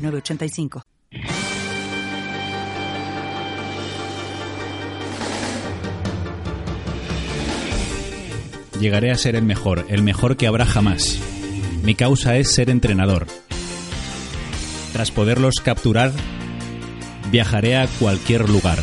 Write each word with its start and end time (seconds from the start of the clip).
906985. 0.00 0.82
Llegaré 8.80 9.10
a 9.10 9.16
ser 9.16 9.36
el 9.36 9.42
mejor, 9.42 9.84
el 9.90 10.02
mejor 10.02 10.36
que 10.38 10.46
habrá 10.46 10.64
jamás. 10.64 11.18
Mi 11.82 11.94
causa 11.94 12.36
es 12.36 12.50
ser 12.54 12.70
entrenador. 12.70 13.26
Tras 14.94 15.10
poderlos 15.10 15.56
capturar, 15.62 16.12
viajaré 17.30 17.76
a 17.76 17.86
cualquier 17.86 18.48
lugar. 18.48 18.78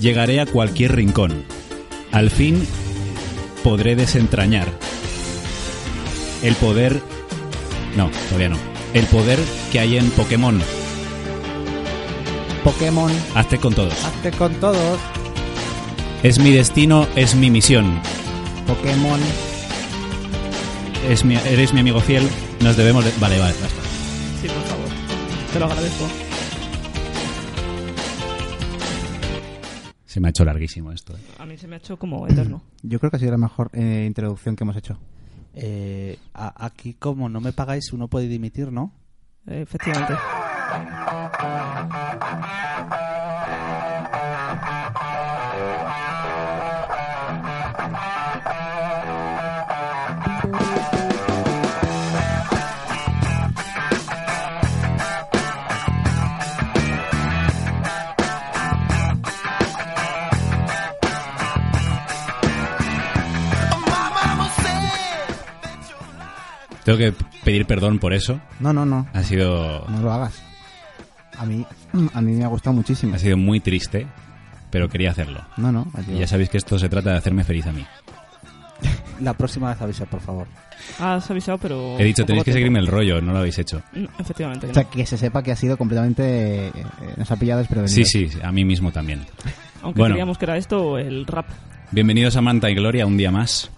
Llegaré 0.00 0.40
a 0.40 0.46
cualquier 0.46 0.94
rincón. 0.96 1.44
Al 2.12 2.30
fin 2.30 2.62
podré 3.64 3.96
desentrañar 3.96 4.68
el 6.42 6.54
poder... 6.54 7.17
No, 7.98 8.10
todavía 8.28 8.48
no. 8.48 8.56
El 8.94 9.04
poder 9.06 9.38
que 9.72 9.80
hay 9.80 9.98
en 9.98 10.08
Pokémon. 10.12 10.60
Pokémon, 12.64 13.10
Hazte 13.34 13.58
con 13.58 13.74
todos. 13.74 13.92
hazte 14.04 14.30
con 14.32 14.54
todos. 14.60 14.98
Es 16.22 16.38
mi 16.38 16.50
destino, 16.52 17.06
es 17.16 17.34
mi 17.34 17.50
misión. 17.50 18.00
Pokémon, 18.66 19.20
Es 21.08 21.24
mi- 21.24 21.36
eres 21.36 21.72
mi 21.72 21.80
amigo 21.80 22.00
fiel. 22.00 22.28
Nos 22.60 22.76
debemos 22.76 23.04
de... 23.04 23.10
Vale, 23.20 23.38
vale, 23.38 23.52
basta. 23.60 23.80
Sí, 24.42 24.46
por 24.48 24.62
favor. 24.64 24.88
Te 25.52 25.58
lo 25.60 25.64
agradezco. 25.66 26.06
Se 30.06 30.20
me 30.20 30.28
ha 30.28 30.30
hecho 30.30 30.44
larguísimo 30.44 30.92
esto. 30.92 31.14
¿eh? 31.16 31.20
A 31.38 31.46
mí 31.46 31.56
se 31.56 31.66
me 31.68 31.76
ha 31.76 31.78
hecho 31.78 31.96
como 31.98 32.26
eterno. 32.26 32.62
yo 32.82 32.98
creo 32.98 33.10
que 33.10 33.16
ha 33.16 33.20
sido 33.20 33.32
la 33.32 33.38
mejor 33.38 33.70
eh, 33.72 34.04
introducción 34.06 34.54
que 34.56 34.64
hemos 34.64 34.76
hecho. 34.76 34.98
Eh, 35.60 36.18
aquí, 36.34 36.94
como 36.94 37.28
no 37.28 37.40
me 37.40 37.52
pagáis, 37.52 37.92
uno 37.92 38.06
puede 38.06 38.28
dimitir, 38.28 38.70
¿no? 38.70 38.92
Efectivamente. 39.46 40.14
Tengo 66.88 66.96
que 66.96 67.12
pedir 67.44 67.66
perdón 67.66 67.98
por 67.98 68.14
eso. 68.14 68.40
No, 68.60 68.72
no, 68.72 68.86
no. 68.86 69.06
Ha 69.12 69.22
sido, 69.22 69.86
No 69.90 70.00
lo 70.00 70.10
hagas. 70.10 70.42
A 71.36 71.44
mí, 71.44 71.62
a 72.14 72.20
mí 72.22 72.32
me 72.32 72.44
ha 72.44 72.48
gustado 72.48 72.72
muchísimo. 72.72 73.14
ha 73.14 73.18
sido 73.18 73.36
muy 73.36 73.60
triste, 73.60 74.06
pero 74.70 74.88
quería 74.88 75.10
hacerlo. 75.10 75.42
No, 75.58 75.70
no. 75.70 75.86
ha 75.92 76.02
sido- 76.02 76.16
Y 76.16 76.20
ya 76.20 76.26
sabéis 76.26 76.48
que 76.48 76.56
esto 76.56 76.78
se 76.78 76.88
trata 76.88 77.10
de 77.10 77.18
hacerme 77.18 77.44
feliz 77.44 77.66
a 77.66 77.72
mí. 77.72 77.84
La 79.20 79.34
próxima 79.34 79.68
vez 79.68 79.82
avisa, 79.82 80.06
por 80.06 80.22
favor. 80.22 80.46
Has 80.98 81.30
avisado, 81.30 81.58
pero... 81.58 81.98
He 81.98 82.04
dicho, 82.04 82.24
tenéis 82.24 82.44
que 82.44 82.54
seguirme 82.54 82.78
el 82.78 82.86
rollo, 82.86 83.20
no 83.20 83.32
lo 83.32 83.40
habéis 83.40 83.58
hecho. 83.58 83.82
Efectivamente. 84.18 84.68
O 84.70 84.72
sea, 84.72 84.84
no. 84.84 84.90
que 84.90 85.04
se 85.04 85.18
sepa 85.18 85.42
que 85.42 85.52
ha 85.52 85.56
sido 85.56 85.76
completamente... 85.76 86.68
eh, 86.68 86.72
nos 87.18 87.30
ha 87.30 87.36
pillado 87.36 87.58
desprevenidos. 87.58 88.08
Sí, 88.08 88.28
sí, 88.30 88.38
a 88.42 88.50
mí 88.50 88.64
mismo 88.64 88.92
también. 88.92 89.26
Aunque 89.82 89.98
bueno. 90.00 90.14
creíamos 90.14 90.38
que 90.38 90.44
era 90.46 90.56
esto 90.56 90.96
el 90.96 91.26
rap. 91.26 91.48
Bienvenidos 91.90 92.34
a 92.36 92.40
Manta 92.40 92.70
y 92.70 92.74
Gloria 92.74 93.04
un 93.04 93.18
día 93.18 93.30
más, 93.30 93.70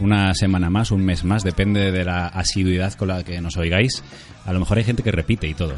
una 0.00 0.34
semana 0.34 0.70
más, 0.70 0.90
un 0.90 1.04
mes 1.04 1.24
más, 1.24 1.42
depende 1.44 1.92
de 1.92 2.04
la 2.04 2.26
asiduidad 2.26 2.92
con 2.94 3.08
la 3.08 3.22
que 3.24 3.40
nos 3.40 3.56
oigáis. 3.56 4.02
A 4.44 4.52
lo 4.52 4.58
mejor 4.60 4.78
hay 4.78 4.84
gente 4.84 5.02
que 5.02 5.12
repite 5.12 5.46
y 5.46 5.54
todo. 5.54 5.74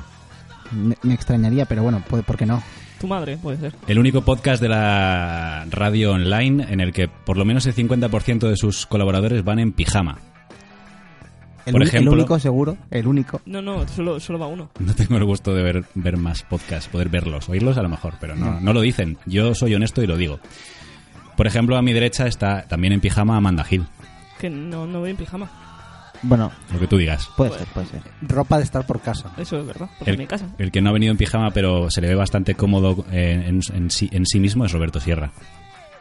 Me, 0.73 0.97
me 1.03 1.15
extrañaría, 1.15 1.67
pero 1.67 1.83
bueno, 1.83 2.03
puede- 2.09 2.23
¿por 2.23 2.37
qué 2.37 2.47
no? 2.47 2.63
Tu 3.01 3.07
madre, 3.09 3.37
puede 3.37 3.59
ser. 3.59 3.75
El 3.87 3.99
único 3.99 4.23
podcast 4.23 4.63
de 4.63 4.69
la 4.69 5.67
radio 5.71 6.13
online 6.13 6.67
en 6.71 6.81
el 6.81 6.93
que 6.93 7.09
por 7.09 7.37
lo 7.37 7.45
menos 7.45 7.67
el 7.67 7.75
50% 7.75 8.49
de 8.49 8.57
sus 8.57 8.87
colaboradores 8.87 9.45
van 9.45 9.59
en 9.59 9.73
pijama. 9.73 10.19
El, 11.67 11.73
Por 11.73 11.83
ejemplo- 11.83 12.13
el 12.13 12.19
único 12.19 12.39
seguro, 12.39 12.77
el 12.91 13.07
único. 13.07 13.41
No, 13.47 13.63
no, 13.63 13.89
solo, 13.89 14.21
solo 14.21 14.39
va 14.39 14.47
uno. 14.47 14.71
No 14.81 14.95
tengo 14.95 15.17
el 15.17 15.25
gusto 15.25 15.55
de 15.55 15.63
ver, 15.63 15.85
ver 15.95 16.19
más 16.19 16.43
podcasts, 16.43 16.89
poder 16.89 17.09
verlos, 17.09 17.49
oírlos 17.49 17.79
a 17.79 17.83
lo 17.83 17.89
mejor, 17.89 18.15
pero 18.21 18.37
no, 18.37 18.61
no 18.61 18.73
lo 18.75 18.83
dicen. 18.83 19.17
Yo 19.25 19.55
soy 19.55 19.75
honesto 19.75 20.03
y 20.03 20.07
lo 20.07 20.17
digo. 20.19 20.41
Por 21.39 21.47
ejemplo, 21.47 21.77
a 21.79 21.83
mi 21.83 21.93
derecha 21.95 22.27
está 22.27 22.63
también 22.69 22.93
en 22.93 23.01
pijama 23.01 23.37
Amanda 23.39 23.65
Gil, 23.65 23.87
Que 24.45 24.51
no, 24.51 24.87
no 24.87 25.01
voy 25.01 25.09
en 25.09 25.17
pijama. 25.17 25.49
Bueno, 26.23 26.53
lo 26.71 26.79
que 26.79 26.87
tú 26.87 26.99
digas. 26.99 27.31
puede 27.35 27.57
ser, 27.57 27.67
puede 27.69 27.87
ser. 27.87 28.03
Ropa 28.21 28.59
de 28.59 28.65
estar 28.65 28.87
por 28.87 29.01
casa. 29.01 29.31
Eso 29.39 29.59
es 29.59 29.67
verdad. 29.67 29.89
Porque 29.99 30.11
El, 30.11 30.17
en 30.17 30.21
mi 30.21 30.27
casa. 30.27 30.47
el 30.59 30.71
que 30.71 30.83
no 30.83 30.91
ha 30.91 30.93
venido 30.93 31.13
en 31.13 31.17
pijama, 31.17 31.51
pero 31.51 31.91
se 31.91 32.03
le 32.03 32.09
ve 32.09 32.15
bastante 32.15 32.55
cómodo 32.55 33.07
eh, 33.11 33.43
en, 33.47 33.61
en 33.75 33.91
sí, 33.91 34.11
en 34.13 34.27
sí 34.27 34.41
mismo, 34.41 34.67
es 34.67 34.73
Roberto 34.73 35.01
Sierra. 35.01 35.33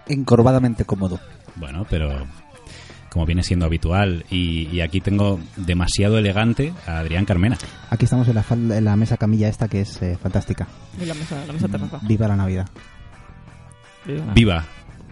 Encorvadamente 0.10 0.84
cómodo. 0.84 1.22
Bueno, 1.56 1.86
pero 1.90 2.28
como 3.10 3.26
viene 3.26 3.44
siendo 3.44 3.66
habitual, 3.66 4.26
y, 4.30 4.68
y 4.76 4.82
aquí 4.82 5.00
tengo 5.00 5.40
demasiado 5.56 6.18
elegante 6.18 6.74
a 6.86 6.98
Adrián 7.00 7.24
Carmena. 7.24 7.58
Aquí 7.92 8.04
estamos 8.04 8.28
en 8.28 8.36
la, 8.36 8.44
fal- 8.44 8.76
en 8.76 8.84
la 8.84 8.98
mesa 8.98 9.16
camilla 9.16 9.48
esta 9.48 9.70
que 9.70 9.80
es 9.82 10.02
eh, 10.02 10.18
fantástica. 10.22 10.68
En 11.00 11.08
la 11.08 11.14
mesa, 11.14 11.46
la 11.48 11.54
mesa 11.54 11.70
terraza. 11.70 12.00
Viva 12.02 12.28
la 12.28 12.36
Navidad. 12.36 12.68
Viva. 14.06 14.34
Viva, 14.34 14.66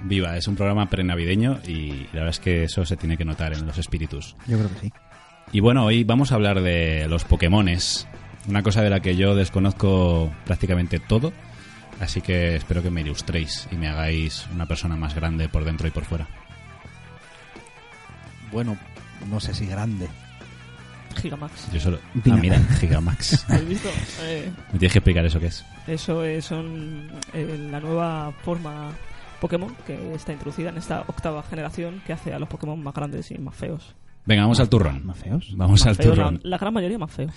viva, 0.03 0.37
es 0.37 0.47
un 0.47 0.55
programa 0.55 0.89
prenavideño 0.89 1.59
y 1.67 2.07
la 2.13 2.21
verdad 2.21 2.29
es 2.29 2.39
que 2.39 2.63
eso 2.63 2.85
se 2.85 2.97
tiene 2.97 3.17
que 3.17 3.25
notar 3.25 3.53
en 3.53 3.65
los 3.65 3.77
espíritus. 3.77 4.35
Yo 4.47 4.57
creo 4.57 4.69
que 4.73 4.79
sí. 4.79 4.93
Y 5.53 5.59
bueno, 5.59 5.85
hoy 5.85 6.03
vamos 6.03 6.31
a 6.31 6.35
hablar 6.35 6.61
de 6.61 7.07
los 7.09 7.25
Pokémones, 7.25 8.07
una 8.47 8.63
cosa 8.63 8.81
de 8.81 8.89
la 8.89 9.01
que 9.01 9.15
yo 9.15 9.35
desconozco 9.35 10.31
prácticamente 10.45 10.99
todo, 10.99 11.33
así 11.99 12.21
que 12.21 12.55
espero 12.55 12.81
que 12.81 12.89
me 12.89 13.01
ilustréis 13.01 13.67
y 13.71 13.75
me 13.75 13.89
hagáis 13.89 14.45
una 14.53 14.65
persona 14.65 14.95
más 14.95 15.13
grande 15.13 15.49
por 15.49 15.65
dentro 15.65 15.87
y 15.87 15.91
por 15.91 16.05
fuera. 16.05 16.27
Bueno, 18.51 18.77
no 19.29 19.39
sé 19.39 19.53
si 19.53 19.65
grande. 19.65 20.07
Gigamax. 21.21 21.71
Yo 21.73 21.79
solo... 21.81 21.99
Ah, 22.29 22.37
mira, 22.37 22.57
Gigamax. 22.79 23.45
¿Has 23.49 23.67
visto? 23.67 23.89
Eh, 24.21 24.49
Me 24.71 24.79
tienes 24.79 24.93
que 24.93 24.99
explicar 24.99 25.25
eso 25.25 25.39
qué 25.41 25.47
es. 25.47 25.65
eso 25.87 26.23
es 26.23 26.45
son, 26.45 27.09
eh, 27.33 27.67
la 27.69 27.81
nueva 27.81 28.31
forma 28.43 28.91
Pokémon 29.41 29.75
que 29.85 30.13
está 30.15 30.31
introducida 30.31 30.69
en 30.69 30.77
esta 30.77 31.01
octava 31.01 31.43
generación 31.43 32.01
que 32.07 32.13
hace 32.13 32.33
a 32.33 32.39
los 32.39 32.47
Pokémon 32.47 32.81
más 32.81 32.93
grandes 32.93 33.29
y 33.31 33.37
más 33.39 33.55
feos. 33.55 33.93
Venga, 34.23 34.43
vamos 34.43 34.59
al 34.59 34.69
turrón. 34.69 35.03
¿Más 35.03 35.17
feos? 35.17 35.51
Vamos 35.57 35.79
Más 35.79 35.87
al 35.87 35.95
feos, 35.95 36.13
turrón. 36.15 36.39
La, 36.43 36.51
la 36.51 36.57
gran 36.59 36.71
mayoría 36.75 36.99
más 36.99 37.11
feos. 37.11 37.33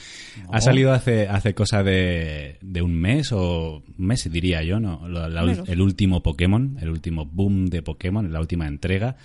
Ha 0.53 0.61
salido 0.61 0.93
hace, 0.93 1.27
hace 1.29 1.55
cosa 1.55 1.83
de, 1.83 2.59
de 2.61 2.83
un 2.83 2.95
mes 2.95 3.33
o 3.33 3.83
un 3.99 4.07
mes 4.07 4.31
diría 4.31 4.63
yo, 4.63 4.79
¿no? 4.81 5.09
La- 5.09 5.31
la- 5.31 5.45
Menos. 5.45 5.67
el 5.67 5.81
último 5.81 6.23
Pokémon, 6.23 6.77
el 6.83 6.91
último 6.91 7.25
boom 7.25 7.67
de 7.71 7.81
Pokémon, 7.81 8.31
la 8.31 8.39
última 8.39 8.67
entrega. 8.69 9.17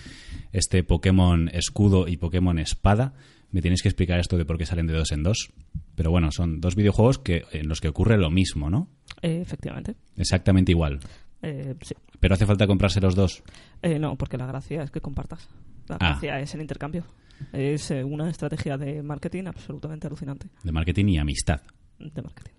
Este 0.53 0.83
Pokémon 0.83 1.49
escudo 1.53 2.07
y 2.07 2.15
Pokémon 2.15 2.57
espada. 2.59 3.11
Me 3.51 3.61
tienes 3.61 3.81
que 3.81 3.89
explicar 3.89 4.19
esto 4.21 4.37
de 4.37 4.45
por 4.45 4.57
qué 4.57 4.65
salen 4.65 4.87
de 4.87 4.93
dos 4.93 5.11
en 5.11 5.23
dos. 5.23 5.49
Pero 5.95 6.11
bueno, 6.11 6.31
son 6.31 6.61
dos 6.61 6.75
videojuegos 6.77 7.19
que, 7.19 7.43
en 7.51 7.67
los 7.67 7.81
que 7.81 7.89
ocurre 7.89 8.17
lo 8.17 8.29
mismo, 8.29 8.69
¿no? 8.69 8.87
Eh, 9.21 9.39
efectivamente. 9.41 9.95
Exactamente 10.15 10.71
igual. 10.71 10.99
Eh, 11.41 11.75
sí. 11.81 11.95
Pero 12.19 12.33
hace 12.33 12.45
falta 12.45 12.67
comprarse 12.67 12.99
los 13.01 13.15
dos. 13.15 13.43
Eh, 13.81 13.97
no, 13.99 14.15
porque 14.17 14.37
la 14.37 14.45
gracia 14.45 14.83
es 14.83 14.91
que 14.91 15.01
compartas. 15.01 15.47
La 15.87 15.95
Ah. 15.95 16.09
gracia 16.11 16.39
es 16.39 16.53
el 16.55 16.61
intercambio. 16.61 17.05
Es 17.53 17.89
eh, 17.91 18.03
una 18.03 18.29
estrategia 18.29 18.77
de 18.77 19.01
marketing 19.01 19.45
absolutamente 19.45 20.07
alucinante. 20.07 20.47
De 20.63 20.71
marketing 20.71 21.05
y 21.07 21.17
amistad. 21.17 21.61
De 21.97 22.21
marketing. 22.21 22.51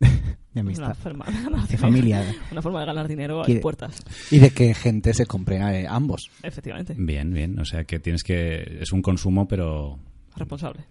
De 0.54 0.60
Una 0.62 0.70
amistad. 0.70 0.94
forma 0.96 1.24
de 1.26 1.42
ganar 1.42 1.68
De 1.68 1.76
familia. 1.76 2.34
Una 2.50 2.62
forma 2.62 2.80
de 2.80 2.86
ganar 2.86 3.06
dinero 3.08 3.42
a 3.42 3.46
puertas. 3.60 4.02
Y 4.30 4.38
de 4.38 4.50
que 4.50 4.74
gente 4.74 5.12
se 5.14 5.26
compre 5.26 5.56
eh, 5.56 5.86
ambos. 5.88 6.30
Efectivamente. 6.42 6.94
Bien, 6.98 7.32
bien. 7.32 7.58
O 7.60 7.64
sea 7.64 7.84
que 7.84 7.98
tienes 8.00 8.22
que... 8.24 8.78
Es 8.80 8.92
un 8.92 9.02
consumo, 9.02 9.46
pero... 9.46 9.98
Responsable. 10.36 10.84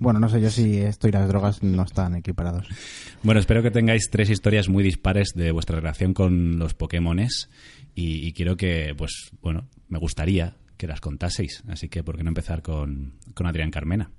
Bueno, 0.00 0.18
no 0.18 0.28
sé 0.28 0.40
yo 0.40 0.50
si 0.50 0.78
esto 0.78 1.08
y 1.08 1.12
las 1.12 1.28
drogas 1.28 1.62
no 1.62 1.84
están 1.84 2.16
equiparados. 2.16 2.66
Bueno, 3.22 3.40
espero 3.40 3.62
que 3.62 3.70
tengáis 3.70 4.10
tres 4.10 4.30
historias 4.30 4.68
muy 4.68 4.82
dispares 4.82 5.28
de 5.34 5.52
vuestra 5.52 5.76
relación 5.76 6.12
con 6.12 6.58
los 6.58 6.74
Pokémones 6.74 7.48
y, 7.94 8.26
y 8.26 8.32
quiero 8.32 8.56
que, 8.56 8.94
pues, 8.96 9.30
bueno, 9.40 9.68
me 9.88 9.98
gustaría 9.98 10.56
que 10.76 10.88
las 10.88 11.00
contaseis. 11.00 11.62
Así 11.68 11.88
que, 11.88 12.02
¿por 12.02 12.16
qué 12.16 12.24
no 12.24 12.30
empezar 12.30 12.62
con, 12.62 13.14
con 13.34 13.46
Adrián 13.46 13.70
Carmena? 13.70 14.10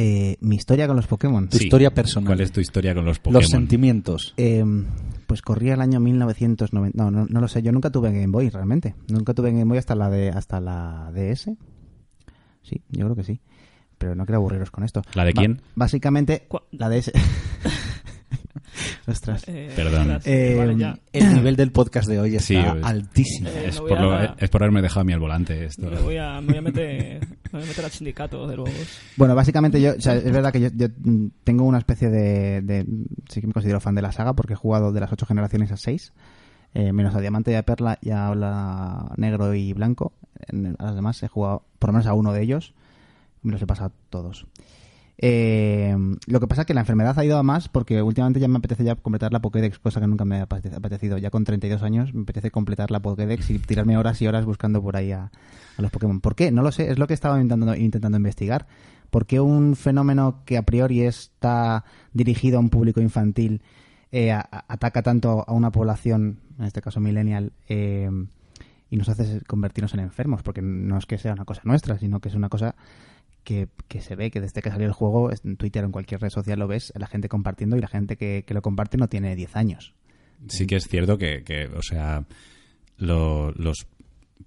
Eh, 0.00 0.36
mi 0.40 0.54
historia 0.54 0.86
con 0.86 0.94
los 0.94 1.08
Pokémon. 1.08 1.48
Tu 1.48 1.56
historia 1.56 1.92
personal. 1.92 2.26
¿Cuál 2.26 2.40
es 2.40 2.52
tu 2.52 2.60
historia 2.60 2.94
con 2.94 3.04
los 3.04 3.18
Pokémon? 3.18 3.42
Los 3.42 3.50
sentimientos. 3.50 4.32
Eh, 4.36 4.64
pues 5.26 5.42
corría 5.42 5.74
el 5.74 5.80
año 5.80 5.98
1990. 5.98 6.96
No, 6.96 7.10
no, 7.10 7.26
no 7.28 7.40
lo 7.40 7.48
sé. 7.48 7.62
Yo 7.62 7.72
nunca 7.72 7.90
tuve 7.90 8.12
Game 8.12 8.28
Boy 8.28 8.48
realmente. 8.48 8.94
Nunca 9.08 9.34
tuve 9.34 9.50
Game 9.50 9.64
Boy 9.64 9.78
hasta 9.78 9.96
la 9.96 10.08
de 10.08 10.30
hasta 10.30 10.60
la 10.60 11.10
DS. 11.12 11.50
Sí, 12.62 12.82
yo 12.90 13.06
creo 13.06 13.16
que 13.16 13.24
sí. 13.24 13.40
Pero 13.98 14.14
no 14.14 14.24
quiero 14.24 14.38
aburriros 14.38 14.70
con 14.70 14.84
esto. 14.84 15.02
¿La 15.14 15.24
de 15.24 15.32
Ba- 15.32 15.40
quién? 15.40 15.60
básicamente, 15.74 16.46
la 16.72 16.88
DS. 16.88 17.12
Ostras. 19.06 19.42
Eh, 19.48 19.72
Perdón. 19.74 20.18
Eh, 20.24 20.54
Vale. 20.58 21.00
El 21.12 21.34
nivel 21.34 21.56
del 21.56 21.72
podcast 21.72 22.06
de 22.08 22.20
hoy 22.20 22.36
está 22.36 22.46
Sí, 22.46 22.54
eh, 22.56 22.80
altísimo. 22.82 23.48
Eh, 23.48 23.64
Es 23.68 23.80
por, 23.80 23.98
lo- 24.00 24.12
a- 24.12 24.36
es 24.38 24.50
por 24.50 24.62
haberme 24.62 24.82
dejado 24.82 25.00
a 25.00 25.04
mí 25.04 25.12
al 25.12 25.20
volante 25.20 25.64
esto. 25.64 25.90
Me 25.90 25.98
voy 25.98 26.16
a, 26.18 26.40
me 26.40 26.48
voy 26.48 26.58
a 26.58 26.62
meter, 26.62 27.20
me 27.26 27.50
voy 27.52 27.62
a 27.62 27.66
meter 27.66 27.84
al 27.84 27.90
sindicato 27.90 28.46
de 28.46 28.56
los... 28.56 28.68
Bueno, 29.16 29.34
básicamente 29.34 29.80
yo, 29.80 29.94
o 29.96 30.00
sea, 30.00 30.14
es 30.16 30.24
verdad 30.30 30.52
que 30.52 30.60
yo, 30.60 30.68
yo, 30.74 30.88
tengo 31.44 31.64
una 31.64 31.78
especie 31.78 32.08
de, 32.10 32.60
de- 32.62 32.86
sí 33.28 33.40
que 33.40 33.46
me 33.46 33.52
considero 33.52 33.80
fan 33.80 33.94
de 33.94 34.02
la 34.02 34.12
saga 34.12 34.34
porque 34.34 34.52
he 34.52 34.56
jugado 34.56 34.92
de 34.92 35.00
las 35.00 35.12
ocho 35.12 35.26
generaciones 35.26 35.72
a 35.72 35.76
seis, 35.76 36.12
eh, 36.74 36.92
menos 36.92 37.14
a 37.14 37.20
Diamante 37.20 37.50
y 37.50 37.54
a 37.54 37.62
Perla 37.64 37.98
y 38.02 38.10
a 38.10 38.30
Ola 38.30 39.12
Negro 39.16 39.54
y 39.54 39.72
Blanco. 39.72 40.12
En, 40.46 40.76
a 40.78 40.84
las 40.84 40.94
demás 40.94 41.22
he 41.22 41.28
jugado 41.28 41.64
por 41.78 41.88
lo 41.88 41.94
menos 41.94 42.06
a 42.06 42.12
uno 42.14 42.32
de 42.32 42.42
ellos, 42.42 42.74
me 43.48 43.52
los 43.52 43.62
he 43.62 43.66
pasado 43.66 43.92
todos. 44.10 44.46
Eh, 45.20 45.96
lo 46.28 46.38
que 46.38 46.46
pasa 46.46 46.62
es 46.62 46.66
que 46.66 46.74
la 46.74 46.80
enfermedad 46.80 47.18
ha 47.18 47.24
ido 47.24 47.38
a 47.38 47.42
más 47.42 47.68
porque 47.68 48.00
últimamente 48.02 48.38
ya 48.38 48.46
me 48.46 48.58
apetece 48.58 48.84
ya 48.84 48.94
completar 48.94 49.32
la 49.32 49.40
Pokédex, 49.40 49.80
cosa 49.80 50.00
que 50.00 50.06
nunca 50.06 50.24
me 50.24 50.36
ha 50.40 50.46
apete- 50.48 50.72
apetecido. 50.76 51.18
Ya 51.18 51.30
con 51.30 51.42
32 51.44 51.82
años 51.82 52.14
me 52.14 52.22
apetece 52.22 52.50
completar 52.52 52.90
la 52.92 53.00
Pokédex 53.00 53.50
y 53.50 53.58
tirarme 53.58 53.96
horas 53.98 54.22
y 54.22 54.28
horas 54.28 54.44
buscando 54.44 54.80
por 54.80 54.96
ahí 54.96 55.10
a, 55.10 55.32
a 55.76 55.82
los 55.82 55.90
Pokémon. 55.90 56.20
¿Por 56.20 56.36
qué? 56.36 56.52
No 56.52 56.62
lo 56.62 56.70
sé, 56.70 56.90
es 56.90 56.98
lo 56.98 57.08
que 57.08 57.14
estaba 57.14 57.40
intentando, 57.40 57.74
intentando 57.74 58.16
investigar. 58.16 58.66
¿Por 59.10 59.26
qué 59.26 59.40
un 59.40 59.74
fenómeno 59.74 60.42
que 60.44 60.56
a 60.56 60.62
priori 60.62 61.02
está 61.02 61.84
dirigido 62.12 62.58
a 62.58 62.60
un 62.60 62.70
público 62.70 63.00
infantil 63.00 63.62
eh, 64.12 64.30
ataca 64.32 65.02
tanto 65.02 65.44
a 65.48 65.52
una 65.52 65.72
población, 65.72 66.38
en 66.58 66.64
este 66.66 66.80
caso 66.80 67.00
millennial, 67.00 67.52
eh, 67.68 68.08
y 68.90 68.96
nos 68.96 69.08
hace 69.08 69.40
convertirnos 69.46 69.94
en 69.94 70.00
enfermos? 70.00 70.42
Porque 70.42 70.62
no 70.62 70.96
es 70.96 71.06
que 71.06 71.18
sea 71.18 71.32
una 71.32 71.44
cosa 71.44 71.62
nuestra, 71.64 71.98
sino 71.98 72.20
que 72.20 72.28
es 72.28 72.34
una 72.34 72.48
cosa 72.50 72.74
que, 73.48 73.68
que 73.88 74.02
se 74.02 74.14
ve 74.14 74.30
que 74.30 74.42
desde 74.42 74.60
que 74.60 74.68
salió 74.68 74.86
el 74.86 74.92
juego, 74.92 75.30
en 75.32 75.56
Twitter 75.56 75.82
o 75.82 75.86
en 75.86 75.92
cualquier 75.92 76.20
red 76.20 76.28
social 76.28 76.58
lo 76.58 76.68
ves, 76.68 76.92
la 76.94 77.06
gente 77.06 77.30
compartiendo 77.30 77.78
y 77.78 77.80
la 77.80 77.88
gente 77.88 78.16
que, 78.18 78.44
que 78.46 78.52
lo 78.52 78.60
comparte 78.60 78.98
no 78.98 79.08
tiene 79.08 79.34
10 79.34 79.56
años. 79.56 79.94
Sí 80.48 80.66
que 80.66 80.76
es 80.76 80.84
cierto 80.86 81.16
que, 81.16 81.42
que, 81.44 81.64
o 81.66 81.80
sea, 81.82 82.26
lo- 82.98 83.52
los 83.52 83.86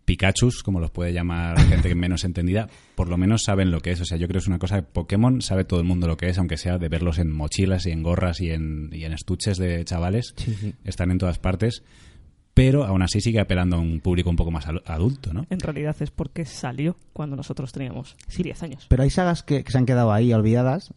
Pikachus, 0.06 0.62
como 0.64 0.80
los 0.80 0.92
puede 0.92 1.14
llamar 1.14 1.60
gente 1.62 1.94
menos 1.96 2.24
entendida, 2.26 2.70
por 2.96 3.10
lo 3.10 3.18
menos 3.18 3.44
saben 3.44 3.72
lo 3.72 3.80
que 3.82 3.92
es. 3.92 4.02
O 4.02 4.06
sea, 4.06 4.18
yo 4.18 4.28
creo 4.28 4.40
que 4.40 4.44
es 4.44 4.48
una 4.48 4.60
cosa 4.60 4.78
que 4.78 4.84
Pokémon 4.84 5.42
sabe 5.42 5.64
todo 5.64 5.80
el 5.80 5.86
mundo 5.88 6.08
lo 6.08 6.18
que 6.18 6.30
es, 6.30 6.38
aunque 6.38 6.58
sea 6.58 6.78
de 6.78 6.90
verlos 6.90 7.18
en 7.18 7.32
mochilas 7.32 7.86
y 7.88 7.92
en 7.92 8.04
gorras 8.04 8.40
y 8.42 8.52
en, 8.52 8.90
y 8.94 9.04
en 9.06 9.14
estuches 9.14 9.58
de 9.58 9.84
chavales. 9.86 10.34
Sí, 10.38 10.54
sí. 10.54 10.74
Están 10.86 11.12
en 11.12 11.18
todas 11.18 11.40
partes. 11.40 11.84
Pero 12.64 12.84
aún 12.86 13.02
así 13.02 13.22
sigue 13.22 13.40
apelando 13.40 13.76
a 13.78 13.80
un 13.80 14.00
público 14.02 14.30
un 14.30 14.36
poco 14.36 14.52
más 14.52 14.66
adulto, 14.86 15.34
¿no? 15.34 15.46
En 15.50 15.60
realidad 15.60 15.96
es 16.00 16.12
porque 16.12 16.46
salió 16.46 16.96
cuando 17.14 17.36
nosotros 17.36 17.72
teníamos 17.72 18.16
10 18.36 18.64
años. 18.64 18.86
Pero 18.88 19.04
hay 19.04 19.10
sagas 19.10 19.42
que, 19.44 19.64
que 19.64 19.72
se 19.72 19.78
han 19.78 19.86
quedado 19.86 20.12
ahí 20.12 20.32
olvidadas, 20.34 20.94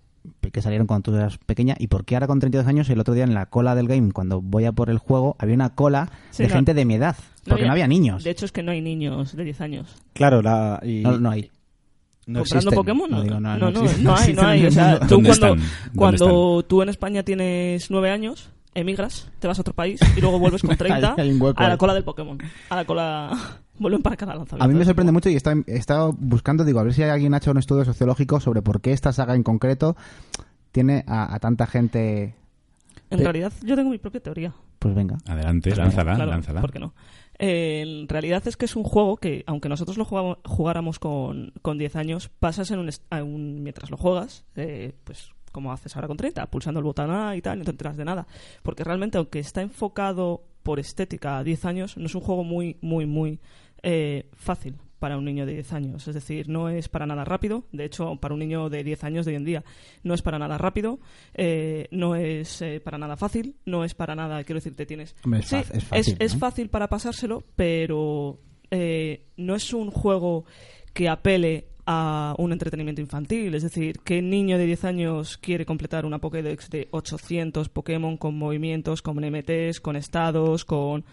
que 0.53 0.63
salieron 0.63 0.87
cuando 0.87 1.11
tú 1.11 1.17
eras 1.17 1.39
pequeña, 1.39 1.75
y 1.79 1.87
por 1.89 2.05
qué 2.05 2.17
ahora 2.17 2.27
con 2.27 2.39
32 2.41 2.67
años, 2.67 2.89
el 2.91 3.01
otro 3.01 3.15
día 3.15 3.25
en 3.25 3.35
la 3.35 3.47
cola 3.47 3.75
del 3.75 3.89
game, 3.89 4.13
cuando 4.13 4.41
voy 4.41 4.65
a 4.67 4.73
por 4.73 4.89
el 4.91 4.99
juego, 4.99 5.37
había 5.39 5.55
una 5.55 5.75
cola 5.75 6.11
Sí, 6.31 6.43
de 6.43 6.49
no- 6.49 6.55
gente 6.55 6.75
de 6.75 6.85
mi 6.85 6.95
edad, 6.95 7.17
porque 7.47 7.65
no 7.67 7.73
había 7.73 7.87
niños. 7.89 8.25
De 8.25 8.31
hecho 8.31 8.45
es 8.47 8.53
que 8.53 8.63
no 8.63 8.71
hay 8.73 8.81
niños 8.81 9.35
de 9.37 9.45
10 9.45 9.61
años. 9.61 9.97
Claro, 10.13 10.43
la, 10.43 10.81
y 10.83 11.01
No, 11.03 11.19
no 11.19 11.31
hay. 11.31 11.51
no 12.27 12.41
comprando 12.41 12.71
existen. 12.71 12.75
Pokémon 12.75 13.11
no, 13.11 13.17
No 13.19 13.23
digo, 13.23 13.41
no, 13.41 13.59
no, 13.59 13.71
no 13.71 13.71
no, 13.71 13.85
existen, 13.85 14.05
no 14.05 14.11
no 14.13 14.17
hay, 14.17 14.33
no 14.33 14.39
existen 14.39 14.45
hay. 14.47 14.59
en 14.61 14.65
O 14.65 14.69
el 14.69 14.73
sea, 14.75 14.85
mundo. 14.91 15.07
tú 15.07 15.15
¿Dónde 15.15 15.29
cuando, 15.39 15.57
cuando 15.95 16.63
tú 16.65 16.83
en 16.83 16.89
España 16.89 17.23
tienes 17.23 17.91
9 17.91 18.11
años, 18.11 18.51
emigras, 18.75 19.31
te 19.39 19.47
vas 19.49 19.59
a 19.59 19.63
otro 19.63 19.75
país 19.75 20.01
y 20.17 20.21
luego 20.21 20.39
vuelves 20.39 20.63
con 20.63 20.77
30 20.77 21.15
Hay- 21.17 21.21
hay 21.23 21.33
un 21.33 21.41
hueco 21.43 21.63
a 21.63 21.69
la 21.69 21.77
cola 21.77 21.95
del 21.95 22.05
Pokémon. 22.05 22.39
A 22.71 22.77
la 22.77 22.85
cola... 22.85 23.31
Vuelven 23.79 24.03
para 24.03 24.17
cada 24.17 24.37
lanzamiento. 24.37 24.65
A 24.65 24.69
mí 24.69 24.75
me 24.75 24.85
sorprende 24.85 25.11
mucho 25.11 25.29
y 25.31 25.35
he 25.35 25.37
estado, 25.37 25.63
he 25.67 25.77
estado 25.77 26.13
buscando, 26.17 26.65
digo, 26.65 26.79
a 26.79 26.85
ver 26.85 26.95
si 26.95 27.03
alguien 27.03 27.35
ha 27.35 27.39
hecho 27.39 27.51
un 27.51 27.59
estudio 27.59 27.85
sociológico 27.85 28.39
sobre 28.39 28.63
por 28.63 28.81
qué 28.81 28.93
esta 28.93 29.13
saga 29.13 29.35
en 29.35 29.43
concreto 29.43 29.97
tiene 30.71 31.05
a, 31.09 31.35
a 31.35 31.41
tanta 31.41 31.67
gente. 31.67 32.37
En 33.11 33.19
realidad 33.19 33.53
yo 33.65 33.75
tengo 33.75 33.91
mi 33.91 33.99
propia 33.99 34.21
teoría. 34.23 34.55
Pues 34.79 34.95
venga. 34.95 35.19
Adelante, 35.27 35.71
Pues 35.71 35.79
lánzala, 35.79 36.15
Claro, 36.15 36.31
lánzala. 36.31 36.61
¿por 36.61 36.71
qué 36.73 36.79
no? 36.79 36.95
Eh, 37.41 37.83
en 38.03 38.09
realidad 38.09 38.47
es 38.47 38.57
que 38.57 38.67
es 38.67 38.77
un 38.77 38.85
juego 38.85 39.17
que, 39.17 39.43
aunque 39.49 39.69
nosotros 39.69 39.97
lo 39.99 40.05
jugamos- 40.05 40.39
jugáramos 40.45 41.01
con, 41.01 41.53
con 41.61 41.77
10 41.77 41.97
años, 41.97 42.29
pasas 42.39 42.71
en 42.71 42.79
un, 42.79 42.91
a 43.11 43.23
un- 43.25 43.61
mientras 43.65 43.91
lo 43.91 43.97
juegas, 43.97 44.45
eh, 44.55 44.95
pues 45.03 45.31
como 45.55 45.73
haces 45.73 45.95
ahora 45.97 46.09
con 46.09 46.19
30, 46.19 46.45
pulsando 46.51 46.81
el 46.81 46.85
botón 46.85 47.11
A 47.11 47.35
y 47.37 47.41
tal, 47.41 47.61
no 47.61 47.65
te 47.65 47.71
enteras 47.71 47.97
de 47.97 48.05
nada. 48.05 48.27
Porque 48.63 48.85
realmente, 48.85 49.17
aunque 49.17 49.39
está 49.39 49.63
enfocado 49.63 50.43
por 50.63 50.79
estética 50.81 51.39
a 51.39 51.45
10 51.45 51.65
años, 51.65 51.97
no 51.97 52.05
es 52.07 52.15
un 52.15 52.21
juego 52.21 52.45
muy, 52.45 52.77
muy, 52.83 53.07
muy 53.07 53.39
eh, 53.83 54.29
fácil 54.35 54.77
para 54.99 55.19
un 55.19 55.25
niño 55.27 55.45
de 55.45 55.53
10 55.53 55.73
años. 55.75 56.09
Es 56.09 56.15
decir, 56.15 56.49
no 56.49 56.71
es 56.71 56.89
para 56.89 57.05
nada 57.05 57.25
rápido. 57.25 57.65
De 57.73 57.85
hecho, 57.85 58.17
para 58.17 58.33
un 58.35 58.41
niño 58.41 58.71
de 58.71 58.83
10 58.83 59.05
años 59.05 59.27
de 59.27 59.33
hoy 59.33 59.37
en 59.37 59.45
día, 59.45 59.65
no 60.03 60.15
es 60.15 60.23
para 60.23 60.39
nada 60.39 60.57
rápido, 60.57 60.99
eh, 61.35 61.89
no 61.91 62.17
es 62.17 62.63
eh, 62.63 62.81
para 62.83 62.97
nada 62.99 63.17
fácil, 63.19 63.57
no 63.67 63.85
es 63.85 63.95
para 63.95 64.15
nada, 64.15 64.43
quiero 64.45 64.57
decir, 64.59 64.75
te 64.75 64.87
tienes... 64.87 65.15
Hombre, 65.25 65.41
es 65.41 65.47
Sí, 65.47 65.57
fa- 65.63 65.75
es 65.77 65.85
fácil, 65.85 66.17
es 66.19 66.33
¿no? 66.35 66.41
fácil 66.41 66.69
para 66.71 66.89
pasárselo, 66.89 67.45
pero 67.55 68.41
eh, 68.71 69.27
no 69.37 69.55
es 69.55 69.75
un 69.75 69.91
juego 69.91 70.47
que 70.95 71.09
apele 71.11 71.69
a 71.87 72.35
un 72.39 72.53
entretenimiento 72.53 73.01
infantil. 73.01 73.55
Es 73.55 73.63
decir, 73.63 74.01
¿qué 74.05 74.23
niño 74.23 74.57
de 74.59 74.67
10 74.67 74.85
años 74.85 75.37
quiere 75.39 75.67
completar 75.67 76.07
una 76.07 76.19
Pokédex 76.19 76.71
de 76.71 76.89
800 76.91 77.69
Pokémon 77.69 78.17
con 78.17 78.37
movimientos, 78.39 79.03
con 79.03 79.17
MTs, 79.17 79.81
con 79.81 79.97
estados, 79.97 80.65
con... 80.65 81.05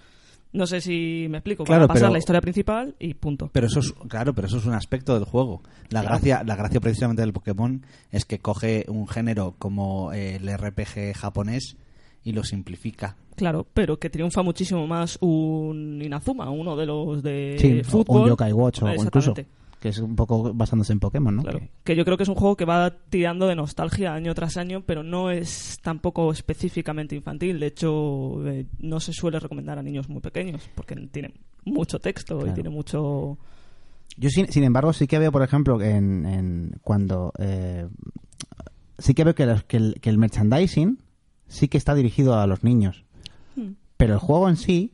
No 0.53 0.67
sé 0.67 0.81
si 0.81 1.27
me 1.29 1.37
explico. 1.37 1.63
Claro, 1.63 1.83
Para 1.83 1.93
pasar 1.93 2.01
pero- 2.07 2.13
la 2.13 2.19
historia 2.19 2.41
principal 2.41 2.95
y 2.99 3.13
punto. 3.13 3.49
Pero 3.53 3.67
eso 3.67 3.79
es, 3.79 3.93
claro, 4.09 4.33
pero 4.33 4.47
eso 4.47 4.57
es 4.57 4.65
un 4.65 4.73
aspecto 4.73 5.13
del 5.13 5.23
juego. 5.23 5.61
La 5.89 6.01
gracia, 6.01 6.43
la 6.45 6.57
gracia 6.57 6.81
precisamente 6.81 7.21
del 7.21 7.31
Pokémon 7.31 7.85
es 8.11 8.25
que 8.25 8.39
coge 8.39 8.83
un 8.89 9.07
género 9.07 9.55
como 9.57 10.11
eh, 10.11 10.35
el 10.35 10.49
RPG 10.57 11.13
japonés 11.15 11.77
y 12.23 12.33
lo 12.33 12.43
simplifica. 12.43 13.15
Claro, 13.37 13.65
pero 13.73 13.97
que 13.97 14.09
triunfa 14.09 14.41
muchísimo 14.43 14.85
más 14.87 15.17
un 15.21 16.01
Inazuma, 16.01 16.49
uno 16.49 16.75
de 16.75 16.85
los 16.85 17.23
de 17.23 17.55
Sí, 17.57 17.79
o 17.79 17.83
fútbol. 17.85 18.23
un 18.23 18.27
Yokai 18.29 18.51
Watch 18.51 18.83
o 18.83 18.93
incluso. 18.93 19.33
Que 19.81 19.89
es 19.89 19.97
un 19.97 20.15
poco 20.15 20.53
basándose 20.53 20.93
en 20.93 20.99
Pokémon, 21.01 21.35
¿no? 21.35 21.41
Claro. 21.41 21.59
Que- 21.59 21.69
Que 21.83 21.95
yo 21.97 22.05
creo 22.05 22.15
que 22.15 22.23
es 22.23 22.29
un 22.29 22.35
juego 22.35 22.55
que 22.55 22.65
va 22.65 22.91
tirando 23.09 23.47
de 23.47 23.55
nostalgia 23.55 24.13
año 24.13 24.33
tras 24.35 24.55
año, 24.55 24.83
pero 24.85 25.01
no 25.03 25.31
es 25.31 25.79
tampoco 25.81 26.31
específicamente 26.31 27.15
infantil. 27.15 27.59
De 27.59 27.65
hecho, 27.67 28.47
eh, 28.47 28.67
no 28.79 28.99
se 28.99 29.11
suele 29.11 29.39
recomendar 29.39 29.79
a 29.79 29.83
niños 29.83 30.07
muy 30.07 30.21
pequeños 30.21 30.69
porque 30.75 30.95
tiene 31.11 31.33
mucho 31.65 31.99
texto 31.99 32.45
y 32.47 32.51
tiene 32.51 32.69
mucho. 32.69 33.37
Yo, 34.17 34.29
sin, 34.29 34.51
sin 34.51 34.63
embargo, 34.63 34.93
sí 34.93 35.07
que 35.07 35.17
veo, 35.17 35.31
por 35.31 35.41
ejemplo, 35.41 35.81
en, 35.81 36.25
en 36.27 36.75
cuando. 36.83 37.33
eh, 37.39 37.87
sí 38.99 39.13
que 39.15 39.23
veo 39.23 39.33
que, 39.33 39.45
los- 39.47 39.63
que 39.63 39.77
el, 39.77 39.95
que 39.99 40.09
el 40.11 40.17
merchandising 40.19 40.99
sí 41.47 41.67
que 41.67 41.77
está 41.79 41.95
dirigido 41.95 42.39
a 42.39 42.45
los 42.45 42.63
niños. 42.63 43.03
Hmm. 43.55 43.71
Pero 43.97 44.13
el 44.13 44.19
juego 44.19 44.47
en 44.47 44.57
sí. 44.57 44.93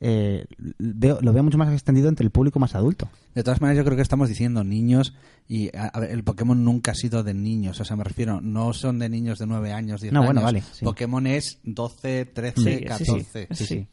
Eh, 0.00 0.46
veo- 0.78 1.18
lo 1.20 1.32
veo 1.32 1.42
mucho 1.42 1.58
más 1.58 1.72
extendido 1.72 2.08
entre 2.08 2.24
el 2.24 2.30
público 2.30 2.58
más 2.58 2.74
adulto. 2.74 3.08
De 3.34 3.42
todas 3.42 3.60
maneras, 3.60 3.78
yo 3.78 3.84
creo 3.84 3.96
que 3.96 4.02
estamos 4.02 4.28
diciendo 4.28 4.64
niños 4.64 5.14
y 5.46 5.68
a- 5.76 5.88
a 5.88 6.00
ver, 6.00 6.10
el 6.10 6.24
Pokémon 6.24 6.64
nunca 6.64 6.92
ha 6.92 6.94
sido 6.94 7.22
de 7.22 7.34
niños. 7.34 7.78
O 7.80 7.84
sea, 7.84 7.96
me 7.96 8.04
refiero, 8.04 8.40
no 8.40 8.72
son 8.72 8.98
de 8.98 9.08
niños 9.08 9.38
de 9.38 9.46
9 9.46 9.72
años, 9.72 10.00
10 10.00 10.12
No, 10.12 10.20
años. 10.20 10.26
bueno, 10.28 10.42
vale, 10.42 10.62
sí. 10.72 10.84
Pokémon 10.84 11.26
es 11.26 11.58
12, 11.64 12.24
13, 12.24 12.60
Sí, 12.60 12.70
sí, 12.72 12.78
sí. 12.78 12.84
14. 12.84 13.48
Sí, 13.50 13.54
Sí. 13.54 13.66
sí. 13.66 13.86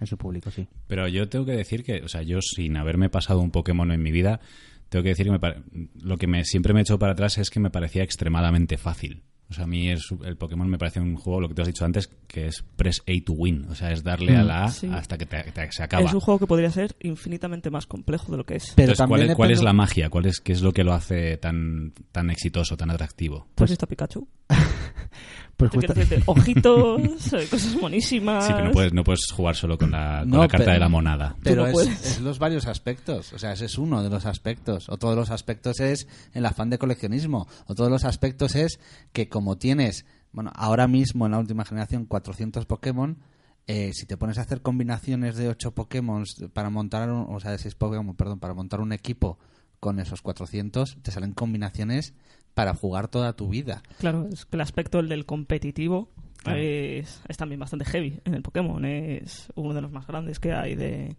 En 0.00 0.06
su 0.08 0.16
público, 0.18 0.50
sí. 0.50 0.66
Pero 0.88 1.06
yo 1.06 1.28
tengo 1.28 1.44
que 1.46 1.52
decir 1.52 1.84
que, 1.84 2.02
o 2.02 2.08
sea, 2.08 2.22
yo 2.22 2.40
sin 2.42 2.76
haberme 2.76 3.08
pasado 3.10 3.38
un 3.40 3.52
Pokémon 3.52 3.92
en 3.92 4.02
mi 4.02 4.10
vida, 4.10 4.40
tengo 4.88 5.04
que 5.04 5.10
decir 5.10 5.26
que 5.26 5.32
me 5.32 5.38
pare- 5.38 5.62
lo 6.02 6.16
que 6.18 6.26
me, 6.26 6.44
siempre 6.44 6.72
me 6.74 6.80
he 6.80 6.82
hecho 6.82 6.98
para 6.98 7.12
atrás 7.12 7.38
es 7.38 7.48
que 7.48 7.60
me 7.60 7.70
parecía 7.70 8.02
extremadamente 8.02 8.76
fácil. 8.76 9.22
O 9.50 9.52
sea, 9.52 9.64
a 9.64 9.66
mí 9.66 9.90
es, 9.90 10.08
el 10.24 10.36
Pokémon 10.36 10.68
me 10.68 10.78
parece 10.78 11.00
un 11.00 11.16
juego, 11.16 11.40
lo 11.42 11.48
que 11.48 11.54
tú 11.54 11.60
has 11.62 11.68
dicho 11.68 11.84
antes, 11.84 12.08
que 12.26 12.46
es 12.46 12.64
press 12.76 13.02
A 13.06 13.12
to 13.24 13.34
win. 13.34 13.66
O 13.70 13.74
sea, 13.74 13.92
es 13.92 14.02
darle 14.02 14.36
a 14.36 14.42
la 14.42 14.64
A 14.64 14.68
Sí. 14.70 14.88
hasta 14.90 15.18
que 15.18 15.26
te- 15.26 15.44
te- 15.52 15.70
se 15.70 15.82
acaba. 15.82 16.02
Es 16.04 16.14
un 16.14 16.20
juego 16.20 16.38
que 16.38 16.46
podría 16.46 16.70
ser 16.70 16.96
infinitamente 17.00 17.70
más 17.70 17.86
complejo 17.86 18.32
de 18.32 18.38
lo 18.38 18.46
que 18.46 18.56
es. 18.56 18.72
Pero 18.74 18.92
Entonces, 18.92 18.98
¿cuál, 19.06 19.08
también 19.20 19.30
es, 19.32 19.36
cuál 19.36 19.50
es 19.50 19.58
depende- 19.58 19.64
la 19.64 19.72
magia? 19.74 20.10
¿Cuál 20.10 20.26
es, 20.26 20.40
¿Qué 20.40 20.52
es 20.52 20.62
lo 20.62 20.72
que 20.72 20.82
lo 20.82 20.94
hace 20.94 21.36
tan, 21.36 21.92
tan 22.10 22.30
exitoso, 22.30 22.76
tan 22.76 22.90
atractivo? 22.90 23.46
Pues 23.54 23.70
está 23.70 23.86
Pikachu. 23.86 24.26
Pues 25.56 25.70
decirte, 25.72 26.22
ojitos, 26.26 27.32
eh, 27.32 27.46
cosas 27.50 27.76
monísimas. 27.80 28.46
Sí, 28.46 28.52
pero 28.52 28.66
no 28.66 28.72
puedes, 28.72 28.92
no 28.92 29.04
puedes 29.04 29.20
jugar 29.32 29.54
solo 29.54 29.78
con 29.78 29.90
la, 29.90 30.20
con 30.20 30.30
No, 30.30 30.38
la 30.38 30.48
carta 30.48 30.64
pero- 30.64 30.72
de 30.74 30.78
la 30.80 30.88
monada. 30.88 31.36
Pero 31.42 31.62
no 31.62 31.66
es, 31.68 31.72
puedes. 31.72 32.06
es 32.06 32.20
los 32.20 32.38
varios 32.38 32.66
aspectos. 32.66 33.32
O 33.32 33.38
sea, 33.38 33.52
ese 33.52 33.66
es 33.66 33.78
uno 33.78 34.02
de 34.02 34.10
los 34.10 34.26
aspectos. 34.26 34.88
Otro 34.88 35.10
de 35.10 35.16
los 35.16 35.30
aspectos 35.30 35.80
es 35.80 36.08
el 36.32 36.44
afán 36.46 36.70
de 36.70 36.78
coleccionismo. 36.78 37.46
Otro 37.66 37.84
de 37.84 37.90
los 37.90 38.04
aspectos 38.04 38.54
es 38.56 38.80
que 39.12 39.28
como 39.28 39.56
tienes, 39.56 40.06
bueno, 40.32 40.52
ahora 40.56 40.88
mismo 40.88 41.26
en 41.26 41.32
la 41.32 41.38
última 41.38 41.64
generación 41.64 42.06
400 42.06 42.66
Pokémon, 42.66 43.18
eh, 43.66 43.92
si 43.94 44.06
te 44.06 44.16
pones 44.16 44.36
a 44.38 44.42
hacer 44.42 44.60
combinaciones 44.60 45.36
de 45.36 45.48
8 45.48 45.72
Pokémon 45.74 46.24
para 46.52 46.68
montar, 46.68 47.10
un, 47.10 47.34
o 47.34 47.40
sea, 47.40 47.50
de 47.52 47.58
6 47.58 47.74
Pokémon, 47.76 48.14
perdón, 48.16 48.38
para 48.40 48.52
montar 48.54 48.80
un 48.80 48.92
equipo 48.92 49.38
con 49.80 50.00
esos 50.00 50.20
400, 50.22 50.98
te 51.02 51.10
salen 51.10 51.32
combinaciones 51.32 52.12
para 52.54 52.74
jugar 52.74 53.08
toda 53.08 53.32
tu 53.34 53.48
vida. 53.48 53.82
Claro, 53.98 54.28
es 54.32 54.44
que 54.46 54.56
el 54.56 54.60
aspecto 54.60 54.98
el 55.00 55.08
del 55.08 55.26
competitivo 55.26 56.08
Claro. 56.42 56.58
es, 56.60 57.22
es 57.26 57.36
también 57.36 57.58
bastante 57.58 57.84
heavy 57.86 58.20
en 58.24 58.34
el 58.34 58.42
Pokémon. 58.42 58.84
Es 58.84 59.50
uno 59.54 59.72
de 59.74 59.80
los 59.80 59.90
más 59.90 60.06
grandes 60.06 60.38
que 60.38 60.52
hay 60.52 60.74
de, 60.74 61.16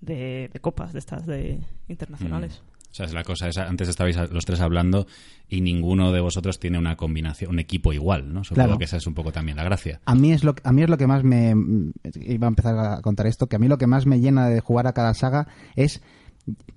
de, 0.00 0.48
de 0.52 0.60
copas 0.60 0.92
de 0.94 0.98
estas 0.98 1.26
de 1.26 1.60
internacionales. 1.88 2.62
O 2.90 2.94
sea, 2.94 3.06
es 3.06 3.12
la 3.14 3.22
cosa 3.22 3.48
esa, 3.48 3.68
antes 3.68 3.88
estabais 3.88 4.16
los 4.30 4.44
tres 4.44 4.60
hablando 4.60 5.06
y 5.48 5.60
ninguno 5.62 6.12
de 6.12 6.20
vosotros 6.20 6.58
tiene 6.58 6.78
una 6.78 6.96
combinación, 6.96 7.50
un 7.52 7.58
equipo 7.58 7.92
igual, 7.94 8.32
¿no? 8.34 8.44
Supongo 8.44 8.66
Claro. 8.66 8.78
que 8.78 8.84
esa 8.84 8.96
es 8.98 9.06
un 9.06 9.14
poco 9.14 9.32
también 9.32 9.56
la 9.56 9.64
gracia. 9.64 10.00
A 10.04 10.14
mí 10.14 10.32
es 10.32 10.42
lo 10.44 10.54
a 10.62 10.72
mí 10.72 10.82
es 10.82 10.90
lo 10.90 10.98
que 10.98 11.06
más 11.06 11.22
me 11.24 11.54
iba 12.20 12.46
a 12.46 12.48
empezar 12.48 12.78
a 12.78 13.00
contar 13.02 13.26
esto, 13.26 13.46
que 13.46 13.56
a 13.56 13.58
mí 13.58 13.68
lo 13.68 13.78
que 13.78 13.86
más 13.86 14.04
me 14.06 14.20
llena 14.20 14.48
de 14.48 14.60
jugar 14.60 14.86
a 14.86 14.92
cada 14.92 15.14
saga 15.14 15.48
es 15.76 16.02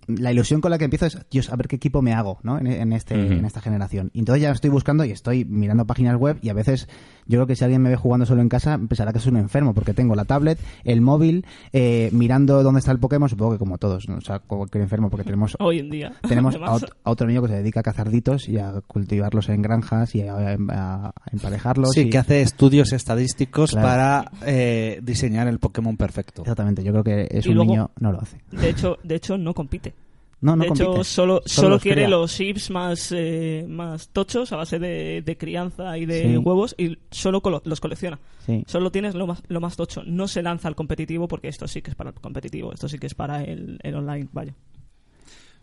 la 0.07 0.31
ilusión 0.31 0.61
con 0.61 0.69
la 0.69 0.77
que 0.77 0.83
empiezo 0.85 1.07
es, 1.07 1.17
Dios, 1.31 1.51
a 1.51 1.55
ver 1.55 1.67
qué 1.67 1.77
equipo 1.77 2.01
me 2.03 2.13
hago, 2.13 2.37
¿no? 2.43 2.59
En, 2.59 2.67
en 2.67 2.93
este, 2.93 3.15
en 3.15 3.43
esta 3.45 3.61
generación. 3.61 4.11
Y 4.13 4.19
entonces 4.19 4.43
ya 4.43 4.51
estoy 4.51 4.69
buscando 4.69 5.03
y 5.05 5.11
estoy 5.11 5.45
mirando 5.45 5.85
páginas 5.85 6.15
web 6.17 6.37
y 6.43 6.49
a 6.49 6.53
veces 6.53 6.87
yo 7.27 7.37
creo 7.39 7.47
que 7.47 7.55
si 7.55 7.63
alguien 7.63 7.81
me 7.81 7.89
ve 7.89 7.95
jugando 7.95 8.27
solo 8.27 8.43
en 8.43 8.49
casa 8.49 8.77
pensará 8.77 9.11
que 9.11 9.19
soy 9.19 9.31
un 9.31 9.37
enfermo 9.39 9.73
porque 9.73 9.95
tengo 9.95 10.13
la 10.13 10.25
tablet, 10.25 10.59
el 10.83 11.01
móvil, 11.01 11.45
eh, 11.73 12.09
mirando 12.13 12.61
dónde 12.61 12.77
está 12.79 12.91
el 12.91 12.99
Pokémon, 12.99 13.27
supongo 13.27 13.53
que 13.53 13.57
como 13.57 13.79
todos, 13.79 14.07
¿no? 14.07 14.17
O 14.17 14.21
sea, 14.21 14.37
cualquier 14.37 14.83
enfermo 14.83 15.09
porque 15.09 15.23
tenemos 15.23 15.57
Hoy 15.59 15.79
en 15.79 15.89
día. 15.89 16.13
tenemos 16.29 16.53
a, 16.53 16.57
Además, 16.59 16.83
ot- 16.83 16.93
a 17.03 17.09
otro 17.09 17.25
amigo 17.25 17.41
que 17.41 17.47
se 17.49 17.55
dedica 17.55 17.79
a 17.79 17.83
cazar 17.83 18.11
ditos 18.11 18.47
y 18.47 18.59
a 18.59 18.81
cultivarlos 18.85 19.49
en 19.49 19.63
granjas 19.63 20.13
y 20.13 20.21
a, 20.27 20.35
a- 20.35 21.07
a 21.07 21.13
emparejarlos. 21.31 21.89
Sí, 21.93 22.01
y- 22.01 22.09
que 22.11 22.19
hace 22.19 22.41
estudios 22.43 22.93
estadísticos 22.93 23.71
Claro. 23.71 23.87
para 23.87 24.31
eh, 24.45 24.99
diseñar 25.01 25.47
el 25.47 25.57
Pokémon 25.57 25.97
perfecto. 25.97 26.43
Exactamente, 26.43 26.83
yo 26.83 26.91
creo 26.91 27.03
que 27.03 27.27
es 27.31 27.45
Y 27.47 27.49
un 27.49 27.55
luego- 27.55 27.71
niño, 27.71 27.91
no 27.99 28.11
lo 28.11 28.21
hace. 28.21 28.37
de 28.51 28.69
hecho, 28.69 28.97
de 29.03 29.15
hecho, 29.15 29.39
no 29.39 29.54
compite. 29.55 29.95
No, 30.41 30.55
no 30.55 30.63
de 30.63 30.69
hecho, 30.69 30.85
compite. 30.87 31.03
solo, 31.05 31.35
Solo 31.37 31.47
solo 31.47 31.69
los 31.69 31.81
quiere 31.81 32.07
los 32.07 32.35
chips 32.35 32.69
más, 32.69 33.11
eh, 33.15 33.65
más 33.67 34.09
tochos 34.09 34.51
a 34.51 34.57
base 34.57 34.77
de, 34.77 35.23
de 35.25 35.37
crianza 35.37 35.97
y 35.97 36.05
de 36.05 36.21
Sí. 36.23 36.37
huevos 36.37 36.75
y 36.77 36.99
solo 37.09 37.41
colo- 37.41 37.63
los 37.65 37.79
colecciona. 37.79 38.19
Sí. 38.45 38.63
Solo 38.67 38.91
tienes 38.91 39.15
lo 39.15 39.25
más, 39.25 39.41
lo 39.47 39.59
más 39.61 39.75
tocho. 39.75 40.03
No 40.05 40.27
se 40.27 40.43
lanza 40.43 40.67
al 40.67 40.75
competitivo 40.75 41.27
porque 41.27 41.47
esto 41.47 41.67
sí 41.67 41.81
que 41.81 41.89
es 41.89 41.95
para 41.95 42.11
el 42.11 42.15
competitivo. 42.17 42.71
Esto 42.73 42.87
sí 42.87 42.99
que 42.99 43.07
es 43.07 43.15
para 43.15 43.43
el, 43.43 43.79
el 43.81 43.95
online. 43.95 44.27
Vaya. 44.33 44.53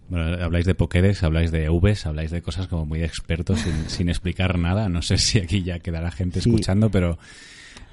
Bueno, 0.09 0.43
habláis 0.45 0.67
de 0.67 0.75
Pokédex, 0.75 1.23
habláis 1.23 1.53
de 1.53 1.69
Vs, 1.69 2.07
habláis 2.07 2.31
de 2.33 2.43
cosas 2.43 2.67
como 2.67 2.85
muy 2.85 2.99
de 2.99 3.07
expertos 3.07 3.61
sin, 3.61 3.73
sin 3.89 4.09
explicar 4.09 4.59
nada. 4.59 4.89
No 4.89 5.01
sé 5.03 5.17
si 5.19 5.39
aquí 5.39 5.63
ya 5.63 5.79
quedará 5.79 6.11
gente 6.11 6.41
Sí. 6.41 6.49
escuchando, 6.51 6.91
pero 6.91 7.19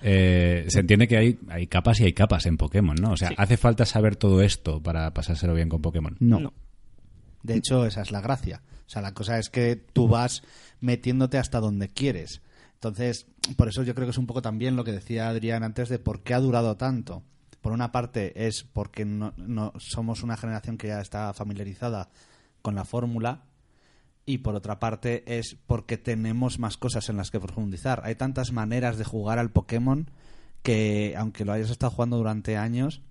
eh, 0.01 0.65
se 0.69 0.79
entiende 0.79 1.07
que 1.07 1.17
hay, 1.17 1.39
hay 1.49 1.67
capas 1.67 1.99
y 1.99 2.05
hay 2.05 2.13
capas 2.13 2.45
en 2.45 2.57
Pokémon, 2.57 2.95
¿no? 2.95 3.11
O 3.11 3.17
sea, 3.17 3.29
Sí. 3.29 3.35
¿hace 3.37 3.57
falta 3.57 3.85
saber 3.85 4.15
todo 4.15 4.41
esto 4.41 4.81
para 4.81 5.13
pasárselo 5.13 5.53
bien 5.53 5.69
con 5.69 5.81
Pokémon? 5.81 6.15
No. 6.19 6.39
No. 6.39 6.53
De 7.43 7.55
hecho, 7.55 7.85
esa 7.85 8.01
es 8.01 8.11
la 8.11 8.21
gracia. 8.21 8.61
O 8.85 8.89
sea, 8.89 9.01
la 9.01 9.13
cosa 9.13 9.37
es 9.39 9.49
que 9.49 9.75
tú 9.75 10.07
vas 10.07 10.41
metiéndote 10.81 11.37
hasta 11.37 11.59
donde 11.59 11.89
quieres. 11.89 12.41
Entonces, 12.75 13.27
por 13.57 13.67
eso 13.67 13.83
yo 13.83 13.93
creo 13.93 14.07
que 14.07 14.11
es 14.11 14.17
un 14.17 14.25
poco 14.27 14.41
también 14.41 14.75
lo 14.75 14.83
que 14.83 14.91
decía 14.91 15.29
Adrián 15.29 15.63
antes 15.63 15.89
de 15.89 15.99
por 15.99 16.23
qué 16.23 16.33
ha 16.33 16.39
durado 16.39 16.77
tanto. 16.77 17.23
Por 17.61 17.73
una 17.73 17.91
parte 17.91 18.47
es 18.47 18.63
porque 18.63 19.03
no, 19.05 19.33
no- 19.37 19.73
somos 19.77 20.23
una 20.23 20.37
generación 20.37 20.77
que 20.77 20.87
ya 20.87 21.01
está 21.01 21.33
familiarizada 21.33 22.09
con 22.61 22.75
la 22.75 22.85
fórmula 22.85 23.43
y 24.29 24.37
por 24.37 24.53
otra 24.53 24.79
parte 24.79 25.23
es 25.39 25.57
porque 25.65 25.97
tenemos 25.97 26.59
más 26.59 26.77
cosas 26.77 27.09
en 27.09 27.17
las 27.17 27.31
que 27.31 27.39
profundizar. 27.39 28.01
Hay 28.05 28.13
tantas 28.13 28.51
maneras 28.51 28.99
de 28.99 29.03
jugar 29.03 29.39
al 29.39 29.49
Pokémon 29.49 30.11
que 30.61 31.15
aunque 31.17 31.45
lo 31.45 31.51
hayas 31.51 31.71
estado 31.71 31.89
jugando 31.91 32.17
durante 32.17 32.55
años, 32.55 33.01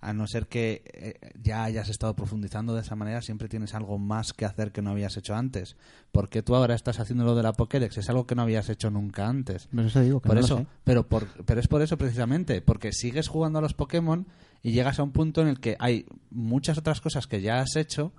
a 0.00 0.14
no 0.14 0.26
ser 0.26 0.46
que 0.46 0.82
eh, 0.94 1.30
ya 1.42 1.62
hayas 1.64 1.90
estado 1.90 2.16
profundizando 2.16 2.74
de 2.74 2.80
esa 2.80 2.96
manera, 2.96 3.20
siempre 3.20 3.50
tienes 3.50 3.74
algo 3.74 3.98
más 3.98 4.32
que 4.32 4.46
hacer 4.46 4.72
que 4.72 4.80
no 4.80 4.92
habías 4.92 5.14
hecho 5.18 5.34
antes. 5.34 5.76
Porque 6.10 6.42
tú 6.42 6.54
ahora 6.54 6.74
estás 6.74 7.00
haciendo 7.00 7.24
lo 7.24 7.34
de 7.34 7.42
la 7.42 7.52
Pokédex, 7.52 7.98
es 7.98 8.08
algo 8.08 8.26
que 8.26 8.34
no 8.34 8.40
habías 8.40 8.70
hecho 8.70 8.90
nunca 8.90 9.28
antes. 9.28 9.66
Por 9.66 9.84
eso 9.84 10.00
digo 10.00 10.20
que 10.20 10.28
Por 10.28 10.36
no 10.36 10.40
lo 10.40 10.46
eso, 10.46 10.56
sé. 10.56 10.66
pero, 10.84 11.06
por, 11.06 11.28
pero 11.44 11.60
es 11.60 11.68
por 11.68 11.82
eso 11.82 11.98
precisamente, 11.98 12.62
porque 12.62 12.92
sigues 12.94 13.28
jugando 13.28 13.58
a 13.58 13.62
los 13.62 13.74
Pokémon 13.74 14.26
y 14.62 14.72
llegas 14.72 14.98
a 14.98 15.02
un 15.02 15.12
punto 15.12 15.42
en 15.42 15.48
el 15.48 15.60
que 15.60 15.76
hay 15.78 16.06
muchas 16.30 16.78
otras 16.78 17.02
cosas 17.02 17.26
que 17.26 17.42
ya 17.42 17.60
has 17.60 17.76
hecho, 17.76 18.12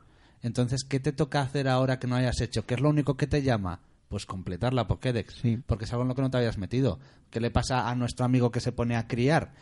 entonces, 0.44 0.84
¿qué 0.84 1.00
te 1.00 1.12
toca 1.12 1.42
hacer 1.42 1.68
ahora 1.68 1.98
que 2.00 2.08
no 2.08 2.16
hayas 2.16 2.40
hecho? 2.42 2.66
¿Qué 2.66 2.76
es 2.76 2.82
lo 2.82 2.90
único 2.90 3.18
que 3.18 3.26
te 3.28 3.42
llama? 3.42 3.80
Pues 4.10 4.26
completar 4.28 4.74
la 4.74 4.88
Pokédex, 4.88 5.34
Sí. 5.42 5.58
porque 5.66 5.86
es 5.86 5.92
algo 5.92 6.04
en 6.04 6.10
lo 6.10 6.16
que 6.16 6.22
no 6.22 6.30
te 6.30 6.38
habías 6.38 6.58
metido. 6.60 7.00
¿Qué 7.32 7.40
le 7.40 7.50
pasa 7.50 7.90
a 7.90 7.96
nuestro 7.96 8.26
amigo 8.26 8.52
que 8.52 8.60
se 8.60 8.72
pone 8.72 8.96
a 8.96 9.08
criar? 9.08 9.54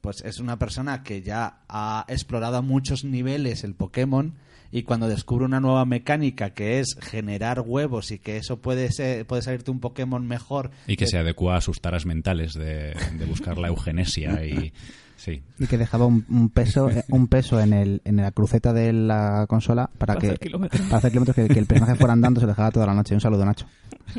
Pues 0.00 0.22
es 0.24 0.40
una 0.40 0.58
persona 0.58 1.02
que 1.04 1.22
ya 1.22 1.60
ha 1.68 2.04
explorado 2.08 2.56
a 2.56 2.62
muchos 2.62 3.04
niveles 3.04 3.62
el 3.64 3.74
Pokémon 3.74 4.34
y 4.72 4.82
cuando 4.84 5.08
descubre 5.08 5.44
una 5.44 5.60
nueva 5.60 5.84
mecánica 5.84 6.50
que 6.54 6.80
es 6.80 6.96
generar 7.00 7.60
huevos 7.60 8.10
y 8.10 8.18
que 8.18 8.36
eso 8.38 8.60
puede 8.60 8.90
ser, 8.92 9.26
puede 9.26 9.42
salirte 9.42 9.70
un 9.70 9.80
Pokémon 9.80 10.26
mejor 10.26 10.70
Y 10.86 10.96
que 10.96 11.06
se 11.06 11.18
adecua 11.18 11.56
a 11.56 11.60
sus 11.60 11.80
taras 11.80 12.06
mentales 12.06 12.54
de, 12.54 12.94
de 13.18 13.24
buscar 13.26 13.58
la 13.58 13.68
eugenesia 13.68 14.44
y... 14.44 14.72
Sí, 15.22 15.42
Y 15.58 15.66
que 15.66 15.76
dejaba 15.76 16.06
un, 16.06 16.24
un 16.30 16.48
peso 16.48 16.88
un 17.10 17.26
peso 17.28 17.60
en, 17.60 17.74
el, 17.74 18.00
en 18.06 18.16
la 18.16 18.30
cruceta 18.32 18.72
de 18.72 18.90
la 18.94 19.44
consola 19.48 19.90
para, 19.98 20.14
Para 20.14 20.20
que 20.20 20.26
hacer 20.28 20.38
kilómetros. 20.38 20.80
para 20.82 20.96
hacer 20.96 21.10
kilómetros 21.10 21.36
que, 21.36 21.48
que 21.52 21.58
el 21.58 21.66
personaje 21.66 21.94
fuera 21.96 22.14
andando 22.14 22.40
se 22.40 22.46
lo 22.46 22.52
dejaba 22.52 22.70
toda 22.70 22.86
la 22.86 22.94
noche. 22.94 23.14
Un 23.14 23.20
saludo, 23.20 23.44
Nacho. 23.44 23.66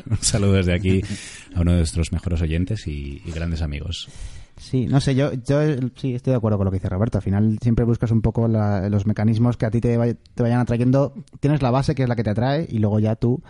un 0.09 0.17
saludo 0.19 0.53
desde 0.53 0.75
aquí 0.75 1.01
a 1.55 1.61
uno 1.61 1.71
de 1.71 1.77
nuestros 1.77 2.11
mejores 2.13 2.39
oyentes 2.43 2.85
y, 2.85 3.19
y 3.25 3.31
grandes 3.31 3.63
amigos. 3.63 4.09
Sí, 4.57 4.85
no 4.85 5.01
sé, 5.01 5.15
yo, 5.15 5.33
yo 5.33 5.59
sí 5.95 6.13
estoy 6.13 6.31
de 6.31 6.37
acuerdo 6.37 6.59
con 6.59 6.65
lo 6.65 6.71
que 6.71 6.77
dice 6.77 6.87
Roberto. 6.89 7.17
Al 7.17 7.23
final 7.23 7.57
siempre 7.63 7.83
buscas 7.83 8.11
un 8.11 8.21
poco 8.21 8.47
la- 8.47 8.87
los 8.89 9.07
mecanismos 9.07 9.57
que 9.57 9.65
a 9.65 9.71
ti 9.71 9.81
te, 9.81 9.97
te 10.35 10.43
vayan 10.43 10.59
atrayendo. 10.59 11.15
Tienes 11.39 11.63
la 11.63 11.71
base 11.71 11.95
que 11.95 12.03
es 12.03 12.09
la 12.09 12.15
que 12.15 12.23
te 12.23 12.29
atrae 12.29 12.67
y 12.69 12.77
luego 12.77 12.99
ya 12.99 13.15
tú 13.15 13.41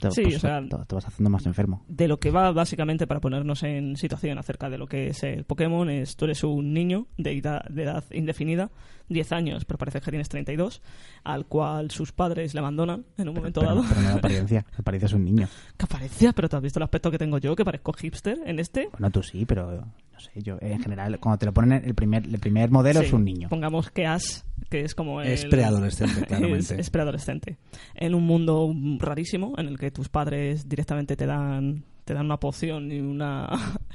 te, 0.00 0.10
Sí, 0.10 0.22
pues, 0.22 0.36
o 0.36 0.40
sea- 0.40 0.60
te- 0.62 0.84
te 0.86 0.94
vas 0.94 1.06
haciendo 1.06 1.30
más 1.30 1.46
enfermo. 1.46 1.84
de 1.88 2.08
lo 2.08 2.18
que 2.18 2.30
va 2.30 2.50
básicamente 2.52 3.06
para 3.06 3.20
ponernos 3.20 3.62
en 3.62 3.96
situación 3.96 4.38
acerca 4.38 4.70
de 4.70 4.78
lo 4.78 4.86
que 4.86 5.08
es 5.08 5.22
el 5.22 5.44
Pokémon 5.44 5.88
es 5.90 6.16
tú 6.16 6.24
eres 6.24 6.42
un 6.44 6.72
niño 6.72 7.06
de 7.18 7.32
edad, 7.32 7.64
de 7.68 7.82
edad 7.84 8.04
indefinida 8.12 8.70
10 9.08 9.32
años 9.32 9.64
pero 9.64 9.78
parece 9.78 10.00
que 10.00 10.10
tienes 10.10 10.28
32 10.28 10.80
al 11.24 11.46
cual 11.46 11.90
sus 11.90 12.12
padres 12.12 12.54
le 12.54 12.60
abandonan 12.60 13.04
en 13.18 13.28
un 13.28 13.34
momento 13.34 13.60
Pero, 13.60 13.74
dado 13.76 13.84
pero 13.88 14.00
no 14.00 14.08
apariencia, 14.16 14.64
apariencia 14.78 15.06
es 15.06 15.12
un 15.12 15.24
niño. 15.24 15.48
que 15.76 15.84
aparece 15.84 16.32
pero 16.32 16.48
tú 16.48 16.56
has 16.56 16.62
visto 16.62 16.78
el 16.78 16.84
aspecto 16.84 17.10
que 17.10 17.18
tengo 17.18 17.38
yo 17.38 17.54
que 17.54 17.64
parezco 17.64 17.92
hipster 17.92 18.38
en 18.46 18.58
este 18.58 18.88
Bueno, 18.92 19.10
tú 19.10 19.22
sí, 19.22 19.44
pero 19.44 19.72
no 20.12 20.20
sé, 20.20 20.30
yo 20.42 20.56
en 20.60 20.80
general, 20.80 21.18
cuando 21.18 21.38
te 21.38 21.46
lo 21.46 21.52
ponen, 21.52 21.82
el 21.84 21.94
primer, 21.94 22.24
el 22.24 22.38
primer 22.38 22.70
modelo 22.70 23.00
Sí, 23.00 23.06
es 23.06 23.12
un 23.12 23.24
niño. 23.24 23.48
pongamos 23.48 23.90
que 23.90 24.06
Ash 24.06 24.42
que 24.70 24.80
es 24.82 24.94
como 24.94 25.20
Es 25.20 25.44
el- 25.44 25.50
preadolescente, 25.50 26.20
es, 26.20 26.26
claramente. 26.26 26.80
es 26.80 26.90
preadolescente 26.90 27.58
en 27.94 28.14
un 28.14 28.24
mundo 28.24 28.72
rarísimo 28.98 29.54
en 29.58 29.66
el 29.66 29.78
que 29.78 29.90
tus 29.90 30.08
padres 30.08 30.68
directamente 30.68 31.16
te 31.16 31.26
dan 31.26 31.84
te 32.04 32.14
dan 32.14 32.26
una 32.26 32.38
poción 32.38 32.92
y 32.92 33.00
una 33.00 33.48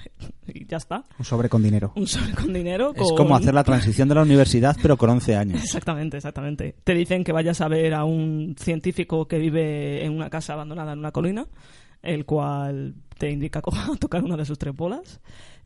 y 0.47 0.65
ya 0.65 0.77
está 0.77 1.03
Un 1.17 1.25
sobre 1.25 1.47
con 1.49 1.61
dinero. 1.63 1.91
un 1.95 2.07
sobre 2.07 2.33
con 2.33 2.51
dinero 2.53 2.93
Es 2.95 3.11
como 3.15 3.35
hacer 3.35 3.53
la 3.53 3.63
transición 3.63 4.09
de 4.09 4.15
la 4.15 4.21
universidad, 4.23 4.75
pero 4.81 4.97
con 4.97 5.09
11 5.11 5.35
años. 5.35 5.63
Exactamente, 5.63 6.17
exactamente. 6.17 6.75
Te 6.83 6.93
dicen 6.93 7.23
que 7.23 7.31
vayas 7.31 7.61
a 7.61 7.67
ver 7.67 7.93
a 7.93 8.03
un 8.05 8.55
científico 8.59 9.27
que 9.27 9.37
vive 9.37 10.03
en 10.03 10.13
una 10.13 10.29
casa 10.29 10.53
abandonada 10.53 10.93
en 10.93 10.99
una 10.99 11.11
colina, 11.11 11.45
el 12.01 12.25
cual 12.25 12.95
te 13.17 13.29
indica 13.29 13.61
cómo 13.63 13.95
tocar 13.97 14.23
una 14.23 14.37
de 14.37 14.45
sus 14.45 14.57
tres 14.57 14.75
bolas 14.75 15.19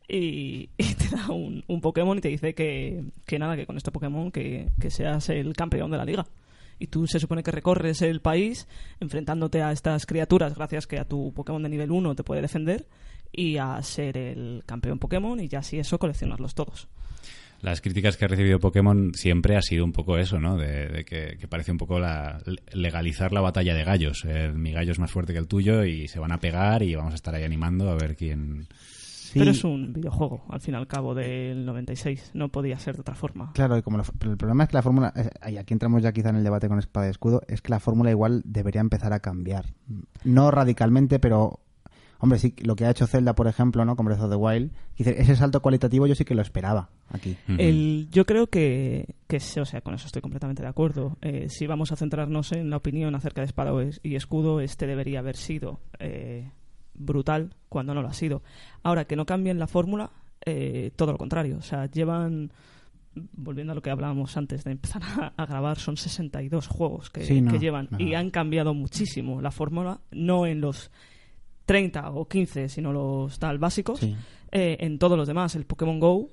y, 0.06 0.68
y 0.76 0.94
te 0.94 1.08
da 1.16 1.30
un, 1.32 1.64
un 1.66 1.80
Pokémon 1.80 2.18
y 2.18 2.20
te 2.20 2.28
dice 2.28 2.54
que, 2.54 3.04
que 3.24 3.38
nada, 3.38 3.56
que 3.56 3.64
con 3.66 3.76
este 3.78 3.90
Pokémon 3.90 4.30
que, 4.30 4.68
que 4.78 4.90
seas 4.90 5.28
el 5.30 5.54
campeón 5.54 5.90
de 5.90 5.96
la 5.96 6.04
liga. 6.04 6.26
Y 6.78 6.88
tú 6.88 7.06
se 7.06 7.20
supone 7.20 7.42
que 7.42 7.50
recorres 7.50 8.02
el 8.02 8.20
país 8.20 8.66
enfrentándote 9.00 9.62
a 9.62 9.72
estas 9.72 10.06
criaturas 10.06 10.54
gracias 10.54 10.86
que 10.86 10.98
a 10.98 11.04
tu 11.04 11.32
Pokémon 11.32 11.62
de 11.62 11.68
nivel 11.68 11.90
1 11.90 12.14
te 12.14 12.24
puede 12.24 12.42
defender 12.42 12.86
y 13.32 13.56
a 13.56 13.80
ser 13.82 14.16
el 14.16 14.62
campeón 14.66 14.98
Pokémon 14.98 15.38
y 15.40 15.48
ya 15.48 15.60
así 15.60 15.78
eso 15.78 15.98
coleccionarlos 15.98 16.54
todos. 16.54 16.88
Las 17.62 17.80
críticas 17.80 18.16
que 18.16 18.26
ha 18.26 18.28
recibido 18.28 18.60
Pokémon 18.60 19.14
siempre 19.14 19.56
ha 19.56 19.62
sido 19.62 19.84
un 19.84 19.92
poco 19.92 20.18
eso, 20.18 20.38
¿no? 20.38 20.58
De, 20.58 21.04
que 21.06 21.48
parece 21.48 21.72
un 21.72 21.78
poco 21.78 21.98
la, 21.98 22.42
legalizar 22.72 23.32
la 23.32 23.40
batalla 23.40 23.74
de 23.74 23.84
gallos. 23.84 24.24
Eh, 24.26 24.52
mi 24.54 24.72
gallo 24.72 24.92
es 24.92 24.98
más 24.98 25.10
fuerte 25.10 25.32
que 25.32 25.38
el 25.38 25.48
tuyo 25.48 25.84
y 25.84 26.06
se 26.08 26.18
van 26.18 26.32
a 26.32 26.40
pegar 26.40 26.82
y 26.82 26.94
vamos 26.94 27.12
a 27.12 27.16
estar 27.16 27.34
ahí 27.34 27.42
animando 27.42 27.88
a 27.88 27.94
ver 27.94 28.16
quién... 28.16 28.66
Sí, 29.34 29.38
Pero 29.40 29.50
es 29.50 29.62
un 29.64 29.92
videojuego, 29.92 30.44
al 30.48 30.60
fin 30.60 30.74
y 30.74 30.76
al 30.78 30.86
cabo, 30.86 31.14
del 31.14 31.66
96. 31.66 32.30
No 32.34 32.48
podía 32.50 32.78
ser 32.78 32.94
de 32.94 33.00
otra 33.02 33.14
forma. 33.14 33.52
Claro, 33.52 33.76
y 33.76 33.82
como 33.82 33.98
la- 33.98 34.04
pero 34.18 34.30
el 34.32 34.38
problema 34.38 34.62
es 34.64 34.70
que 34.70 34.76
la 34.76 34.82
fórmula, 34.82 35.12
eh, 35.16 35.52
y 35.52 35.56
aquí 35.58 35.74
entramos 35.74 36.02
ya 36.02 36.12
quizá 36.12 36.30
en 36.30 36.36
el 36.36 36.44
debate 36.44 36.68
con 36.68 36.78
espada 36.78 37.08
y 37.08 37.10
escudo, 37.10 37.42
es 37.48 37.60
que 37.60 37.70
la 37.70 37.80
fórmula 37.80 38.10
igual 38.10 38.42
debería 38.44 38.80
empezar 38.80 39.12
a 39.12 39.20
cambiar. 39.20 39.66
No 40.24 40.50
radicalmente, 40.50 41.18
pero 41.18 41.60
hombre, 42.20 42.38
sí, 42.38 42.54
lo 42.62 42.74
que 42.74 42.86
ha 42.86 42.90
hecho 42.90 43.06
Zelda, 43.06 43.34
por 43.34 43.48
ejemplo, 43.48 43.84
¿no? 43.84 43.96
Con 43.96 44.06
Breath 44.06 44.20
of 44.22 44.30
the 44.30 44.36
Wild, 44.36 44.72
dice, 44.96 45.20
ese 45.20 45.36
salto 45.36 45.60
cualitativo 45.60 46.06
yo 46.06 46.14
sí 46.14 46.24
que 46.24 46.34
lo 46.34 46.40
esperaba 46.40 46.88
aquí. 47.10 47.36
El, 47.58 48.08
yo 48.10 48.24
creo 48.24 48.46
que, 48.46 49.14
que, 49.26 49.36
o 49.60 49.64
sea, 49.66 49.82
con 49.82 49.94
eso 49.94 50.06
estoy 50.06 50.22
completamente 50.22 50.62
de 50.62 50.68
acuerdo. 50.68 51.18
Eh, 51.20 51.48
si 51.50 51.66
vamos 51.66 51.92
a 51.92 51.96
centrarnos 51.96 52.52
en 52.52 52.70
la 52.70 52.78
opinión 52.78 53.14
acerca 53.14 53.42
de 53.42 53.46
espada 53.46 53.72
y 54.02 54.14
escudo, 54.14 54.60
este 54.60 54.86
debería 54.86 55.18
haber 55.18 55.36
sido 55.36 55.80
eh, 55.98 56.50
brutal 56.94 57.54
cuando 57.68 57.94
no 57.94 58.02
lo 58.02 58.08
ha 58.08 58.12
sido. 58.14 58.42
Ahora, 58.82 59.06
que 59.06 59.16
no 59.16 59.26
cambien 59.26 59.58
la 59.58 59.66
fórmula, 59.66 60.10
eh, 60.44 60.90
todo 60.96 61.12
lo 61.12 61.18
contrario. 61.18 61.56
O 61.58 61.62
sea, 61.62 61.86
llevan 61.86 62.52
volviendo 63.32 63.72
a 63.72 63.74
lo 63.76 63.82
que 63.82 63.90
hablábamos 63.90 64.36
antes 64.36 64.64
de 64.64 64.72
empezar 64.72 65.02
a, 65.20 65.32
a 65.36 65.46
grabar, 65.46 65.78
son 65.78 65.96
62 65.96 66.66
juegos 66.66 67.10
que, 67.10 67.24
Sí, 67.24 67.40
no, 67.40 67.52
que 67.52 67.58
llevan 67.58 67.88
no. 67.90 68.00
y 68.00 68.14
han 68.14 68.30
cambiado 68.30 68.74
muchísimo 68.74 69.40
la 69.40 69.50
fórmula, 69.50 70.00
no 70.10 70.46
en 70.46 70.60
los 70.60 70.90
30 71.66 72.10
o 72.10 72.26
15, 72.28 72.68
sino 72.68 72.92
los 72.92 73.38
tal 73.38 73.58
básicos. 73.58 74.00
Sí. 74.00 74.14
Eh, 74.52 74.76
en 74.80 74.98
todos 74.98 75.16
los 75.16 75.26
demás, 75.26 75.54
el 75.56 75.64
Pokémon 75.64 75.98
Go, 75.98 76.28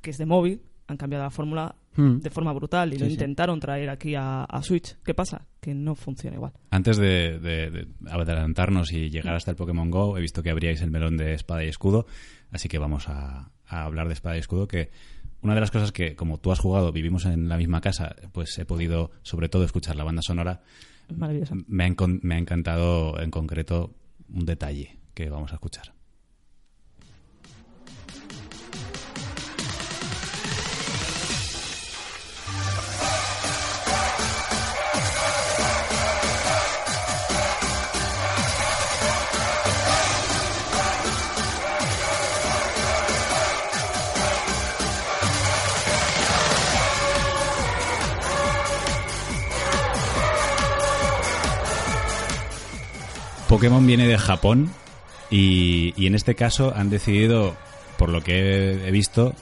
que 0.00 0.10
es 0.10 0.18
de 0.18 0.26
móvil, 0.26 0.62
han 0.88 0.96
cambiado 0.96 1.24
la 1.24 1.30
fórmula 1.30 1.74
Hmm. 1.96 2.18
de 2.18 2.30
forma 2.30 2.52
brutal 2.52 2.90
y 2.92 2.96
Sí, 2.96 3.00
lo 3.00 3.06
sí. 3.06 3.12
intentaron 3.12 3.58
traer 3.60 3.88
aquí 3.90 4.14
a, 4.14 4.44
a 4.44 4.62
Switch. 4.62 4.96
¿Qué 5.04 5.14
pasa? 5.14 5.46
Que 5.60 5.74
no 5.74 5.94
funciona 5.94 6.36
igual. 6.36 6.52
Antes 6.70 6.96
de, 6.98 7.38
de- 7.38 7.70
de 7.70 7.86
adelantarnos 8.10 8.92
y 8.92 9.10
llegar 9.10 9.34
hasta 9.34 9.50
el 9.50 9.56
Pokémon 9.56 9.90
Go, 9.90 10.16
he 10.18 10.20
visto 10.20 10.42
que 10.42 10.50
abríais 10.50 10.82
el 10.82 10.90
melón 10.90 11.16
de 11.16 11.34
espada 11.34 11.64
y 11.64 11.68
escudo, 11.68 12.06
así 12.50 12.68
que 12.68 12.78
vamos 12.78 13.08
a, 13.08 13.50
a 13.66 13.82
hablar 13.84 14.06
de 14.08 14.12
espada 14.14 14.36
y 14.36 14.40
escudo, 14.40 14.68
que 14.68 14.90
una 15.42 15.54
de 15.54 15.60
las 15.60 15.70
cosas 15.70 15.92
que, 15.92 16.16
como 16.16 16.38
tú 16.38 16.50
has 16.52 16.58
jugado, 16.58 16.92
vivimos 16.92 17.24
en 17.26 17.48
la 17.48 17.56
misma 17.56 17.80
casa, 17.80 18.16
pues 18.32 18.56
he 18.58 18.64
podido, 18.64 19.10
sobre 19.22 19.48
todo, 19.48 19.64
escuchar 19.64 19.94
la 19.96 20.04
banda 20.04 20.22
sonora. 20.22 20.62
Es 21.08 21.16
maravilloso. 21.16 21.54
Me 21.68 21.84
ha, 21.84 21.88
encon- 21.88 22.20
me 22.22 22.34
ha 22.34 22.38
encantado, 22.38 23.20
en 23.20 23.30
concreto, 23.30 23.94
un 24.32 24.44
detalle 24.44 24.98
que 25.14 25.30
vamos 25.30 25.52
a 25.52 25.54
escuchar. 25.54 25.92
Pokémon 53.48 53.86
viene 53.86 54.06
de 54.06 54.18
Japón 54.18 54.70
y, 55.30 55.94
y 55.96 56.06
en 56.06 56.14
este 56.14 56.34
caso 56.34 56.72
han 56.74 56.90
decidido, 56.90 57.54
por 57.96 58.08
lo 58.08 58.20
que 58.20 58.86
he, 58.86 58.90
visto, 58.90 59.34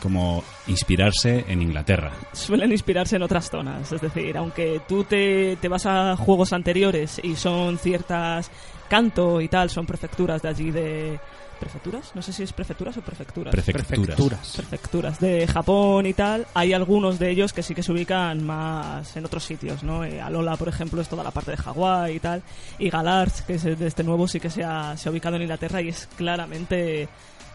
como 0.00 0.44
inspirarse 0.68 1.44
en 1.48 1.62
Inglaterra. 1.62 2.12
Suelen 2.32 2.72
inspirarse 2.72 3.16
en 3.16 3.22
otras 3.22 3.50
zonas. 3.50 3.90
Es 3.92 4.00
decir, 4.00 4.36
aunque 4.36 4.80
tú 4.88 5.04
te, 5.04 5.56
te 5.56 5.68
vas 5.68 5.86
a 5.86 6.16
juegos 6.16 6.52
anteriores 6.52 7.20
y 7.22 7.36
son 7.36 7.78
ciertas 7.78 8.50
canto 8.88 9.40
y 9.40 9.48
tal, 9.48 9.70
son 9.70 9.86
prefecturas 9.86 10.42
de 10.42 10.48
allí 10.48 10.70
de... 10.70 11.18
¿Prefecturas? 11.62 12.10
No 12.16 12.22
sé 12.22 12.32
si 12.32 12.42
es 12.42 12.52
prefecturas 12.52 12.96
o 12.96 13.02
prefecturas. 13.02 13.52
Prefecturas. 13.52 14.56
prefecturas 14.56 15.20
de 15.20 15.46
Japón 15.46 16.06
y 16.06 16.12
tal, 16.12 16.44
hay 16.54 16.72
algunos 16.72 17.20
de 17.20 17.30
ellos 17.30 17.52
que 17.52 17.62
sí 17.62 17.72
que 17.72 17.84
se 17.84 17.92
ubican 17.92 18.44
más 18.44 19.16
en 19.16 19.24
otros 19.24 19.44
sitios, 19.44 19.84
¿no? 19.84 20.04
Eh, 20.04 20.20
Alola, 20.20 20.56
por 20.56 20.68
ejemplo, 20.68 21.00
es 21.00 21.08
toda 21.08 21.22
la 21.22 21.30
parte 21.30 21.52
de 21.52 21.56
Hawái 21.58 22.16
y 22.16 22.18
tal, 22.18 22.42
y 22.80 22.90
Galarz, 22.90 23.42
que 23.42 23.54
es 23.54 23.62
de 23.62 23.86
este 23.86 24.02
nuevo, 24.02 24.26
sí 24.26 24.40
que 24.40 24.50
se 24.50 24.64
ha, 24.64 24.96
se 24.96 25.08
ha 25.08 25.12
ubicado 25.12 25.36
en 25.36 25.42
Inglaterra 25.42 25.80
y 25.80 25.90
es 25.90 26.08
claramente 26.16 27.08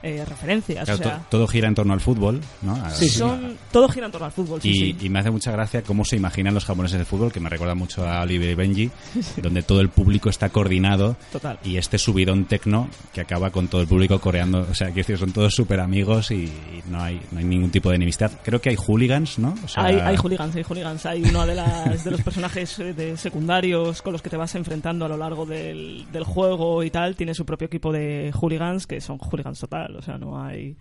eh, 0.04 0.24
referencias. 0.26 0.86
Claro, 0.86 1.00
o 1.00 1.04
sea, 1.04 1.18
to- 1.20 1.26
todo 1.30 1.48
gira 1.48 1.68
en 1.68 1.76
torno 1.76 1.94
al 1.94 2.02
fútbol, 2.02 2.42
¿no? 2.62 2.74
A- 2.76 2.92
son, 2.92 3.58
todo 3.72 3.88
gira 3.90 4.06
en 4.06 4.12
torno 4.12 4.26
al 4.26 4.32
fútbol, 4.32 4.62
sí, 4.62 4.70
y, 4.70 4.74
sí. 4.94 4.98
y 5.02 5.10
me 5.10 5.20
hace 5.20 5.32
mucha 5.32 5.52
gracia 5.52 5.82
cómo 5.84 6.06
se 6.06 6.16
imaginan 6.16 6.54
los 6.54 6.66
japoneses 6.66 7.00
el 7.00 7.06
fútbol, 7.06 7.32
que 7.32 7.40
me 7.40 7.50
recuerda 7.50 7.76
mucho 7.76 8.08
a 8.08 8.22
Oliver 8.22 8.50
y 8.50 8.56
Benji, 8.56 8.92
donde 9.42 9.64
todo 9.64 9.82
el 9.82 9.90
público 9.90 10.30
está 10.30 10.50
coordinado 10.50 11.16
Total. 11.32 11.60
y 11.64 11.78
este 11.78 11.98
subidón 11.98 12.46
tecno 12.46 12.90
que 13.14 13.22
acaba 13.22 13.50
con 13.52 13.68
todo 13.68 13.82
el 13.82 13.88
público 13.88 14.20
coreando. 14.20 14.68
O 14.70 14.74
sea, 14.76 14.90
que 14.90 14.96
decir, 15.02 15.18
son 15.18 15.32
todos 15.32 15.54
súper 15.54 15.80
amigos 15.80 16.32
y, 16.32 16.46
y 16.46 16.84
no, 16.90 17.02
hay, 17.02 17.20
no 17.32 17.40
hay 17.40 17.46
ningún 17.46 17.72
tipo 17.72 17.90
de 17.90 17.96
enemistad. 17.96 18.32
Creo 18.44 18.62
que 18.62 18.70
hay 18.70 18.76
hooligans, 18.76 19.40
¿no? 19.40 19.56
O 19.64 19.68
sea, 19.68 19.86
Hay, 19.86 19.96
hay 20.00 20.16
hooligans, 20.18 20.56
hay 20.56 20.64
hooligans. 20.64 21.06
Hay 21.06 21.24
uno 21.24 21.46
de, 21.46 21.56
las, 21.56 22.04
de 22.04 22.12
los 22.12 22.22
personajes 22.22 22.80
eh, 22.80 22.94
de 22.94 23.18
secundarios 23.18 24.02
con 24.02 24.14
los 24.14 24.22
que 24.22 24.30
te 24.30 24.38
vas 24.38 24.54
enfrentando 24.56 25.06
a 25.06 25.08
lo 25.10 25.18
largo 25.18 25.46
del, 25.46 26.06
del 26.12 26.24
juego 26.24 26.84
y 26.84 26.90
tal. 26.92 27.16
Tiene 27.16 27.34
su 27.34 27.46
propio 27.46 27.66
equipo 27.68 27.92
de 27.92 28.32
hooligans 28.34 28.88
que 28.88 29.02
son 29.02 29.18
hooligans 29.18 29.60
total. 29.60 29.87
O 29.96 30.02
sea, 30.02 30.18
no 30.18 30.42
hay. 30.42 30.76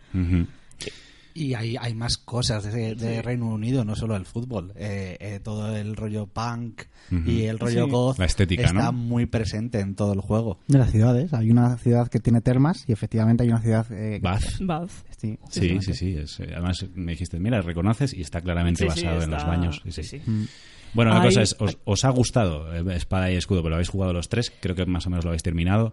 Y 1.34 1.52
hay, 1.52 1.76
hay 1.78 1.92
más 1.94 2.16
cosas 2.16 2.64
de, 2.72 2.94
de 2.94 3.20
Reino 3.20 3.48
Unido, 3.48 3.84
no 3.84 3.94
solo 3.94 4.16
el 4.16 4.24
fútbol. 4.24 4.72
Eh, 4.74 5.18
eh, 5.20 5.38
todo 5.44 5.76
el 5.76 5.94
rollo 5.94 6.26
punk 6.26 6.84
y 7.26 7.42
el 7.42 7.58
rollo 7.58 7.84
Sí. 7.84 7.90
goth 7.90 8.18
La 8.18 8.24
estética, 8.24 8.62
está 8.64 8.84
¿no? 8.86 8.92
muy 8.94 9.26
presente 9.26 9.80
en 9.80 9.94
todo 9.94 10.14
el 10.14 10.20
juego. 10.22 10.58
De 10.66 10.78
las 10.78 10.90
ciudades. 10.90 11.34
Hay 11.34 11.50
una 11.50 11.76
ciudad 11.76 12.08
que 12.08 12.20
tiene 12.20 12.40
termas 12.40 12.84
y 12.88 12.92
efectivamente 12.92 13.42
hay 13.42 13.50
una 13.50 13.60
ciudad... 13.60 13.86
Eh, 13.92 14.18
Bath. 14.22 14.44
Bath. 14.60 14.90
Sí, 15.18 15.38
Sí, 15.50 15.78
sí, 15.82 15.92
sí. 15.92 16.16
es, 16.16 16.40
eh, 16.40 16.48
además 16.54 16.86
me 16.94 17.12
dijiste, 17.12 17.38
mira, 17.38 17.60
reconoces 17.60 18.14
y 18.14 18.22
está 18.22 18.40
claramente 18.40 18.84
Sí, 18.90 19.00
sí, 19.00 19.04
basado 19.04 19.22
en 19.24 19.30
los 19.30 19.46
baños. 19.46 19.80
Sí, 19.84 19.92
sí, 19.92 20.02
sí. 20.04 20.18
sí. 20.24 20.30
Mm. 20.30 20.46
Bueno, 20.94 21.10
la 21.10 21.20
Hay- 21.20 21.28
cosa 21.28 21.42
es, 21.42 21.54
os, 21.58 21.76
os 21.84 22.04
ha 22.06 22.10
gustado 22.10 22.72
Espada 22.92 23.30
y 23.30 23.36
Escudo, 23.36 23.60
pero 23.60 23.70
lo 23.70 23.74
habéis 23.76 23.90
jugado 23.90 24.14
los 24.14 24.30
tres, 24.30 24.50
creo 24.58 24.74
que 24.74 24.86
más 24.86 25.06
o 25.06 25.10
menos 25.10 25.24
lo 25.26 25.30
habéis 25.32 25.42
terminado. 25.42 25.92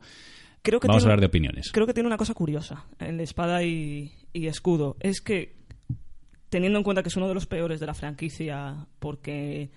Creo 0.64 0.80
que 0.80 0.88
Vamos 0.88 1.04
a 1.04 1.08
hablar 1.08 1.20
de 1.20 1.26
opiniones. 1.26 1.72
Creo 1.74 1.86
que 1.86 1.94
tiene 1.94 2.08
una 2.08 2.18
cosa 2.18 2.34
curiosa 2.34 2.86
en 2.98 3.18
la 3.18 3.24
espada 3.24 3.64
y, 3.64 4.12
y 4.32 4.48
escudo. 4.48 4.96
Es 5.02 5.20
que, 5.20 5.58
teniendo 6.50 6.80
en 6.80 6.84
cuenta 6.84 7.04
que 7.04 7.10
es 7.10 7.18
uno 7.18 7.28
de 7.28 7.34
los 7.34 7.46
peores 7.46 7.82
de 7.82 7.86
la 7.86 7.94
franquicia, 7.94 8.88
porque 9.00 9.72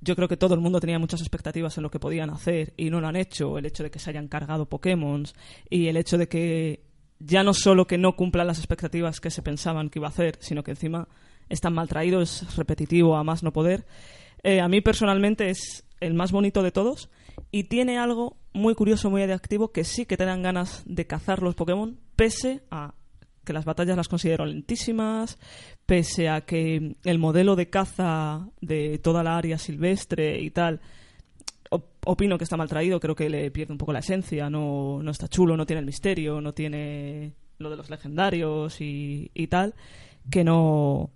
yo 0.00 0.16
creo 0.16 0.26
que 0.26 0.36
todo 0.36 0.54
el 0.54 0.60
mundo 0.60 0.80
tenía 0.80 0.98
muchas 0.98 1.20
expectativas 1.20 1.76
en 1.76 1.84
lo 1.84 1.90
que 1.90 2.00
podían 2.00 2.30
hacer 2.30 2.74
y 2.76 2.90
no 2.90 3.00
lo 3.00 3.06
han 3.06 3.14
hecho, 3.14 3.56
el 3.56 3.66
hecho 3.66 3.84
de 3.84 3.90
que 3.90 4.00
se 4.00 4.10
hayan 4.10 4.26
cargado 4.26 4.68
Pokémon 4.68 5.24
y 5.70 5.86
el 5.86 5.96
hecho 5.96 6.18
de 6.18 6.28
que 6.28 6.82
ya 7.18 7.42
no 7.42 7.54
solo 7.54 7.86
que 7.86 7.96
no 7.96 8.16
cumplan 8.16 8.48
las 8.48 8.58
expectativas 8.58 9.20
que 9.20 9.30
se 9.30 9.42
pensaban 9.42 9.90
que 9.90 10.00
iba 10.00 10.08
a 10.08 10.10
hacer, 10.10 10.38
sino 10.40 10.62
que 10.62 10.72
encima 10.72 11.08
es 11.48 11.60
tan 11.60 11.72
mal 11.72 11.88
traído, 11.88 12.20
es 12.20 12.56
repetitivo 12.56 13.16
a 13.16 13.22
más 13.24 13.44
no 13.44 13.52
poder. 13.52 13.86
Eh, 14.42 14.60
a 14.60 14.68
mí 14.68 14.80
personalmente 14.80 15.50
es 15.50 15.84
el 16.00 16.14
más 16.14 16.32
bonito 16.32 16.62
de 16.62 16.72
todos 16.72 17.08
y 17.50 17.64
tiene 17.64 17.98
algo 17.98 18.36
muy 18.52 18.74
curioso, 18.74 19.10
muy 19.10 19.22
adictivo, 19.22 19.72
que 19.72 19.84
sí 19.84 20.06
que 20.06 20.16
te 20.16 20.24
dan 20.24 20.42
ganas 20.42 20.82
de 20.86 21.06
cazar 21.06 21.42
los 21.42 21.54
Pokémon, 21.54 21.98
pese 22.16 22.62
a 22.70 22.94
que 23.44 23.52
las 23.52 23.64
batallas 23.64 23.96
las 23.96 24.08
considero 24.08 24.44
lentísimas, 24.44 25.38
pese 25.86 26.28
a 26.28 26.40
que 26.40 26.96
el 27.04 27.18
modelo 27.18 27.54
de 27.54 27.70
caza 27.70 28.48
de 28.60 28.98
toda 28.98 29.22
la 29.22 29.36
área 29.36 29.56
silvestre 29.58 30.40
y 30.40 30.50
tal, 30.50 30.80
op- 31.70 31.86
opino 32.06 32.38
que 32.38 32.44
está 32.44 32.56
mal 32.56 32.68
traído, 32.68 32.98
creo 32.98 33.14
que 33.14 33.28
le 33.30 33.50
pierde 33.52 33.72
un 33.72 33.78
poco 33.78 33.92
la 33.92 34.00
esencia, 34.00 34.50
no, 34.50 35.00
no 35.02 35.10
está 35.10 35.28
chulo, 35.28 35.56
no 35.56 35.64
tiene 35.66 35.80
el 35.80 35.86
misterio, 35.86 36.40
no 36.40 36.54
tiene 36.54 37.34
lo 37.58 37.70
de 37.70 37.76
los 37.76 37.88
legendarios 37.88 38.80
y, 38.80 39.30
y 39.32 39.46
tal, 39.46 39.74
que 40.30 40.42
no 40.44 41.10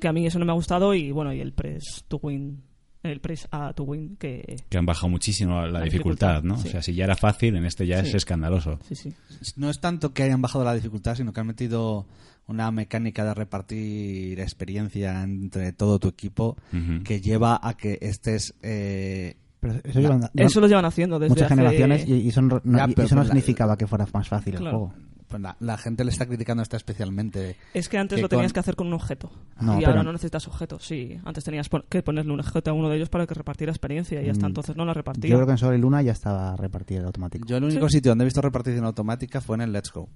que 0.00 0.08
a 0.08 0.12
mí 0.12 0.26
eso 0.26 0.38
no 0.38 0.44
me 0.44 0.52
ha 0.52 0.56
gustado 0.56 0.94
y 0.94 1.10
bueno, 1.10 1.32
y 1.32 1.40
el 1.40 1.52
press 1.52 2.04
to 2.08 2.18
win, 2.22 2.62
el 3.10 3.20
press 3.20 3.48
a 3.50 3.72
to 3.72 3.84
win 3.84 4.16
que 4.16 4.56
Que 4.68 4.78
han 4.78 4.86
bajado 4.86 5.08
muchísimo 5.08 5.60
la, 5.62 5.66
La 5.78 5.80
dificultad, 5.84 6.42
dificultad, 6.42 6.42
¿no? 6.42 6.56
sí. 6.62 6.68
O 6.68 6.70
sea, 6.70 6.82
si 6.82 6.94
ya 6.94 7.04
era 7.04 7.16
fácil, 7.16 7.56
en 7.56 7.64
este 7.64 7.86
ya 7.86 8.00
es 8.00 8.14
escandaloso. 8.14 8.78
sí, 8.88 8.94
sí. 8.94 9.12
No 9.56 9.70
es 9.70 9.80
tanto 9.80 10.12
que 10.12 10.22
hayan 10.22 10.40
bajado 10.42 10.64
la 10.64 10.74
dificultad, 10.74 11.14
sino 11.14 11.32
que 11.32 11.40
han 11.40 11.46
metido 11.46 12.06
una 12.48 12.70
mecánica 12.70 13.24
de 13.24 13.34
repartir 13.34 14.38
experiencia 14.40 15.22
entre 15.22 15.72
todo 15.72 15.98
tu 15.98 16.08
equipo 16.08 16.56
que 17.04 17.20
lleva 17.20 17.58
a 17.62 17.76
que 17.76 17.98
estés... 18.00 18.54
eh, 18.62 19.36
Pero 19.60 19.74
eso, 19.82 20.00
llevan- 20.00 20.30
Eso 20.34 20.60
lo 20.60 20.68
llevan 20.68 20.84
haciendo 20.84 21.18
desde 21.18 21.30
muchas 21.30 21.46
hace- 21.46 21.54
generaciones 21.56 22.06
y, 22.08 22.12
y 22.14 22.30
son- 22.30 22.48
no, 22.48 22.60
Ya, 22.78 22.86
y 22.88 22.94
pero 22.94 23.06
eso 23.06 23.14
no 23.16 23.22
la- 23.22 23.26
significaba 23.28 23.76
que 23.76 23.86
fuera 23.86 24.06
más 24.12 24.28
fácil 24.28 24.54
el 24.54 24.60
juego. 24.60 24.94
Pues 25.28 25.42
la, 25.42 25.56
la 25.60 25.76
gente 25.76 26.04
le 26.04 26.10
está 26.10 26.26
criticando 26.26 26.62
esta 26.62 26.76
especialmente. 26.76 27.56
Es 27.74 27.88
que 27.88 27.98
antes 27.98 28.16
que 28.16 28.22
lo 28.22 28.28
tenías 28.28 28.48
con- 28.52 28.54
que 28.54 28.60
hacer 28.60 28.76
con 28.76 28.86
un 28.88 28.92
objeto. 28.94 29.30
No, 29.60 29.74
y 29.74 29.78
pero- 29.80 29.90
ahora 29.90 30.02
no 30.02 30.12
necesitas 30.12 30.46
objetos. 30.48 30.84
Sí, 30.86 31.18
antes 31.24 31.44
tenías 31.44 31.68
pon- 31.68 31.84
que 31.88 32.02
ponerle 32.02 32.32
un 32.32 32.40
objeto 32.40 32.70
a 32.70 32.74
uno 32.74 32.88
de 32.88 32.96
ellos 32.96 33.08
para 33.08 33.26
que 33.26 33.34
repartiera 33.34 33.72
experiencia 33.72 34.22
y 34.22 34.28
hasta 34.28 34.46
Mm. 34.46 34.50
entonces 34.50 34.76
no 34.76 34.84
la 34.84 34.94
repartía. 34.94 35.30
Yo 35.30 35.36
creo 35.36 35.46
que 35.46 35.52
en 35.52 35.58
Sol 35.58 35.74
y 35.74 35.78
Luna 35.78 36.02
ya 36.02 36.12
estaba 36.12 36.54
el 36.56 37.04
automático. 37.04 37.46
Yo 37.46 37.56
el 37.56 37.64
único 37.64 37.88
sitio 37.88 38.10
donde 38.12 38.24
he 38.24 38.26
visto 38.26 38.40
repartición 38.40 38.84
automática 38.84 39.40
fue 39.40 39.56
en 39.56 39.62
el 39.62 39.72
Let's 39.72 39.92
Go. 39.92 40.08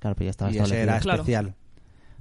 Claro, 0.00 0.16
pero 0.16 0.26
ya 0.26 0.30
estaba 0.30 0.50
Y 0.52 0.58
ese 0.58 0.80
era 0.82 0.98
Claro. 1.00 1.22
especial. 1.22 1.54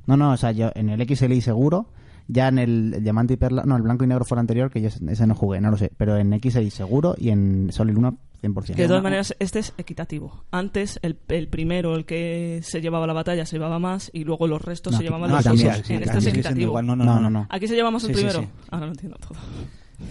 No, 0.05 0.17
no, 0.17 0.31
o 0.33 0.37
sea, 0.37 0.51
yo 0.51 0.71
en 0.75 0.89
el 0.89 1.01
XLI 1.05 1.41
seguro, 1.41 1.87
ya 2.27 2.47
en 2.49 2.59
el 2.59 3.03
Diamante 3.03 3.33
y 3.33 3.37
Perla, 3.37 3.63
no, 3.65 3.75
el 3.75 3.81
Blanco 3.83 4.03
y 4.03 4.07
Negro 4.07 4.23
fue 4.25 4.35
el 4.35 4.39
anterior, 4.41 4.69
que 4.69 4.81
yo 4.81 4.87
ese 4.89 4.99
ese 5.11 5.27
no 5.27 5.35
jugué, 5.35 5.59
no 5.61 5.71
lo 5.71 5.77
sé, 5.77 5.91
pero 5.97 6.15
en 6.17 6.31
XLI 6.39 6.69
seguro 6.71 7.15
y 7.17 7.29
en 7.29 7.69
Sol 7.71 7.89
y 7.89 7.93
Luna 7.93 8.13
100%. 8.43 8.75
Que 8.75 8.81
de 8.83 8.87
todas 8.87 8.99
Una- 8.99 9.09
maneras, 9.09 9.35
este 9.39 9.59
es 9.59 9.73
equitativo. 9.77 10.43
Antes, 10.51 10.99
el, 11.01 11.17
el 11.29 11.47
primero, 11.47 11.95
el 11.95 12.05
que 12.05 12.59
se 12.63 12.81
llevaba 12.81 13.07
la 13.07 13.13
batalla, 13.13 13.45
se 13.45 13.55
llevaba 13.55 13.79
más 13.79 14.11
y 14.13 14.23
luego 14.25 14.47
los 14.47 14.61
restos 14.61 14.91
No, 14.93 14.97
se 14.97 15.03
llevaban 15.05 15.29
no, 15.29 15.35
los 15.37 15.43
también, 15.45 15.69
otros. 15.69 15.87
sí, 15.87 15.93
en 15.93 16.03
este 16.03 16.17
es 16.17 16.25
equitativo. 16.27 16.61
igual. 16.67 16.85
No, 16.85 16.95
no, 16.95 17.05
No, 17.05 17.15
no. 17.15 17.21
no, 17.21 17.29
no. 17.29 17.47
Aquí 17.49 17.67
se 17.67 17.75
llevamos 17.75 18.03
el 18.03 18.09
Sí, 18.09 18.21
sí, 18.21 18.27
primero. 18.27 18.41
sí. 18.41 18.49
Ahora 18.69 18.85
lo 18.87 18.91
entiendo 18.91 19.17
todo. 19.17 19.39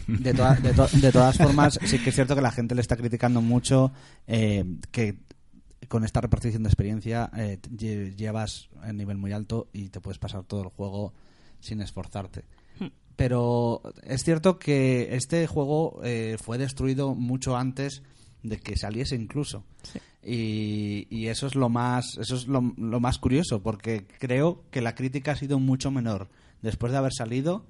De, 0.07 0.33
toda- 0.33 0.55
de, 0.55 0.73
to- 0.73 0.89
de 0.91 1.13
todas 1.13 1.37
formas, 1.37 1.79
sí 1.85 1.99
que 1.99 2.09
es 2.11 2.15
cierto 2.15 2.35
que 2.35 2.41
la 2.41 2.51
gente 2.53 2.75
le 2.75 2.81
está 2.81 2.97
criticando 2.97 3.43
mucho 3.43 3.93
eh, 4.27 4.65
que 4.91 5.19
con 5.89 6.05
esta 6.05 6.21
repartición 6.23 6.63
de 6.63 6.69
experiencia 6.71 7.31
eh, 7.37 7.59
lle- 7.71 8.15
llevas 8.17 8.71
el 8.87 8.97
nivel 8.97 9.19
muy 9.19 9.33
alto 9.33 9.69
y 9.75 9.91
te 9.91 10.01
puedes 10.01 10.19
pasar 10.19 10.45
todo 10.45 10.63
el 10.63 10.69
juego 10.69 11.13
sin 11.61 11.83
esforzarte. 11.83 12.45
Hmm. 12.81 12.87
Pero 13.17 13.83
es 14.05 14.25
cierto 14.25 14.59
que 14.59 15.15
este 15.15 15.47
juego 15.47 16.01
eh, 16.03 16.37
fue 16.41 16.57
destruido 16.57 17.15
mucho 17.15 17.57
antes 17.59 18.03
de 18.43 18.59
que 18.59 18.77
saliese 18.77 19.15
incluso. 19.17 19.65
Sí. 19.83 19.99
Y, 20.25 21.07
y 21.11 21.27
eso 21.29 21.49
es 21.49 21.57
lo 21.57 21.69
más 21.69 22.17
eso 22.19 22.37
es 22.37 22.47
lo, 22.47 22.75
lo 22.77 23.01
más 23.01 23.19
curioso 23.19 23.61
porque 23.61 24.07
creo 24.21 24.63
que 24.71 24.81
la 24.81 24.95
crítica 24.95 25.33
ha 25.33 25.37
sido 25.37 25.59
mucho 25.59 25.91
menor 25.91 26.29
después 26.63 26.93
de 26.93 26.99
haber 26.99 27.13
salido 27.13 27.67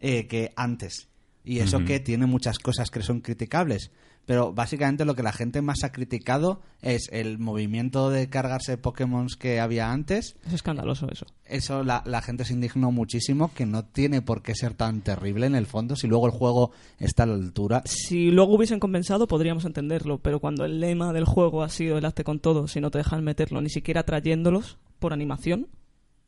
eh, 0.00 0.26
que 0.26 0.52
antes. 0.56 1.08
Y 1.44 1.60
eso 1.60 1.84
que 1.86 1.98
tiene 1.98 2.26
muchas 2.26 2.58
cosas 2.58 2.90
que 2.90 3.00
son 3.00 3.20
criticables. 3.20 3.90
Pero 4.28 4.52
básicamente 4.52 5.06
lo 5.06 5.14
que 5.14 5.22
la 5.22 5.32
gente 5.32 5.62
más 5.62 5.84
ha 5.84 5.90
criticado 5.90 6.60
es 6.82 7.08
el 7.12 7.38
movimiento 7.38 8.10
de 8.10 8.28
cargarse 8.28 8.76
Pokémon 8.76 9.26
que 9.38 9.58
había 9.58 9.90
antes. 9.90 10.36
Es 10.46 10.52
escandaloso 10.52 11.08
eso. 11.10 11.24
Eso 11.46 11.82
la, 11.82 12.02
la 12.04 12.20
gente 12.20 12.44
se 12.44 12.52
indignó 12.52 12.92
muchísimo, 12.92 13.50
que 13.54 13.64
no 13.64 13.86
tiene 13.86 14.20
por 14.20 14.42
qué 14.42 14.54
ser 14.54 14.74
tan 14.74 15.00
terrible 15.00 15.46
en 15.46 15.54
el 15.54 15.64
fondo 15.64 15.96
si 15.96 16.08
luego 16.08 16.26
el 16.26 16.32
juego 16.32 16.72
está 16.98 17.22
a 17.22 17.26
la 17.26 17.36
altura. 17.36 17.82
Si 17.86 18.30
luego 18.30 18.54
hubiesen 18.54 18.80
compensado, 18.80 19.26
podríamos 19.26 19.64
entenderlo, 19.64 20.18
pero 20.18 20.40
cuando 20.40 20.66
el 20.66 20.78
lema 20.78 21.14
del 21.14 21.24
juego 21.24 21.62
ha 21.62 21.70
sido 21.70 21.96
el 21.96 22.04
hazte 22.04 22.22
con 22.22 22.38
todo, 22.38 22.68
si 22.68 22.82
no 22.82 22.90
te 22.90 22.98
dejan 22.98 23.24
meterlo 23.24 23.62
ni 23.62 23.70
siquiera 23.70 24.02
trayéndolos 24.02 24.76
por 24.98 25.14
animación, 25.14 25.68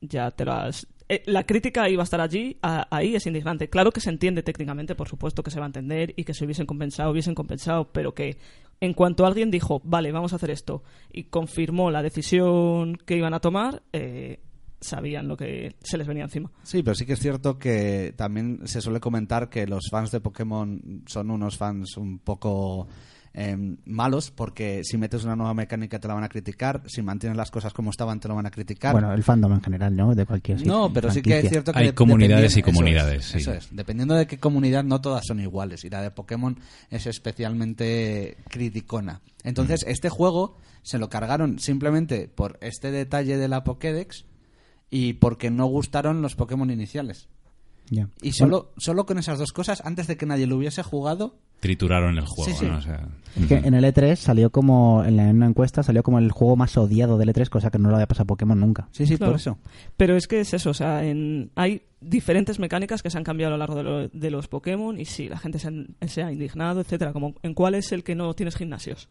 ya 0.01 0.31
te 0.31 0.47
lo 0.47 0.55
has... 0.55 0.87
eh, 1.11 1.25
la 1.27 1.43
crítica 1.43 1.89
iba 1.89 2.03
a 2.03 2.05
estar 2.05 2.21
allí, 2.21 2.57
ahí 2.63 3.17
es 3.17 3.27
indignante. 3.27 3.69
Claro 3.69 3.91
que 3.91 4.01
se 4.01 4.11
entiende 4.11 4.45
técnicamente, 4.45 4.95
por 4.95 5.09
supuesto 5.09 5.43
que 5.43 5.51
se 5.51 5.59
va 5.59 5.67
a 5.67 5.67
entender 5.67 6.15
y 6.17 6.23
que 6.23 6.35
si 6.35 6.45
hubiesen 6.45 6.67
compensado, 6.67 7.11
hubiesen 7.11 7.35
compensado, 7.35 7.91
pero 7.91 8.15
que 8.15 8.39
en 8.81 8.95
cuanto 8.95 9.27
alguien 9.27 9.51
dijo, 9.51 9.81
vale, 9.83 10.13
vamos 10.13 10.33
a 10.33 10.37
hacer 10.37 10.53
esto, 10.53 10.85
y 11.13 11.25
confirmó 11.25 11.91
la 11.91 12.05
decisión 12.05 12.97
que 12.97 13.17
iban 13.17 13.35
a 13.35 13.41
tomar, 13.41 13.83
eh, 13.93 14.39
sabían 14.81 15.27
lo 15.27 15.37
que 15.37 15.75
se 15.83 15.99
les 15.99 16.07
venía 16.07 16.23
encima. 16.23 16.53
Sí, 16.63 16.85
pero 16.85 16.95
sí 16.95 17.05
que 17.05 17.15
es 17.15 17.21
cierto 17.21 17.59
que 17.59 18.15
también 18.17 18.61
se 18.69 18.81
suele 18.81 19.01
comentar 19.01 19.51
que 19.51 19.67
los 19.67 19.89
fans 19.91 20.13
de 20.13 20.21
Pokémon 20.21 21.03
son 21.07 21.33
unos 21.33 21.59
fans 21.59 21.97
un 21.97 22.21
poco 22.21 22.87
eh, 23.33 23.57
malos 23.85 24.31
porque 24.33 24.83
si 24.85 24.97
metes 24.99 25.23
una 25.25 25.37
nueva 25.37 25.55
mecánica 25.55 26.01
te 26.01 26.09
la 26.09 26.15
van 26.15 26.25
a 26.25 26.29
criticar, 26.29 26.83
si 26.87 27.01
mantienes 27.03 27.37
las 27.37 27.51
cosas 27.51 27.73
como 27.73 27.91
estaban 27.91 28.19
te 28.21 28.27
lo 28.29 28.35
van 28.35 28.47
a 28.47 28.51
criticar. 28.51 28.93
Bueno, 28.93 29.13
el 29.13 29.23
fandom 29.23 29.53
en 29.53 29.63
general, 29.63 29.95
¿no? 29.95 30.15
De 30.15 30.27
cualquier 30.27 30.67
no, 30.67 30.93
pero 30.93 31.11
sí 31.11 31.23
que 31.23 31.39
es 31.39 31.49
cierto 31.49 31.73
que 31.73 31.79
Hay 31.79 31.87
de- 31.89 31.95
comunidades 31.95 32.57
y 32.57 32.61
eso 32.61 32.67
comunidades, 32.67 33.25
es, 33.27 33.31
sí. 33.31 33.39
Eso 33.39 33.53
es. 33.53 33.69
Dependiendo 33.71 34.15
de 34.15 34.27
qué 34.27 34.39
comunidad, 34.39 34.83
no 34.85 35.01
todas 35.01 35.25
son 35.27 35.39
iguales. 35.41 35.85
Y 35.85 35.91
la 35.91 36.03
de 36.03 36.11
Pokémon 36.11 36.59
es 36.91 37.07
especialmente 37.07 38.37
criticona. 38.49 39.21
Entonces, 39.45 39.85
Mm. 39.87 39.91
este 39.91 40.09
juego 40.09 40.57
se 40.83 40.99
lo 40.99 41.09
cargaron 41.09 41.59
simplemente 41.59 42.29
por 42.29 42.59
este 42.63 42.91
detalle 42.91 43.37
de 43.37 43.49
la 43.49 43.65
Pokédex 43.65 44.25
y 44.91 45.15
porque 45.15 45.51
no 45.51 45.67
gustaron 45.67 46.23
los 46.23 46.35
Pokémon 46.35 46.71
iniciales. 46.71 47.29
Ya. 47.91 48.09
Y 48.23 48.33
solo, 48.33 48.73
solo 48.77 49.05
con 49.07 49.19
esas 49.19 49.39
dos 49.39 49.53
cosas, 49.53 49.83
antes 49.85 50.07
de 50.07 50.17
que 50.17 50.27
nadie 50.27 50.47
lo 50.47 50.57
hubiese 50.57 50.83
jugado, 50.83 51.39
Trituraron 51.61 52.17
el 52.19 52.25
juego, 52.27 52.51
Sí, 52.51 52.57
sí. 52.59 52.67
¿no? 52.67 52.79
O 52.79 52.81
sea, 52.81 53.07
Es 53.39 53.47
que 53.47 53.57
en 53.57 53.75
el 53.75 53.85
E3 53.85 54.17
salió 54.17 54.51
como, 54.51 55.05
en, 55.05 55.17
la- 55.19 55.29
en 55.29 55.37
una 55.37 55.47
encuesta, 55.47 55.83
salió 55.83 56.03
como 56.03 56.19
el 56.19 56.33
juego 56.33 56.57
más 56.57 56.77
odiado 56.79 57.19
del 57.19 57.29
E3, 57.29 57.49
cosa 57.51 57.71
que 57.71 57.79
no 57.79 57.91
lo 57.91 57.97
había 57.97 58.07
pasado 58.09 58.23
a 58.25 58.27
Pokémon 58.29 58.59
nunca. 58.59 58.89
sí, 58.93 59.07
sí, 59.07 59.17
Claro. 59.19 59.33
por 59.33 59.41
eso. 59.41 59.59
Pero 59.97 60.17
es 60.17 60.27
que 60.27 60.41
es 60.41 60.53
eso, 60.55 60.71
o 60.71 60.75
sea, 60.75 61.05
en- 61.05 61.51
hay 61.55 61.83
diferentes 62.01 62.59
mecánicas 62.59 63.03
que 63.03 63.11
se 63.11 63.19
han 63.19 63.25
cambiado 63.25 63.53
a 63.55 63.57
lo 63.57 63.59
largo 63.59 63.77
de, 63.77 63.83
lo- 63.83 64.09
de 64.09 64.31
los 64.31 64.49
Pokémon 64.49 64.99
y 64.99 65.05
sí, 65.05 65.29
la 65.29 65.39
gente 65.39 65.59
se, 65.59 65.69
han- 65.69 65.89
se 66.07 66.23
ha 66.23 66.33
indignado, 66.33 66.81
etcétera. 66.81 67.13
Como, 67.13 67.35
¿En 67.43 67.53
cuál 67.55 67.75
es 67.75 67.93
el 67.93 68.03
que 68.05 68.15
no 68.15 68.33
tienes 68.35 68.57
gimnasios? 68.57 69.09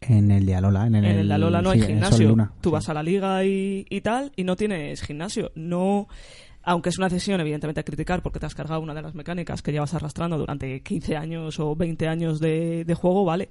En 0.00 0.30
el 0.30 0.46
de 0.46 0.54
Alola. 0.54 0.86
En 0.86 0.94
el, 0.94 1.04
En 1.04 1.18
el 1.18 1.28
de 1.28 1.34
Alola 1.34 1.60
no 1.60 1.70
hay 1.70 1.80
sí, 1.80 1.84
Sol 1.86 1.92
gimnasio. 1.94 2.28
Luna, 2.28 2.52
Tú 2.60 2.70
sí. 2.70 2.72
vas 2.72 2.88
a 2.88 2.94
la 2.94 3.02
liga 3.02 3.44
y, 3.44 3.84
y 3.90 4.00
tal 4.00 4.32
y 4.36 4.44
no 4.44 4.54
tienes 4.56 5.02
gimnasio. 5.02 5.50
No, 5.56 6.06
aunque 6.68 6.90
es 6.90 6.98
una 6.98 7.08
decisión 7.08 7.40
evidentemente 7.40 7.80
a 7.80 7.84
criticar 7.84 8.22
porque 8.22 8.38
te 8.38 8.46
has 8.46 8.54
cargado 8.54 8.80
una 8.80 8.94
de 8.94 9.02
las 9.02 9.14
mecánicas 9.14 9.62
que 9.62 9.72
llevas 9.72 9.94
arrastrando 9.94 10.36
durante 10.38 10.82
15 10.82 11.16
años 11.16 11.58
o 11.60 11.74
20 11.74 12.06
años 12.08 12.40
de, 12.40 12.84
de 12.84 12.94
juego, 12.94 13.24
vale. 13.24 13.48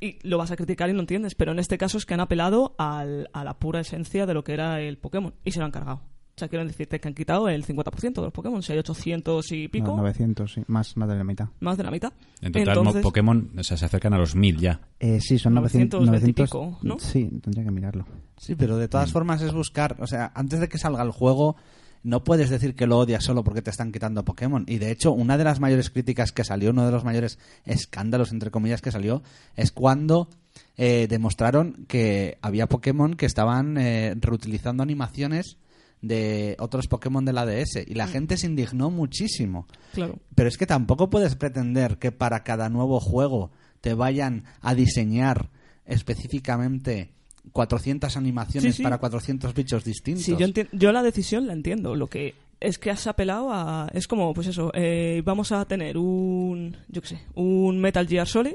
Y 0.00 0.18
lo 0.28 0.38
vas 0.38 0.50
a 0.52 0.56
criticar 0.56 0.88
y 0.88 0.92
no 0.92 1.00
entiendes, 1.00 1.34
pero 1.34 1.50
en 1.52 1.58
este 1.58 1.76
caso 1.76 1.98
es 1.98 2.06
que 2.06 2.14
han 2.14 2.20
apelado 2.20 2.74
al- 2.78 3.28
a 3.32 3.42
la 3.42 3.58
pura 3.58 3.80
esencia 3.80 4.26
de 4.26 4.34
lo 4.34 4.44
que 4.44 4.52
era 4.52 4.80
el 4.80 4.96
Pokémon 4.98 5.34
y 5.44 5.50
se 5.50 5.58
lo 5.58 5.64
han 5.64 5.72
cargado. 5.72 5.96
O 6.36 6.38
sea, 6.38 6.46
quiero 6.46 6.64
decirte 6.64 7.00
que 7.00 7.08
han 7.08 7.14
quitado 7.14 7.48
el 7.48 7.64
50% 7.64 8.14
de 8.14 8.22
los 8.22 8.32
Pokémon. 8.32 8.62
Si 8.62 8.72
hay 8.72 8.78
800 8.78 9.50
y 9.50 9.66
pico, 9.66 9.88
No, 9.88 9.96
900, 9.96 10.52
sí. 10.52 10.62
Más, 10.68 10.96
más 10.96 11.08
de 11.08 11.16
la 11.16 11.24
mitad. 11.24 11.48
más 11.58 11.76
de 11.76 11.82
la 11.82 11.90
mitad. 11.90 12.12
en 12.40 12.52
total, 12.52 12.78
Entonces, 12.78 13.02
Pokémon 13.02 13.50
o 13.58 13.62
sea, 13.64 13.76
se 13.76 13.86
acercan 13.86 14.14
a 14.14 14.18
los 14.18 14.36
1000 14.36 14.56
ya. 14.58 14.80
Eh, 15.00 15.18
sí, 15.20 15.36
son 15.36 15.54
900, 15.54 15.98
920 16.06 16.42
y 16.42 16.44
900 16.44 16.48
pico, 16.48 16.78
¿no? 16.86 16.98
Sí, 17.00 17.28
tendría 17.42 17.64
que 17.64 17.72
mirarlo. 17.72 18.06
Sí, 18.36 18.54
pero 18.54 18.76
de 18.76 18.86
todas 18.86 19.10
formas 19.10 19.42
es 19.42 19.52
buscar, 19.52 19.96
o 19.98 20.06
sea, 20.06 20.30
antes 20.36 20.60
de 20.60 20.68
que 20.68 20.78
salga 20.78 21.02
el 21.02 21.10
juego, 21.10 21.56
no 22.02 22.24
puedes 22.24 22.50
decir 22.50 22.74
que 22.74 22.86
lo 22.86 22.98
odias 22.98 23.24
solo 23.24 23.44
porque 23.44 23.62
te 23.62 23.70
están 23.70 23.92
quitando 23.92 24.24
Pokémon. 24.24 24.64
Y 24.66 24.78
de 24.78 24.90
hecho, 24.90 25.12
una 25.12 25.36
de 25.36 25.44
las 25.44 25.60
mayores 25.60 25.90
críticas 25.90 26.32
que 26.32 26.44
salió, 26.44 26.70
uno 26.70 26.86
de 26.86 26.92
los 26.92 27.04
mayores 27.04 27.38
escándalos, 27.64 28.32
entre 28.32 28.50
comillas, 28.50 28.82
que 28.82 28.92
salió, 28.92 29.22
es 29.56 29.72
cuando 29.72 30.28
eh, 30.76 31.06
demostraron 31.08 31.84
que 31.88 32.38
había 32.42 32.68
Pokémon 32.68 33.14
que 33.14 33.26
estaban 33.26 33.76
eh, 33.78 34.14
reutilizando 34.18 34.82
animaciones 34.82 35.58
de 36.00 36.56
otros 36.60 36.86
Pokémon 36.86 37.24
de 37.24 37.32
la 37.32 37.46
DS. 37.46 37.84
Y 37.86 37.94
la 37.94 38.06
gente 38.06 38.36
se 38.36 38.46
indignó 38.46 38.90
muchísimo. 38.90 39.66
Claro. 39.92 40.18
Pero 40.34 40.48
es 40.48 40.56
que 40.56 40.66
tampoco 40.66 41.10
puedes 41.10 41.34
pretender 41.34 41.98
que 41.98 42.12
para 42.12 42.44
cada 42.44 42.68
nuevo 42.68 43.00
juego 43.00 43.50
te 43.80 43.94
vayan 43.94 44.44
a 44.60 44.74
diseñar 44.74 45.50
específicamente 45.84 47.12
400 47.52 48.16
animaciones 48.16 48.74
Sí, 48.74 48.78
sí. 48.78 48.82
para 48.82 48.98
400 48.98 49.54
bichos 49.54 49.84
distintos. 49.84 50.24
Sí, 50.24 50.36
yo, 50.72 50.92
la 50.92 51.02
decisión 51.02 51.46
la 51.46 51.52
entiendo. 51.52 51.94
Lo 51.94 52.06
que 52.08 52.34
es 52.60 52.78
que 52.78 52.90
has 52.90 53.06
apelado 53.06 53.52
a. 53.52 53.88
Es 53.92 54.06
como, 54.08 54.34
pues 54.34 54.46
eso, 54.48 54.70
eh, 54.74 55.22
vamos 55.24 55.52
a 55.52 55.64
tener 55.64 55.96
un. 55.98 56.76
Yo 56.88 57.00
qué 57.02 57.08
sé, 57.08 57.20
un 57.34 57.78
Metal 57.80 58.06
Gear 58.06 58.26
Solid 58.26 58.54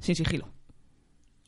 sin 0.00 0.14
sigilo. 0.16 0.48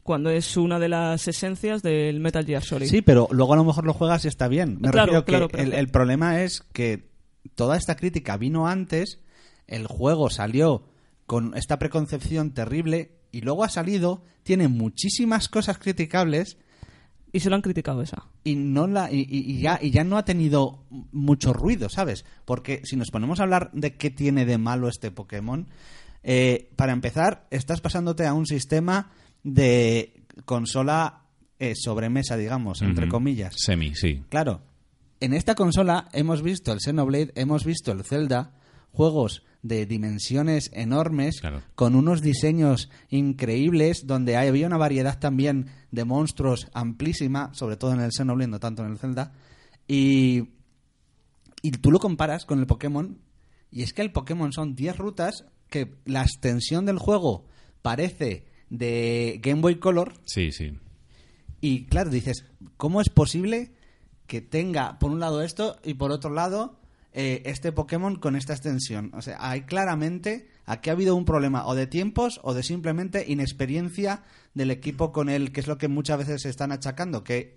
Cuando 0.02 0.30
es 0.30 0.56
una 0.56 0.78
de 0.78 0.88
las 0.88 1.26
esencias 1.26 1.82
del 1.82 2.20
Metal 2.20 2.46
Gear 2.46 2.62
Solid. 2.62 2.86
Sí, 2.86 3.02
pero 3.02 3.26
luego 3.32 3.54
a 3.54 3.56
lo 3.56 3.64
mejor 3.64 3.84
lo 3.84 3.92
juegas 3.92 4.24
y 4.24 4.28
está 4.28 4.46
bien. 4.46 4.78
Me 4.80 4.90
Claro, 4.90 5.20
refiero 5.20 5.48
claro, 5.48 5.62
el, 5.64 5.70
que- 5.72 5.78
el 5.80 5.88
problema 5.88 6.42
es 6.42 6.60
que 6.72 7.08
toda 7.56 7.76
esta 7.76 7.96
crítica 7.96 8.36
vino 8.36 8.68
antes, 8.68 9.18
el 9.66 9.86
juego 9.88 10.30
salió 10.30 10.84
con 11.26 11.56
esta 11.56 11.80
preconcepción 11.80 12.52
terrible 12.54 13.16
y 13.32 13.40
luego 13.40 13.64
ha 13.64 13.68
salido, 13.68 14.22
tiene 14.44 14.68
muchísimas 14.68 15.48
cosas 15.48 15.76
criticables 15.78 16.56
Y 17.36 17.40
se 17.40 17.50
lo 17.50 17.56
han 17.56 17.62
criticado 17.62 18.00
esa. 18.02 18.24
y 18.44 18.54
no 18.56 18.86
la 18.86 19.10
y, 19.12 19.58
ya 19.60 19.78
y 19.82 19.90
ya 19.90 20.04
no 20.04 20.16
ha 20.16 20.24
tenido 20.24 20.84
mucho 21.12 21.52
ruido 21.52 21.88
sabes 21.90 22.24
porque 22.46 22.80
si 22.84 22.96
nos 22.96 23.10
ponemos 23.10 23.40
a 23.40 23.42
hablar 23.42 23.70
de 23.74 23.94
qué 23.94 24.10
tiene 24.10 24.46
de 24.46 24.56
malo 24.58 24.88
este 24.88 25.10
Pokémon 25.10 25.66
eh, 26.22 26.70
para 26.76 26.92
empezar 26.92 27.46
estás 27.50 27.80
pasándote 27.80 28.24
a 28.26 28.32
un 28.34 28.46
sistema 28.46 29.10
de 29.44 30.22
consola 30.46 31.24
eh, 31.58 31.74
sobremesa 31.76 32.36
digamos 32.36 32.80
entre 32.82 33.08
comillas 33.08 33.54
Semi, 33.58 33.94
sí. 33.94 34.22
claro 34.28 34.62
en 35.20 35.32
esta 35.34 35.54
consola 35.54 36.08
hemos 36.12 36.42
visto 36.42 36.72
el 36.72 36.80
Xenoblade 36.80 37.32
hemos 37.34 37.64
visto 37.64 37.92
el 37.92 38.02
Zelda 38.04 38.52
juegos 38.92 39.42
de 39.62 39.84
dimensiones 39.84 40.70
enormes 40.74 41.40
Claro. 41.40 41.60
con 41.74 41.96
unos 41.96 42.22
diseños 42.22 42.88
increíbles 43.10 44.06
donde 44.06 44.36
hay- 44.36 44.48
había 44.48 44.66
una 44.66 44.76
variedad 44.76 45.18
también 45.18 45.66
de 45.96 46.04
monstruos 46.04 46.68
amplísima, 46.74 47.52
sobre 47.54 47.76
todo 47.76 47.92
en 47.92 48.00
el 48.00 48.12
Xenoblade, 48.12 48.50
no 48.50 48.60
tanto 48.60 48.84
en 48.84 48.92
el 48.92 48.98
Zelda. 48.98 49.32
Y, 49.88 50.50
y 51.62 51.70
tú 51.72 51.90
lo 51.90 51.98
comparas 51.98 52.44
con 52.44 52.60
el 52.60 52.66
Pokémon 52.66 53.18
y 53.70 53.82
es 53.82 53.92
que 53.92 54.02
el 54.02 54.12
Pokémon 54.12 54.52
son 54.52 54.74
10 54.76 54.98
rutas 54.98 55.46
que 55.70 55.94
la 56.04 56.22
extensión 56.22 56.84
del 56.86 56.98
juego 56.98 57.46
parece 57.82 58.46
de 58.70 59.40
Game 59.42 59.60
Boy 59.62 59.76
Color 59.78 60.12
Sí, 60.26 60.52
sí. 60.52 60.72
y 61.60 61.86
claro, 61.86 62.10
dices, 62.10 62.44
¿cómo 62.76 63.00
es 63.00 63.08
posible 63.08 63.72
que 64.26 64.40
tenga 64.40 64.98
por 64.98 65.10
un 65.10 65.18
lado 65.20 65.42
esto 65.42 65.76
y 65.84 65.94
por 65.94 66.10
otro 66.12 66.30
lado 66.30 66.78
eh, 67.12 67.42
este 67.46 67.72
Pokémon 67.72 68.16
con 68.16 68.36
esta 68.36 68.52
extensión? 68.52 69.10
O 69.14 69.22
sea, 69.22 69.36
hay 69.40 69.62
claramente 69.62 70.48
aquí 70.66 70.90
ha 70.90 70.92
habido 70.92 71.14
un 71.16 71.24
problema 71.24 71.66
o 71.66 71.74
de 71.74 71.86
tiempos 71.86 72.40
o 72.42 72.52
de 72.54 72.62
simplemente 72.62 73.24
inexperiencia 73.26 74.22
del 74.54 74.70
equipo 74.70 75.12
con 75.12 75.28
él, 75.28 75.52
que 75.52 75.60
es 75.60 75.66
lo 75.66 75.78
que 75.78 75.88
muchas 75.88 76.18
veces 76.18 76.42
se 76.42 76.48
están 76.50 76.72
achacando, 76.72 77.24
que 77.24 77.56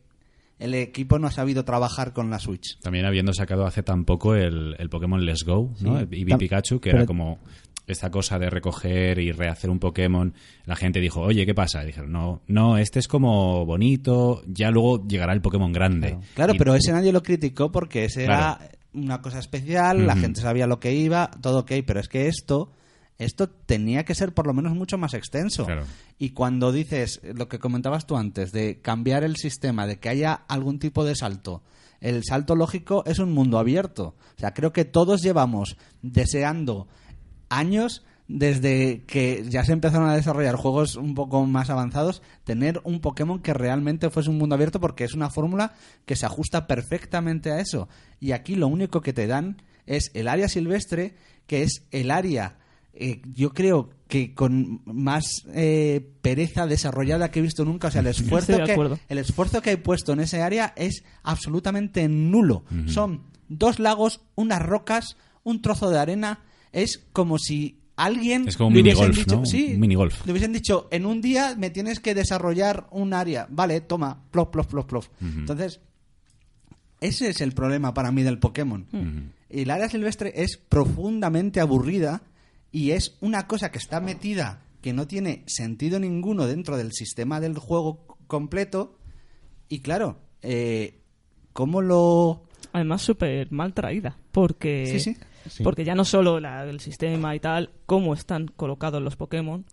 el 0.60 0.74
equipo 0.76 1.20
no 1.20 1.28
ha 1.28 1.32
sabido 1.32 1.64
trabajar 1.64 2.12
con 2.14 2.30
la 2.30 2.40
Switch. 2.40 2.78
También 2.82 3.06
habiendo 3.06 3.34
sacado 3.34 3.66
hace 3.66 3.82
tan 3.84 4.04
poco 4.06 4.36
el, 4.36 4.76
el 4.78 4.90
Pokémon 4.90 5.24
Let's 5.26 5.44
Go, 5.46 5.74
¿no? 5.82 6.00
Sí. 6.00 6.06
Tam- 6.26 6.38
Pikachu, 6.38 6.80
que 6.80 6.90
pero- 6.90 6.98
era 7.00 7.08
como 7.08 7.40
esta 7.88 8.12
cosa 8.12 8.38
de 8.38 8.50
recoger 8.52 9.18
y 9.18 9.32
rehacer 9.32 9.70
un 9.72 9.80
Pokémon. 9.80 10.32
La 10.66 10.76
gente 10.76 11.00
dijo, 11.00 11.22
oye, 11.22 11.46
¿qué 11.48 11.56
pasa? 11.56 11.82
Y 11.82 11.88
dijeron, 11.88 12.12
no, 12.12 12.42
no, 12.48 12.78
este 12.78 13.00
es 13.00 13.08
como 13.08 13.66
bonito, 13.66 14.44
ya 14.46 14.70
luego 14.70 15.08
llegará 15.08 15.34
el 15.34 15.42
Pokémon 15.42 15.72
grande. 15.72 16.10
Claro. 16.10 16.26
Claro, 16.36 16.54
Y- 16.56 16.58
pero 16.60 16.76
ese 16.76 16.92
nadie 16.92 17.12
lo 17.14 17.24
criticó 17.24 17.72
porque 17.72 18.06
ese 18.06 18.26
Claro. 18.26 18.58
era 18.64 18.72
una 18.94 19.22
cosa 19.22 19.40
especial, 19.40 20.06
la 20.06 20.16
gente 20.16 20.42
sabía 20.42 20.68
lo 20.68 20.80
que 20.80 20.94
iba, 20.94 21.32
todo 21.42 21.60
ok, 21.60 21.72
pero 21.88 22.00
es 22.00 22.10
que 22.10 22.28
esto, 22.28 22.72
esto 23.20 23.50
tenía 23.50 24.06
que 24.06 24.16
ser 24.16 24.34
por 24.34 24.48
lo 24.48 24.54
menos 24.54 24.74
mucho 24.74 24.98
más 24.98 25.14
extenso. 25.14 25.66
Claro. 25.66 25.84
Y 26.18 26.32
cuando 26.32 26.72
dices 26.72 27.22
lo 27.24 27.48
que 27.48 27.60
comentabas 27.60 28.08
tú 28.08 28.18
antes, 28.18 28.52
de 28.52 28.80
cambiar 28.82 29.24
el 29.24 29.36
sistema, 29.36 29.86
de 29.86 30.00
que 30.00 30.10
haya 30.10 30.34
algún 30.34 30.80
tipo 30.80 31.04
de 31.06 31.16
salto, 31.16 31.62
el 32.00 32.24
salto 32.24 32.56
lógico 32.56 33.04
es 33.06 33.20
un 33.20 33.34
mundo 33.34 33.60
abierto. 33.60 34.16
O 34.38 34.40
sea, 34.40 34.54
creo 34.54 34.72
que 34.72 34.86
todos 34.86 35.22
llevamos 35.22 35.78
deseando 36.02 36.88
años 37.50 38.04
desde 38.30 39.04
que 39.06 39.44
ya 39.50 39.66
se 39.66 39.74
empezaron 39.74 40.08
a 40.08 40.16
desarrollar 40.16 40.56
juegos 40.56 40.96
un 40.96 41.16
poco 41.16 41.46
más 41.46 41.72
avanzados, 41.72 42.22
tener 42.44 42.80
un 42.84 43.02
Pokémon 43.02 43.40
que 43.40 43.56
realmente 43.56 44.12
fuese 44.12 44.30
un 44.30 44.38
mundo 44.38 44.54
abierto 44.54 44.80
porque 44.80 45.04
es 45.04 45.16
una 45.16 45.32
fórmula 45.32 45.74
que 46.06 46.16
se 46.16 46.28
ajusta 46.28 46.68
perfectamente 46.68 47.52
a 47.52 47.60
eso. 47.60 47.90
Y 48.20 48.32
aquí 48.32 48.56
lo 48.56 48.68
único 48.68 49.02
que 49.02 49.14
te 49.14 49.26
dan 49.26 49.64
es 49.88 50.12
el 50.14 50.28
área 50.28 50.48
silvestre, 50.48 51.16
que 51.48 51.64
es 51.64 51.88
el 51.90 52.12
área, 52.12 52.59
eh, 53.00 53.22
yo 53.34 53.54
creo 53.54 53.90
que 54.08 54.34
con 54.34 54.82
más 54.86 55.46
eh, 55.54 56.08
pereza 56.22 56.68
desarrollada 56.68 57.32
que 57.32 57.40
he 57.40 57.42
visto 57.42 57.64
nunca. 57.66 57.88
O 57.88 57.92
sea, 57.92 58.02
el 58.02 58.08
esfuerzo, 58.08 58.58
que, 58.66 59.00
el 59.10 59.18
esfuerzo 59.18 59.62
que 59.62 59.70
hay 59.72 59.76
puesto 59.78 60.14
en 60.14 60.20
ese 60.20 60.42
área 60.42 60.74
es 60.76 61.04
absolutamente 61.24 62.08
nulo. 62.10 62.64
Son 62.88 63.22
dos 63.48 63.80
lagos, 63.80 64.22
unas 64.36 64.62
rocas, 64.62 65.16
un 65.44 65.62
trozo 65.62 65.90
de 65.90 66.00
arena. 66.00 66.40
Es 66.72 67.04
como 67.14 67.38
si 67.40 67.80
alguien 67.96 68.48
Es 68.48 68.58
como 68.58 68.70
un 68.70 68.74
le 68.76 68.82
hubiesen 68.82 69.10
minigolf, 69.10 69.26
dicho- 69.28 69.40
¿no? 69.40 69.46
Sí, 69.46 69.72
Un 69.74 69.80
minigolf. 69.80 70.26
le 70.26 70.32
hubiesen 70.32 70.54
dicho, 70.54 70.88
en 70.92 71.06
un 71.06 71.22
día 71.22 71.56
me 71.58 71.70
tienes 71.70 72.00
que 72.00 72.16
desarrollar 72.16 72.88
un 72.92 73.14
área. 73.14 73.48
Vale, 73.50 73.82
toma, 73.82 74.24
plof, 74.32 74.50
plof, 74.50 74.68
plof, 74.68 74.86
plof. 74.86 75.10
Entonces, 75.22 75.82
ese 77.02 77.30
es 77.30 77.42
el 77.42 77.54
problema 77.54 77.94
para 77.94 78.12
mí 78.12 78.24
del 78.24 78.40
Pokémon. 78.40 78.86
El 79.50 79.70
área 79.72 79.90
silvestre 79.90 80.34
es 80.36 80.58
profundamente 80.58 81.60
aburrida 81.60 82.22
y 82.72 82.92
es 82.92 83.18
una 83.22 83.48
cosa 83.48 83.72
que 83.72 83.78
está 83.78 84.00
metida 84.00 84.62
que 84.82 84.94
no 84.94 85.08
tiene 85.08 85.44
sentido 85.48 86.00
ninguno 86.00 86.46
dentro 86.48 86.78
del 86.78 86.94
sistema 86.94 87.40
del 87.42 87.58
juego 87.58 88.06
completo. 88.28 88.98
Y 89.68 89.80
claro, 89.80 90.18
eh, 90.42 91.00
¿cómo 91.54 91.82
lo...? 91.82 92.44
Además, 92.72 93.02
súper 93.02 93.52
mal 93.52 93.74
traída. 93.74 94.18
Porque, 94.32 94.86
Sí, 94.88 95.00
sí. 95.14 95.18
Sí. 95.50 95.64
porque 95.64 95.84
ya 95.84 95.96
no 95.96 96.06
solo 96.06 96.40
la- 96.40 96.64
el 96.64 96.80
sistema 96.80 97.36
y 97.36 97.40
tal, 97.40 97.72
cómo 97.86 98.14
están 98.14 98.48
colocados 98.48 99.02
los 99.02 99.16
Pokémon, 99.16 99.66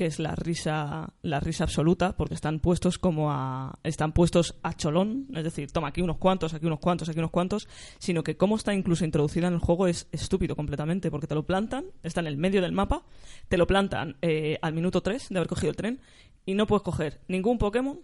que 0.00 0.06
es 0.06 0.18
la 0.18 0.34
risa, 0.34 1.12
la 1.20 1.40
risa 1.40 1.64
absoluta, 1.64 2.16
porque 2.16 2.32
están 2.32 2.60
puestos 2.60 2.96
como 2.96 3.30
a. 3.30 3.78
están 3.82 4.12
puestos 4.12 4.54
a 4.62 4.72
cholón, 4.72 5.26
es 5.34 5.44
decir, 5.44 5.70
toma 5.70 5.88
aquí 5.88 6.00
unos 6.00 6.16
cuantos, 6.16 6.54
aquí 6.54 6.64
unos 6.64 6.78
cuantos, 6.78 7.10
aquí 7.10 7.18
unos 7.18 7.30
cuantos, 7.30 7.68
sino 7.98 8.24
que 8.24 8.38
cómo 8.38 8.56
está 8.56 8.72
incluso 8.72 9.04
introducida 9.04 9.48
en 9.48 9.52
el 9.52 9.60
juego 9.60 9.88
es 9.88 10.08
estúpido 10.10 10.56
completamente, 10.56 11.10
porque 11.10 11.26
te 11.26 11.34
lo 11.34 11.44
plantan, 11.44 11.84
está 12.02 12.20
en 12.20 12.28
el 12.28 12.38
medio 12.38 12.62
del 12.62 12.72
mapa, 12.72 13.02
te 13.50 13.58
lo 13.58 13.66
plantan 13.66 14.16
eh, 14.22 14.56
al 14.62 14.72
minuto 14.72 15.02
3 15.02 15.28
de 15.28 15.36
haber 15.36 15.48
cogido 15.48 15.68
el 15.68 15.76
tren, 15.76 16.00
y 16.46 16.54
no 16.54 16.66
puedes 16.66 16.82
coger 16.82 17.20
ningún 17.28 17.58
Pokémon 17.58 18.00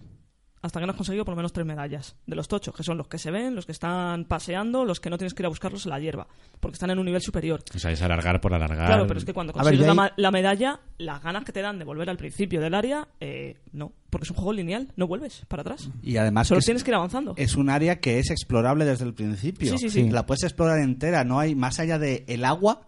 hasta 0.66 0.80
que 0.80 0.86
no 0.86 0.92
has 0.92 0.96
conseguido 0.96 1.24
por 1.24 1.32
lo 1.32 1.36
menos 1.36 1.52
tres 1.52 1.66
medallas 1.66 2.16
de 2.26 2.36
los 2.36 2.48
tochos, 2.48 2.74
que 2.74 2.82
son 2.82 2.98
los 2.98 3.08
que 3.08 3.18
se 3.18 3.30
ven, 3.30 3.54
los 3.54 3.66
que 3.66 3.72
están 3.72 4.24
paseando, 4.24 4.84
los 4.84 5.00
que 5.00 5.10
no 5.10 5.18
tienes 5.18 5.34
que 5.34 5.42
ir 5.42 5.46
a 5.46 5.48
buscarlos 5.48 5.86
en 5.86 5.90
la 5.90 6.00
hierba, 6.00 6.26
porque 6.60 6.74
están 6.74 6.90
en 6.90 6.98
un 6.98 7.06
nivel 7.06 7.22
superior. 7.22 7.62
O 7.74 7.78
sea, 7.78 7.90
es 7.90 8.02
alargar 8.02 8.40
por 8.40 8.52
alargar. 8.54 8.86
Claro, 8.86 9.06
pero 9.06 9.18
es 9.18 9.24
que 9.24 9.32
cuando 9.32 9.52
ver, 9.52 9.62
consigues 9.62 9.94
la, 9.94 10.12
la 10.16 10.30
medalla, 10.30 10.80
las 10.98 11.22
ganas 11.22 11.44
que 11.44 11.52
te 11.52 11.62
dan 11.62 11.78
de 11.78 11.84
volver 11.84 12.10
al 12.10 12.16
principio 12.16 12.60
del 12.60 12.74
área, 12.74 13.08
eh, 13.20 13.56
no, 13.72 13.92
porque 14.10 14.24
es 14.24 14.30
un 14.30 14.36
juego 14.36 14.52
lineal, 14.52 14.92
no 14.96 15.06
vuelves 15.06 15.44
para 15.48 15.62
atrás. 15.62 15.88
Y 16.02 16.16
además 16.16 16.48
Solo 16.48 16.60
que 16.60 16.64
tienes 16.66 16.84
que 16.84 16.90
ir 16.90 16.94
avanzando. 16.96 17.34
es 17.36 17.56
un 17.56 17.70
área 17.70 18.00
que 18.00 18.18
es 18.18 18.30
explorable 18.30 18.84
desde 18.84 19.04
el 19.04 19.14
principio. 19.14 19.70
Sí, 19.70 19.78
sí, 19.78 19.90
sí. 19.90 20.10
La 20.10 20.26
puedes 20.26 20.42
explorar 20.44 20.78
entera, 20.80 21.24
no 21.24 21.38
hay 21.38 21.54
más 21.54 21.78
allá 21.80 21.98
de 21.98 22.24
el 22.28 22.44
agua, 22.44 22.82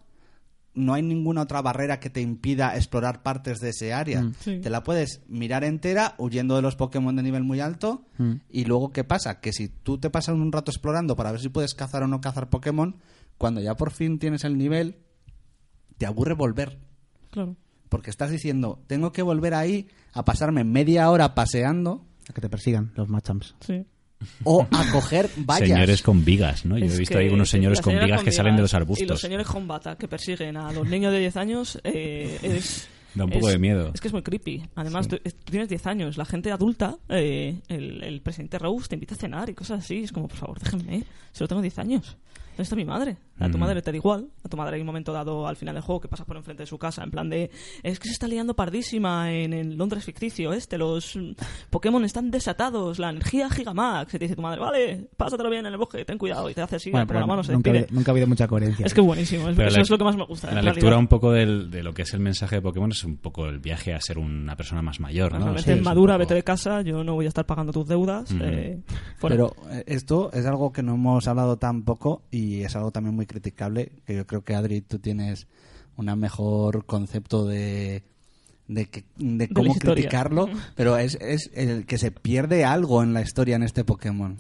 no 0.79 0.95
hay 0.95 1.03
ninguna 1.03 1.43
otra 1.43 1.61
barrera 1.61 2.01
que 2.01 2.09
te 2.11 2.21
impida 2.21 2.77
explorar 2.77 3.23
partes 3.23 3.61
de 3.61 3.71
ese 3.71 3.93
área. 3.93 4.23
Mm. 4.23 4.35
Sí. 4.41 4.61
Te 4.61 4.71
la 4.71 4.83
puedes 4.83 5.21
mirar 5.29 5.65
entera 5.65 6.15
huyendo 6.19 6.57
de 6.57 6.63
los 6.63 6.77
Pokémon 6.77 7.15
de 7.17 7.23
nivel 7.23 7.45
muy 7.45 7.61
alto 7.61 8.05
Mm. 8.19 8.35
y 8.51 8.65
luego 8.65 8.93
qué 8.93 9.05
pasa? 9.05 9.41
Que 9.41 9.53
si 9.53 9.69
tú 9.69 9.99
te 9.99 10.11
pasas 10.11 10.35
un 10.35 10.51
rato 10.53 10.71
explorando 10.71 11.15
para 11.17 11.31
ver 11.33 11.41
si 11.41 11.49
puedes 11.51 11.75
cazar 11.75 12.03
o 12.03 12.09
no 12.09 12.21
cazar 12.21 12.49
Pokémon, 12.49 12.97
cuando 13.37 13.61
ya 13.61 13.77
por 13.77 13.91
fin 13.91 14.19
tienes 14.19 14.45
el 14.45 14.57
nivel, 14.59 14.97
te 15.99 16.07
aburre 16.07 16.35
volver. 16.35 16.79
Claro. 17.31 17.57
Porque 17.89 18.11
estás 18.11 18.31
diciendo, 18.31 18.83
tengo 18.87 19.13
que 19.13 19.23
volver 19.23 19.55
ahí 19.55 19.89
a 20.13 20.25
pasarme 20.25 20.65
media 20.65 21.11
hora 21.11 21.35
paseando 21.35 22.05
A 22.29 22.33
que 22.33 22.41
te 22.41 22.49
persigan 22.51 22.93
los 22.97 23.09
Machamps. 23.09 23.55
Sí. 23.61 23.87
O 24.45 24.67
a 24.71 24.91
coger 24.93 25.29
vallas. 25.39 25.69
Señores 25.69 26.03
con 26.03 26.25
vigas, 26.25 26.65
¿no? 26.65 26.77
Yo 26.79 26.87
Es 26.87 26.95
he 26.95 26.99
visto 26.99 27.15
que 27.15 27.21
ahí 27.25 27.29
unos 27.29 27.51
señores 27.51 27.81
con 27.81 27.99
vigas 27.99 28.23
que 28.23 28.33
salen 28.33 28.57
de 28.57 28.63
los 28.63 28.75
arbustos. 28.75 29.05
Y 29.05 29.09
los 29.09 29.21
señores 29.21 29.47
con 29.47 29.67
bata 29.69 29.97
que 29.97 30.09
persiguen 30.09 30.57
a 30.57 30.73
los 30.73 30.87
niños 30.89 31.13
de 31.13 31.21
10 31.21 31.37
años 31.37 31.81
eh, 31.85 32.39
es... 32.43 32.89
Da 33.15 33.25
un 33.25 33.31
poco 33.31 33.47
es- 33.49 33.53
de 33.55 33.59
miedo. 33.59 33.91
Es 33.95 34.01
que 34.01 34.09
es 34.09 34.13
muy 34.13 34.23
creepy. 34.23 34.63
Además, 34.75 35.09
tú, 35.09 35.17
tú 35.19 35.31
tienes 35.51 35.69
10 35.69 35.87
años. 35.87 36.17
La 36.19 36.25
gente 36.27 36.53
adulta, 36.53 36.97
eh, 37.09 37.59
el, 37.69 38.03
el 38.05 38.21
presidente 38.21 38.59
Rose 38.59 38.89
te 38.89 38.97
invita 38.97 39.15
a 39.15 39.19
cenar 39.19 39.49
y 39.51 39.55
cosas 39.55 39.81
así. 39.85 40.05
Es 40.05 40.13
como, 40.13 40.29
por 40.29 40.37
favor, 40.37 40.59
déjenme. 40.61 41.05
Solo 41.33 41.49
tengo 41.49 41.63
10 41.63 41.79
años. 41.79 42.17
¿Dónde 42.51 42.63
está 42.65 42.77
mi 42.77 42.85
madre? 42.85 43.17
A 43.41 43.51
tu 43.51 43.59
madre 43.59 43.83
te 43.83 43.91
da 43.91 43.97
igual. 43.97 44.29
A 44.45 44.49
tu 44.49 44.57
madre 44.57 44.75
hay 44.77 44.81
un 44.81 44.87
momento 44.87 45.13
dado 45.13 45.47
al 45.47 45.57
final 45.57 45.75
del 45.75 45.83
juego 45.83 46.01
que 46.01 46.09
pasas 46.09 46.27
por 46.27 46.37
enfrente 46.37 46.63
de 46.63 46.67
su 46.67 46.79
casa 46.79 47.03
en 47.05 47.11
plan 47.11 47.29
de... 47.31 47.51
Es 47.83 47.99
que 47.99 48.09
se 48.09 48.13
está 48.13 48.27
liando 48.29 48.55
pardísima 48.57 49.33
en 49.33 49.53
el 49.53 49.77
Londres 49.77 50.05
ficticio 50.05 50.53
este. 50.53 50.79
Los 50.79 51.19
Pokémon 51.71 52.05
están 52.05 52.31
desatados. 52.31 52.99
La 52.99 53.11
energía 53.11 53.49
Gigamax. 53.51 54.15
Y 54.15 54.19
te 54.19 54.25
dice 54.25 54.37
tu 54.37 54.43
madre, 54.43 54.61
vale, 54.61 55.09
pásatelo 55.17 55.51
bien 55.51 55.67
en 55.67 55.73
el 55.73 55.79
bosque. 55.79 56.05
Ten 56.05 56.19
cuidado. 56.19 56.49
Y 56.51 56.55
te 56.55 56.63
hace 56.63 56.77
así 56.77 56.91
Bueno, 56.91 57.07
pero 57.07 57.21
la 57.21 57.27
mano. 57.27 57.43
Se 57.45 57.53
nunca, 57.53 57.71
ha 57.71 57.85
nunca 57.91 58.11
ha 58.11 58.13
habido 58.13 58.27
mucha 58.27 58.47
coherencia. 58.49 58.87
Es 58.87 58.95
que 58.95 59.01
buenísimo. 59.01 59.49
Es- 59.49 59.57
Pero 59.57 59.69
eso 59.69 59.77
la- 59.79 59.83
es 59.83 59.91
lo 59.91 59.99
que 59.99 60.05
más 60.05 60.17
me 60.17 60.25
gusta. 60.25 60.53
La 60.53 60.63
lectura 60.63 60.99
un 60.99 61.07
poco 61.09 61.33
del- 61.33 61.71
de 61.71 61.83
lo 61.83 61.93
que 61.93 62.03
es 62.03 62.13
el 62.15 62.21
mensaje 62.21 62.57
de 62.57 62.63
Pokémon 62.63 62.91
es 62.91 63.05
un 63.05 63.17
poco 63.19 63.47
el 63.47 63.59
viaje 63.59 63.95
a 63.95 64.01
ser 64.01 64.19
una 64.19 64.57
persona 64.57 64.83
más 64.83 65.01
mayor, 65.01 65.33
¿no? 65.33 65.39
Realmente 65.39 65.63
Sí, 65.65 65.71
es 65.73 65.79
un 65.79 65.85
madura, 65.85 66.15
poco- 66.15 66.19
vete 66.21 66.35
de 66.35 66.43
casa, 66.45 66.83
yo 66.83 67.05
no 67.05 67.15
voy 67.15 67.27
a 67.27 67.29
estar 67.29 67.47
pagando 67.47 67.73
tus 67.73 67.87
deudas. 67.87 68.31
Eh, 68.41 68.81
fuera. 69.17 69.37
Pero 69.37 69.55
eh, 69.71 69.85
esto 69.87 70.31
es 70.33 70.45
algo 70.47 70.73
que 70.73 70.83
no 70.83 70.95
hemos 70.95 71.27
hablado 71.29 71.57
tan 71.59 71.83
poco 71.85 72.23
y 72.31 72.63
es 72.63 72.75
algo 72.77 72.91
también 72.91 73.15
muy 73.15 73.27
criticable, 73.29 73.93
que 74.05 74.17
yo 74.17 74.27
creo 74.27 74.43
que 74.43 74.57
Adri, 74.57 74.81
tú 74.81 74.99
tienes 74.99 75.47
un 75.97 76.07
mejor 76.19 76.85
concepto 76.87 77.47
de, 77.47 78.03
de, 78.67 78.87
que- 78.87 79.05
de 79.19 79.49
cómo 79.49 79.75
criticarlo, 79.77 80.49
pero 80.75 80.97
es, 80.99 81.17
es 81.21 81.51
el 81.55 81.87
que 81.87 81.99
se 81.99 82.11
pierde 82.11 82.65
algo 82.65 83.03
en 83.05 83.13
la 83.15 83.21
historia 83.23 83.55
en 83.57 83.63
este 83.63 83.85
Pokémon. 83.85 84.37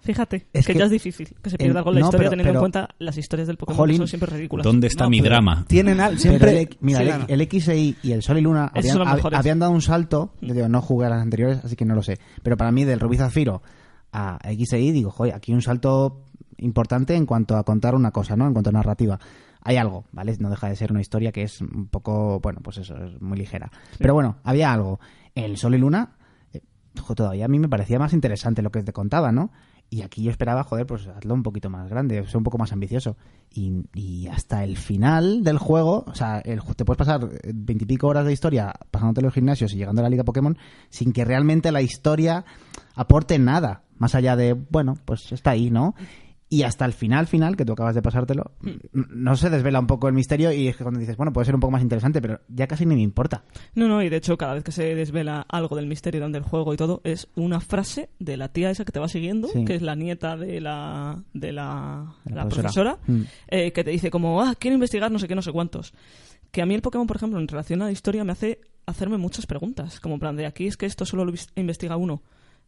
Fíjate, 0.00 0.46
Es 0.52 0.66
que, 0.66 0.74
que- 0.74 0.78
ya 0.80 0.84
es 0.84 0.90
difícil 0.90 1.34
que 1.42 1.48
se 1.48 1.56
pierda 1.56 1.78
algo 1.78 1.90
en 1.90 1.94
la 1.94 2.00
no, 2.02 2.06
historia 2.08 2.28
pero- 2.28 2.30
teniendo 2.30 2.50
pero- 2.52 2.58
en 2.58 2.62
cuenta 2.72 2.94
las 2.98 3.16
historias 3.16 3.48
del 3.48 3.56
Pokémon 3.56 3.78
Jolín, 3.78 3.94
que 3.94 3.98
son 3.98 4.08
siempre 4.08 4.30
ridículas. 4.36 4.64
¿Dónde 4.64 4.86
está 4.86 5.04
No, 5.04 5.10
mi 5.10 5.20
pero 5.22 5.30
drama? 5.30 5.64
Tienen 5.66 5.98
al- 6.00 6.18
siempre... 6.18 6.60
el- 6.62 6.76
mira, 6.80 6.98
Sí, 7.00 7.24
el, 7.32 7.40
el 7.40 7.48
XI 7.50 7.96
y 8.02 8.12
el 8.12 8.22
Sol 8.22 8.36
y 8.36 8.42
Luna 8.42 8.70
hab- 8.74 9.34
habían 9.34 9.58
dado 9.60 9.72
un 9.72 9.80
salto. 9.80 10.34
Yo 10.42 10.52
digo, 10.52 10.68
no 10.68 10.82
jugué 10.82 11.06
a 11.06 11.08
las 11.10 11.22
anteriores, 11.22 11.64
así 11.64 11.74
que 11.74 11.86
no 11.86 11.94
lo 11.94 12.02
sé. 12.02 12.18
Pero 12.42 12.58
para 12.58 12.70
mí, 12.70 12.84
del 12.84 13.00
Rubí 13.00 13.16
Zafiro 13.16 13.62
a 14.12 14.38
XI, 14.46 14.92
digo, 14.92 15.10
joder, 15.10 15.34
aquí 15.34 15.52
un 15.54 15.62
salto 15.62 16.22
importante 16.58 17.14
en 17.14 17.26
cuanto 17.26 17.56
a 17.56 17.64
contar 17.64 17.94
una 17.94 18.10
cosa, 18.10 18.36
¿no? 18.36 18.46
En 18.46 18.52
cuanto 18.52 18.70
a 18.70 18.72
narrativa. 18.72 19.18
Hay 19.62 19.76
algo, 19.76 20.04
¿vale? 20.12 20.36
No 20.38 20.50
deja 20.50 20.68
de 20.68 20.76
ser 20.76 20.92
una 20.92 21.00
historia 21.00 21.32
que 21.32 21.42
es 21.42 21.60
un 21.60 21.88
poco, 21.88 22.38
bueno, 22.40 22.60
pues 22.62 22.78
eso, 22.78 22.96
es 23.02 23.20
muy 23.20 23.38
ligera. 23.38 23.70
Pero 23.98 24.14
bueno, 24.14 24.36
había 24.44 24.72
algo. 24.72 25.00
El 25.34 25.56
Sol 25.56 25.74
y 25.74 25.78
Luna, 25.78 26.16
eh, 26.52 26.60
jo, 27.00 27.14
todavía 27.14 27.46
a 27.46 27.48
mí 27.48 27.58
me 27.58 27.68
parecía 27.68 27.98
más 27.98 28.12
interesante 28.12 28.60
lo 28.60 28.70
que 28.70 28.82
te 28.82 28.92
contaba, 28.92 29.32
¿no? 29.32 29.50
Y 29.90 30.02
aquí 30.02 30.22
yo 30.22 30.30
esperaba, 30.30 30.64
joder, 30.64 30.86
pues 30.86 31.06
hazlo 31.06 31.34
un 31.34 31.42
poquito 31.42 31.70
más 31.70 31.88
grande, 31.88 32.26
ser 32.26 32.38
un 32.38 32.42
poco 32.42 32.58
más 32.58 32.72
ambicioso. 32.72 33.16
Y, 33.50 33.84
y 33.94 34.26
hasta 34.26 34.64
el 34.64 34.76
final 34.76 35.44
del 35.44 35.58
juego, 35.58 36.04
o 36.06 36.14
sea, 36.14 36.40
el, 36.40 36.62
te 36.62 36.84
puedes 36.84 36.98
pasar 36.98 37.28
veintipico 37.54 38.08
horas 38.08 38.26
de 38.26 38.32
historia 38.32 38.74
pasándote 38.90 39.22
los 39.22 39.34
gimnasios 39.34 39.72
y 39.72 39.76
llegando 39.76 40.00
a 40.00 40.04
la 40.04 40.08
Liga 40.08 40.24
Pokémon 40.24 40.56
sin 40.88 41.12
que 41.12 41.24
realmente 41.24 41.70
la 41.70 41.82
historia 41.82 42.44
aporte 42.94 43.38
nada, 43.38 43.82
más 43.96 44.14
allá 44.14 44.36
de, 44.36 44.54
bueno, 44.54 44.96
pues 45.04 45.30
está 45.32 45.50
ahí, 45.50 45.70
¿no? 45.70 45.94
Y 46.50 46.62
hasta 46.62 46.84
el 46.84 46.92
final, 46.92 47.26
final, 47.26 47.56
que 47.56 47.64
tú 47.64 47.72
acabas 47.72 47.94
de 47.94 48.02
pasártelo, 48.02 48.52
n- 48.62 48.78
no 48.92 49.34
se 49.34 49.50
desvela 49.50 49.80
un 49.80 49.86
poco 49.86 50.06
el 50.08 50.14
misterio 50.14 50.52
y 50.52 50.68
es 50.68 50.76
que 50.76 50.84
cuando 50.84 51.00
dices, 51.00 51.16
bueno, 51.16 51.32
puede 51.32 51.46
ser 51.46 51.54
un 51.54 51.60
poco 51.60 51.70
más 51.72 51.82
interesante, 51.82 52.20
pero 52.20 52.40
ya 52.48 52.66
casi 52.68 52.86
ni 52.86 52.94
me 52.94 53.00
importa. 53.00 53.44
No, 53.74 53.88
no, 53.88 54.02
y 54.02 54.08
de 54.08 54.16
hecho, 54.18 54.36
cada 54.36 54.54
vez 54.54 54.62
que 54.62 54.70
se 54.70 54.94
desvela 54.94 55.40
algo 55.48 55.74
del 55.74 55.86
misterio 55.86 56.28
del 56.28 56.42
juego 56.42 56.72
y 56.72 56.76
todo, 56.76 57.00
es 57.02 57.28
una 57.34 57.60
frase 57.60 58.10
de 58.20 58.36
la 58.36 58.48
tía 58.52 58.70
esa 58.70 58.84
que 58.84 58.92
te 58.92 59.00
va 59.00 59.08
siguiendo, 59.08 59.48
Sí. 59.48 59.64
que 59.64 59.74
es 59.74 59.82
la 59.82 59.96
nieta 59.96 60.36
de 60.36 60.60
la, 60.60 61.24
de 61.32 61.52
la, 61.52 62.14
De 62.24 62.34
la 62.34 62.44
la 62.44 62.48
profesora. 62.48 62.96
profesora, 62.98 62.98
Mm. 63.06 63.22
eh, 63.48 63.72
que 63.72 63.82
te 63.82 63.90
dice 63.90 64.10
como, 64.10 64.40
ah, 64.42 64.54
quiero 64.58 64.74
investigar 64.74 65.10
no 65.10 65.18
sé 65.18 65.26
qué, 65.26 65.34
no 65.34 65.42
sé 65.42 65.50
cuántos. 65.50 65.92
Que 66.52 66.62
a 66.62 66.66
mí 66.66 66.74
el 66.74 66.82
Pokémon, 66.82 67.06
por 67.06 67.16
ejemplo, 67.16 67.40
en 67.40 67.48
relación 67.48 67.82
a 67.82 67.86
la 67.86 67.90
historia, 67.92 68.22
me 68.22 68.32
hace 68.32 68.60
hacerme 68.86 69.16
muchas 69.16 69.46
preguntas. 69.46 69.98
Como 69.98 70.14
en 70.14 70.20
plan 70.20 70.36
de 70.36 70.46
aquí 70.46 70.66
es 70.66 70.76
que 70.76 70.86
esto 70.86 71.04
solo 71.06 71.24
lo 71.24 71.32
investiga 71.56 71.96
uno. 71.96 72.22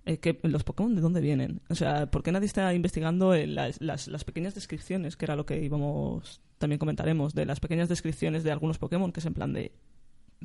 Eh, 0.07 0.19
que 0.19 0.39
los 0.45 0.63
Pokémon 0.65 0.95
de 0.95 1.01
dónde 1.01 1.21
vienen. 1.21 1.61
O 1.69 1.75
sea, 1.75 2.11
¿por 2.11 2.23
qué 2.23 2.31
nadie 2.33 2.47
está 2.47 2.73
investigando 2.73 3.35
eh, 3.35 3.47
las, 3.49 3.81
las- 3.81 4.07
las 4.07 4.23
pequeñas 4.25 4.55
descripciones, 4.55 5.17
que 5.17 5.25
era 5.25 5.35
lo 5.37 5.47
que 5.47 5.61
íbamos, 5.63 6.41
también 6.59 6.79
comentaremos, 6.79 7.35
de 7.35 7.45
las 7.45 7.59
pequeñas 7.61 7.89
descripciones 7.89 8.45
de 8.45 8.53
algunos 8.53 8.79
Pokémon, 8.79 9.11
que 9.13 9.19
es 9.21 9.27
en 9.27 9.35
plan 9.35 9.53
de, 9.53 9.73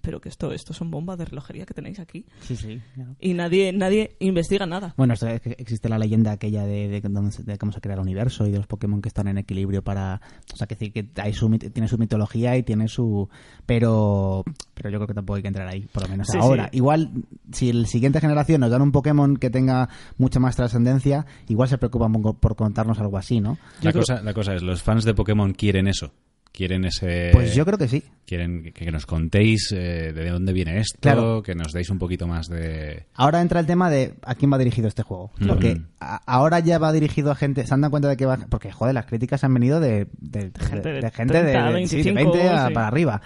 pero 0.02 0.20
que 0.22 0.30
esto, 0.30 0.52
esto 0.52 0.74
son 0.74 0.90
bombas 0.90 1.18
de 1.18 1.26
relojería 1.26 1.66
que 1.66 1.74
tenéis 1.74 2.00
aquí. 2.00 2.26
Sí, 2.42 2.56
sí. 2.56 2.82
Y 3.20 3.34
nadie, 3.34 3.72
nadie 3.74 4.16
investiga 4.20 4.66
nada. 4.66 4.94
Bueno, 4.98 5.14
esto 5.14 5.28
es 5.28 5.42
que 5.42 5.56
existe 5.60 5.90
la 5.90 6.00
leyenda 6.00 6.32
aquella 6.32 6.66
de, 6.66 6.88
de, 6.88 7.02
de 7.02 7.58
cómo 7.58 7.72
se 7.72 7.82
crea 7.82 7.96
el 7.96 8.02
universo 8.02 8.48
y 8.48 8.52
de 8.52 8.58
los 8.58 8.68
Pokémon 8.68 9.02
que 9.02 9.10
están 9.10 9.28
en 9.28 9.38
equilibrio 9.38 9.84
para... 9.84 10.22
O 10.54 10.56
sea, 10.56 10.66
que, 10.68 10.76
decir 10.76 10.92
que 10.94 11.10
hay 11.22 11.34
su, 11.34 11.50
tiene 11.58 11.88
su 11.88 11.98
mitología 11.98 12.58
y 12.58 12.64
tiene 12.64 12.88
su... 12.88 13.30
Pero 13.66 14.44
pero 14.74 14.90
yo 14.90 14.98
creo 14.98 15.08
que 15.08 15.14
tampoco 15.14 15.36
hay 15.38 15.42
que 15.44 15.48
entrar 15.48 15.68
ahí, 15.68 15.82
por 15.92 16.04
lo 16.04 16.10
menos 16.10 16.28
Sí, 16.28 16.38
ahora. 16.40 16.70
sí. 16.72 16.78
Igual, 16.78 17.12
si 17.52 17.72
la 17.72 17.86
siguiente 17.86 18.20
generación 18.20 18.62
nos 18.62 18.72
dan 18.72 18.82
un 18.82 18.92
Pokémon 18.92 19.38
que 19.38 19.50
tenga 19.52 19.90
mucha 20.18 20.40
más 20.40 20.56
trascendencia, 20.56 21.26
igual 21.48 21.70
se 21.70 21.78
preocupan 21.78 22.12
por, 22.14 22.36
por 22.40 22.56
contarnos 22.56 23.00
algo 23.00 23.18
así, 23.18 23.40
¿no? 23.40 23.58
La 23.82 23.92
Yo 23.92 23.92
creo- 23.92 24.02
cosa, 24.02 24.22
la 24.24 24.34
cosa 24.34 24.56
es, 24.56 24.64
los 24.64 24.82
fans 24.82 25.04
de 25.04 25.14
Pokémon 25.14 25.54
quieren 25.54 25.88
eso. 25.88 26.12
Quieren 26.52 26.86
ese 26.86 27.30
Pues 27.34 27.56
yo 27.56 27.66
creo 27.66 27.78
que 27.78 27.88
sí. 27.88 28.04
quieren 28.26 28.64
que, 28.64 28.72
que 28.74 28.92
nos 28.92 29.06
contéis 29.06 29.72
eh, 29.72 30.12
de 30.14 30.30
dónde 30.30 30.52
viene 30.54 30.80
esto, 30.80 30.98
Claro. 31.00 31.42
que 31.44 31.56
nos 31.56 31.72
deis 31.74 31.90
un 31.90 31.98
poquito 32.00 32.28
más 32.28 32.48
de 32.48 33.06
Ahora 33.14 33.42
entra 33.42 33.60
el 33.60 33.66
tema 33.66 33.90
de 33.90 34.16
a 34.24 34.36
quién 34.36 34.52
va 34.52 34.58
dirigido 34.58 34.88
este 34.88 35.04
juego. 35.04 35.32
Porque 35.48 35.74
Ujú. 35.74 35.82
a- 36.00 36.22
ahora 36.26 36.60
ya 36.60 36.78
va 36.78 36.92
dirigido 36.92 37.32
a 37.32 37.36
gente. 37.36 37.66
¿Se 37.66 37.74
han 37.74 37.82
dado 37.82 37.92
cuenta 37.92 38.10
de 38.10 38.18
que 38.18 38.26
va.? 38.26 38.38
Porque, 38.50 38.72
joder, 38.72 38.94
las 38.94 39.06
críticas 39.06 39.44
han 39.44 39.54
venido 39.54 39.80
de, 39.80 40.08
de, 40.20 40.52
gente 40.60 40.90
de 40.94 41.02
de 41.02 41.12
gente 41.12 41.34
de, 41.44 41.52
30, 41.52 41.72
de- 41.72 41.88
sí, 41.88 41.98
de 41.98 42.04
25, 42.14 42.32
20 42.34 42.50
a- 42.50 42.68
sí. 42.68 42.74
para 42.74 42.88
arriba. 42.88 43.22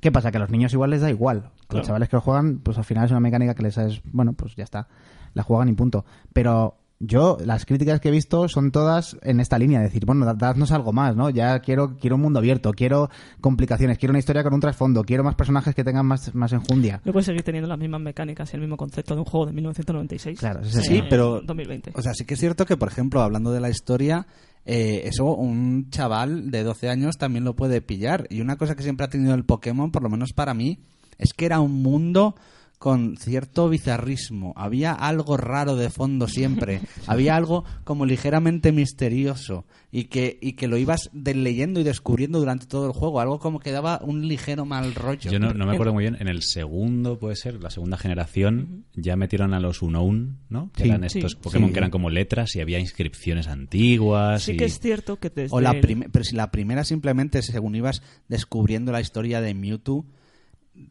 ¿Qué 0.00 0.12
pasa? 0.12 0.30
Que 0.30 0.36
a 0.36 0.40
los 0.40 0.50
niños 0.50 0.72
igual 0.72 0.90
les 0.90 1.00
da 1.00 1.10
igual. 1.10 1.50
Claro. 1.66 1.78
Los 1.78 1.86
chavales 1.86 2.08
que 2.08 2.16
lo 2.16 2.20
juegan, 2.20 2.58
pues 2.58 2.78
al 2.78 2.84
final 2.84 3.06
es 3.06 3.10
una 3.10 3.20
mecánica 3.20 3.54
que 3.54 3.62
les 3.62 3.76
es. 3.78 4.00
Bueno, 4.04 4.34
pues 4.34 4.54
ya 4.54 4.64
está. 4.64 4.88
La 5.34 5.42
juegan 5.42 5.68
y 5.68 5.72
punto. 5.72 6.04
Pero. 6.32 6.78
Yo, 6.98 7.36
las 7.44 7.66
críticas 7.66 8.00
que 8.00 8.08
he 8.08 8.10
visto 8.10 8.48
son 8.48 8.70
todas 8.70 9.18
en 9.22 9.38
esta 9.40 9.58
línea, 9.58 9.80
decir, 9.80 10.06
bueno, 10.06 10.24
da- 10.24 10.32
dadnos 10.32 10.72
algo 10.72 10.94
más, 10.94 11.14
¿no? 11.14 11.28
Ya 11.28 11.58
quiero, 11.60 11.96
quiero 11.98 12.16
un 12.16 12.22
mundo 12.22 12.38
abierto, 12.38 12.72
quiero 12.72 13.10
complicaciones, 13.42 13.98
quiero 13.98 14.12
una 14.12 14.18
historia 14.18 14.42
con 14.42 14.54
un 14.54 14.60
trasfondo, 14.60 15.04
quiero 15.04 15.22
más 15.22 15.34
personajes 15.34 15.74
que 15.74 15.84
tengan 15.84 16.06
más, 16.06 16.34
más 16.34 16.52
enjundia. 16.54 17.02
No 17.04 17.12
puedes 17.12 17.26
seguir 17.26 17.42
teniendo 17.42 17.68
las 17.68 17.78
mismas 17.78 18.00
mecánicas 18.00 18.50
y 18.52 18.56
el 18.56 18.62
mismo 18.62 18.78
concepto 18.78 19.14
de 19.14 19.20
un 19.20 19.26
juego 19.26 19.44
de 19.46 19.52
1996. 19.52 20.38
Claro, 20.38 20.64
Sí, 20.64 20.80
tema. 20.96 21.06
pero- 21.10 21.40
2020. 21.42 21.92
O 21.94 22.00
sea, 22.00 22.14
sí 22.14 22.24
que 22.24 22.32
es 22.34 22.40
cierto 22.40 22.64
que, 22.64 22.78
por 22.78 22.88
ejemplo, 22.88 23.20
hablando 23.20 23.52
de 23.52 23.60
la 23.60 23.68
historia, 23.68 24.26
eh, 24.64 25.02
eso 25.04 25.26
un 25.34 25.90
chaval 25.90 26.50
de 26.50 26.62
12 26.64 26.88
años 26.88 27.18
también 27.18 27.44
lo 27.44 27.54
puede 27.54 27.82
pillar. 27.82 28.26
Y 28.30 28.40
una 28.40 28.56
cosa 28.56 28.74
que 28.74 28.82
siempre 28.82 29.04
ha 29.04 29.10
tenido 29.10 29.34
el 29.34 29.44
Pokémon, 29.44 29.90
por 29.92 30.02
lo 30.02 30.08
menos 30.08 30.32
para 30.32 30.54
mí, 30.54 30.78
es 31.18 31.34
que 31.34 31.44
era 31.44 31.60
un 31.60 31.82
mundo 31.82 32.34
con 32.78 33.16
cierto 33.16 33.68
bizarrismo. 33.68 34.52
Había 34.56 34.92
algo 34.92 35.36
raro 35.36 35.76
de 35.76 35.88
fondo 35.90 36.28
siempre. 36.28 36.80
Había 37.06 37.34
algo 37.36 37.64
como 37.84 38.04
ligeramente 38.06 38.70
misterioso. 38.72 39.64
Y 39.92 40.04
que, 40.04 40.38
y 40.42 40.52
que 40.54 40.68
lo 40.68 40.76
ibas 40.76 41.08
de- 41.14 41.34
leyendo 41.34 41.80
y 41.80 41.84
descubriendo 41.84 42.38
durante 42.38 42.66
todo 42.66 42.86
el 42.86 42.92
juego. 42.92 43.18
Algo 43.20 43.38
como 43.38 43.60
que 43.60 43.72
daba 43.72 43.98
un 44.04 44.28
ligero 44.28 44.66
mal 44.66 44.94
rollo. 44.94 45.30
Yo 45.30 45.38
no, 45.38 45.54
no 45.54 45.64
me 45.64 45.72
acuerdo 45.72 45.94
muy 45.94 46.02
bien, 46.04 46.18
en 46.20 46.28
el 46.28 46.42
segundo, 46.42 47.18
puede 47.18 47.34
ser, 47.36 47.62
la 47.62 47.70
segunda 47.70 47.96
generación, 47.96 48.84
ya 48.94 49.16
metieron 49.16 49.54
a 49.54 49.60
los 49.60 49.80
Unown, 49.80 50.38
¿no? 50.50 50.70
Que 50.74 50.82
Sí. 50.82 50.88
eran 50.90 51.04
estos 51.04 51.32
Sí. 51.32 51.38
Pokémon 51.40 51.68
Sí. 51.70 51.72
que 51.72 51.78
eran 51.78 51.90
como 51.90 52.10
letras 52.10 52.54
y 52.56 52.60
había 52.60 52.78
inscripciones 52.78 53.46
antiguas. 53.48 54.42
sí 54.42 54.52
y... 54.52 54.56
que 54.58 54.66
es 54.66 54.78
cierto 54.80 55.18
que 55.18 55.30
desde 55.30 55.56
O 55.56 55.60
la 55.62 55.70
el- 55.70 55.80
prim- 55.80 56.04
pero 56.12 56.24
si 56.24 56.36
la 56.36 56.50
primera 56.50 56.84
simplemente, 56.84 57.40
según 57.40 57.74
ibas 57.74 58.02
descubriendo 58.28 58.92
la 58.92 59.00
historia 59.00 59.40
de 59.40 59.54
Mewtwo, 59.54 60.04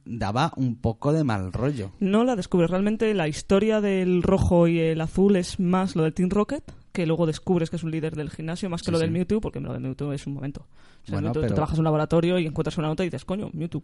daba 0.05 0.51
un 0.55 0.75
poco 0.75 1.13
de 1.13 1.23
mal 1.23 1.53
rollo. 1.53 1.91
No 1.99 2.23
la 2.23 2.35
descubres. 2.35 2.69
Realmente 2.69 3.13
la 3.13 3.27
historia 3.27 3.81
del 3.81 4.23
rojo 4.23 4.67
y 4.67 4.79
el 4.79 4.99
azul 5.01 5.35
es 5.35 5.59
más 5.59 5.95
lo 5.95 6.03
del 6.03 6.13
Team 6.13 6.29
Rocket, 6.29 6.63
que 6.91 7.05
luego 7.05 7.25
descubres 7.25 7.69
que 7.69 7.75
es 7.75 7.83
un 7.83 7.91
líder 7.91 8.15
del 8.15 8.29
gimnasio, 8.29 8.69
más 8.69 8.81
que 8.81 8.85
Sí, 8.87 8.91
lo 8.91 8.99
del 8.99 9.09
sí. 9.09 9.13
Mewtwo, 9.13 9.41
porque 9.41 9.59
lo 9.59 9.73
del 9.73 9.81
Mewtwo 9.81 10.13
es 10.13 10.25
un 10.27 10.33
momento. 10.33 10.61
O 10.61 11.05
sea, 11.07 11.15
Bueno, 11.15 11.27
Mewtwo, 11.27 11.41
pero- 11.41 11.51
Tú 11.51 11.55
trabajas 11.55 11.75
en 11.77 11.81
un 11.81 11.85
laboratorio 11.85 12.39
y 12.39 12.45
encuentras 12.47 12.77
una 12.77 12.87
nota 12.87 13.03
y 13.03 13.07
dices, 13.07 13.25
coño, 13.25 13.49
Mewtwo. 13.53 13.83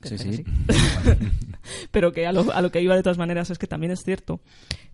Que 0.00 0.16
Sí, 0.16 0.32
sí. 0.32 0.44
Pero 1.90 2.12
que 2.12 2.26
a 2.26 2.32
lo, 2.32 2.52
a 2.52 2.62
lo 2.62 2.70
que 2.70 2.80
iba 2.80 2.94
de 2.94 3.02
todas 3.02 3.18
maneras 3.18 3.50
es 3.50 3.58
que 3.58 3.66
también 3.66 3.90
es 3.90 4.04
cierto 4.04 4.40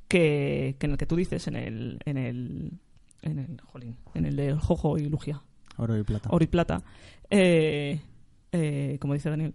que, 0.08 0.76
que 0.78 0.86
en 0.86 0.92
el 0.92 0.98
que 0.98 1.06
tú 1.06 1.16
dices, 1.16 1.46
en 1.46 1.56
el, 1.56 1.98
en 2.06 2.16
el, 2.16 2.72
en 3.22 3.38
el, 3.38 3.60
jolín, 3.60 3.96
en 4.14 4.24
el 4.24 4.36
de 4.36 4.54
Jojo 4.54 4.96
y 4.98 5.08
Lugia, 5.08 5.42
Oro 5.76 5.98
y 5.98 6.02
plata. 6.04 6.28
oro 6.32 6.42
y 6.42 6.46
plata, 6.46 6.82
eh, 7.28 8.00
eh, 8.52 8.96
como 9.00 9.12
dice 9.14 9.28
Daniel, 9.28 9.54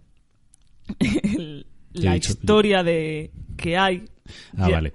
la 1.92 2.16
historia 2.16 2.82
de 2.82 3.30
que 3.56 3.76
hay, 3.76 4.04
Ah, 4.56 4.68
ya- 4.68 4.76
vale. 4.76 4.92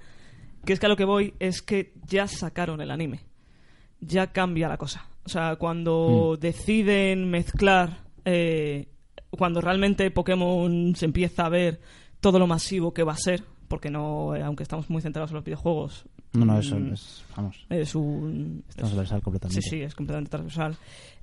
que 0.64 0.72
es 0.72 0.80
que 0.80 0.86
a 0.86 0.88
lo 0.88 0.96
que 0.96 1.04
voy 1.04 1.34
es 1.38 1.62
que 1.62 1.92
ya 2.06 2.26
sacaron 2.26 2.80
el 2.80 2.90
anime, 2.90 3.20
ya 4.00 4.32
cambia 4.32 4.68
la 4.68 4.76
cosa. 4.78 5.06
O 5.24 5.28
sea, 5.28 5.56
cuando 5.56 6.36
deciden 6.40 7.30
mezclar, 7.30 8.04
eh, 8.24 8.88
cuando 9.30 9.60
realmente 9.60 10.10
Pokémon 10.10 10.94
se 10.96 11.04
empieza 11.04 11.46
a 11.46 11.48
ver 11.48 11.80
todo 12.20 12.38
lo 12.38 12.46
masivo 12.46 12.94
que 12.94 13.02
va 13.02 13.12
a 13.12 13.16
ser, 13.18 13.42
porque 13.68 13.90
no, 13.90 14.34
eh, 14.36 14.42
aunque 14.42 14.62
estamos 14.62 14.88
muy 14.88 15.02
centrados 15.02 15.30
en 15.30 15.34
los 15.36 15.44
videojuegos, 15.44 16.06
No, 16.32 16.44
no, 16.44 16.58
eso 16.58 16.78
mm, 16.78 16.92
es. 16.92 17.24
Vamos. 17.36 17.66
es 17.70 17.94
un 17.94 18.64
Es 18.68 18.76
transversal 18.76 19.20
completamente. 19.22 19.60
Sí, 19.62 19.68
sí, 19.70 19.82
es 19.82 19.94
completamente 19.94 20.30
transversal. 20.30 20.76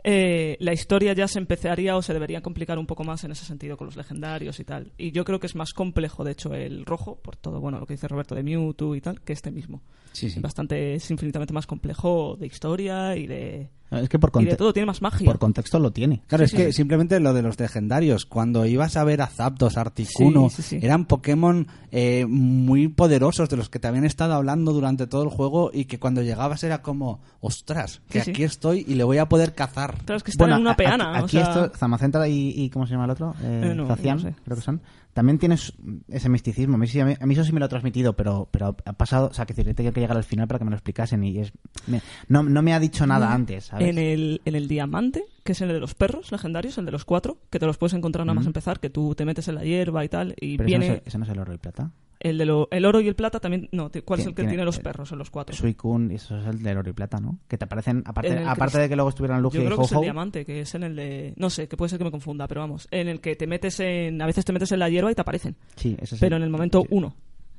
Eh, 0.03 0.57
la 0.59 0.73
historia 0.73 1.13
ya 1.13 1.27
se 1.27 1.39
empezaría 1.39 1.95
o 1.95 2.01
se 2.01 2.13
debería 2.13 2.41
complicar 2.41 2.77
un 2.77 2.85
poco 2.85 3.03
más 3.03 3.23
en 3.23 3.31
ese 3.31 3.45
sentido 3.45 3.77
con 3.77 3.85
los 3.87 3.95
legendarios 3.95 4.59
y 4.59 4.65
tal. 4.65 4.91
Y 4.97 5.11
yo 5.11 5.23
creo 5.23 5.39
que 5.39 5.47
es 5.47 5.55
más 5.55 5.73
complejo, 5.73 6.23
de 6.23 6.31
hecho, 6.33 6.53
el 6.53 6.85
rojo, 6.85 7.15
por 7.21 7.35
todo 7.37 7.61
bueno 7.61 7.79
lo 7.79 7.85
que 7.85 7.93
dice 7.93 8.07
Roberto 8.07 8.35
de 8.35 8.43
Mewtwo 8.43 8.95
y 8.95 9.01
tal, 9.01 9.21
que 9.21 9.33
este 9.33 9.51
mismo. 9.51 9.81
Sí, 10.11 10.29
sí. 10.29 10.39
Bastante, 10.41 10.95
es 10.95 11.09
infinitamente 11.09 11.53
más 11.53 11.65
complejo 11.65 12.35
de 12.39 12.45
historia 12.47 13.15
y 13.15 13.25
de, 13.25 13.69
Es 13.89 14.09
que 14.09 14.19
por, 14.19 14.29
y 14.41 14.45
de 14.45 14.55
todo, 14.55 14.71
tiene 14.73 14.85
más 14.85 15.01
magia. 15.01 15.25
por 15.25 15.39
contexto 15.39 15.79
lo 15.79 15.91
tiene. 15.91 16.21
Claro, 16.27 16.43
Sí, 16.43 16.45
es 16.45 16.51
sí, 16.51 16.57
que 16.57 16.65
sí. 16.67 16.73
simplemente 16.73 17.19
lo 17.19 17.33
de 17.33 17.41
los 17.41 17.59
legendarios, 17.59 18.25
cuando 18.27 18.65
ibas 18.67 18.95
a 18.97 19.03
ver 19.05 19.21
a 19.21 19.27
Zapdos, 19.27 19.75
Articuno, 19.77 20.49
Sí, 20.51 20.61
sí, 20.61 20.79
sí. 20.79 20.85
eran 20.85 21.05
Pokémon 21.05 21.67
eh, 21.91 22.25
muy 22.27 22.89
poderosos 22.89 23.49
de 23.49 23.57
los 23.57 23.69
que 23.69 23.79
te 23.79 23.87
habían 23.87 24.05
estado 24.05 24.33
hablando 24.33 24.73
durante 24.73 25.07
todo 25.07 25.23
el 25.23 25.29
juego 25.29 25.71
y 25.73 25.85
que 25.85 25.97
cuando 25.99 26.21
llegabas 26.21 26.63
era 26.63 26.83
como, 26.83 27.21
ostras, 27.39 28.01
que 28.09 28.19
Sí, 28.19 28.25
sí. 28.25 28.31
aquí 28.31 28.43
estoy 28.43 28.85
y 28.87 28.93
le 28.95 29.03
voy 29.05 29.17
a 29.17 29.29
poder 29.29 29.55
cazar. 29.55 29.92
Claro, 30.05 30.17
es 30.17 30.23
que 30.23 30.31
están 30.31 30.51
en 30.51 30.57
una 30.61 30.75
peana. 30.75 31.11
Aquí, 31.11 31.21
o 31.21 31.25
aquí 31.25 31.37
sea, 31.37 31.43
esto, 31.65 31.77
Zamacentra 31.77 32.27
y, 32.27 32.53
y 32.55 32.69
¿cómo 32.69 32.85
se 32.85 32.91
llama 32.93 33.05
el 33.05 33.11
otro? 33.11 33.35
Eh, 33.41 33.69
Eh, 33.71 33.75
no, 33.75 33.87
Zacian, 33.87 34.17
no 34.17 34.23
sé. 34.23 34.35
creo 34.43 34.57
que 34.57 34.63
son. 34.63 34.81
También 35.13 35.37
tienes 35.37 35.73
ese 36.07 36.27
misticismo. 36.27 36.75
A 36.75 36.77
mí, 36.79 36.87
sí- 36.87 36.99
a 36.99 37.05
mí- 37.05 37.13
a 37.19 37.25
mí 37.25 37.33
eso 37.35 37.43
sí 37.43 37.53
me 37.53 37.59
lo 37.59 37.67
ha 37.67 37.69
transmitido, 37.69 38.13
pero, 38.13 38.47
pero 38.49 38.75
ha 38.85 38.93
pasado, 38.93 39.27
o 39.27 39.33
sea, 39.33 39.45
que 39.45 39.53
he 39.53 39.73
tenido 39.73 39.93
que 39.93 39.99
llegar 39.99 40.17
al 40.17 40.23
final 40.23 40.47
para 40.47 40.57
que 40.59 40.65
me 40.65 40.71
lo 40.71 40.75
explicasen 40.75 41.23
y 41.23 41.37
es, 41.39 41.53
me- 41.87 42.01
no, 42.29 42.41
no 42.43 42.61
me 42.63 42.73
ha 42.73 42.79
dicho 42.79 43.05
nada 43.05 43.31
antes, 43.31 43.65
¿sabes? 43.65 43.85
Mm. 43.85 43.89
en 43.89 43.97
el, 43.99 44.41
en 44.45 44.55
el 44.55 44.67
diamante, 44.67 45.23
que 45.43 45.51
es 45.51 45.61
el 45.61 45.67
de 45.69 45.79
los 45.79 45.93
perros 45.93 46.31
legendarios, 46.31 46.77
el 46.79 46.85
de 46.85 46.91
los 46.91 47.05
cuatro, 47.05 47.37
que 47.51 47.59
te 47.59 47.65
los 47.67 47.77
puedes 47.77 47.93
encontrar 47.93 48.25
nada 48.25 48.33
más 48.35 48.47
empezar, 48.47 48.79
que 48.79 48.89
tú 48.89 49.13
te 49.13 49.23
metes 49.25 49.47
en 49.47 49.55
la 49.55 49.63
hierba 49.63 50.03
y 50.03 50.09
tal, 50.09 50.35
y 50.41 50.57
Pero 50.57 50.67
viene 50.67 50.85
ese, 50.85 50.93
no 50.93 50.97
es, 51.01 51.07
ese 51.07 51.17
no 51.19 51.25
es 51.25 51.29
el 51.31 51.39
oro 51.39 51.53
y 51.53 51.57
plata. 51.59 51.91
El 52.23 52.37
de 52.37 52.45
lo- 52.45 52.67
el 52.71 52.85
oro 52.85 52.99
y 53.01 53.07
el 53.07 53.15
plata 53.15 53.39
también. 53.39 53.69
No, 53.71 53.91
¿cuál 54.05 54.19
es 54.21 54.25
el 54.25 54.31
que 54.31 54.37
tiene- 54.41 54.51
tiene 54.51 54.65
los 54.65 54.79
perros 54.79 55.11
en 55.11 55.17
los 55.19 55.29
cuatro? 55.29 55.55
Suicune, 55.55 56.13
y 56.13 56.15
eso 56.15 56.37
es 56.37 56.45
el 56.47 56.63
del 56.63 56.77
oro 56.77 56.89
y 56.89 56.93
plata, 56.93 57.19
¿no? 57.19 57.39
Que 57.47 57.57
te 57.57 57.65
aparecen, 57.65 58.01
aparte, 58.05 58.37
aparte 58.45 58.79
de 58.79 58.89
que 58.89 58.95
luego 58.95 59.09
estuvieran 59.09 59.37
Yo 59.39 59.43
Lugia 59.43 59.61
y 59.61 59.65
creo 59.65 59.77
que 59.77 59.83
es 59.85 59.91
el 59.91 60.01
diamante, 60.01 60.45
que 60.45 60.61
es 60.61 60.73
en 60.75 60.83
el 60.83 60.95
de. 60.95 61.33
No 61.37 61.49
sé, 61.49 61.67
que 61.67 61.77
puede 61.77 61.89
ser 61.89 61.99
que 61.99 62.05
me 62.05 62.11
confunda, 62.11 62.47
pero 62.47 62.61
vamos. 62.61 62.87
En 62.91 63.07
el 63.07 63.19
que 63.21 63.35
te 63.35 63.45
metes 63.47 63.79
en. 63.79 64.21
A 64.21 64.25
veces 64.25 64.45
te 64.45 64.53
metes 64.53 64.71
en 64.71 64.79
la 64.79 64.89
hierba 64.89 65.11
y 65.11 65.15
te 65.15 65.21
aparecen. 65.21 65.55
Sí, 65.75 65.95
ese 66.01 66.15
es 66.15 66.21
Pero 66.21 66.37
en 66.37 66.43
el 66.43 66.49
momento 66.49 66.81
sí, 66.81 66.87
uno. 66.91 67.15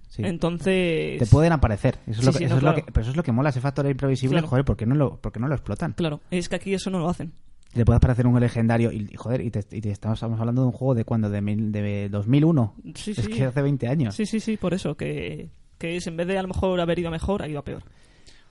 sí. 0.09 0.23
Entonces. 0.25 1.19
Te 1.19 1.27
pueden 1.27 1.53
aparecer. 1.53 1.99
Eso 2.07 2.11
es 2.13 2.17
Sí, 2.19 2.27
lo 2.27 2.33
que, 2.33 2.39
sí, 2.39 2.45
eso 2.45 2.57
es 2.57 2.63
lo 2.63 2.75
que- 2.75 2.83
pero 2.83 3.01
eso 3.03 3.11
es 3.11 3.17
lo 3.17 3.23
que 3.23 3.33
mola, 3.33 3.51
ese 3.51 3.61
factor 3.61 3.87
imprevisible. 3.87 4.37
Claro. 4.37 4.49
Joder, 4.49 4.65
¿por 4.65 4.77
qué, 4.77 4.87
no 4.87 4.95
lo, 4.95 5.17
¿por 5.21 5.33
qué 5.33 5.41
no 5.41 5.49
lo 5.49 5.55
explotan? 5.55 5.93
Claro, 5.93 6.21
es 6.31 6.49
que 6.49 6.57
aquí 6.57 6.75
eso 6.75 6.91
no 6.91 6.99
lo 6.99 7.09
hacen. 7.09 7.33
Le 7.75 7.85
puede 7.85 7.97
aparecer 7.97 8.27
un 8.27 8.39
legendario 8.39 8.93
y, 8.93 9.09
y, 9.13 9.17
joder, 9.17 9.41
y, 9.41 9.51
te, 9.51 9.61
y 9.77 9.81
te 9.81 9.91
estamos, 9.91 10.17
estamos 10.19 10.39
hablando 10.39 10.63
de 10.63 10.67
un 10.69 10.73
juego 10.73 10.95
de 10.95 11.05
cuando, 11.05 11.29
de, 11.29 11.41
mil- 11.41 11.73
de 11.73 12.09
2001. 12.09 12.75
Sí, 12.95 13.11
es 13.13 13.17
sí. 13.19 13.27
que 13.29 13.45
hace 13.45 13.63
20 13.63 13.89
años. 13.89 14.15
Sí, 14.15 14.27
sí, 14.27 14.39
sí, 14.41 14.57
por 14.57 14.75
eso. 14.75 14.97
Que, 14.97 15.49
que 15.79 15.97
es 15.97 16.07
en 16.07 16.17
vez 16.17 16.27
de 16.29 16.39
a 16.39 16.43
lo 16.43 16.49
mejor 16.49 16.81
haber 16.81 16.99
ido 16.99 17.09
a 17.09 17.11
mejor, 17.13 17.43
ha 17.43 17.49
ido 17.49 17.59
a 17.59 17.65
peor. 17.65 17.83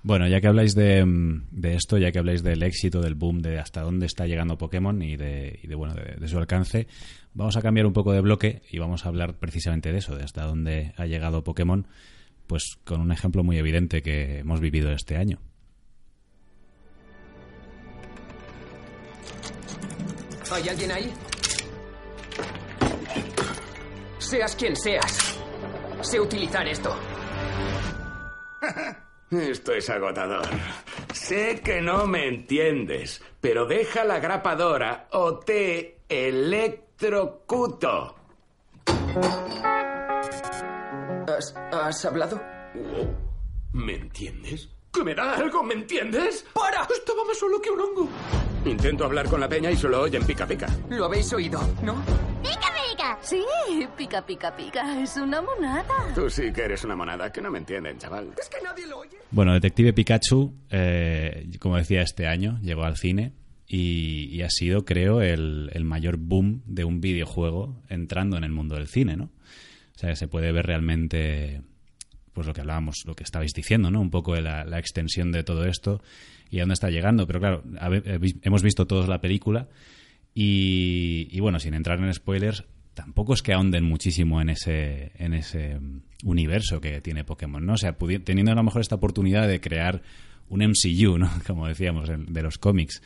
Bueno, 0.05 0.27
ya 0.27 0.41
que 0.41 0.47
habláis 0.47 0.75
de, 0.75 1.05
de 1.51 1.75
esto, 1.75 1.97
ya 1.97 2.11
que 2.11 2.19
habláis 2.19 2.43
del 2.43 2.61
éxito, 2.63 2.99
del 3.01 3.15
boom, 3.15 3.41
de 3.41 3.57
hasta 3.59 3.81
dónde 3.81 4.05
está 4.05 4.27
llegando 4.27 4.57
Pokémon 4.57 5.01
y 5.01 5.15
de, 5.15 5.57
y 5.63 5.67
de, 5.67 5.75
bueno, 5.75 5.93
de, 5.93 6.15
de 6.19 6.27
su 6.27 6.37
alcance, 6.37 6.87
vamos 7.33 7.55
a 7.55 7.61
cambiar 7.61 7.85
un 7.85 7.93
poco 7.93 8.11
de 8.11 8.19
bloque 8.19 8.63
y 8.69 8.79
vamos 8.79 9.05
a 9.05 9.07
hablar 9.07 9.35
precisamente 9.39 9.93
de 9.93 9.99
eso, 9.99 10.17
de 10.17 10.23
hasta 10.25 10.43
dónde 10.43 10.91
ha 10.97 11.05
llegado 11.05 11.45
Pokémon, 11.45 11.87
pues 12.47 12.75
con 12.83 12.99
un 12.99 13.13
ejemplo 13.13 13.45
muy 13.45 13.57
evidente 13.57 14.01
que 14.01 14.39
hemos 14.39 14.59
vivido 14.59 14.91
este 14.91 15.15
año. 15.15 15.39
¿Hay 20.53 20.69
alguien 20.69 20.91
ahí? 20.91 21.11
Seas 24.19 24.55
quien 24.55 24.75
seas, 24.75 25.39
sé 26.01 26.19
utilizar 26.19 26.67
esto. 26.67 26.95
Esto 29.31 29.73
es 29.73 29.89
agotador. 29.89 30.45
Sé 31.11 31.61
que 31.61 31.81
no 31.81 32.05
me 32.05 32.27
entiendes, 32.27 33.23
pero 33.41 33.65
deja 33.65 34.03
la 34.03 34.19
grapadora 34.19 35.07
o 35.13 35.39
te 35.39 36.01
electrocuto. 36.07 38.15
¿Has, 41.27 41.55
has 41.71 42.05
hablado? 42.05 42.39
¿Me 43.71 43.95
entiendes? 43.95 44.69
¿Que 44.93 45.03
me 45.03 45.15
da 45.15 45.33
algo? 45.33 45.63
¿Me 45.63 45.73
entiendes? 45.73 46.45
¡Para! 46.53 46.83
Estaba 46.83 47.25
más 47.25 47.39
solo 47.39 47.59
que 47.59 47.71
un 47.71 47.81
hongo. 47.81 48.07
Intento 48.65 49.03
hablar 49.03 49.27
con 49.27 49.41
la 49.41 49.49
peña 49.49 49.69
y 49.71 49.75
solo 49.75 50.01
oyen 50.01 50.23
pica 50.25 50.47
pica. 50.47 50.67
Lo 50.89 51.05
habéis 51.05 51.31
oído, 51.33 51.59
¿no? 51.83 51.95
¡Pica, 52.41 52.71
pica! 52.89 53.17
Sí, 53.21 53.43
pica, 53.97 54.25
pica, 54.25 54.55
pica. 54.55 55.01
Es 55.01 55.17
una 55.17 55.41
monada. 55.41 56.13
Tú 56.15 56.29
sí 56.29 56.51
que 56.53 56.61
eres 56.61 56.83
una 56.85 56.95
monada, 56.95 57.31
que 57.31 57.41
no 57.41 57.51
me 57.51 57.57
entienden, 57.57 57.97
chaval. 57.97 58.29
Es 58.39 58.47
que 58.47 58.57
nadie 58.63 58.87
lo 58.87 58.99
oye. 58.99 59.17
Bueno, 59.31 59.53
Detective 59.53 59.91
Pikachu, 59.91 60.53
eh, 60.69 61.49
como 61.59 61.75
decía, 61.75 62.01
este 62.01 62.25
año 62.25 62.57
llegó 62.61 62.83
al 62.85 62.95
cine 62.95 63.33
y, 63.67 64.29
y 64.31 64.41
ha 64.43 64.49
sido, 64.49 64.85
creo, 64.85 65.21
el, 65.21 65.69
el 65.73 65.83
mayor 65.83 66.15
boom 66.15 66.61
de 66.65 66.85
un 66.85 67.01
videojuego 67.01 67.81
entrando 67.89 68.37
en 68.37 68.45
el 68.45 68.51
mundo 68.51 68.75
del 68.75 68.87
cine, 68.87 69.17
¿no? 69.17 69.25
O 69.25 69.99
sea, 69.99 70.09
que 70.09 70.15
se 70.15 70.27
puede 70.29 70.51
ver 70.53 70.65
realmente 70.65 71.61
pues 72.31 72.47
lo 72.47 72.53
que 72.53 72.61
hablábamos, 72.61 73.03
lo 73.05 73.13
que 73.13 73.23
estabais 73.23 73.51
diciendo, 73.53 73.91
¿no? 73.91 73.99
Un 74.01 74.09
poco 74.09 74.33
de 74.33 74.41
la, 74.41 74.63
la 74.63 74.79
extensión 74.79 75.31
de 75.31 75.43
todo 75.43 75.65
esto 75.65 76.01
y 76.53 76.59
a 76.59 76.61
dónde 76.61 76.73
está 76.73 76.89
llegando. 76.91 77.25
Pero 77.25 77.39
claro, 77.39 77.63
eh, 78.05 78.19
hemos 78.43 78.61
visto 78.61 78.85
todos 78.85 79.07
la 79.09 79.19
película 79.19 79.67
y, 80.35 81.27
y 81.31 81.39
bueno, 81.39 81.59
sin 81.59 81.73
entrar 81.73 81.99
en 81.99 82.13
spoilers, 82.13 82.63
tampoco 82.93 83.33
es 83.33 83.41
que 83.41 83.53
ahonden 83.53 83.83
muchísimo 83.83 84.39
en 84.39 84.49
ese, 84.49 85.11
en 85.15 85.33
ese 85.33 85.79
mm, 85.79 86.01
universo 86.25 86.79
que 86.79 87.01
tiene 87.01 87.23
Pokémon, 87.23 87.65
¿no? 87.65 87.73
O 87.73 87.77
sea, 87.77 87.97
teniendo 88.23 88.51
a 88.51 88.55
lo 88.55 88.63
mejor 88.63 88.81
esta 88.81 88.95
oportunidad 88.95 89.47
de 89.47 89.59
crear 89.59 90.01
un 90.49 90.61
MCU, 90.63 91.17
¿no? 91.17 91.29
Como 91.47 91.67
decíamos, 91.67 92.07
de 92.09 92.41
los 92.43 92.57
cómics, 92.59 93.01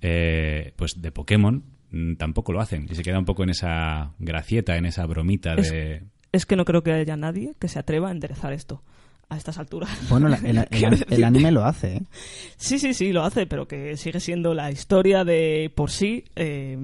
eh, 0.00 0.72
pues 0.76 1.00
de 1.02 1.10
Pokémon 1.10 1.64
mm, 1.90 2.14
tampoco 2.14 2.52
lo 2.52 2.60
hacen 2.60 2.86
y 2.90 2.94
se 2.94 3.02
queda 3.02 3.18
un 3.18 3.24
poco 3.24 3.42
en 3.42 3.50
esa 3.50 4.12
gracieta, 4.20 4.76
en 4.76 4.86
esa 4.86 5.04
bromita 5.06 5.54
Es- 5.54 5.70
de... 5.70 6.02
Es 6.32 6.46
que 6.46 6.56
no 6.56 6.64
creo 6.64 6.82
que 6.82 6.92
haya 6.92 7.16
nadie 7.16 7.54
que 7.60 7.68
se 7.68 7.78
atreva 7.78 8.08
a 8.08 8.10
enderezar 8.12 8.52
esto 8.52 8.82
a 9.34 9.38
estas 9.38 9.58
alturas. 9.58 9.90
Bueno, 10.08 10.28
la- 10.28 10.36
el, 11.10 11.24
anime 11.24 11.50
lo 11.52 11.64
hace, 11.64 11.96
¿eh? 11.96 12.02
Sí, 12.56 12.78
sí, 12.78 12.94
sí, 12.94 13.12
lo 13.12 13.22
hace, 13.24 13.46
pero 13.46 13.66
que 13.68 13.96
sigue 13.96 14.20
siendo 14.20 14.54
la 14.54 14.70
historia 14.70 15.24
de 15.24 15.70
por 15.74 15.90
sí. 15.90 16.24
eh, 16.36 16.78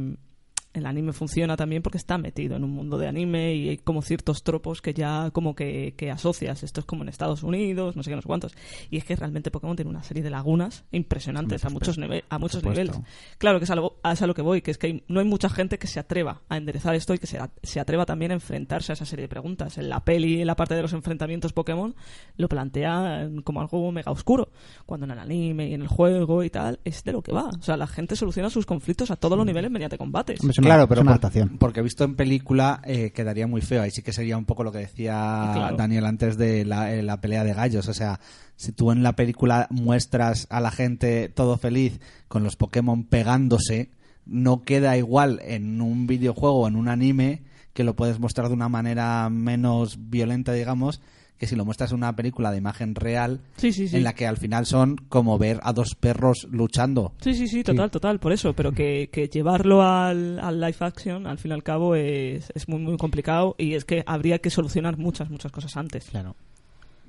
el 0.73 0.87
anime 0.87 1.13
funciona 1.13 1.57
también 1.57 1.83
porque 1.83 1.99
está 1.99 2.17
metido 2.17 2.57
en 2.57 2.63
un 2.65 2.71
mundo 2.71 2.97
de 2.97 3.09
anime 3.09 3.55
y 3.55 3.69
hay 3.71 3.79
como 3.79 4.03
ciertos 4.03 4.43
tropos 4.45 4.81
que 4.81 4.95
ya 4.95 5.31
como 5.33 5.55
que, 5.55 5.95
que 5.97 6.11
asocias. 6.11 6.63
Esto 6.63 6.81
es 6.81 6.87
como 6.87 7.03
en 7.03 7.09
Estados 7.09 7.43
Unidos, 7.43 7.97
no 7.97 8.03
sé 8.03 8.11
qué, 8.11 8.17
no 8.17 8.23
sé 8.23 8.29
cuántos. 8.29 8.55
Y 8.91 8.97
es 8.97 9.05
que 9.05 9.17
realmente 9.17 9.51
Pokémon 9.51 9.75
tiene 9.77 9.91
una 9.91 10.03
serie 10.03 10.23
de 10.23 10.31
lagunas 10.31 10.85
impresionantes 10.93 11.65
a 11.65 11.69
muchos, 11.71 11.99
nive- 11.99 12.25
a 12.29 12.39
muchos 12.39 12.63
niveles. 12.63 12.97
Claro 13.39 13.59
que 13.59 13.65
es, 13.65 13.71
algo, 13.71 13.99
es 14.05 14.23
a 14.23 14.27
lo 14.27 14.35
que 14.35 14.43
voy, 14.43 14.63
que 14.63 14.71
es 14.71 14.79
que 14.79 14.87
hay- 14.87 15.03
no 15.09 15.19
hay 15.21 15.27
mucha 15.27 15.49
gente 15.49 15.79
que 15.79 15.87
se 15.89 15.99
atreva 15.99 16.43
a 16.49 16.57
enderezar 16.57 16.95
esto 16.95 17.15
y 17.15 17.19
que 17.19 17.27
se, 17.27 17.39
a- 17.39 17.51
se 17.63 17.81
atreva 17.81 18.07
también 18.07 18.31
a 18.31 18.35
enfrentarse 18.35 18.93
a 18.93 18.95
esa 18.95 19.05
serie 19.07 19.25
de 19.25 19.29
preguntas. 19.29 19.77
En 19.79 19.89
la 19.89 20.05
peli, 20.05 20.41
en 20.41 20.47
la 20.47 20.55
parte 20.57 20.75
de 20.77 20.83
los 20.83 20.93
enfrentamientos 20.93 21.53
Pokémon, 21.53 21.95
lo 22.37 22.49
plantea 22.49 23.29
como 23.45 23.61
algo 23.61 23.91
mega 23.93 24.13
oscuro. 24.13 24.51
Cuando 24.87 25.05
en 25.07 25.11
el 25.13 25.19
anime 25.19 25.69
y 25.69 25.75
en 25.75 25.83
el 25.83 25.89
juego 25.89 26.45
y 26.45 26.51
tal, 26.51 26.79
es 26.85 27.03
de 27.05 27.13
lo 27.13 27.23
que 27.23 27.33
va. 27.33 27.49
O 27.59 27.63
sea, 27.63 27.77
la 27.77 27.87
gente 27.87 28.15
soluciona 28.15 28.51
sus 28.51 28.67
conflictos 28.67 29.11
a 29.11 29.17
todos 29.17 29.37
los 29.37 29.47
niveles 29.47 29.71
mediante 29.71 29.99
combates. 29.99 30.43
Una, 30.61 30.69
claro, 30.69 30.83
es 30.85 30.89
pero 30.89 31.01
una 31.03 31.11
adaptación. 31.13 31.57
porque 31.59 31.83
visto 31.83 32.05
en 32.05 32.15
película 32.17 32.81
eh, 32.85 33.11
quedaría 33.13 33.47
muy 33.47 33.61
feo. 33.61 33.83
Ahí 33.83 33.91
sí 33.91 34.03
que 34.03 34.13
sería 34.13 34.37
un 34.39 34.45
poco 34.45 34.65
lo 34.65 34.73
que 34.73 34.79
decía 34.79 35.51
Claro. 35.55 35.77
Daniel 35.77 36.07
antes 36.07 36.37
de 36.37 36.65
la, 36.65 36.95
eh, 36.95 37.03
la 37.03 37.21
pelea 37.21 37.45
de 37.45 37.53
gallos. 37.55 37.89
O 37.89 37.95
sea, 37.95 38.21
si 38.57 38.73
tú 38.73 38.93
en 38.93 39.03
la 39.03 39.17
película 39.17 39.67
muestras 39.71 40.47
a 40.51 40.61
la 40.61 40.71
gente 40.71 41.29
todo 41.29 41.57
feliz 41.59 42.01
con 42.29 42.45
los 42.45 42.57
Pokémon 42.57 43.05
pegándose, 43.05 43.91
no 44.27 44.63
queda 44.63 44.97
igual 44.97 45.41
en 45.45 45.81
un 45.81 46.07
videojuego 46.07 46.61
o 46.61 46.69
en 46.69 46.77
un 46.77 46.89
anime 46.89 47.43
que 47.73 47.85
lo 47.85 47.95
puedes 47.97 48.19
mostrar 48.19 48.49
de 48.49 48.55
una 48.55 48.69
manera 48.69 49.29
menos 49.31 50.11
violenta, 50.11 50.53
digamos, 50.53 51.01
que 51.41 51.47
si 51.49 51.57
lo 51.57 51.65
muestras 51.65 51.91
en 51.91 51.97
una 51.97 52.15
película 52.15 52.53
de 52.53 52.59
imagen 52.59 52.95
real 52.95 53.41
Sí, 53.57 53.73
sí, 53.73 53.89
sí. 53.89 53.97
en 53.97 54.05
la 54.05 54.13
que 54.13 54.27
al 54.27 54.37
final 54.37 54.67
son 54.67 54.97
como 55.09 55.39
ver 55.39 55.59
a 55.63 55.73
dos 55.73 55.95
perros 55.95 56.47
luchando. 56.51 57.15
Sí, 57.23 57.35
sí, 57.35 57.49
sí, 57.49 57.65
total, 57.65 57.91
total, 57.91 58.21
por 58.21 58.31
eso, 58.33 58.53
pero 58.53 58.73
que, 58.73 59.09
que 59.11 59.27
llevarlo 59.29 59.83
al, 59.83 60.39
al 60.39 60.61
live 60.61 60.77
action, 60.81 61.27
al 61.27 61.39
fin 61.39 61.51
y 61.51 61.55
al 61.55 61.63
cabo, 61.63 61.95
es, 61.97 62.53
es 62.55 62.69
muy, 62.69 62.79
muy 62.79 62.97
complicado 62.99 63.57
y 63.59 63.73
es 63.75 63.85
que 63.87 64.05
habría 64.07 64.39
que 64.39 64.51
solucionar 64.51 64.99
muchas, 64.99 65.31
muchas 65.31 65.51
cosas 65.51 65.77
antes. 65.79 66.05
Claro. 66.11 66.37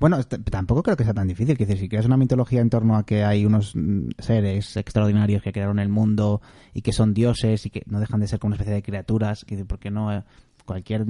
Bueno, 0.00 0.18
est- 0.18 0.34
tampoco 0.50 0.82
creo 0.82 0.96
que 0.96 1.04
sea 1.04 1.14
tan 1.14 1.28
difícil. 1.28 1.56
Que 1.56 1.64
decir, 1.64 1.80
si 1.80 1.88
creas 1.88 2.06
una 2.06 2.16
mitología 2.16 2.60
en 2.60 2.70
torno 2.70 2.96
a 2.96 3.04
que 3.06 3.22
hay 3.22 3.44
unos 3.46 3.76
mm, 3.76 4.08
seres 4.18 4.76
extraordinarios 4.76 5.42
que 5.42 5.52
crearon 5.52 5.78
el 5.78 5.90
mundo 5.90 6.40
y 6.74 6.82
que 6.82 6.92
son 6.92 7.14
dioses 7.14 7.66
y 7.66 7.70
que 7.70 7.82
no 7.86 8.00
dejan 8.00 8.18
de 8.18 8.26
ser 8.26 8.40
como 8.40 8.48
una 8.48 8.56
especie 8.56 8.74
de 8.74 8.82
criaturas, 8.82 9.44
que, 9.44 9.64
¿por 9.64 9.78
qué 9.78 9.90
no? 9.92 10.24
Eh, 10.62 10.64
Cualquier 10.66 11.04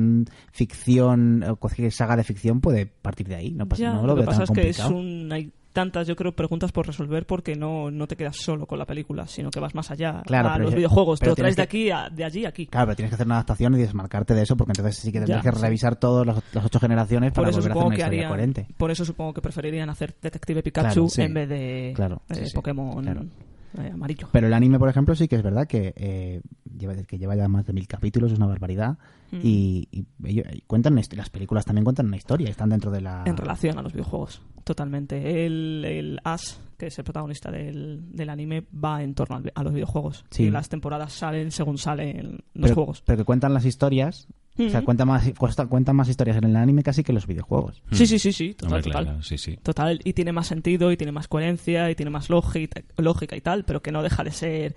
ficción 0.52 1.42
o 1.44 1.56
cualquier 1.56 1.92
saga 1.92 2.16
de 2.16 2.24
ficción 2.24 2.60
puede 2.60 2.86
partir 2.86 3.28
de 3.28 3.36
ahí. 3.36 3.50
No, 3.52 3.66
pasa- 3.66 3.82
Ya, 3.82 3.92
no 3.92 4.02
lo, 4.06 4.14
lo, 4.14 4.20
que 4.20 4.26
pasa 4.26 4.44
tan 4.44 4.56
es 4.56 4.62
que 4.62 4.68
es 4.70 4.78
complicado. 4.78 5.00
un, 5.24 5.32
hay 5.32 5.52
tantas, 5.72 6.06
yo 6.06 6.14
creo, 6.16 6.32
preguntas 6.36 6.70
por 6.70 6.86
resolver 6.86 7.24
porque 7.26 7.56
no, 7.56 7.90
no 7.90 8.06
te 8.06 8.14
quedas 8.14 8.36
solo 8.36 8.66
con 8.66 8.78
la 8.78 8.84
película, 8.84 9.26
sino 9.26 9.50
que 9.50 9.58
vas 9.58 9.74
más 9.74 9.90
allá 9.90 10.22
Claro, 10.26 10.50
a 10.50 10.58
los 10.58 10.74
videojuegos, 10.74 11.18
te 11.18 11.26
lo 11.26 11.34
traes 11.34 11.56
de 11.56 11.62
aquí 11.62 11.90
a, 11.90 12.10
de 12.10 12.24
allí 12.24 12.44
a 12.44 12.48
aquí. 12.50 12.66
Claro, 12.66 12.88
pero 12.88 12.96
tienes 12.96 13.10
que 13.10 13.14
hacer 13.14 13.26
una 13.26 13.36
adaptación 13.36 13.74
y 13.74 13.78
desmarcarte 13.78 14.34
de 14.34 14.42
eso, 14.42 14.54
porque 14.54 14.72
entonces 14.72 14.96
sí 14.96 15.10
que 15.10 15.18
tendrías 15.20 15.42
Ya, 15.42 15.50
que 15.50 15.56
sí. 15.56 15.62
revisar 15.62 15.96
todas 15.96 16.26
las, 16.26 16.42
ocho 16.64 16.78
generaciones 16.78 17.32
Por 17.32 17.44
para 17.44 17.50
eso 17.50 17.60
volver 17.60 17.70
a 17.70 17.74
hacer 17.74 17.86
una 17.86 17.94
historia 17.94 18.06
harían, 18.06 18.28
coherente. 18.28 18.66
por 18.76 18.90
eso 18.90 19.04
supongo 19.06 19.32
que 19.32 19.40
preferirían 19.40 19.88
hacer 19.88 20.14
Detective 20.20 20.62
Pikachu 20.62 20.92
Claro, 20.94 21.08
sí. 21.08 21.22
en 21.22 21.32
vez 21.34 21.48
de 21.48 21.92
Claro, 21.96 22.20
eh, 22.28 22.46
sí. 22.46 22.54
Pokémon. 22.54 23.30
Eh, 23.78 23.90
amarillo. 23.92 24.28
Pero 24.32 24.46
el 24.46 24.52
anime, 24.54 24.78
por 24.78 24.88
ejemplo, 24.88 25.14
sí 25.14 25.28
que 25.28 25.36
es 25.36 25.42
verdad 25.42 25.66
que, 25.66 25.92
eh, 25.96 26.40
lleva, 26.78 26.94
que 27.02 27.18
lleva 27.18 27.34
ya 27.36 27.48
más 27.48 27.66
de 27.66 27.72
mil 27.72 27.86
capítulos, 27.86 28.32
es 28.32 28.38
una 28.38 28.46
barbaridad. 28.46 28.98
Mm. 29.30 29.38
Y, 29.42 29.88
y 29.90 30.04
ello- 30.24 30.44
y 30.52 30.60
cuentan 30.62 30.94
las 30.94 31.30
películas 31.30 31.64
también 31.64 31.84
cuentan 31.84 32.06
una 32.06 32.16
historia, 32.16 32.48
están 32.50 32.70
dentro 32.70 32.90
de 32.90 33.00
la... 33.00 33.24
en 33.26 33.36
relación 33.36 33.78
a 33.78 33.82
los 33.82 33.92
videojuegos, 33.92 34.42
totalmente. 34.64 35.46
El, 35.46 35.84
el 35.86 36.20
Ash, 36.24 36.54
que 36.76 36.86
es 36.88 36.98
el 36.98 37.04
protagonista 37.04 37.50
del, 37.50 38.12
del 38.12 38.28
anime, 38.28 38.66
va 38.72 39.02
en 39.02 39.14
torno 39.14 39.40
a 39.54 39.62
los 39.62 39.72
videojuegos. 39.72 40.24
Sí. 40.30 40.44
Y 40.44 40.50
las 40.50 40.68
temporadas 40.68 41.12
salen 41.12 41.50
según 41.50 41.78
salen 41.78 42.40
los 42.54 42.62
pero, 42.70 42.74
juegos. 42.74 43.02
pero 43.06 43.18
que 43.18 43.24
cuentan 43.24 43.54
las 43.54 43.64
historias, 43.64 44.28
o 44.58 44.68
sea, 44.68 44.78
Ujú. 44.80 44.84
cuentan 44.84 45.08
más, 45.08 45.32
cuesta- 45.38 45.66
cuentan 45.66 45.96
más 45.96 46.08
historias 46.08 46.36
en 46.36 46.44
el 46.44 46.56
anime 46.56 46.82
casi 46.82 47.02
que 47.02 47.12
en 47.12 47.14
los 47.16 47.26
videojuegos. 47.26 47.82
Sí, 47.90 48.06
sí, 48.06 48.18
sí, 48.18 48.32
sí, 48.32 48.54
total, 48.54 48.66
Hombre, 48.74 48.82
total. 48.82 49.04
claro, 49.04 49.22
sí, 49.22 49.38
sí. 49.38 49.58
Total, 49.62 50.00
y 50.04 50.12
tiene 50.12 50.32
más 50.32 50.46
sentido, 50.46 50.92
y 50.92 50.96
tiene 50.96 51.12
más 51.12 51.26
coherencia, 51.28 51.90
y 51.90 51.94
tiene 51.94 52.10
más 52.10 52.28
lógica, 52.28 52.82
lógica 52.98 53.34
y 53.36 53.40
tal, 53.40 53.64
pero 53.64 53.80
que 53.82 53.92
no 53.92 54.02
deja 54.02 54.24
de 54.24 54.30
ser 54.30 54.76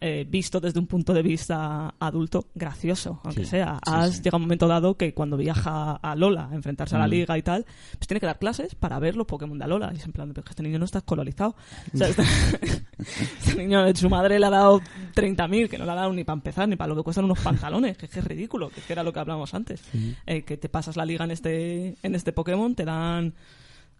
eh, 0.00 0.26
visto 0.28 0.60
desde 0.60 0.78
un 0.78 0.86
punto 0.86 1.14
de 1.14 1.22
vista 1.22 1.94
adulto 1.98 2.48
gracioso, 2.54 3.20
aunque 3.24 3.44
Sí, 3.44 3.50
sea. 3.50 3.78
sí, 4.10 4.20
llega 4.22 4.36
un 4.36 4.42
momento 4.42 4.68
dado 4.68 4.96
que 4.96 5.14
cuando 5.14 5.36
viaja 5.38 5.92
a 5.92 6.14
Lola 6.14 6.48
a 6.50 6.54
enfrentarse 6.54 6.96
a 6.96 6.98
la 6.98 7.06
Mm. 7.06 7.10
liga 7.10 7.38
y 7.38 7.42
tal, 7.42 7.64
pues 7.98 8.06
tiene 8.06 8.20
que 8.20 8.26
dar 8.26 8.38
clases 8.38 8.74
para 8.74 8.98
ver 8.98 9.16
los 9.16 9.26
Pokémon 9.26 9.56
de 9.58 9.64
Alola. 9.64 9.90
Y 9.94 9.96
es 9.96 10.04
en 10.04 10.12
plan, 10.12 10.34
este 10.48 10.62
niño 10.62 10.78
no 10.78 10.84
está 10.84 10.98
escolarizado. 10.98 11.56
O 11.94 11.96
sea, 11.96 12.08
este, 12.08 12.22
este 12.98 13.54
niño, 13.56 13.84
su 13.94 14.10
madre 14.10 14.38
le 14.38 14.46
ha 14.46 14.50
dado 14.50 14.80
30.000, 15.14 15.68
que 15.68 15.78
no 15.78 15.84
le 15.86 15.92
ha 15.92 15.94
dado 15.94 16.12
ni 16.12 16.24
para 16.24 16.34
empezar, 16.34 16.68
ni 16.68 16.76
para 16.76 16.88
lo 16.88 16.96
que 16.96 17.02
cuestan 17.02 17.24
unos 17.24 17.40
pantalones, 17.40 17.96
que 17.96 18.06
es, 18.06 18.12
que 18.12 18.18
es 18.20 18.24
ridículo, 18.24 18.68
que 18.70 18.92
era 18.92 19.02
lo 19.02 19.12
que 19.12 19.20
hablábamos 19.20 19.54
antes. 19.54 19.82
Eh, 20.26 20.42
que 20.42 20.56
te 20.56 20.68
pasas 20.68 20.96
la 20.96 21.04
liga 21.06 21.24
en 21.24 21.30
este, 21.30 21.96
en 22.02 22.14
este 22.14 22.32
Pokémon, 22.32 22.74
te 22.74 22.84
dan 22.84 23.32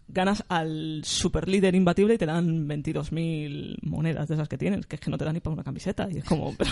ganas 0.07 0.43
al 0.47 1.01
super 1.03 1.47
líder 1.47 1.75
imbatible 1.75 2.13
y 2.15 2.17
te 2.17 2.25
dan 2.25 2.67
22.000 2.67 3.77
monedas 3.81 4.27
de 4.27 4.35
esas 4.35 4.47
que 4.47 4.57
tienes, 4.57 4.85
que 4.85 4.95
es 4.95 5.01
que 5.01 5.11
no 5.11 5.17
te 5.17 5.25
dan 5.25 5.33
ni 5.33 5.39
para 5.39 5.53
una 5.53 5.63
camiseta. 5.63 6.07
Y 6.11 6.19
es 6.19 6.23
como, 6.23 6.55
pero, 6.57 6.71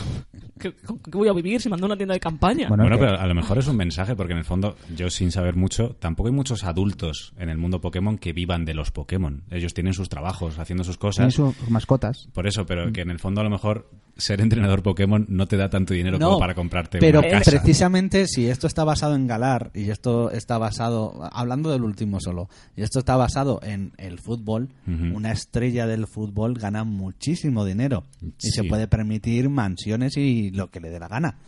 ¿qué, 0.59 0.73
voy 1.11 1.27
a 1.27 1.33
vivir 1.33 1.61
si 1.61 1.69
mando 1.69 1.86
una 1.86 1.97
tienda 1.97 2.13
de 2.13 2.19
campaña? 2.19 2.69
Bueno, 2.69 2.86
pero 2.97 3.19
a 3.19 3.27
lo 3.27 3.36
mejor 3.36 3.57
es 3.57 3.67
un 3.67 3.77
mensaje, 3.77 4.15
porque 4.15 4.33
en 4.33 4.39
el 4.39 4.45
fondo, 4.45 4.75
yo 4.95 5.09
sin 5.09 5.31
saber 5.31 5.55
mucho, 5.55 5.95
tampoco 5.99 6.29
hay 6.29 6.36
muchos 6.36 6.63
adultos 6.63 7.33
en 7.38 7.49
el 7.49 7.57
mundo 7.57 7.81
Pokémon 7.81 8.17
que 8.17 8.33
vivan 8.33 8.65
de 8.65 8.73
los 8.73 8.91
Pokémon. 8.91 9.43
Ellos 9.51 9.73
tienen 9.73 9.93
sus 9.93 10.09
trabajos, 10.09 10.59
haciendo 10.59 10.83
sus 10.83 10.97
Tienen 10.97 11.31
cosas. 11.31 11.33
sus 11.33 11.69
mascotas. 11.69 12.29
Por 12.33 12.47
eso, 12.47 12.65
pero 12.65 12.91
que 12.91 13.01
en 13.01 13.09
el 13.11 13.19
fondo 13.19 13.41
a 13.41 13.43
lo 13.43 13.49
mejor 13.49 13.89
ser 14.17 14.39
entrenador 14.39 14.81
Pokémon 14.81 15.25
no 15.27 15.45
te 15.45 15.57
da 15.57 15.69
tanto 15.69 15.93
dinero 15.93 16.17
No, 16.17 16.27
como 16.27 16.39
para 16.39 16.55
comprarte 16.55 16.99
Pero 16.99 17.19
una 17.19 17.29
casa. 17.29 17.51
precisamente 17.51 18.27
si 18.27 18.47
esto 18.47 18.65
está 18.65 18.86
basado 18.86 19.13
en 19.13 19.27
Galar 19.27 19.71
y 19.73 19.89
esto 19.89 20.31
está 20.31 20.57
basado, 20.57 21.29
hablando 21.33 21.69
del 21.69 21.83
último 21.83 22.21
solo, 22.21 22.47
y 22.77 22.83
esto 22.83 22.99
está 22.99 23.17
basado 23.17 23.24
en 23.63 23.93
el 23.97 24.19
fútbol, 24.19 24.69
una 24.86 25.32
estrella 25.32 25.88
del 25.88 26.07
fútbol 26.07 26.55
gana 26.55 26.84
muchísimo 26.84 27.65
dinero 27.65 28.05
y 28.21 28.51
se 28.51 28.63
puede 28.63 28.88
permitir 28.88 29.49
mansiones 29.49 30.17
y 30.17 30.51
lo 30.51 30.69
que 30.71 30.80
le 30.80 30.89
dé 30.89 30.99
la 30.99 31.07
gana. 31.07 31.39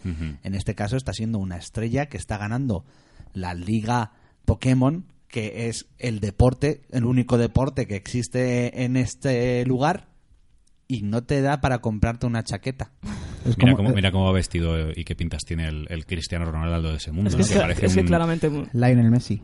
En 0.44 0.56
este 0.56 0.76
caso 0.76 0.98
está 0.98 1.14
siendo 1.14 1.40
una 1.40 1.58
estrella 1.58 2.08
que 2.08 2.18
está 2.18 2.38
ganando 2.38 2.86
la 3.34 3.54
liga 3.54 4.14
Pokémon, 4.46 5.06
que 5.28 5.68
es 5.68 5.88
el 6.00 6.20
deporte, 6.20 6.82
el 6.92 7.06
único 7.06 7.38
deporte 7.38 7.86
que 7.86 7.96
existe 7.96 8.84
en 8.84 8.98
este 8.98 9.66
lugar 9.66 10.08
y 10.88 11.02
no 11.02 11.24
te 11.24 11.42
da 11.42 11.60
para 11.60 11.80
comprarte 11.80 12.26
una 12.26 12.44
chaqueta. 12.44 12.92
Es 13.48 13.58
Mira, 13.58 13.72
como- 13.72 13.78
cómo, 13.78 13.96
mira 13.96 14.12
cómo 14.12 14.26
va 14.26 14.32
vestido 14.34 14.92
y 14.96 15.04
qué 15.04 15.16
pintas 15.16 15.46
tiene 15.46 15.68
el, 15.68 15.88
el 15.90 16.06
Cristiano 16.06 16.46
Ronaldo 16.46 16.90
de 16.92 16.98
ese 16.98 17.12
mundo. 17.12 17.30
es 17.30 17.36
que, 17.36 17.40
¿no? 17.40 17.44
es, 17.44 17.50
Que 17.50 17.54
que- 17.56 17.60
parece 17.62 17.86
es 17.88 17.94
que 17.94 18.00
un- 18.02 18.08
claramente... 18.08 18.50
Lionel 18.74 19.10
Messi. 19.12 19.42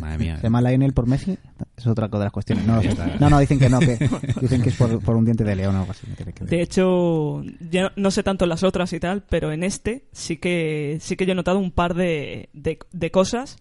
Madre 0.00 0.18
mía. 0.18 0.36
¿Se 0.38 0.44
llama 0.44 0.62
Lionel 0.62 0.92
por 0.94 1.06
Messi? 1.06 1.38
Es 1.76 1.86
otra 1.86 2.08
de 2.08 2.18
las 2.18 2.32
cuestiones. 2.32 2.66
No, 2.66 2.80
no, 3.20 3.30
no, 3.30 3.38
dicen 3.38 3.58
que 3.58 3.68
no, 3.68 3.78
que 3.78 3.98
dicen 4.40 4.62
que 4.62 4.70
es 4.70 4.76
por, 4.76 5.00
por 5.02 5.16
un 5.16 5.24
diente 5.26 5.44
de 5.44 5.54
león 5.54 5.76
o 5.76 5.80
algo 5.80 5.90
así. 5.92 6.06
no 6.08 6.14
tiene 6.16 6.32
que 6.32 6.44
ver. 6.44 6.50
De 6.50 6.62
hecho, 6.62 7.42
ya 7.70 7.92
no 7.94 8.10
sé 8.10 8.22
tanto 8.22 8.46
en 8.46 8.48
las 8.48 8.62
otras 8.64 8.92
y 8.94 9.00
tal, 9.00 9.24
pero 9.28 9.52
en 9.52 9.62
este 9.62 10.06
sí 10.12 10.38
que 10.38 10.96
sí 11.00 11.14
que 11.16 11.26
yo 11.26 11.32
he 11.32 11.36
notado 11.36 11.58
un 11.58 11.70
par 11.72 11.94
de, 11.94 12.48
de, 12.54 12.78
de 12.90 13.10
cosas 13.10 13.58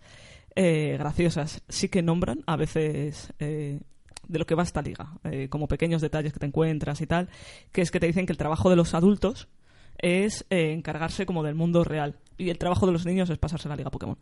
eh, 0.55 0.95
graciosas. 0.97 1.61
Sí 1.67 1.89
que 1.89 2.01
nombran 2.01 2.43
a 2.47 2.55
veces 2.55 3.33
eh, 3.39 3.81
de 4.27 4.39
lo 4.39 4.45
que 4.45 4.55
va 4.55 4.63
esta 4.63 4.81
liga, 4.81 5.09
eh, 5.25 5.49
como 5.49 5.67
pequeños 5.67 6.01
detalles 6.01 6.31
que 6.33 6.39
te 6.39 6.45
encuentras 6.45 7.01
y 7.01 7.07
tal, 7.07 7.27
que 7.73 7.81
es 7.81 7.91
que 7.91 7.99
te 7.99 8.07
dicen 8.07 8.25
que 8.25 8.31
el 8.31 8.37
trabajo 8.37 8.69
de 8.69 8.77
los 8.77 8.93
adultos 8.93 9.49
es 9.97 10.45
eh, 10.49 10.71
encargarse 10.73 11.25
como 11.25 11.43
del 11.43 11.55
mundo 11.55 11.83
real 11.83 12.15
y 12.37 12.49
el 12.49 12.57
trabajo 12.57 12.85
de 12.85 12.91
los 12.91 13.05
niños 13.05 13.29
es 13.29 13.37
pasarse 13.37 13.69
la 13.69 13.77
liga 13.77 13.89
Pokémon. 13.89 14.17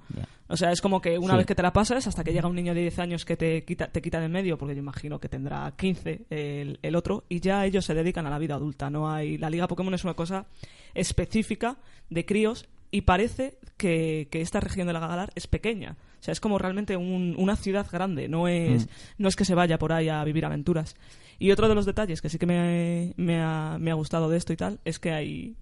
O 0.47 0.55
sea, 0.55 0.71
es 0.71 0.81
como 0.81 1.01
que 1.01 1.17
una 1.17 1.33
Sí. 1.33 1.37
vez 1.37 1.45
que 1.47 1.55
te 1.55 1.63
la 1.63 1.73
pasas, 1.73 2.05
hasta 2.05 2.23
que 2.23 2.31
llega 2.31 2.47
un 2.47 2.55
niño 2.55 2.75
de 2.75 2.81
10 2.81 2.99
años 2.99 3.25
que 3.25 3.35
te 3.35 3.63
quita, 3.65 3.87
te 3.87 4.01
quita 4.03 4.19
de 4.19 4.27
en 4.27 4.31
medio, 4.31 4.55
porque 4.57 4.75
yo 4.75 4.79
imagino 4.81 5.19
que 5.19 5.29
tendrá 5.29 5.73
15 5.75 6.25
el, 6.29 6.77
el 6.83 6.95
otro, 6.95 7.23
y 7.27 7.39
ya 7.39 7.65
ellos 7.65 7.85
se 7.85 7.95
dedican 7.95 8.27
a 8.27 8.29
la 8.29 8.37
vida 8.37 8.53
adulta. 8.53 8.91
No 8.91 9.09
hay 9.11 9.39
La 9.39 9.49
Liga 9.49 9.67
Pokémon 9.67 9.93
es 9.95 10.03
una 10.03 10.13
cosa 10.13 10.45
específica 10.93 11.77
de 12.09 12.25
críos 12.25 12.67
y 12.91 13.01
parece 13.01 13.57
que, 13.77 14.27
que 14.31 14.41
esta 14.41 14.59
región 14.59 14.85
de 14.87 14.93
la 14.93 14.99
Galar 14.99 15.31
es 15.33 15.47
pequeña. 15.47 15.97
O 16.19 16.23
sea, 16.23 16.31
es 16.31 16.39
como 16.39 16.59
realmente 16.59 16.95
un- 16.95 17.35
una 17.37 17.55
ciudad 17.55 17.87
grande, 17.91 18.27
no 18.27 18.47
es, 18.47 18.87
no 19.17 19.27
es 19.27 19.35
que 19.35 19.43
se 19.45 19.55
vaya 19.55 19.79
por 19.79 19.91
ahí 19.91 20.07
a 20.09 20.23
vivir 20.23 20.45
aventuras. 20.45 20.95
Y 21.39 21.51
otro 21.51 21.67
de 21.67 21.73
los 21.75 21.85
detalles 21.87 22.21
que 22.21 22.29
sí 22.29 22.37
que 22.37 22.45
me, 22.45 23.13
me 23.17 23.41
ha, 23.41 23.77
me 23.79 23.89
ha 23.89 23.95
gustado 23.95 24.29
de 24.29 24.37
esto 24.37 24.53
y 24.53 24.55
tal 24.57 24.79
es 24.85 24.99
que 24.99 25.11
hay 25.11 25.55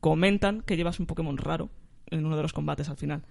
comentan 0.00 0.62
que 0.62 0.76
llevas 0.76 1.00
un 1.00 1.06
Pokémon 1.06 1.36
raro 1.36 1.70
en 2.06 2.24
uno 2.24 2.36
de 2.36 2.42
los 2.42 2.52
combates 2.52 2.88
al 2.88 2.96
final. 2.96 3.22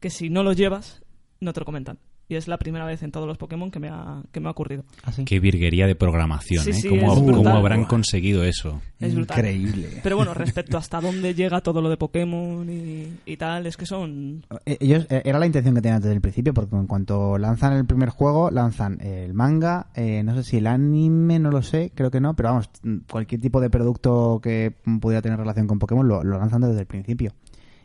Que 0.00 0.10
si 0.10 0.30
no 0.30 0.42
lo 0.42 0.52
llevas, 0.52 1.02
no 1.40 1.52
te 1.52 1.60
lo 1.60 1.66
comentan. 1.66 1.98
Y 2.30 2.36
es 2.36 2.46
la 2.46 2.58
primera 2.58 2.84
vez 2.84 3.02
en 3.02 3.10
todos 3.10 3.26
los 3.26 3.38
Pokémon 3.38 3.72
que 3.72 3.80
me 3.80 3.88
ha, 3.88 4.22
que 4.30 4.38
me 4.38 4.46
ha 4.46 4.52
ocurrido. 4.52 4.84
Así. 5.02 5.24
Qué 5.24 5.40
virguería 5.40 5.88
de 5.88 5.96
programación, 5.96 6.62
Sí, 6.62 6.70
¿eh? 6.70 6.74
sí, 6.74 6.88
¿Cómo, 6.88 7.12
es 7.12 7.18
cómo 7.20 7.48
habrán 7.50 7.86
conseguido 7.86 8.44
eso? 8.44 8.80
Es 9.00 9.16
brutal. 9.16 9.38
Increíble. 9.38 10.00
Pero 10.00 10.16
bueno, 10.16 10.32
respecto 10.32 10.78
hasta 10.78 11.00
dónde 11.00 11.34
llega 11.34 11.60
todo 11.60 11.82
lo 11.82 11.90
de 11.90 11.96
Pokémon 11.96 12.70
y, 12.70 13.18
y 13.26 13.36
tal, 13.36 13.66
es 13.66 13.76
que 13.76 13.84
son... 13.84 14.44
Eh, 14.64 14.76
Ellos, 14.78 15.08
eh, 15.10 15.22
era 15.24 15.40
la 15.40 15.46
intención 15.46 15.74
que 15.74 15.82
tenían 15.82 16.00
desde 16.00 16.14
el 16.14 16.20
principio, 16.20 16.54
porque 16.54 16.76
en 16.76 16.86
cuanto 16.86 17.36
lanzan 17.36 17.72
el 17.72 17.84
primer 17.84 18.10
juego, 18.10 18.52
lanzan 18.52 19.00
el 19.00 19.34
manga, 19.34 19.88
eh, 19.96 20.22
no 20.22 20.36
sé 20.36 20.44
si 20.44 20.58
el 20.58 20.68
anime, 20.68 21.40
no 21.40 21.50
lo 21.50 21.62
sé, 21.62 21.90
creo 21.96 22.12
que 22.12 22.20
no, 22.20 22.36
pero 22.36 22.50
vamos, 22.50 22.70
cualquier 23.10 23.40
tipo 23.40 23.60
de 23.60 23.70
producto 23.70 24.38
que 24.40 24.72
pudiera 25.00 25.20
tener 25.20 25.36
relación 25.36 25.66
con 25.66 25.80
Pokémon 25.80 26.06
lo, 26.06 26.22
lo 26.22 26.38
lanzan 26.38 26.60
desde 26.60 26.78
el 26.78 26.86
principio. 26.86 27.32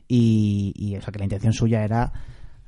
Y, 0.07 0.71
y, 0.75 0.95
o 0.97 1.01
sea, 1.01 1.11
que 1.11 1.17
la 1.17 1.25
intención 1.25 1.51
suya 1.51 1.83
era 1.83 2.13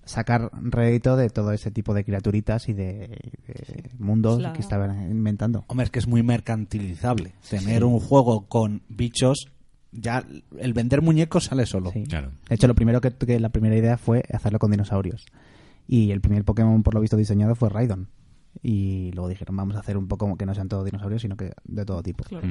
sacar 0.07 0.49
rédito 0.53 1.15
de 1.15 1.29
todo 1.29 1.51
ese 1.51 1.71
tipo 1.71 1.93
de 1.93 2.03
criaturitas 2.03 2.69
y 2.69 2.73
de, 2.73 3.07
de 3.47 3.91
mundos 3.99 4.43
que 4.53 4.61
estaban 4.61 5.11
inventando. 5.11 5.65
Hombre, 5.67 5.85
es 5.85 5.91
que 5.91 5.99
es 5.99 6.07
muy 6.07 6.23
mercantilizable. 6.23 7.33
Tener 7.49 7.83
un 7.83 7.99
juego 7.99 8.47
con 8.47 8.81
bichos, 8.89 9.49
ya 9.91 10.25
el 10.59 10.73
vender 10.73 11.01
muñecos 11.01 11.45
sale 11.45 11.65
solo. 11.65 11.91
Sí. 11.91 12.03
Claro. 12.03 12.31
De 12.49 12.55
hecho, 12.55 12.67
lo 12.67 12.75
primero 12.75 13.01
que, 13.01 13.11
que 13.11 13.39
la 13.39 13.49
primera 13.49 13.75
idea 13.75 13.97
fue 13.97 14.23
hacerlo 14.33 14.59
con 14.59 14.71
dinosaurios. 14.71 15.25
Y 15.87 16.11
el 16.11 16.21
primer 16.21 16.43
Pokémon, 16.43 16.83
por 16.83 16.93
lo 16.93 17.01
visto, 17.01 17.15
diseñado 17.15 17.55
fue 17.55 17.69
Raidon. 17.69 18.07
Y 18.61 19.11
luego 19.13 19.29
dijeron, 19.29 19.55
vamos 19.55 19.75
a 19.75 19.79
hacer 19.79 19.97
un 19.97 20.07
Pokémon 20.07 20.37
que 20.37 20.45
no 20.45 20.55
sean 20.55 20.67
todos 20.67 20.85
dinosaurios, 20.85 21.21
sino 21.21 21.37
que 21.37 21.53
de 21.63 21.85
todo 21.85 22.01
tipo. 22.01 22.23
Claro. 22.23 22.47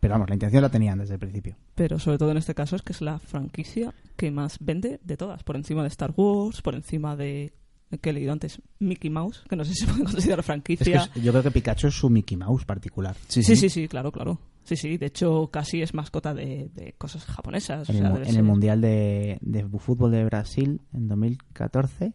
Pero 0.00 0.14
vamos, 0.14 0.28
la 0.28 0.34
intención 0.36 0.62
la 0.62 0.68
tenían 0.68 0.98
desde 0.98 1.14
el 1.14 1.20
principio. 1.20 1.56
Pero 1.74 1.98
sobre 1.98 2.18
todo 2.18 2.30
en 2.30 2.36
este 2.36 2.54
caso 2.54 2.76
es 2.76 2.82
que 2.82 2.92
es 2.92 3.00
la 3.00 3.18
franquicia 3.18 3.92
que 4.16 4.30
más 4.30 4.58
vende 4.60 5.00
de 5.02 5.16
todas. 5.16 5.42
Por 5.42 5.56
encima 5.56 5.82
de 5.82 5.88
Star 5.88 6.12
Wars, 6.16 6.62
por 6.62 6.74
encima 6.76 7.16
de... 7.16 7.52
que 8.00 8.10
he 8.10 8.12
leído 8.12 8.32
antes? 8.32 8.60
Mickey 8.78 9.10
Mouse, 9.10 9.42
que 9.48 9.56
no 9.56 9.64
sé 9.64 9.74
si 9.74 9.84
se 9.84 9.92
puede 9.92 10.04
considerar 10.12 10.38
Es 10.40 10.44
que 10.44 10.46
franquicia. 10.46 11.10
es- 11.14 11.22
yo 11.22 11.32
creo 11.32 11.42
que 11.42 11.50
Pikachu 11.50 11.88
es 11.88 11.94
su 11.94 12.08
Mickey 12.10 12.36
Mouse 12.36 12.64
particular. 12.64 13.16
Sí, 13.26 13.42
sí, 13.42 13.56
sí, 13.68 13.88
claro, 13.88 14.12
claro. 14.12 14.38
Sí, 14.64 14.76
sí, 14.76 14.98
de 14.98 15.06
hecho 15.06 15.48
casi 15.50 15.80
es 15.82 15.94
mascota 15.94 16.34
de, 16.34 16.70
de 16.74 16.92
cosas 16.98 17.24
japonesas. 17.24 17.88
En, 17.88 18.04
el, 18.04 18.24
sea, 18.26 18.38
en 18.38 18.44
Mundial 18.44 18.80
de, 18.82 19.38
de 19.40 19.64
Fútbol 19.66 20.10
de 20.12 20.24
Brasil 20.26 20.80
en 20.92 21.08
2014 21.08 22.12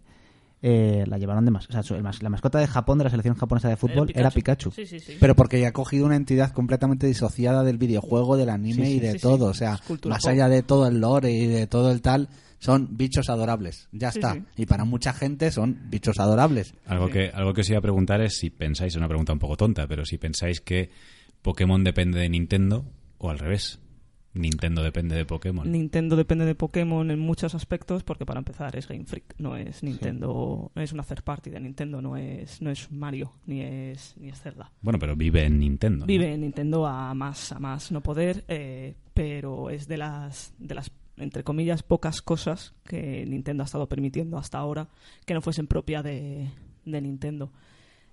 eh, 0.66 1.04
la 1.08 1.18
llevaron 1.18 1.44
de 1.44 1.52
mas- 1.52 1.68
o 1.70 1.84
sea, 1.84 1.98
la 2.22 2.30
mascota 2.30 2.58
de 2.58 2.68
Japón 2.68 2.98
de 2.98 3.04
la 3.04 3.10
selección 3.10 3.36
japonesa 3.36 3.68
de 3.68 3.76
fútbol 3.76 4.12
era 4.16 4.32
Pikachu. 4.32 4.72
Sí, 4.72 4.86
sí, 4.86 5.00
sí. 5.00 5.18
Pero 5.20 5.36
porque 5.36 5.60
ya 5.60 5.68
ha 5.68 5.74
cogido 5.74 6.06
una 6.06 6.16
entidad 6.16 6.52
completamente 6.54 7.06
disociada 7.06 7.64
del 7.64 7.78
videojuego, 7.78 8.38
del 8.38 8.50
anime 8.50 8.86
Sí, 8.86 8.92
sí, 8.92 8.98
y 8.98 9.00
de 9.02 9.12
sí, 9.12 9.18
sí. 9.20 9.22
todo. 9.22 9.48
O 9.48 9.54
sea, 9.54 9.78
más 10.08 10.26
allá 10.26 10.48
de 10.48 10.64
todo 10.64 10.88
el 10.88 11.02
lore 11.02 11.32
y 11.34 11.48
de 11.48 11.68
todo 11.68 11.92
el 11.92 12.02
tal, 12.02 12.30
son 12.60 12.96
bichos 12.96 13.30
adorables. 13.30 13.90
Ya 13.92 14.08
está. 14.08 14.36
sí. 14.36 14.44
Y 14.56 14.66
para 14.66 14.86
mucha 14.86 15.12
gente 15.12 15.52
son 15.52 15.78
bichos 15.90 16.18
adorables. 16.20 16.74
Algo 16.86 17.10
que, 17.10 17.28
algo 17.34 17.54
que 17.54 17.60
os 17.60 17.70
iba 17.70 17.80
a 17.80 17.82
preguntar 17.82 18.22
es 18.22 18.38
si 18.38 18.50
pensáis, 18.50 18.94
es 18.94 18.98
una 18.98 19.10
pregunta 19.10 19.34
un 19.34 19.40
poco 19.40 19.58
tonta, 19.58 19.86
pero 19.86 20.06
si 20.06 20.18
pensáis 20.18 20.62
que 20.62 20.90
Pokémon 21.42 21.84
depende 21.84 22.20
de 22.22 22.30
Nintendo 22.30 22.86
o 23.18 23.30
al 23.30 23.38
revés. 23.40 23.80
Nintendo 24.34 24.84
depende 24.84 25.16
de 25.16 25.26
Pokémon. 25.26 25.72
Nintendo 25.72 26.16
depende 26.16 26.46
de 26.46 26.56
Pokémon 26.56 27.10
en 27.12 27.20
muchos 27.20 27.54
aspectos 27.54 28.04
porque 28.04 28.26
para 28.26 28.40
empezar 28.40 28.76
es 28.76 28.88
Game 28.88 29.06
Freak, 29.06 29.36
no 29.38 29.56
es 29.56 29.84
Nintendo, 29.84 30.72
es 30.76 30.92
una 30.92 31.04
third 31.04 31.24
party 31.24 31.50
de 31.50 31.60
Nintendo, 31.60 32.02
no 32.02 32.18
es 32.18 32.62
no 32.62 32.72
es 32.72 32.92
Mario 32.92 33.32
ni 33.46 33.62
es 33.62 34.16
ni 34.18 34.30
es 34.30 34.42
Zelda. 34.42 34.72
Bueno, 34.82 35.00
pero 35.00 35.16
vive 35.16 35.46
en 35.46 35.60
Nintendo. 35.60 36.00
¿no? 36.00 36.06
Vive 36.06 36.34
en 36.34 36.42
Nintendo 36.42 36.88
a 36.88 37.14
más 37.14 37.52
a 37.52 37.60
más 37.60 37.92
no 37.92 38.02
poder, 38.02 38.44
eh, 38.48 38.96
pero 39.14 39.70
es 39.70 39.88
de 39.88 39.98
las 39.98 40.54
de 40.58 40.76
las 40.76 40.92
entre 41.18 41.44
comillas 41.44 41.84
pocas 41.84 42.22
cosas 42.22 42.74
que 42.84 43.26
Nintendo 43.28 43.64
ha 43.64 43.66
estado 43.66 43.88
permitiendo 43.88 44.38
hasta 44.38 44.58
ahora 44.58 44.88
que 45.26 45.34
no 45.34 45.42
fuesen 45.42 45.68
propia 45.68 46.02
de, 46.02 46.50
de 46.86 47.02
Nintendo. 47.02 47.52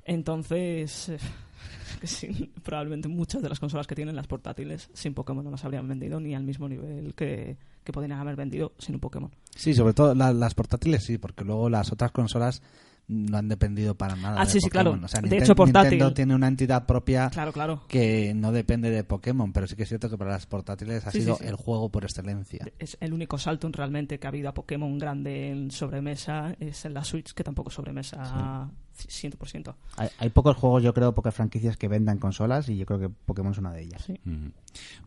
Entonces, 0.05 1.09
eh, 1.11 1.19
que 2.01 2.07
sí, 2.07 2.51
probablemente 2.63 3.09
muchas 3.09 3.43
de 3.43 3.49
las 3.49 3.61
consolas 3.61 3.87
que 3.87 3.95
tienen 3.95 4.17
las 4.17 4.27
portátiles 4.27 4.91
sin 4.93 5.15
Pokémon 5.15 5.45
no 5.45 5.51
las 5.51 5.65
habrían 5.65 5.87
vendido 5.89 6.21
ni 6.21 6.35
al 6.35 6.45
mismo 6.45 6.69
nivel 6.69 7.15
que, 7.15 7.57
que 7.85 7.93
podrían 7.93 8.19
haber 8.19 8.37
vendido 8.37 8.73
sin 8.79 8.95
un 8.97 9.01
Pokémon. 9.01 9.31
Sí, 9.55 9.75
sobre 9.75 9.95
todo 9.95 10.15
la- 10.15 10.33
las 10.33 10.55
portátiles 10.55 11.05
sí, 11.05 11.19
porque 11.19 11.45
luego 11.45 11.69
las 11.69 11.93
otras 11.93 12.13
consolas 12.13 12.63
no 13.11 13.39
han 13.39 13.49
dependido 13.49 13.95
para 13.97 14.15
nada. 14.17 14.41
Ah, 14.41 14.45
de 14.45 14.51
sí, 14.53 14.61
sí, 14.61 14.69
Pokémon. 14.69 14.93
claro. 14.99 15.05
O 15.05 15.09
sea, 15.09 15.21
De 15.21 15.29
Ninten- 15.29 15.43
hecho, 15.43 15.55
portátil. 15.57 15.91
Nintendo 15.91 16.15
tiene 16.15 16.35
una 16.35 16.47
entidad 16.49 16.87
propia 16.87 17.29
Claro, 17.31 17.53
claro. 17.53 17.83
que 17.89 18.33
no 18.35 18.53
depende 18.53 18.91
de 18.91 19.03
Pokémon, 19.05 19.53
pero 19.53 19.67
sí 19.67 19.75
que 19.77 19.83
es 19.83 19.89
cierto 19.89 20.09
que 20.09 20.17
para 20.17 20.31
las 20.31 20.47
portátiles 20.47 21.07
ha 21.07 21.11
Sí, 21.11 21.21
sido 21.23 21.37
sí. 21.37 21.45
el 21.47 21.57
juego 21.57 21.89
por 21.91 22.05
excelencia. 22.05 22.65
Es 22.79 22.97
el 23.01 23.13
único 23.13 23.37
salto 23.39 23.67
en 23.67 23.73
realmente 23.73 24.19
que 24.19 24.27
ha 24.27 24.31
habido 24.31 24.49
a 24.49 24.55
Pokémon 24.55 24.97
grande 24.99 25.51
en 25.51 25.71
sobremesa 25.71 26.55
es 26.61 26.85
en 26.85 26.95
la 26.95 27.03
Switch, 27.05 27.33
que 27.35 27.43
tampoco 27.43 27.71
es 27.71 27.75
sobremesa 27.75 28.71
100%. 29.09 29.75
Hay, 29.97 30.09
hay 30.19 30.29
pocos 30.31 30.57
juegos, 30.57 30.83
yo 30.83 30.93
creo, 30.95 31.15
pocas 31.15 31.35
franquicias 31.35 31.77
que 31.77 31.89
vendan 31.89 32.19
consolas 32.19 32.69
y 32.69 32.77
yo 32.77 32.87
creo 32.87 32.99
que 33.01 33.09
Pokémon 33.09 33.53
es 33.53 33.59
una 33.59 33.73
de 33.73 33.83
ellas. 33.83 34.03
Sí. 34.05 34.21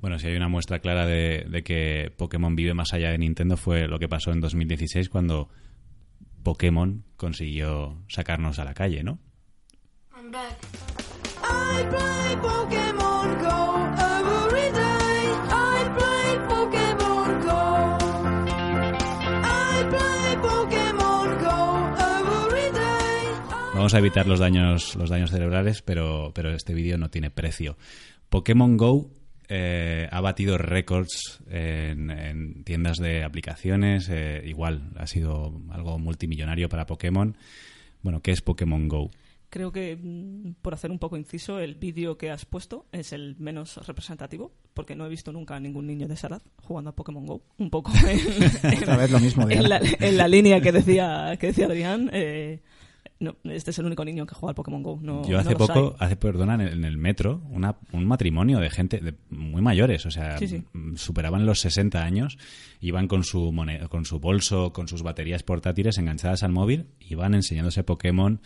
Bueno, 0.01 0.19
si 0.19 0.27
hay 0.27 0.35
una 0.35 0.47
muestra 0.47 0.79
clara 0.79 1.05
de, 1.05 1.45
de 1.49 1.63
que 1.63 2.11
Pokémon 2.17 2.55
vive 2.55 2.73
más 2.73 2.93
allá 2.93 3.11
de 3.11 3.17
Nintendo 3.17 3.55
fue 3.55 3.87
lo 3.87 3.99
que 3.99 4.09
pasó 4.09 4.31
en 4.31 4.41
2016 4.41 5.09
cuando 5.09 5.47
Pokémon 6.43 7.03
consiguió 7.17 7.97
sacarnos 8.07 8.59
a 8.59 8.65
la 8.65 8.73
calle, 8.73 9.03
¿no? 9.03 9.19
I 11.43 11.83
play 11.89 12.35
Pokemon 12.41 13.41
Go 13.41 13.57
every 13.97 14.71
day. 14.71 15.25
I 15.49 15.89
play 15.97 16.29
Pokemon 16.47 17.41
Go. 17.43 17.97
I 19.43 19.85
play 19.89 20.35
Pokemon 20.41 21.29
Go 21.43 21.57
every 21.99 22.71
day. 22.71 23.25
Vamos 23.73 23.93
a 23.93 23.99
evitar 23.99 24.27
los 24.27 24.39
daños, 24.39 24.95
los 24.95 25.09
daños 25.09 25.31
cerebrales, 25.31 25.81
pero, 25.81 26.31
pero 26.33 26.53
este 26.53 26.73
vídeo 26.73 26.97
no 26.97 27.09
tiene 27.09 27.31
precio. 27.31 27.77
Pokémon 28.29 28.77
Go 28.77 29.09
eh, 29.49 30.07
ha 30.11 30.21
batido 30.21 30.57
récords 30.57 31.43
en, 31.49 32.09
en 32.09 32.63
tiendas 32.63 32.97
de 32.97 33.23
aplicaciones. 33.23 34.09
eh, 34.09 34.41
igual, 34.45 34.91
ha 34.97 35.07
sido 35.07 35.53
algo 35.71 35.99
multimillonario 35.99 36.69
para 36.69 36.85
Pokémon. 36.85 37.35
Bueno, 38.01 38.21
¿qué 38.21 38.31
es 38.31 38.41
Pokémon 38.41 38.87
Go? 38.87 39.11
Creo 39.49 39.71
que, 39.71 39.95
mm, 39.95 40.55
por 40.63 40.73
hacer 40.73 40.89
un 40.89 40.97
poco 40.97 41.15
inciso, 41.15 41.59
el 41.59 41.75
vídeo 41.75 42.17
que 42.17 42.31
has 42.31 42.43
puesto 42.43 42.87
es 42.91 43.13
el 43.13 43.35
menos 43.37 43.77
representativo, 43.85 44.51
porque 44.73 44.95
no 44.95 45.05
he 45.05 45.09
visto 45.09 45.31
nunca 45.31 45.55
a 45.55 45.59
ningún 45.59 45.85
niño 45.85 46.07
de 46.07 46.15
esa 46.15 46.25
edad 46.27 46.41
jugando 46.57 46.89
a 46.89 46.95
Pokémon 46.95 47.25
GO. 47.27 47.43
Un 47.59 47.69
poco 47.69 47.91
en, 48.63 48.77
Otra 48.79 48.97
vez 48.97 49.11
lo 49.11 49.19
mismo, 49.19 49.43
en, 49.43 49.49
Diana. 49.49 49.67
la, 49.67 49.81
en 49.99 50.17
la 50.17 50.27
línea 50.27 50.59
que 50.59 50.71
decía, 50.73 51.37
que 51.39 51.47
decía 51.47 51.67
Adrián. 51.67 52.09
eh, 52.13 52.61
no, 53.23 53.35
este 53.45 53.71
es 53.71 53.79
el 53.79 53.85
único 53.85 54.05
niño 54.05 54.25
que 54.25 54.35
juega 54.35 54.51
al 54.51 54.55
Pokémon 54.55 54.83
GO. 54.83 54.99
No, 55.01 55.27
Yo 55.27 55.39
hace 55.39 55.51
no 55.51 55.57
poco, 55.57 55.95
hace 55.97 56.15
perdona, 56.15 56.53
en 56.55 56.61
el, 56.61 56.73
en 56.73 56.85
el 56.85 56.97
metro, 56.97 57.41
una- 57.49 57.77
un 57.91 58.05
matrimonio 58.05 58.59
de 58.59 58.69
gente 58.69 58.99
de- 58.99 59.15
muy 59.29 59.61
mayores, 59.61 60.05
o 60.05 60.11
sea, 60.11 60.37
Sí, 60.37 60.47
sí. 60.47 60.63
m- 60.73 60.97
superaban 60.97 61.45
los 61.45 61.59
60 61.61 62.03
años, 62.03 62.37
iban 62.81 63.07
con 63.07 63.23
su 63.23 63.51
mone- 63.51 63.87
con 63.89 64.05
su 64.05 64.19
bolso, 64.19 64.73
con 64.73 64.87
sus 64.87 65.01
baterías 65.03 65.41
portátiles 65.43 65.97
enganchadas 65.97 66.43
al 66.43 66.51
móvil, 66.51 66.85
iban 66.99 67.33
enseñándose 67.33 67.83
Pokémon 67.83 68.41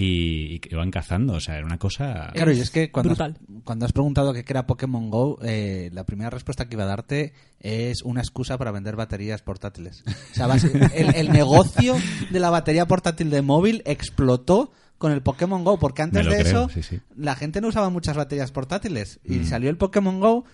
y, 0.00 0.54
y 0.54 0.58
que 0.60 0.68
iban 0.74 0.90
cazando, 0.92 1.34
o 1.34 1.40
sea, 1.40 1.56
era 1.56 1.66
una 1.66 1.78
cosa... 1.78 2.30
Claro, 2.32 2.52
y 2.52 2.60
es 2.60 2.70
que 2.70 2.92
cuando 2.92 3.12
has, 3.24 3.32
cuando 3.64 3.84
has 3.84 3.92
preguntado 3.92 4.32
qué 4.32 4.44
era 4.46 4.66
Pokémon 4.66 5.10
Go, 5.10 5.38
eh, 5.42 5.90
la 5.92 6.04
primera 6.04 6.30
respuesta 6.30 6.68
que 6.68 6.76
iba 6.76 6.84
a 6.84 6.86
darte 6.86 7.32
es 7.58 8.02
una 8.02 8.20
excusa 8.20 8.56
para 8.58 8.70
vender 8.70 8.94
baterías 8.94 9.42
portátiles. 9.42 10.04
O 10.06 10.34
sea, 10.34 10.46
vas- 10.46 10.64
el, 10.94 11.14
el 11.16 11.32
negocio 11.32 11.96
de 12.30 12.38
la 12.38 12.50
batería 12.50 12.86
portátil 12.86 13.28
de 13.30 13.42
móvil 13.42 13.82
explotó 13.86 14.70
con 14.98 15.12
el 15.12 15.22
Pokémon 15.22 15.62
Go, 15.64 15.78
porque 15.78 16.02
antes 16.02 16.26
de 16.26 16.36
creo, 16.42 16.64
eso 16.64 16.68
sí, 16.68 16.82
sí. 16.82 17.00
la 17.16 17.36
gente 17.36 17.60
no 17.60 17.68
usaba 17.68 17.88
muchas 17.90 18.16
baterías 18.16 18.50
portátiles 18.52 19.20
y 19.24 19.36
Mm. 19.38 19.44
salió 19.46 19.70
el 19.70 19.76
Pokémon 19.76 20.18
Go. 20.20 20.44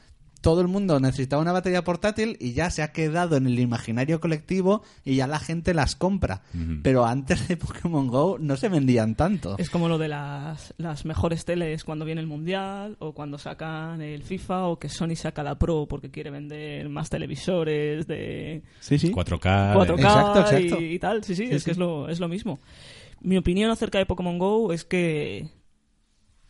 Todo 0.44 0.60
el 0.60 0.68
mundo 0.68 1.00
necesitaba 1.00 1.40
una 1.40 1.52
batería 1.52 1.82
portátil 1.84 2.36
y 2.38 2.52
ya 2.52 2.68
se 2.68 2.82
ha 2.82 2.92
quedado 2.92 3.36
en 3.36 3.46
el 3.46 3.58
imaginario 3.58 4.20
colectivo 4.20 4.82
y 5.02 5.16
ya 5.16 5.26
la 5.26 5.38
gente 5.38 5.72
las 5.72 5.96
compra. 5.96 6.42
Pero 6.82 7.06
antes 7.06 7.48
de 7.48 7.56
Pokémon 7.56 8.06
Go 8.08 8.36
no 8.38 8.56
se 8.58 8.68
vendían 8.68 9.14
tanto. 9.14 9.56
Es 9.56 9.70
como 9.70 9.88
lo 9.88 9.96
de 9.96 10.08
las, 10.08 10.74
las 10.76 11.06
mejores 11.06 11.46
teles 11.46 11.82
cuando 11.82 12.04
viene 12.04 12.20
el 12.20 12.26
Mundial 12.26 12.96
o 12.98 13.12
cuando 13.14 13.38
sacan 13.38 14.02
el 14.02 14.22
FIFA 14.22 14.66
o 14.66 14.78
que 14.78 14.90
Sony 14.90 15.16
saca 15.16 15.42
la 15.42 15.58
Pro 15.58 15.86
porque 15.88 16.10
quiere 16.10 16.28
vender 16.30 16.90
más 16.90 17.08
televisores 17.08 18.06
de 18.06 18.62
Sí, 18.80 18.98
sí. 18.98 19.12
4K... 19.12 19.74
4K 19.74 19.94
Exacto, 19.94 20.40
exacto. 20.40 20.80
Y, 20.82 20.84
y 20.94 20.98
tal. 20.98 21.24
Sí, 21.24 21.34
sí, 21.34 21.46
Sí, 21.48 21.54
es 21.54 21.62
sí. 21.62 21.64
que 21.64 21.70
es 21.70 21.78
lo, 21.78 22.10
es 22.10 22.20
lo 22.20 22.28
mismo. 22.28 22.60
Mi 23.22 23.38
opinión 23.38 23.70
acerca 23.70 23.96
de 23.96 24.04
Pokémon 24.04 24.38
Go 24.38 24.74
es 24.74 24.84
que 24.84 25.48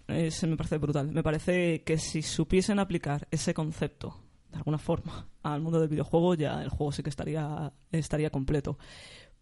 es- 0.08 0.42
me 0.44 0.56
parece 0.56 0.78
brutal. 0.78 1.10
Me 1.12 1.22
parece 1.22 1.82
que 1.82 1.98
si 1.98 2.22
supiesen 2.22 2.78
aplicar 2.78 3.26
ese 3.30 3.54
concepto 3.54 4.16
de 4.50 4.58
alguna 4.58 4.78
forma 4.78 5.28
al 5.42 5.60
mundo 5.60 5.80
del 5.80 5.88
videojuego, 5.88 6.34
ya 6.34 6.62
el 6.62 6.68
juego 6.68 6.92
sí 6.92 7.02
que 7.02 7.10
estaría, 7.10 7.72
estaría 7.92 8.30
completo. 8.30 8.78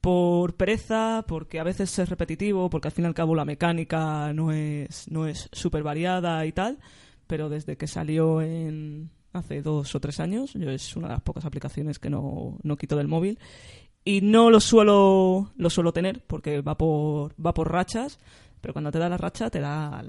por 0.01 0.57
pereza, 0.57 1.25
porque 1.29 1.61
a 1.61 1.63
veces 1.63 1.97
es 1.99 2.09
repetitivo, 2.09 2.69
porque 2.71 2.89
al 2.89 2.93
fin 2.93 3.05
y 3.05 3.07
al 3.07 3.15
cabo 3.15 3.37
la 3.37 3.45
mecánica 3.45 4.33
no 4.33 4.51
es 4.51 5.09
no 5.09 5.29
es 5.29 5.49
súper 5.53 5.85
variada 5.85 6.45
y 6.45 6.51
tal, 6.51 6.81
pero 7.29 7.49
desde 7.49 7.77
que 7.77 7.87
salió 7.87 8.43
en 8.43 9.11
hace 9.33 9.63
dos 9.63 9.95
o 9.95 10.01
tres 10.01 10.19
años, 10.19 10.55
yo 10.55 10.71
es 10.71 10.97
una 10.97 11.07
de 11.07 11.15
las 11.15 11.23
pocas 11.23 11.45
aplicaciones 11.45 12.01
que 12.01 12.11
no, 12.11 12.59
no 12.65 12.77
quito 12.77 12.97
del 12.97 13.07
móvil 13.07 13.39
y 14.05 14.21
no 14.21 14.51
lo 14.51 14.61
suelo 14.61 15.53
lo 15.57 15.71
suelo 15.71 15.93
tener 15.93 16.23
porque 16.27 16.61
va 16.61 16.77
por 16.77 17.33
va 17.45 17.55
por 17.55 17.71
rachas, 17.71 18.19
pero 18.61 18.73
cuando 18.75 18.91
te 18.91 18.99
da 18.99 19.09
la 19.09 19.17
racha 19.17 19.51
te 19.51 19.61
da 19.61 20.03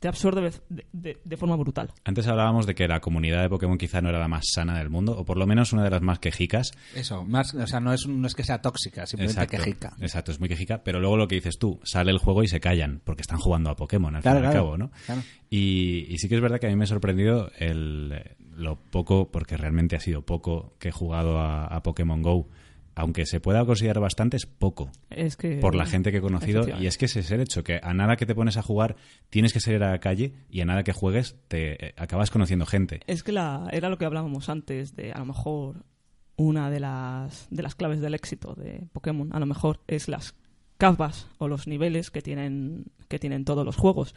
te 0.00 0.06
absorbe 0.06 0.52
de, 0.68 0.86
de- 0.92 1.18
de 1.24 1.36
forma 1.36 1.56
brutal. 1.56 1.92
Antes 2.04 2.28
hablábamos 2.28 2.66
de 2.66 2.76
que 2.76 2.86
la 2.86 3.00
comunidad 3.00 3.42
de 3.42 3.48
Pokémon 3.48 3.76
quizá 3.76 4.00
no 4.00 4.08
era 4.10 4.20
la 4.20 4.28
más 4.28 4.44
sana 4.54 4.78
del 4.78 4.90
mundo, 4.90 5.18
o 5.18 5.24
por 5.24 5.36
lo 5.38 5.44
menos 5.44 5.72
una 5.72 5.82
de 5.82 5.90
las 5.90 6.02
más 6.02 6.20
quejicas. 6.20 6.70
Eso, 6.94 7.24
más, 7.24 7.52
o 7.54 7.66
sea, 7.66 7.80
no 7.80 7.92
es, 7.92 8.06
no 8.06 8.24
es 8.28 8.36
que 8.36 8.44
sea 8.44 8.62
tóxica, 8.62 9.06
simplemente 9.06 9.42
Exacto, 9.42 9.64
quejica. 9.64 9.96
exacto, 10.00 10.30
es 10.30 10.38
muy 10.38 10.48
quejica. 10.48 10.84
Pero 10.84 11.00
luego 11.00 11.16
lo 11.16 11.26
que 11.26 11.34
dices 11.34 11.58
tú, 11.58 11.80
sale 11.82 12.12
el 12.12 12.18
juego 12.18 12.44
y 12.44 12.46
se 12.48 12.60
callan, 12.60 13.00
porque 13.02 13.22
están 13.22 13.38
jugando 13.40 13.70
a 13.70 13.74
Pokémon 13.76 14.14
al 14.14 14.22
Claro, 14.22 14.38
fin 14.38 14.44
y 14.44 14.46
al 14.46 14.52
cabo, 14.52 14.78
¿no? 14.78 14.92
claro. 15.04 15.22
Y, 15.50 16.06
y 16.08 16.18
sí 16.18 16.28
que 16.28 16.36
es 16.36 16.40
verdad 16.40 16.60
que 16.60 16.68
a 16.68 16.70
mí 16.70 16.76
me 16.76 16.84
ha 16.84 16.86
sorprendido 16.86 17.50
el, 17.58 18.22
lo 18.54 18.76
poco, 18.76 19.32
porque 19.32 19.56
realmente 19.56 19.96
ha 19.96 20.00
sido 20.00 20.22
poco 20.22 20.74
que 20.78 20.90
he 20.90 20.92
jugado 20.92 21.40
a, 21.40 21.64
a 21.66 21.82
Pokémon 21.82 22.22
Go. 22.22 22.46
Aunque 22.98 23.26
se 23.26 23.38
pueda 23.38 23.64
considerar 23.64 24.00
bastante, 24.00 24.36
es 24.36 24.44
poco 24.44 24.90
Es 25.08 25.36
que 25.36 25.58
por 25.58 25.76
la 25.76 25.86
gente 25.86 26.10
que 26.10 26.18
he 26.18 26.20
conocido. 26.20 26.66
Y 26.80 26.88
es 26.88 26.98
que 26.98 27.04
ese 27.04 27.20
es 27.20 27.30
el 27.30 27.40
hecho, 27.40 27.62
que 27.62 27.78
a 27.80 27.94
nada 27.94 28.16
que 28.16 28.26
te 28.26 28.34
pones 28.34 28.56
a 28.56 28.62
jugar 28.62 28.96
tienes 29.30 29.52
que 29.52 29.60
salir 29.60 29.84
a 29.84 29.92
la 29.92 30.00
calle 30.00 30.32
y 30.50 30.62
a 30.62 30.64
nada 30.64 30.82
que 30.82 30.92
juegues 30.92 31.36
te 31.46 31.86
eh, 31.86 31.94
acabas 31.96 32.32
conociendo 32.32 32.66
gente. 32.66 33.00
Es 33.06 33.22
que 33.22 33.30
la, 33.30 33.68
era 33.70 33.88
lo 33.88 33.98
que 33.98 34.04
hablábamos 34.04 34.48
antes 34.48 34.96
de 34.96 35.12
a 35.12 35.18
lo 35.18 35.26
mejor 35.26 35.84
una 36.34 36.70
de 36.70 36.80
las, 36.80 37.46
de 37.50 37.62
las 37.62 37.76
claves 37.76 38.00
del 38.00 38.14
éxito 38.14 38.54
de 38.54 38.88
Pokémon, 38.92 39.32
a 39.32 39.38
lo 39.38 39.46
mejor 39.46 39.80
es 39.86 40.08
las 40.08 40.34
capas 40.76 41.28
o 41.38 41.46
los 41.46 41.68
niveles 41.68 42.10
que 42.10 42.20
tienen, 42.20 42.86
que 43.08 43.20
tienen 43.20 43.44
todos 43.44 43.64
los 43.64 43.76
juegos. 43.76 44.16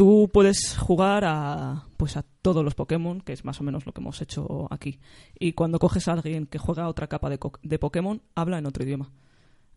Tú 0.00 0.30
puedes 0.32 0.78
jugar 0.78 1.24
a, 1.26 1.84
pues 1.98 2.16
a 2.16 2.24
todos 2.40 2.64
los 2.64 2.74
Pokémon, 2.74 3.20
que 3.20 3.34
es 3.34 3.44
más 3.44 3.60
o 3.60 3.64
menos 3.64 3.84
lo 3.84 3.92
que 3.92 4.00
hemos 4.00 4.22
hecho 4.22 4.66
aquí. 4.70 4.98
Y 5.38 5.52
cuando 5.52 5.78
coges 5.78 6.08
a 6.08 6.12
alguien 6.14 6.46
que 6.46 6.56
juega 6.56 6.84
a 6.84 6.88
otra 6.88 7.06
capa 7.06 7.28
de, 7.28 7.38
de 7.62 7.78
Pokémon, 7.78 8.22
habla 8.34 8.56
en 8.58 8.64
otro 8.66 8.82
idioma 8.82 9.10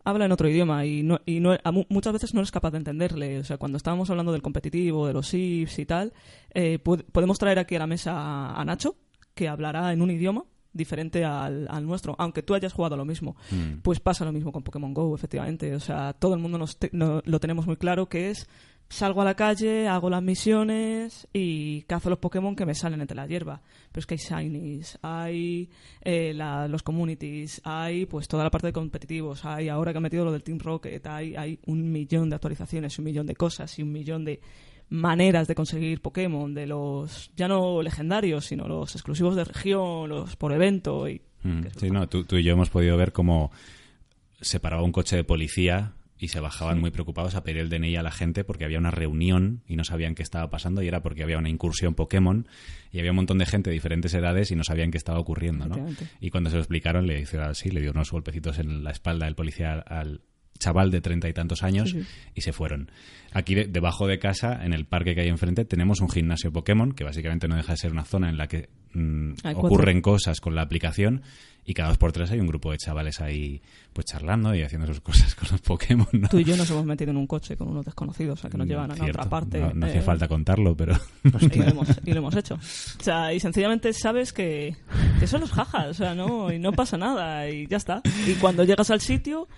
habla 0.06 0.24
en 0.26 0.32
otro 0.32 0.48
idioma 0.50 0.84
y, 0.86 1.02
no, 1.02 1.18
y 1.26 1.40
no, 1.40 1.56
a 1.64 1.72
mu- 1.72 1.84
muchas 1.90 2.12
veces 2.14 2.32
no 2.34 2.40
eres 2.40 2.50
capaz 2.50 2.70
de 2.72 2.76
entenderle. 2.78 3.38
O 3.38 3.44
sea, 3.44 3.56
cuando 3.58 3.76
estábamos 3.76 4.08
hablando 4.10 4.32
del 4.32 4.40
competitivo, 4.42 5.06
de 5.06 5.12
los 5.14 5.32
IFs 5.34 5.78
y 5.78 5.86
tal, 5.86 6.12
eh, 6.54 6.78
podemos 6.78 7.38
traer 7.38 7.58
aquí 7.58 7.74
a 7.76 7.78
la 7.80 7.86
mesa 7.86 8.12
a, 8.14 8.60
a 8.60 8.64
Nacho, 8.66 8.96
que 9.34 9.48
hablará 9.48 9.92
en 9.94 10.00
un 10.02 10.10
idioma 10.10 10.44
diferente 10.74 11.24
al, 11.24 11.66
al 11.70 11.86
nuestro, 11.86 12.16
aunque 12.18 12.42
tú 12.42 12.54
hayas 12.54 12.72
jugado 12.74 12.96
lo 12.98 13.04
mismo. 13.06 13.34
Mm. 13.50 13.78
Pues 13.82 13.98
pasa 14.00 14.24
lo 14.26 14.32
mismo 14.32 14.52
con 14.52 14.62
Pokémon 14.62 14.92
Go, 14.92 15.14
efectivamente. 15.14 15.74
O 15.74 15.80
sea, 15.80 16.12
todo 16.12 16.34
el 16.34 16.40
mundo 16.40 16.58
nos 16.58 16.76
te- 16.78 16.90
no- 16.92 17.22
lo 17.24 17.40
tenemos 17.40 17.66
muy 17.66 17.76
claro 17.76 18.06
que 18.08 18.28
es 18.30 18.46
salgo 18.88 19.22
a 19.22 19.24
la 19.24 19.34
calle, 19.34 19.88
hago 19.88 20.08
las 20.10 20.22
misiones 20.22 21.26
y 21.32 21.82
cazo 21.82 22.10
los 22.10 22.18
Pokémon 22.18 22.54
que 22.54 22.64
me 22.66 22.74
salen 22.74 23.00
entre 23.00 23.16
la 23.16 23.26
hierba. 23.26 23.60
Pero 23.90 24.00
es 24.00 24.06
que 24.06 24.14
hay 24.14 24.48
Shinies, 24.48 24.98
hay 25.02 25.68
eh, 26.02 26.32
la- 26.34 26.68
los 26.68 26.82
communities, 26.82 27.60
hay 27.64 28.06
pues 28.06 28.28
toda 28.28 28.44
la 28.44 28.50
parte 28.50 28.68
de 28.68 28.72
competitivos, 28.72 29.44
hay 29.44 29.68
ahora 29.68 29.92
que 29.92 29.98
han 29.98 30.02
metido 30.02 30.24
lo 30.24 30.32
del 30.32 30.42
Team 30.42 30.58
Rocket, 30.58 31.04
hay, 31.06 31.34
hay 31.36 31.58
un 31.66 31.90
millón 31.90 32.28
de 32.30 32.36
actualizaciones, 32.36 32.98
un 32.98 33.04
millón 33.06 33.26
de 33.26 33.34
cosas 33.34 33.76
y 33.78 33.82
un 33.82 33.90
millón 33.92 34.24
de 34.24 34.40
maneras 34.90 35.48
de 35.48 35.54
conseguir 35.54 36.00
Pokémon, 36.02 36.52
de 36.54 36.66
los 36.66 37.30
ya 37.36 37.48
no 37.48 37.82
legendarios, 37.82 38.44
sino 38.46 38.68
los 38.68 38.94
exclusivos 38.94 39.34
de 39.34 39.44
región, 39.44 40.08
los 40.08 40.36
por 40.36 40.52
evento 40.52 41.08
y 41.08 41.20
Mm, 41.42 41.60
Sí, 41.78 41.90
no, 41.90 42.08
tú, 42.08 42.24
tú 42.24 42.36
y 42.36 42.42
yo 42.42 42.52
hemos 42.54 42.70
podido 42.70 42.96
ver 42.96 43.12
cómo 43.12 43.50
se 44.40 44.60
paraba 44.60 44.82
un 44.82 44.92
coche 44.92 45.16
de 45.16 45.24
policía 45.24 45.92
y 46.18 46.28
se 46.28 46.40
bajaban 46.40 46.80
muy 46.80 46.90
preocupados 46.90 47.34
a 47.34 47.42
pedir 47.42 47.58
el 47.58 47.68
DNI 47.68 47.96
a 47.96 48.02
la 48.02 48.10
gente 48.10 48.44
porque 48.44 48.64
había 48.64 48.78
una 48.78 48.90
reunión 48.90 49.62
y 49.66 49.76
no 49.76 49.84
sabían 49.84 50.14
qué 50.14 50.22
estaba 50.22 50.48
pasando 50.50 50.82
y 50.82 50.88
era 50.88 51.02
porque 51.02 51.22
había 51.22 51.38
una 51.38 51.48
incursión 51.48 51.94
Pokémon 51.94 52.46
y 52.92 52.98
había 52.98 53.10
un 53.10 53.16
montón 53.16 53.38
de 53.38 53.46
gente 53.46 53.70
de 53.70 53.74
diferentes 53.74 54.14
edades 54.14 54.50
y 54.50 54.56
no 54.56 54.64
sabían 54.64 54.90
qué 54.90 54.98
estaba 54.98 55.18
ocurriendo, 55.18 55.66
¿no? 55.66 55.76
Y 56.20 56.30
cuando 56.30 56.50
se 56.50 56.56
lo 56.56 56.62
explicaron 56.62 57.06
le 57.06 57.20
hizo 57.20 57.42
así, 57.42 57.70
le 57.70 57.80
dio 57.80 57.90
unos 57.90 58.10
golpecitos 58.12 58.58
en 58.58 58.84
la 58.84 58.90
espalda 58.90 59.26
del 59.26 59.34
policía 59.34 59.74
al 59.74 60.22
chaval 60.58 60.90
de 60.90 61.00
treinta 61.00 61.28
y 61.28 61.32
tantos 61.32 61.62
años 61.62 61.94
y 62.34 62.40
se 62.40 62.52
fueron. 62.52 62.90
Aquí 63.32 63.54
de- 63.54 63.66
debajo 63.66 64.06
de 64.06 64.18
casa, 64.18 64.64
en 64.64 64.72
el 64.72 64.84
parque 64.86 65.14
que 65.14 65.22
hay 65.22 65.28
enfrente, 65.28 65.64
tenemos 65.64 66.00
un 66.00 66.08
gimnasio 66.08 66.52
Pokémon 66.52 66.92
que 66.92 67.04
básicamente 67.04 67.48
no 67.48 67.56
deja 67.56 67.72
de 67.72 67.78
ser 67.78 67.92
una 67.92 68.04
zona 68.04 68.28
en 68.28 68.36
la 68.36 68.46
que 68.46 68.68
mm, 68.92 69.32
ocurren 69.56 70.00
cosas 70.00 70.40
con 70.40 70.54
la 70.54 70.62
aplicación 70.62 71.22
y 71.66 71.72
cada 71.72 71.88
dos 71.88 71.98
por 71.98 72.12
tres 72.12 72.30
hay 72.30 72.40
un 72.40 72.46
grupo 72.46 72.70
de 72.72 72.78
chavales 72.78 73.20
ahí 73.20 73.62
pues 73.92 74.06
charlando 74.06 74.54
y 74.54 74.62
haciendo 74.62 74.86
sus 74.86 75.00
cosas 75.00 75.34
con 75.34 75.48
los 75.50 75.60
Pokémon. 75.60 76.06
¿no? 76.12 76.28
tú 76.28 76.38
y 76.38 76.44
yo 76.44 76.56
nos 76.56 76.70
hemos 76.70 76.84
metido 76.84 77.10
en 77.10 77.16
un 77.16 77.26
coche 77.26 77.56
con 77.56 77.68
unos 77.68 77.84
desconocidos, 77.84 78.38
o 78.38 78.42
sea, 78.42 78.50
que 78.50 78.58
nos 78.58 78.66
llevan 78.66 78.90
a 78.90 78.94
otra 78.94 79.28
parte. 79.28 79.60
No, 79.60 79.72
no 79.72 79.86
hacía 79.86 80.00
eh, 80.00 80.04
falta 80.04 80.28
contarlo, 80.28 80.76
pero... 80.76 80.94
y 81.24 81.58
lo, 81.58 81.68
hemos, 81.68 81.88
y 82.04 82.12
lo 82.12 82.18
hemos 82.18 82.36
hecho. 82.36 82.54
O 82.54 83.02
sea, 83.02 83.32
y 83.32 83.40
sencillamente 83.40 83.92
sabes 83.92 84.32
que, 84.32 84.76
que 85.18 85.26
son 85.26 85.40
los 85.40 85.52
jajas, 85.52 85.88
o 85.88 85.94
sea, 85.94 86.14
no, 86.14 86.52
y 86.52 86.58
no 86.58 86.72
pasa 86.72 86.96
nada, 86.98 87.48
y 87.48 87.66
ya 87.66 87.78
está. 87.78 88.02
Y 88.26 88.34
cuando 88.34 88.64
llegas 88.64 88.90
al 88.90 89.00
sitio, 89.00 89.48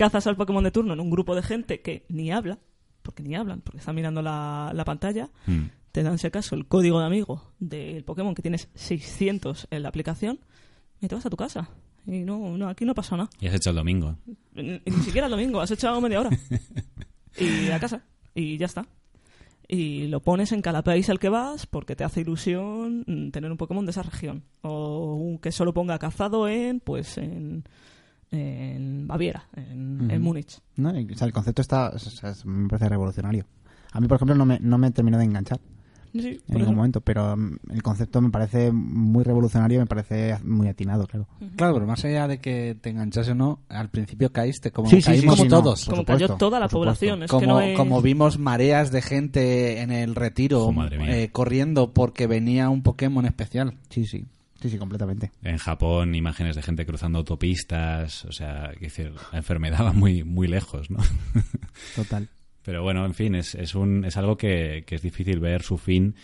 cazas 0.00 0.26
al 0.26 0.36
Pokémon 0.36 0.64
de 0.64 0.70
turno 0.70 0.94
en 0.94 1.00
un 1.00 1.10
grupo 1.10 1.34
de 1.34 1.42
gente 1.42 1.82
que 1.82 2.06
ni 2.08 2.32
habla, 2.32 2.58
porque 3.02 3.22
ni 3.22 3.34
hablan, 3.36 3.60
porque 3.60 3.78
están 3.80 3.94
mirando 3.94 4.22
la, 4.22 4.72
la 4.74 4.84
pantalla, 4.86 5.28
Mm. 5.46 5.64
te 5.92 6.02
dan, 6.02 6.16
si 6.18 6.26
acaso, 6.26 6.54
el 6.54 6.66
código 6.66 6.98
de 7.00 7.04
amigo 7.04 7.52
del 7.58 8.02
Pokémon 8.04 8.34
que 8.34 8.40
tienes 8.40 8.68
600 8.74 9.68
en 9.70 9.82
la 9.82 9.90
aplicación, 9.90 10.40
y 11.02 11.08
te 11.08 11.14
vas 11.14 11.26
a 11.26 11.30
tu 11.30 11.36
casa. 11.36 11.68
Y 12.06 12.20
no, 12.24 12.56
no 12.56 12.68
aquí 12.70 12.86
no 12.86 12.94
pasa 12.94 13.14
nada. 13.18 13.28
Y 13.40 13.46
has 13.48 13.54
hecho 13.54 13.68
el 13.70 13.76
domingo. 13.76 14.16
Ni, 14.54 14.80
ni 14.86 15.02
siquiera 15.04 15.26
el 15.26 15.30
domingo, 15.32 15.60
has 15.60 15.70
echado 15.70 16.00
media 16.00 16.20
hora. 16.20 16.30
Y 17.38 17.70
a 17.70 17.78
casa. 17.78 18.02
Y 18.34 18.56
ya 18.56 18.66
está. 18.66 18.86
Y 19.68 20.08
lo 20.08 20.20
pones 20.20 20.50
en 20.52 20.62
cada 20.62 20.82
país 20.82 21.08
al 21.10 21.18
que 21.20 21.28
vas 21.28 21.66
porque 21.66 21.94
te 21.94 22.02
hace 22.04 22.22
ilusión 22.22 23.04
tener 23.32 23.50
un 23.52 23.56
Pokémon 23.56 23.84
de 23.86 23.90
esa 23.92 24.02
región. 24.02 24.42
O 24.62 25.14
un 25.14 25.38
que 25.38 25.52
solo 25.52 25.72
ponga 25.72 25.98
cazado 25.98 26.48
en, 26.48 26.80
pues, 26.80 27.18
en, 27.18 27.64
en 28.30 29.06
Baviera, 29.06 29.44
en. 29.56 30.20
Múnich. 30.22 30.58
¿no? 30.76 30.90
O 30.90 31.16
sea, 31.16 31.26
el 31.26 31.32
concepto 31.32 31.62
está, 31.62 31.90
o 31.90 31.98
sea, 31.98 32.30
es- 32.30 32.44
me 32.46 32.68
parece 32.68 32.88
revolucionario. 32.88 33.44
A 33.92 34.00
mí, 34.00 34.06
por 34.08 34.16
ejemplo, 34.16 34.34
no 34.36 34.46
me, 34.46 34.58
no 34.60 34.78
me 34.78 34.90
terminó 34.92 35.18
de 35.18 35.24
enganchar 35.24 35.60
Sí, 36.12 36.18
en 36.18 36.40
ningún 36.48 36.62
eso. 36.62 36.72
momento, 36.72 37.00
pero 37.00 37.36
mm, 37.36 37.56
el 37.70 37.82
concepto 37.84 38.20
me 38.20 38.30
parece 38.30 38.72
muy 38.72 39.22
revolucionario 39.22 39.76
y 39.76 39.78
me 39.80 39.86
parece 39.86 40.36
muy 40.44 40.66
atinado, 40.68 41.06
claro. 41.06 41.28
Claro, 41.56 41.74
pero 41.74 41.86
más 41.86 42.04
allá 42.04 42.26
de 42.26 42.38
que 42.38 42.76
te 42.80 42.90
enganchase 42.90 43.30
o 43.30 43.34
no, 43.36 43.60
al 43.68 43.90
principio 43.90 44.32
caíste 44.32 44.72
como 44.72 44.88
Sí, 44.90 45.00
caímos 45.02 45.38
sí, 45.38 45.46
todos. 45.48 45.84
Como 45.86 46.04
cayó 46.04 46.36
toda 46.36 46.58
la 46.58 46.68
población. 46.68 47.22
Es 47.24 47.30
como, 47.30 47.40
que 47.40 47.46
no 47.70 47.76
como 47.76 48.02
vimos 48.02 48.38
mareas 48.38 48.90
de 48.90 49.02
gente 49.02 49.80
en 49.82 49.92
el 49.92 50.14
retiro 50.16 50.72
eh, 50.90 51.30
corriendo 51.32 51.92
porque 51.92 52.26
venía 52.26 52.70
un 52.70 52.82
Pokémon 52.82 53.24
especial. 53.24 53.74
Sí, 53.88 54.04
sí, 54.06 54.26
sí, 54.60 54.70
sí, 54.70 54.78
completamente. 54.78 55.30
En 55.42 55.58
Japón, 55.58 56.14
imágenes 56.14 56.56
de 56.56 56.62
gente 56.62 56.86
cruzando 56.86 57.18
autopistas, 57.18 58.24
o 58.24 58.32
sea, 58.32 58.72
decir, 58.80 59.12
la 59.32 59.38
enfermedad 59.38 59.84
va 59.84 59.92
muy, 59.92 60.24
muy 60.24 60.48
lejos, 60.48 60.90
¿no? 60.90 60.98
Total. 61.96 62.28
Pero 62.62 62.82
bueno, 62.82 63.04
en 63.06 63.14
fin, 63.14 63.34
es, 63.34 63.54
es, 63.54 63.74
un, 63.74 64.04
es 64.04 64.16
algo 64.16 64.36
que, 64.36 64.84
que 64.86 64.94
es 64.94 65.02
difícil 65.02 65.40
ver 65.40 65.62
su 65.62 65.78
fin 65.78 66.14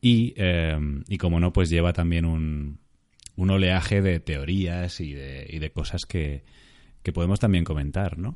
y, 0.00 0.34
eh, 0.36 0.76
y 1.08 1.18
como 1.18 1.40
no, 1.40 1.52
pues 1.52 1.70
lleva 1.70 1.92
también 1.92 2.24
un, 2.24 2.80
un 3.36 3.50
oleaje 3.50 4.02
de 4.02 4.20
teorías 4.20 5.00
y 5.00 5.14
de, 5.14 5.46
y 5.48 5.58
de 5.58 5.70
cosas 5.70 6.02
que, 6.04 6.44
que 7.02 7.12
podemos 7.12 7.40
también 7.40 7.64
comentar, 7.64 8.18
¿no? 8.18 8.34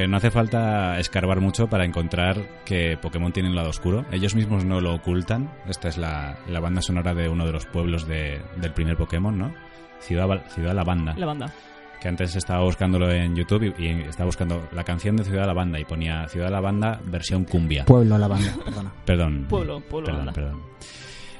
Porque 0.00 0.08
no 0.08 0.16
hace 0.16 0.30
falta 0.30 0.98
escarbar 0.98 1.40
mucho 1.42 1.66
para 1.68 1.84
encontrar 1.84 2.38
que 2.64 2.96
Pokémon 2.96 3.32
tiene 3.32 3.50
un 3.50 3.54
lado 3.54 3.68
oscuro. 3.68 4.06
Ellos 4.10 4.34
mismos 4.34 4.64
no 4.64 4.80
lo 4.80 4.94
ocultan. 4.94 5.50
Esta 5.68 5.88
es 5.88 5.98
la, 5.98 6.38
la 6.48 6.58
banda 6.58 6.80
sonora 6.80 7.12
de 7.12 7.28
uno 7.28 7.44
de 7.44 7.52
los 7.52 7.66
pueblos 7.66 8.06
de- 8.06 8.40
del 8.56 8.72
primer 8.72 8.96
Pokémon, 8.96 9.36
¿no? 9.36 9.52
Ciudad, 10.00 10.42
Ciudad 10.54 10.74
Lavanda. 10.74 11.12
La 11.18 11.26
banda. 11.26 11.52
Que 12.00 12.08
antes 12.08 12.34
estaba 12.34 12.64
buscándolo 12.64 13.10
en 13.12 13.36
YouTube 13.36 13.74
y, 13.78 13.84
y 13.84 13.90
estaba 14.08 14.24
buscando 14.24 14.66
la 14.72 14.84
canción 14.84 15.16
de 15.16 15.24
Ciudad 15.24 15.44
Lavanda 15.46 15.78
y 15.78 15.84
ponía 15.84 16.26
Ciudad 16.28 16.48
Lavanda 16.50 16.98
versión 17.04 17.44
cumbia. 17.44 17.84
Pueblo, 17.84 18.16
la 18.16 18.26
banda, 18.28 18.54
perdona. 18.64 18.92
Perdón. 19.04 19.46
Pueblo, 19.50 19.80
pueblo 19.80 20.06
Perdón, 20.06 20.26
Lavanda. 20.26 20.32
perdón. 20.32 20.62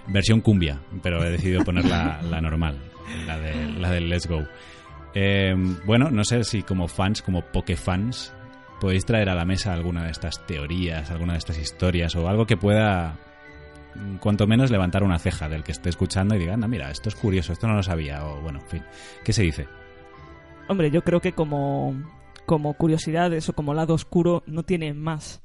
Versión 0.09 0.41
cumbia, 0.43 0.79
pero 1.03 1.25
he 1.25 1.31
decidido 1.31 1.65
poner 1.65 1.87
la, 1.87 2.21
la 2.29 2.43
normal, 2.43 2.77
la, 3.27 3.39
de, 3.39 3.55
la 3.79 3.91
del 3.91 4.11
Let's 4.11 4.27
Go. 4.27 4.43
Eh, 5.15 5.55
bueno, 5.87 6.11
no 6.11 6.25
sé 6.25 6.45
si 6.45 6.63
como 6.63 6.89
fans, 6.89 7.23
como 7.23 7.41
Pokefans, 7.41 8.35
podéis 8.81 9.05
traer 9.05 9.28
a 9.28 9.35
la 9.35 9.45
mesa 9.45 9.72
alguna 9.72 10.05
de 10.05 10.11
estas 10.11 10.45
teorías, 10.47 11.11
alguna 11.11 11.35
de 11.35 11.39
estas 11.39 11.59
historias 11.59 12.16
o 12.16 12.28
algo 12.28 12.47
que 12.47 12.57
pueda 12.57 13.16
mm, 13.95 14.16
cuanto 14.16 14.47
menos 14.47 14.70
levantar 14.70 15.05
una 15.05 15.18
ceja 15.18 15.49
del 15.49 15.62
que 15.62 15.72
esté 15.72 15.91
escuchando 15.91 16.35
y 16.35 16.39
diga, 16.39 16.55
anda, 16.55 16.66
mira, 16.66 16.91
esto 16.91 17.09
es 17.09 17.14
curioso, 17.14 17.53
esto 17.53 17.68
no 17.68 17.74
lo 17.74 17.83
sabía, 17.83 18.26
o 18.26 18.41
bueno, 18.41 18.59
en 18.61 18.66
fin, 18.66 18.85
¿qué 19.24 19.33
se 19.33 19.43
dice? 19.43 19.68
Hombre, 20.68 20.91
yo 20.91 21.03
creo 21.03 21.20
que 21.20 21.33
como, 21.33 21.95
como 22.47 22.74
curiosidades 22.74 23.49
o 23.49 23.53
como 23.53 23.74
lado 23.74 23.95
oscuro 23.95 24.43
no 24.47 24.64
tiene 24.64 24.95
más 24.95 25.43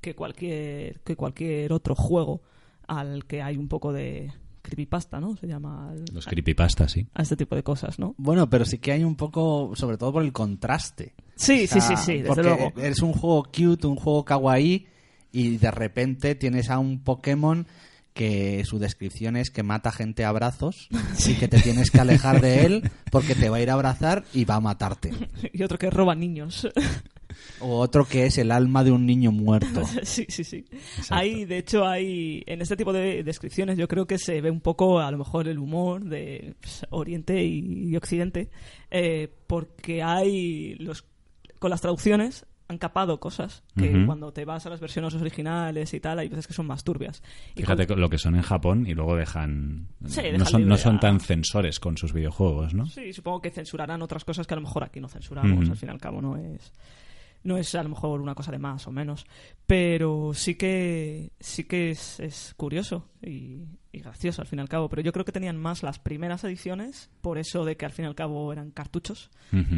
que 0.00 0.14
cualquier, 0.14 1.00
que 1.00 1.16
cualquier 1.16 1.72
otro 1.72 1.94
juego 1.94 2.42
al 2.86 3.26
que 3.26 3.42
hay 3.42 3.56
un 3.56 3.68
poco 3.68 3.92
de 3.92 4.32
creepypasta, 4.62 5.20
¿no? 5.20 5.36
Se 5.36 5.46
llama 5.46 5.90
al- 5.90 6.04
Los 6.12 6.26
creepypastas, 6.26 6.92
sí. 6.92 7.06
a 7.14 7.22
este 7.22 7.36
tipo 7.36 7.54
de 7.56 7.62
cosas, 7.62 7.98
¿no? 7.98 8.14
Bueno, 8.18 8.48
pero 8.50 8.64
sí 8.64 8.78
que 8.78 8.92
hay 8.92 9.04
un 9.04 9.16
poco, 9.16 9.72
sobre 9.74 9.96
todo 9.98 10.12
por 10.12 10.22
el 10.22 10.32
contraste. 10.32 11.14
Sí, 11.36 11.64
O 11.64 11.66
sea, 11.68 11.80
sí, 11.80 11.96
sí, 11.96 12.02
sí, 12.04 12.12
desde 12.18 12.26
porque 12.28 12.42
luego. 12.42 12.72
Es 12.76 13.00
un 13.00 13.12
juego 13.12 13.44
cute, 13.44 13.86
un 13.86 13.96
juego 13.96 14.24
kawaii, 14.24 14.86
y 15.32 15.56
de 15.58 15.70
repente 15.70 16.34
tienes 16.34 16.70
a 16.70 16.78
un 16.78 17.00
Pokémon 17.04 17.66
que 18.14 18.64
su 18.64 18.80
descripción 18.80 19.36
es 19.36 19.50
que 19.50 19.62
mata 19.62 19.92
gente 19.92 20.24
a 20.24 20.32
brazos 20.32 20.88
y 21.28 21.34
que 21.34 21.46
te 21.46 21.60
tienes 21.60 21.90
que 21.92 22.00
alejar 22.00 22.40
de 22.40 22.62
él 22.66 22.90
porque 23.12 23.34
te 23.36 23.48
va 23.48 23.58
a 23.58 23.60
ir 23.60 23.70
a 23.70 23.74
abrazar 23.74 24.24
y 24.34 24.44
va 24.44 24.56
a 24.56 24.60
matarte. 24.60 25.12
Y 25.52 25.62
otro 25.62 25.78
que 25.78 25.88
roba 25.90 26.14
niños. 26.16 26.66
O 27.60 27.78
otro 27.80 28.06
que 28.06 28.26
es 28.26 28.38
el 28.38 28.50
alma 28.50 28.84
de 28.84 28.90
un 28.90 29.04
niño 29.06 29.30
muerto. 29.32 29.82
sí, 30.02 30.26
sí, 30.28 30.44
sí. 30.44 30.64
Hay, 31.10 31.44
de 31.44 31.58
hecho, 31.58 31.86
hay 31.86 32.42
en 32.46 32.62
este 32.62 32.76
tipo 32.76 32.92
de 32.92 33.22
descripciones 33.22 33.76
yo 33.78 33.86
creo 33.88 34.06
que 34.06 34.18
se 34.18 34.40
ve 34.40 34.50
un 34.50 34.60
poco 34.60 34.98
a 35.00 35.10
lo 35.10 35.18
mejor 35.18 35.48
el 35.48 35.58
humor 35.58 36.04
de 36.04 36.54
pues, 36.60 36.86
Oriente 36.90 37.42
y, 37.44 37.90
y 37.90 37.96
Occidente, 37.96 38.50
eh, 38.90 39.28
porque 39.46 40.02
hay 40.02 40.74
los 40.76 41.04
con 41.58 41.70
las 41.70 41.80
traducciones 41.80 42.46
han 42.70 42.76
capado 42.76 43.18
cosas 43.18 43.62
que 43.78 43.88
Ujú. 43.96 44.04
cuando 44.06 44.30
te 44.30 44.44
vas 44.44 44.66
a 44.66 44.68
las 44.68 44.78
versiones 44.78 45.14
originales 45.14 45.94
y 45.94 46.00
tal 46.00 46.18
hay 46.18 46.28
veces 46.28 46.46
que 46.46 46.52
son 46.52 46.66
más 46.66 46.84
turbias. 46.84 47.22
Y 47.54 47.60
Fíjate 47.62 47.86
con- 47.86 47.98
lo 47.98 48.10
que 48.10 48.18
son 48.18 48.36
en 48.36 48.42
Japón 48.42 48.86
y 48.86 48.92
luego 48.92 49.16
dejan... 49.16 49.88
Sí, 50.06 50.20
no, 50.20 50.32
dejan 50.32 50.46
son, 50.46 50.68
no 50.68 50.76
son 50.76 51.00
tan 51.00 51.18
censores 51.18 51.80
con 51.80 51.96
sus 51.96 52.12
videojuegos, 52.12 52.74
¿no? 52.74 52.84
Sí, 52.84 53.14
supongo 53.14 53.40
que 53.40 53.50
censurarán 53.50 54.02
otras 54.02 54.22
cosas 54.26 54.46
que 54.46 54.52
a 54.52 54.56
lo 54.58 54.64
mejor 54.64 54.84
aquí 54.84 55.00
no 55.00 55.08
censuramos. 55.08 55.62
Ujú. 55.62 55.70
Al 55.72 55.76
fin 55.78 55.88
y 55.88 55.92
al 55.92 55.98
cabo 55.98 56.20
no 56.20 56.36
es 56.36 56.70
no 57.48 57.56
es 57.58 57.74
a 57.74 57.82
lo 57.82 57.88
mejor 57.88 58.20
una 58.20 58.34
cosa 58.34 58.52
de 58.52 58.58
más 58.58 58.86
o 58.86 58.92
menos, 58.92 59.26
pero 59.66 60.32
sí 60.34 60.54
que 60.54 61.32
sí 61.40 61.64
que 61.64 61.90
es, 61.90 62.20
es 62.20 62.54
curioso 62.56 63.08
y, 63.22 63.64
y 63.92 64.00
gracioso 64.00 64.40
al 64.42 64.46
fin 64.48 64.58
y 64.58 64.62
al 64.62 64.68
cabo. 64.68 64.88
Pero 64.88 65.02
yo 65.02 65.12
creo 65.12 65.24
que 65.24 65.32
tenían 65.32 65.56
más 65.56 65.82
las 65.82 65.98
primeras 65.98 66.44
ediciones 66.44 67.10
por 67.20 67.38
eso 67.38 67.64
de 67.64 67.76
que 67.76 67.84
al 67.86 67.92
fin 67.92 68.04
y 68.04 68.08
al 68.08 68.14
cabo 68.14 68.52
eran 68.52 68.70
cartuchos 68.70 69.30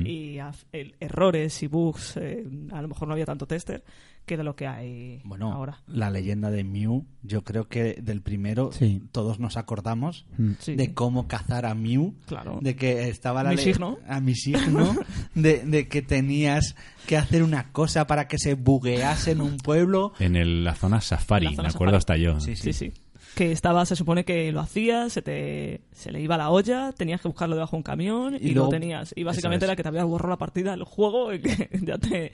y 0.05 0.39
a- 0.39 0.53
el- 0.73 0.97
errores 1.01 1.63
y 1.63 1.67
bugs 1.69 2.17
eh, 2.17 2.45
a 2.73 2.83
lo 2.83 2.89
mejor 2.89 3.09
no 3.09 3.15
había 3.15 3.25
tanto 3.27 3.47
tester 3.47 3.85
que 4.27 4.37
de 4.37 4.45
lo 4.45 4.55
que 4.55 4.67
hay 4.67 5.23
Bueno, 5.25 5.53
ahora. 5.53 5.83
la 5.87 6.11
leyenda 6.11 6.51
de 6.51 6.63
Mew, 6.63 7.07
yo 7.23 7.43
creo 7.43 7.69
que 7.69 7.95
del 7.95 8.21
primero 8.21 8.71
Sí. 8.73 9.03
todos 9.13 9.41
nos 9.41 9.57
acordamos 9.57 10.27
Mm. 10.39 10.53
Sí. 10.59 10.75
de 10.77 10.93
cómo 10.95 11.27
cazar 11.27 11.67
a 11.67 11.75
Mew, 11.75 12.15
Claro. 12.27 12.59
de 12.61 12.77
que 12.77 13.09
estaba 13.09 13.43
la 13.43 13.51
Mi 13.51 13.59
signo. 13.59 13.99
a 14.07 14.21
mi 14.21 14.35
signo, 14.35 14.95
de, 15.35 15.65
de 15.65 15.89
que 15.89 16.03
tenías 16.03 16.75
que 17.11 17.17
hacer 17.17 17.43
una 17.43 17.73
cosa 17.73 18.07
para 18.07 18.29
que 18.29 18.39
se 18.39 18.55
buguease 18.55 19.33
en 19.33 19.41
un 19.41 19.57
pueblo. 19.59 20.13
En 20.21 20.37
el- 20.37 20.63
la 20.63 20.77
zona 20.77 21.01
Safari, 21.01 21.47
La 21.47 21.51
zona 21.57 21.63
me 21.65 21.75
acuerdo 21.75 22.01
Safari. 22.01 22.25
hasta 22.27 22.39
yo. 22.39 22.41
Sí, 22.41 22.55
Sí, 22.55 22.73
sí. 22.73 22.93
Que 23.35 23.51
estaba, 23.53 23.85
se 23.87 23.97
supone 23.97 24.25
que 24.25 24.51
lo 24.53 24.61
hacías, 24.61 25.13
se 25.13 25.21
te 25.23 25.83
se 25.93 26.11
le 26.13 26.21
iba 26.21 26.37
la 26.37 26.51
olla, 26.51 26.93
tenías 26.93 27.21
que 27.21 27.29
buscarlo 27.29 27.55
debajo 27.57 27.73
de 27.73 27.79
un 27.79 27.83
camión 27.83 28.35
y, 28.35 28.39
Y 28.39 28.41
luego 28.55 28.55
luego- 28.55 28.71
tenías. 28.71 29.13
Y 29.17 29.25
básicamente 29.25 29.65
era 29.67 29.75
que 29.77 29.83
te 29.83 29.89
habías 29.89 30.05
borrado 30.05 30.31
la 30.31 30.37
partida 30.39 30.71
del 30.73 30.85
juego 30.85 31.33
y 31.33 31.41
que 31.41 31.69
ya 31.83 31.99
te, 31.99 32.31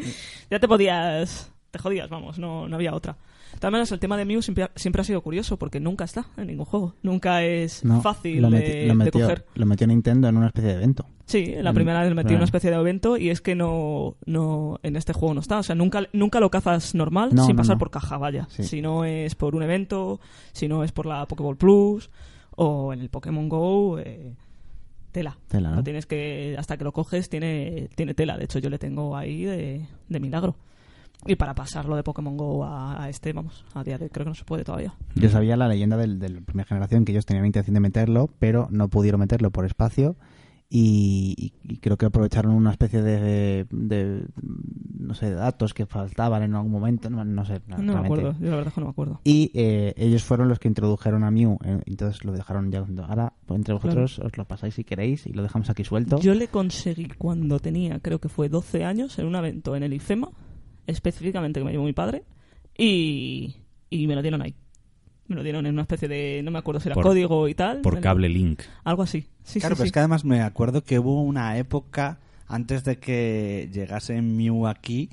ya 0.51 0.59
te 0.59 0.68
podías. 0.68 1.51
Te 1.70 1.79
jodías, 1.79 2.09
vamos, 2.09 2.39
no, 2.39 2.68
no 2.68 2.77
había 2.77 2.95
otra. 2.95 3.16
De 3.55 3.59
todas 3.61 3.73
maneras, 3.73 3.93
el 3.93 3.99
tema 4.01 4.17
de 4.17 4.25
Mew 4.25 4.43
siempre, 4.43 4.65
ha- 4.65 4.71
siempre 4.77 5.01
ha 5.01 5.05
sido 5.05 5.23
curioso 5.23 5.59
porque 5.59 5.81
nunca 5.81 6.05
está 6.05 6.27
en 6.37 6.49
ningún 6.49 6.67
juego. 6.67 6.95
Nunca 7.03 7.43
es 7.43 7.85
No, 7.85 8.03
fácil 8.03 8.43
lo, 8.43 8.51
de, 8.51 8.59
meti- 8.59 8.83
lo 8.83 8.89
de 8.89 8.95
metió, 8.95 9.21
coger. 9.23 9.47
lo 9.55 9.67
metió 9.67 9.87
Nintendo 9.87 10.29
en 10.29 10.37
una 10.37 10.47
especie 10.49 10.71
de 10.71 10.77
evento. 10.77 11.07
Sí, 11.25 11.55
la 11.61 11.71
En- 11.71 11.75
primera 11.75 12.03
vez 12.03 12.11
metí 12.15 12.27
claro. 12.29 12.37
una 12.37 12.45
especie 12.45 12.71
de 12.71 12.77
evento 12.77 13.17
y 13.17 13.31
es 13.31 13.41
que 13.41 13.55
no, 13.55 14.17
no 14.27 14.79
en 14.83 14.97
este 14.97 15.13
juego 15.13 15.35
no 15.35 15.41
está. 15.41 15.59
O 15.59 15.63
sea, 15.63 15.75
nunca, 15.75 16.03
nunca 16.13 16.39
lo 16.39 16.51
cazas 16.51 16.95
normal 16.95 17.31
No, 17.35 17.47
sin 17.47 17.57
pasar 17.57 17.79
por 17.79 17.91
caja, 17.91 18.19
vaya. 18.19 18.47
Sí. 18.51 18.63
Si 18.63 18.83
no 18.83 19.05
es 19.05 19.35
por 19.35 19.55
un 19.57 19.63
evento, 19.63 20.21
si 20.53 20.69
no 20.69 20.85
es 20.85 20.93
por 20.93 21.07
la 21.07 21.27
Pokéball 21.27 21.57
Plus 21.57 22.11
o 22.57 22.93
en 22.93 23.01
el 23.01 23.09
Pokémon 23.09 23.49
Go, 23.49 23.99
eh, 23.99 24.35
tela. 25.13 25.39
Tela, 25.49 25.71
¿no? 25.71 25.77
Lo 25.77 25.83
tienes 25.83 26.07
que, 26.07 26.55
hasta 26.59 26.77
que 26.77 26.85
lo 26.85 26.93
coges, 26.93 27.29
tiene, 27.29 27.89
tiene 27.95 28.15
tela. 28.15 28.37
De 28.37 28.45
hecho, 28.45 28.59
yo 28.59 28.71
le 28.71 28.79
tengo 28.79 29.17
ahí 29.17 29.45
de, 29.45 29.87
de 30.09 30.21
milagro. 30.21 30.57
Y 31.29 31.37
para 31.37 31.55
pasarlo 31.55 31.97
de 31.97 32.03
Pokémon 32.03 32.37
Go 32.37 32.64
a, 32.64 33.03
a 33.03 33.09
este, 33.09 33.33
vamos, 33.33 33.64
a 33.74 33.83
día 33.85 33.99
de 33.99 34.05
hoy 34.05 34.11
creo 34.11 34.24
que 34.24 34.31
no 34.31 34.35
se 34.35 34.45
puede 34.45 34.64
todavía. 34.64 34.95
Yo 35.14 35.29
sabía 35.29 35.57
la 35.57 35.68
leyenda 35.68 35.97
del, 35.97 36.18
de 36.18 36.29
la 36.29 36.41
primera 36.41 36.66
generación 36.68 37.05
que 37.05 37.12
ellos 37.12 37.27
tenían 37.27 37.43
la 37.43 37.49
intención 37.49 37.74
de 37.74 37.81
meterlo, 37.81 38.31
pero 38.39 38.68
no 38.70 38.89
pudieron 38.89 39.20
meterlo 39.20 39.51
por 39.51 39.64
espacio 39.64 40.16
y, 40.68 41.53
y- 41.62 41.77
creo 41.79 41.97
que 41.97 42.07
aprovecharon 42.07 42.53
una 42.53 42.72
especie 42.72 43.01
de, 43.01 43.66
de, 43.70 44.27
no 44.99 45.14
sé, 45.14 45.27
de 45.27 45.35
datos 45.37 45.72
que 45.74 45.87
faltaban 45.87 46.43
en 46.43 46.55
algún 46.57 46.72
momento, 46.72 47.09
no, 47.09 47.24
no 47.24 47.45
sé. 47.45 47.61
No 47.68 47.77
me 47.79 47.83
realmente. 47.93 48.07
acuerdo, 48.20 48.33
yo 48.41 48.51
la 48.51 48.57
verdad 48.57 48.68
es 48.68 48.74
que 48.74 48.81
no 48.81 48.87
me 48.87 48.91
acuerdo. 48.91 49.20
Y 49.22 49.53
eh, 49.55 49.95
ellos 49.97 50.24
fueron 50.24 50.49
los 50.49 50.59
que 50.59 50.66
introdujeron 50.66 51.22
a 51.22 51.31
Mew, 51.31 51.59
eh, 51.64 51.81
entonces 51.87 52.24
lo 52.24 52.33
dejaron 52.33 52.72
ya. 52.72 52.85
Ahora, 53.09 53.33
entre 53.49 53.74
vosotros, 53.74 54.18
os 54.18 54.37
lo 54.37 54.45
pasáis 54.45 54.74
si 54.74 54.83
queréis 54.83 55.27
y 55.29 55.33
lo 55.33 55.43
dejamos 55.45 55.70
aquí 55.70 55.85
suelto. 55.85 56.18
Yo 56.18 56.35
le 56.35 56.49
conseguí 56.49 57.09
cuando 57.16 57.61
tenía, 57.61 58.01
creo 58.01 58.18
que 58.20 58.29
fue 58.29 58.49
12 58.49 58.85
años, 58.85 59.18
en 59.20 59.27
un 59.27 59.37
evento 59.37 59.77
en 59.77 59.85
el 59.85 59.93
IFEMA, 59.93 60.31
específicamente 60.87 61.61
que 61.61 61.64
me 61.64 61.72
llevó 61.72 61.84
mi 61.84 61.93
padre, 61.93 62.22
y, 62.76 63.57
y 63.91 64.07
me 64.07 64.14
lo 64.14 64.22
dieron 64.22 64.43
ahí. 64.43 64.55
Me 65.28 65.34
lo 65.34 65.43
dieron 65.43 65.66
en 65.66 65.72
una 65.72 65.82
especie 65.82 66.07
de, 66.09 66.41
no 66.45 66.51
me 66.53 66.59
acuerdo 66.59 66.80
si 66.80 66.89
era 66.89 66.95
Por- 66.95 67.03
código 67.05 67.49
y 67.49 67.55
tal. 67.55 67.80
Por 67.80 68.01
cable 68.01 68.28
link. 68.28 68.62
Algo 68.84 69.03
así. 69.03 69.26
Sí, 69.43 69.59
claro, 69.61 69.74
sí, 69.74 69.78
pero 69.80 69.84
sí. 69.84 69.89
es 69.89 69.93
que 69.93 69.99
además 69.99 70.24
me 70.24 70.41
acuerdo 70.43 70.84
que 70.84 70.99
hubo 71.01 71.20
una 71.22 71.59
época 71.59 72.20
antes 72.47 72.84
de 72.84 72.99
que 72.99 73.68
llegase 73.72 74.22
Mew 74.22 74.68
aquí 74.68 75.11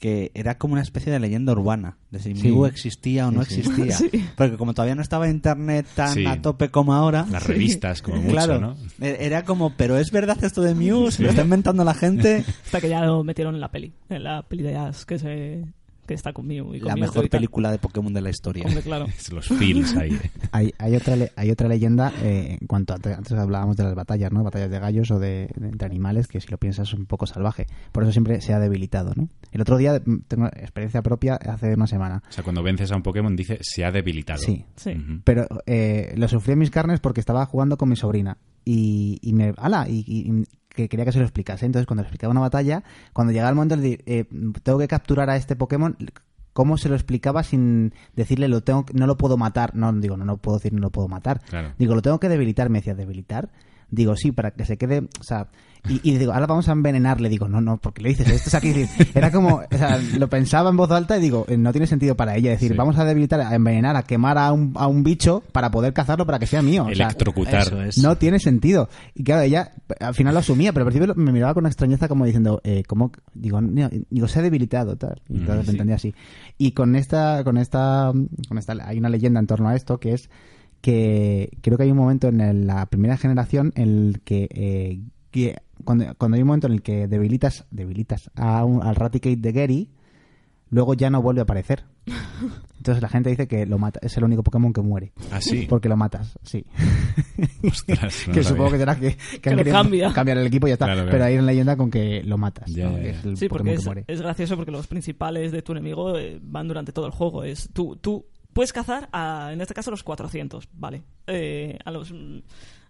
que 0.00 0.32
era 0.34 0.58
como 0.58 0.72
una 0.72 0.82
especie 0.82 1.12
de 1.12 1.20
leyenda 1.20 1.52
urbana, 1.52 1.98
de 2.10 2.18
si 2.18 2.34
Sí. 2.34 2.48
Mew 2.48 2.64
existía 2.66 3.28
o 3.28 3.30
no 3.30 3.44
sí. 3.44 3.60
existía. 3.60 3.96
Sí. 3.96 4.10
Porque 4.34 4.56
como 4.56 4.74
todavía 4.74 4.94
no 4.96 5.02
estaba 5.02 5.28
internet 5.28 5.86
tan 5.94 6.14
Sí. 6.14 6.26
a 6.26 6.40
tope 6.42 6.70
como 6.70 6.94
ahora, 6.94 7.26
Las 7.30 7.46
revistas, 7.46 8.02
como 8.02 8.16
mucho, 8.16 8.30
claro, 8.32 8.58
¿no? 8.60 8.76
e- 9.00 9.18
era 9.20 9.44
como, 9.44 9.74
pero 9.76 9.98
es 9.98 10.10
verdad 10.10 10.42
esto 10.42 10.62
de 10.62 10.74
Mew, 10.74 11.10
se 11.12 11.22
lo 11.22 11.28
está 11.30 11.42
inventando 11.42 11.84
la 11.84 11.94
gente. 11.94 12.44
Hasta 12.64 12.80
que 12.80 12.88
ya 12.88 13.04
lo 13.04 13.22
metieron 13.22 13.54
en 13.54 13.60
la 13.60 13.70
peli, 13.70 13.92
en 14.08 14.24
la 14.24 14.42
peli 14.42 14.62
de 14.64 14.76
Ash, 14.76 15.04
que, 15.04 15.18
se, 15.18 15.64
que 16.10 16.14
está 16.14 16.32
conmigo. 16.32 16.74
Y 16.74 16.80
La 16.80 16.96
mejor 16.96 17.28
película 17.28 17.70
de 17.70 17.78
Pokémon 17.78 18.12
de 18.12 18.20
la 18.20 18.30
historia. 18.30 18.64
Hombre, 18.66 18.82
claro. 18.82 19.06
Es 19.18 19.32
Los 19.32 19.46
feels 19.48 19.96
ahí. 19.96 20.12
eh. 20.12 20.30
Hay, 20.52 20.74
hay, 20.78 20.96
otra, 20.96 21.14
le- 21.16 21.30
hay 21.36 21.50
otra 21.50 21.68
leyenda 21.68 22.12
eh, 22.22 22.58
en 22.60 22.66
cuanto 22.66 22.92
a, 22.92 22.96
antes 22.96 23.32
hablábamos 23.32 23.76
de 23.76 23.84
las 23.84 23.94
batallas, 23.94 24.32
¿no? 24.32 24.42
Batallas 24.42 24.70
de 24.70 24.78
gallos 24.80 25.10
o 25.12 25.18
de, 25.20 25.48
de 25.54 25.68
entre 25.68 25.86
animales, 25.86 26.26
que 26.26 26.40
si 26.40 26.48
lo 26.48 26.58
piensas 26.58 26.88
es 26.88 26.94
un 26.94 27.06
poco 27.06 27.26
salvaje. 27.26 27.66
Por 27.92 28.02
eso 28.02 28.10
siempre 28.12 28.40
se 28.40 28.52
ha 28.52 28.58
debilitado, 28.58 29.12
¿no? 29.14 29.28
El 29.52 29.60
otro 29.60 29.76
día, 29.76 30.02
mm, 30.04 30.22
tengo 30.26 30.46
experiencia 30.46 31.02
propia, 31.02 31.36
hace 31.36 31.74
una 31.74 31.86
semana. 31.86 32.22
O 32.28 32.32
sea, 32.32 32.42
cuando 32.42 32.62
vences 32.64 32.90
a 32.90 32.96
un 32.96 33.02
Pokémon 33.02 33.36
dice 33.36 33.58
se 33.60 33.84
ha 33.84 33.92
debilitado. 33.92 34.40
Sí. 34.40 34.64
Sí. 34.76 34.92
Pero 35.24 35.46
eh, 35.66 36.12
lo 36.16 36.26
sufrí 36.26 36.54
en 36.54 36.58
mis 36.58 36.70
carnes 36.70 36.98
porque 37.00 37.20
estaba 37.20 37.46
jugando 37.46 37.76
con 37.76 37.88
mi 37.88 37.94
sobrina 37.96 38.36
y, 38.64 39.18
y 39.22 39.32
me... 39.32 39.54
¡Hala! 39.56 39.86
Y 39.88 40.44
que 40.74 40.88
quería 40.88 41.04
que 41.04 41.12
se 41.12 41.18
lo 41.18 41.24
explicase. 41.24 41.66
Entonces, 41.66 41.86
cuando 41.86 42.02
le 42.02 42.06
explicaba 42.08 42.30
una 42.30 42.40
batalla, 42.40 42.82
cuando 43.12 43.32
llegaba 43.32 43.50
el 43.50 43.54
momento 43.56 43.76
de 43.76 43.82
decir, 43.82 44.02
eh, 44.06 44.24
tengo 44.62 44.78
que 44.78 44.88
capturar 44.88 45.28
a 45.30 45.36
este 45.36 45.56
Pokémon, 45.56 45.96
¿cómo 46.52 46.78
se 46.78 46.88
lo 46.88 46.94
explicaba 46.94 47.42
sin 47.42 47.92
decirle, 48.14 48.48
lo 48.48 48.62
tengo, 48.62 48.84
que- 48.86 48.94
no 48.94 49.06
lo 49.06 49.16
puedo 49.16 49.36
matar? 49.36 49.74
No, 49.74 49.92
digo, 49.92 50.16
no, 50.16 50.24
no 50.24 50.36
puedo 50.36 50.58
decir, 50.58 50.72
no 50.72 50.80
lo 50.80 50.90
puedo 50.90 51.08
matar. 51.08 51.40
Claro. 51.48 51.72
Digo, 51.78 51.94
lo 51.94 52.02
tengo 52.02 52.18
que 52.20 52.28
debilitar. 52.28 52.70
Me 52.70 52.78
decía, 52.78 52.94
¿debilitar? 52.94 53.50
Digo, 53.90 54.16
sí, 54.16 54.32
para 54.32 54.52
que 54.52 54.64
se 54.64 54.76
quede, 54.76 55.00
o 55.20 55.24
sea, 55.24 55.48
y, 55.88 56.00
y 56.08 56.18
digo, 56.18 56.32
ahora 56.34 56.46
vamos 56.46 56.68
a 56.68 56.72
envenenarle. 56.72 57.28
Digo, 57.30 57.48
no, 57.48 57.60
no, 57.62 57.78
porque 57.78 58.02
le 58.02 58.10
dices 58.10 58.28
esto, 58.28 58.48
es 58.50 58.54
aquí. 58.54 58.72
Era 59.14 59.32
como, 59.32 59.62
o 59.70 59.76
sea, 59.76 59.98
lo 60.18 60.28
pensaba 60.28 60.68
en 60.70 60.76
voz 60.76 60.90
alta 60.90 61.16
y 61.16 61.20
digo, 61.22 61.46
eh, 61.48 61.56
no 61.56 61.72
tiene 61.72 61.86
sentido 61.86 62.14
para 62.16 62.36
ella 62.36 62.50
decir, 62.50 62.72
Sí. 62.72 62.76
vamos 62.76 62.98
a 62.98 63.04
debilitar, 63.06 63.40
a 63.40 63.54
envenenar, 63.54 63.96
a 63.96 64.02
quemar 64.02 64.36
a 64.36 64.52
un, 64.52 64.72
a 64.76 64.86
un 64.86 65.02
bicho 65.02 65.42
para 65.52 65.70
poder 65.70 65.92
cazarlo 65.94 66.26
para 66.26 66.38
que 66.38 66.46
sea 66.46 66.60
mío. 66.60 66.82
O 66.84 66.94
sea, 66.94 67.06
Electrocutar. 67.06 67.62
eso 67.62 67.80
es. 67.82 67.96
no 67.98 68.16
tiene 68.18 68.38
sentido. 68.38 68.88
Y 69.14 69.24
claro, 69.24 69.42
ella 69.42 69.72
al 70.00 70.14
final 70.14 70.34
lo 70.34 70.40
asumía, 70.40 70.72
pero 70.74 70.84
al 70.86 70.92
principio 70.92 71.14
me 71.16 71.32
miraba 71.32 71.54
con 71.54 71.66
extrañeza 71.66 72.08
como 72.08 72.26
diciendo, 72.26 72.60
eh, 72.62 72.82
¿cómo? 72.86 73.10
Digo, 73.32 73.60
no, 73.62 73.88
digo, 74.10 74.28
se 74.28 74.38
ha 74.38 74.42
debilitado, 74.42 74.96
tal. 74.96 75.22
Y 75.30 75.38
Mm, 75.38 75.46
sí. 75.46 75.52
me 75.52 75.70
entendía 75.70 75.96
así. 75.96 76.14
Y 76.58 76.72
con 76.72 76.94
esta, 76.94 77.42
con 77.42 77.56
esta, 77.56 78.12
con 78.48 78.58
esta, 78.58 78.74
hay 78.84 78.98
una 78.98 79.08
leyenda 79.08 79.40
en 79.40 79.46
torno 79.46 79.68
a 79.70 79.74
esto 79.76 79.98
que 79.98 80.12
es 80.12 80.28
que 80.80 81.50
creo 81.60 81.76
que 81.76 81.84
hay 81.84 81.90
un 81.90 81.96
momento 81.98 82.28
en 82.28 82.40
el- 82.40 82.66
la 82.66 82.86
primera 82.86 83.16
generación 83.16 83.72
en 83.76 83.88
el 83.88 84.20
que, 84.24 84.48
eh, 84.50 85.00
que 85.30 85.56
cuando, 85.84 86.06
cuando 86.16 86.36
hay 86.36 86.42
un 86.42 86.48
momento 86.48 86.66
en 86.66 86.74
el 86.74 86.82
que 86.82 87.06
debilitas, 87.08 87.66
debilitas 87.70 88.30
a 88.34 88.64
un- 88.64 88.82
al 88.82 88.94
Raticate 88.96 89.36
de 89.36 89.52
Gary, 89.52 89.90
luego 90.70 90.94
ya 90.94 91.10
no 91.10 91.20
vuelve 91.22 91.40
a 91.40 91.44
aparecer. 91.44 91.84
Entonces 92.78 93.02
la 93.02 93.08
gente 93.10 93.28
dice 93.28 93.46
que 93.46 93.66
lo 93.66 93.76
mata, 93.78 94.00
es 94.02 94.16
el 94.16 94.24
único 94.24 94.42
Pokémon 94.42 94.72
que 94.72 94.80
muere. 94.80 95.12
Ah, 95.30 95.40
sí. 95.42 95.66
Porque 95.68 95.88
lo 95.90 95.98
matas, 95.98 96.38
sí. 96.42 96.64
Ostras, 97.62 98.24
no 98.28 98.32
que 98.32 98.42
supongo 98.42 98.70
que 98.70 98.78
será 98.78 98.98
que, 98.98 99.16
que 99.16 99.40
Que 99.40 99.50
han 99.50 99.56
lo 99.56 99.60
querido 99.60 99.76
cambia. 99.76 100.12
cambiar 100.14 100.38
el 100.38 100.46
equipo 100.46 100.66
y 100.66 100.70
ya 100.70 100.74
está. 100.74 100.86
Claro, 100.86 101.00
claro. 101.02 101.10
Pero 101.12 101.24
hay 101.24 101.34
una 101.34 101.42
leyenda 101.46 101.76
con 101.76 101.90
que 101.90 102.22
lo 102.22 102.38
matas. 102.38 102.70
Ya, 102.72 102.88
¿no? 102.88 102.96
ya, 102.96 103.02
Que 103.02 103.12
ya. 103.12 103.18
es 103.18 103.24
el 103.26 103.36
Sí, 103.36 103.48
porque 103.48 103.74
es, 103.74 103.80
que 103.80 103.84
muere. 103.86 104.04
es 104.06 104.22
gracioso 104.22 104.56
porque 104.56 104.70
los 104.70 104.86
principales 104.86 105.52
de 105.52 105.60
tu 105.60 105.72
enemigo 105.72 106.16
eh, 106.18 106.38
van 106.42 106.68
durante 106.68 106.92
todo 106.92 107.04
el 107.06 107.12
juego. 107.12 107.44
Es 107.44 107.68
tú, 107.72 107.96
tú 107.96 108.24
puedes 108.52 108.72
cazar, 108.72 109.08
a, 109.12 109.50
en 109.52 109.60
este 109.60 109.74
caso, 109.74 109.90
a 109.90 109.92
los 109.92 110.02
400, 110.02 110.68
¿vale? 110.72 111.02
Eh, 111.26 111.78
a 111.84 111.90
los 111.90 112.12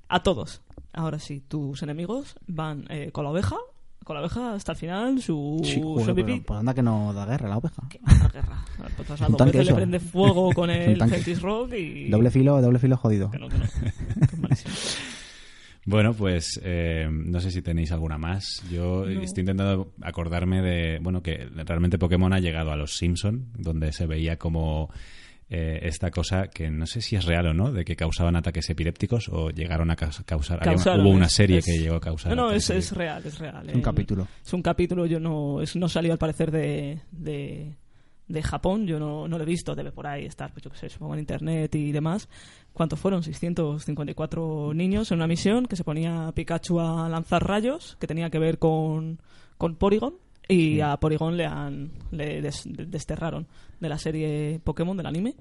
a 0.09 0.23
todos. 0.23 0.63
Ahora 0.93 1.19
sí, 1.19 1.41
tus 1.47 1.83
enemigos 1.83 2.35
van 2.47 2.85
eh, 2.89 3.11
con 3.13 3.25
la 3.25 3.31
oveja, 3.31 3.57
con 4.05 4.15
la 4.17 4.23
oveja 4.23 4.55
hasta 4.55 4.73
el 4.73 4.79
final, 4.79 5.23
su, 5.23 5.61
Sí, 5.63 5.81
joder, 5.81 6.07
su 6.07 6.15
pero, 6.15 6.43
pues 6.45 6.59
anda 6.61 6.75
que 6.75 6.83
no 6.83 7.13
da 7.13 7.27
guerra 7.27 7.49
la 7.49 7.59
oveja. 7.59 7.83
Qué 7.89 8.01
mala 8.01 8.29
guerra. 8.29 8.65
Pues 8.97 9.21
tanque 9.37 9.63
le 9.63 9.75
prende 9.75 10.01
fuego 10.01 10.53
con 10.53 10.71
el. 10.71 10.99
Celtis 10.99 11.41
Rock 11.43 11.75
y... 11.75 12.09
Doble 12.09 12.31
filo, 12.31 12.61
doble 12.63 12.79
filo 12.79 12.97
jodido. 12.97 13.31
Que 13.31 13.39
no, 13.39 13.49
que 13.49 13.59
no. 13.59 13.65
Que 13.65 14.53
es. 14.55 14.99
Bueno, 15.87 16.13
pues 16.13 16.61
eh, 16.63 17.09
no 17.11 17.41
sé 17.41 17.51
si 17.51 17.63
tenéis 17.63 17.91
alguna 17.91 18.19
más. 18.19 18.63
Yo 18.71 19.07
No. 19.07 19.23
estoy 19.23 19.41
intentando 19.41 19.93
acordarme 20.03 20.61
de, 20.61 20.99
bueno, 21.01 21.23
que 21.23 21.47
realmente 21.65 21.99
Pokémon 21.99 22.33
ha 22.35 22.39
llegado 22.39 22.71
a 22.71 22.77
los 22.77 22.97
Simpson, 22.99 23.47
donde 23.57 23.91
se 23.93 24.07
veía 24.07 24.37
como 24.39 24.91
eh, 25.51 25.81
esta 25.83 26.11
cosa 26.13 26.47
que 26.49 26.71
no 26.71 26.87
sé 26.87 27.01
si 27.03 27.17
es 27.17 27.25
real 27.25 27.47
o 27.49 27.53
no, 27.55 27.73
de 27.73 27.85
que 27.85 27.97
causaban 27.97 28.37
ataques 28.37 28.71
epilépticos 28.71 29.29
o 29.31 29.51
llegaron 29.51 29.91
a 29.91 29.97
caus- 29.97 30.23
causar. 30.25 30.61
una- 30.63 31.03
hubo 31.03 31.11
una 31.11 31.29
serie 31.29 31.59
es- 31.59 31.65
que 31.67 31.79
llegó 31.79 31.97
a 31.97 32.01
causar. 32.01 32.37
No, 32.37 32.43
no, 32.49 32.53
es, 32.53 32.71
es 32.71 32.93
real, 32.93 33.23
es 33.27 33.39
real. 33.39 33.65
Un 33.73 33.81
eh. 33.81 33.83
capítulo. 33.83 34.29
Es 34.45 34.53
un 34.53 34.63
capítulo, 34.63 35.07
yo 35.07 35.19
no, 35.19 35.61
es, 35.61 35.75
no 35.77 35.89
salió 35.89 36.13
al 36.13 36.19
parecer 36.19 36.51
de, 36.53 37.01
de, 37.11 37.75
de 38.29 38.43
Japón, 38.45 38.87
yo 38.87 39.01
no, 39.01 39.27
no 39.27 39.37
lo 39.39 39.43
he 39.43 39.47
visto, 39.47 39.75
debe 39.75 39.91
por 39.91 40.07
ahí 40.07 40.25
estar, 40.25 40.53
pues 40.53 40.63
yo 40.63 40.71
qué 40.71 40.79
sé, 40.79 40.89
supongo 40.89 41.15
en 41.15 41.21
internet 41.21 41.75
y 41.75 41.91
demás. 41.91 42.29
¿Cuántos 42.73 43.01
fueron? 43.01 43.25
654 43.25 44.73
niños 44.75 45.11
en 45.11 45.19
una 45.19 45.27
misión 45.27 45.67
que 45.67 45.75
se 45.77 45.85
ponía 45.85 46.31
Pikachu 46.35 46.79
a 46.81 47.09
lanzar 47.09 47.45
rayos, 47.47 47.97
que 48.01 48.07
tenía 48.07 48.31
que 48.31 48.39
ver 48.39 48.59
con, 48.59 49.19
con 49.59 49.75
Porygon. 49.75 50.15
Y 50.53 50.81
a 50.81 50.97
Porygon 50.97 51.37
le 51.37 51.47
han 51.47 51.91
le 52.11 52.43
des- 52.43 52.69
desterraron 52.89 53.47
de 53.81 53.89
la 53.89 53.99
serie 53.99 54.61
Pokémon 54.63 54.97
del 54.97 55.07
anime 55.07 55.35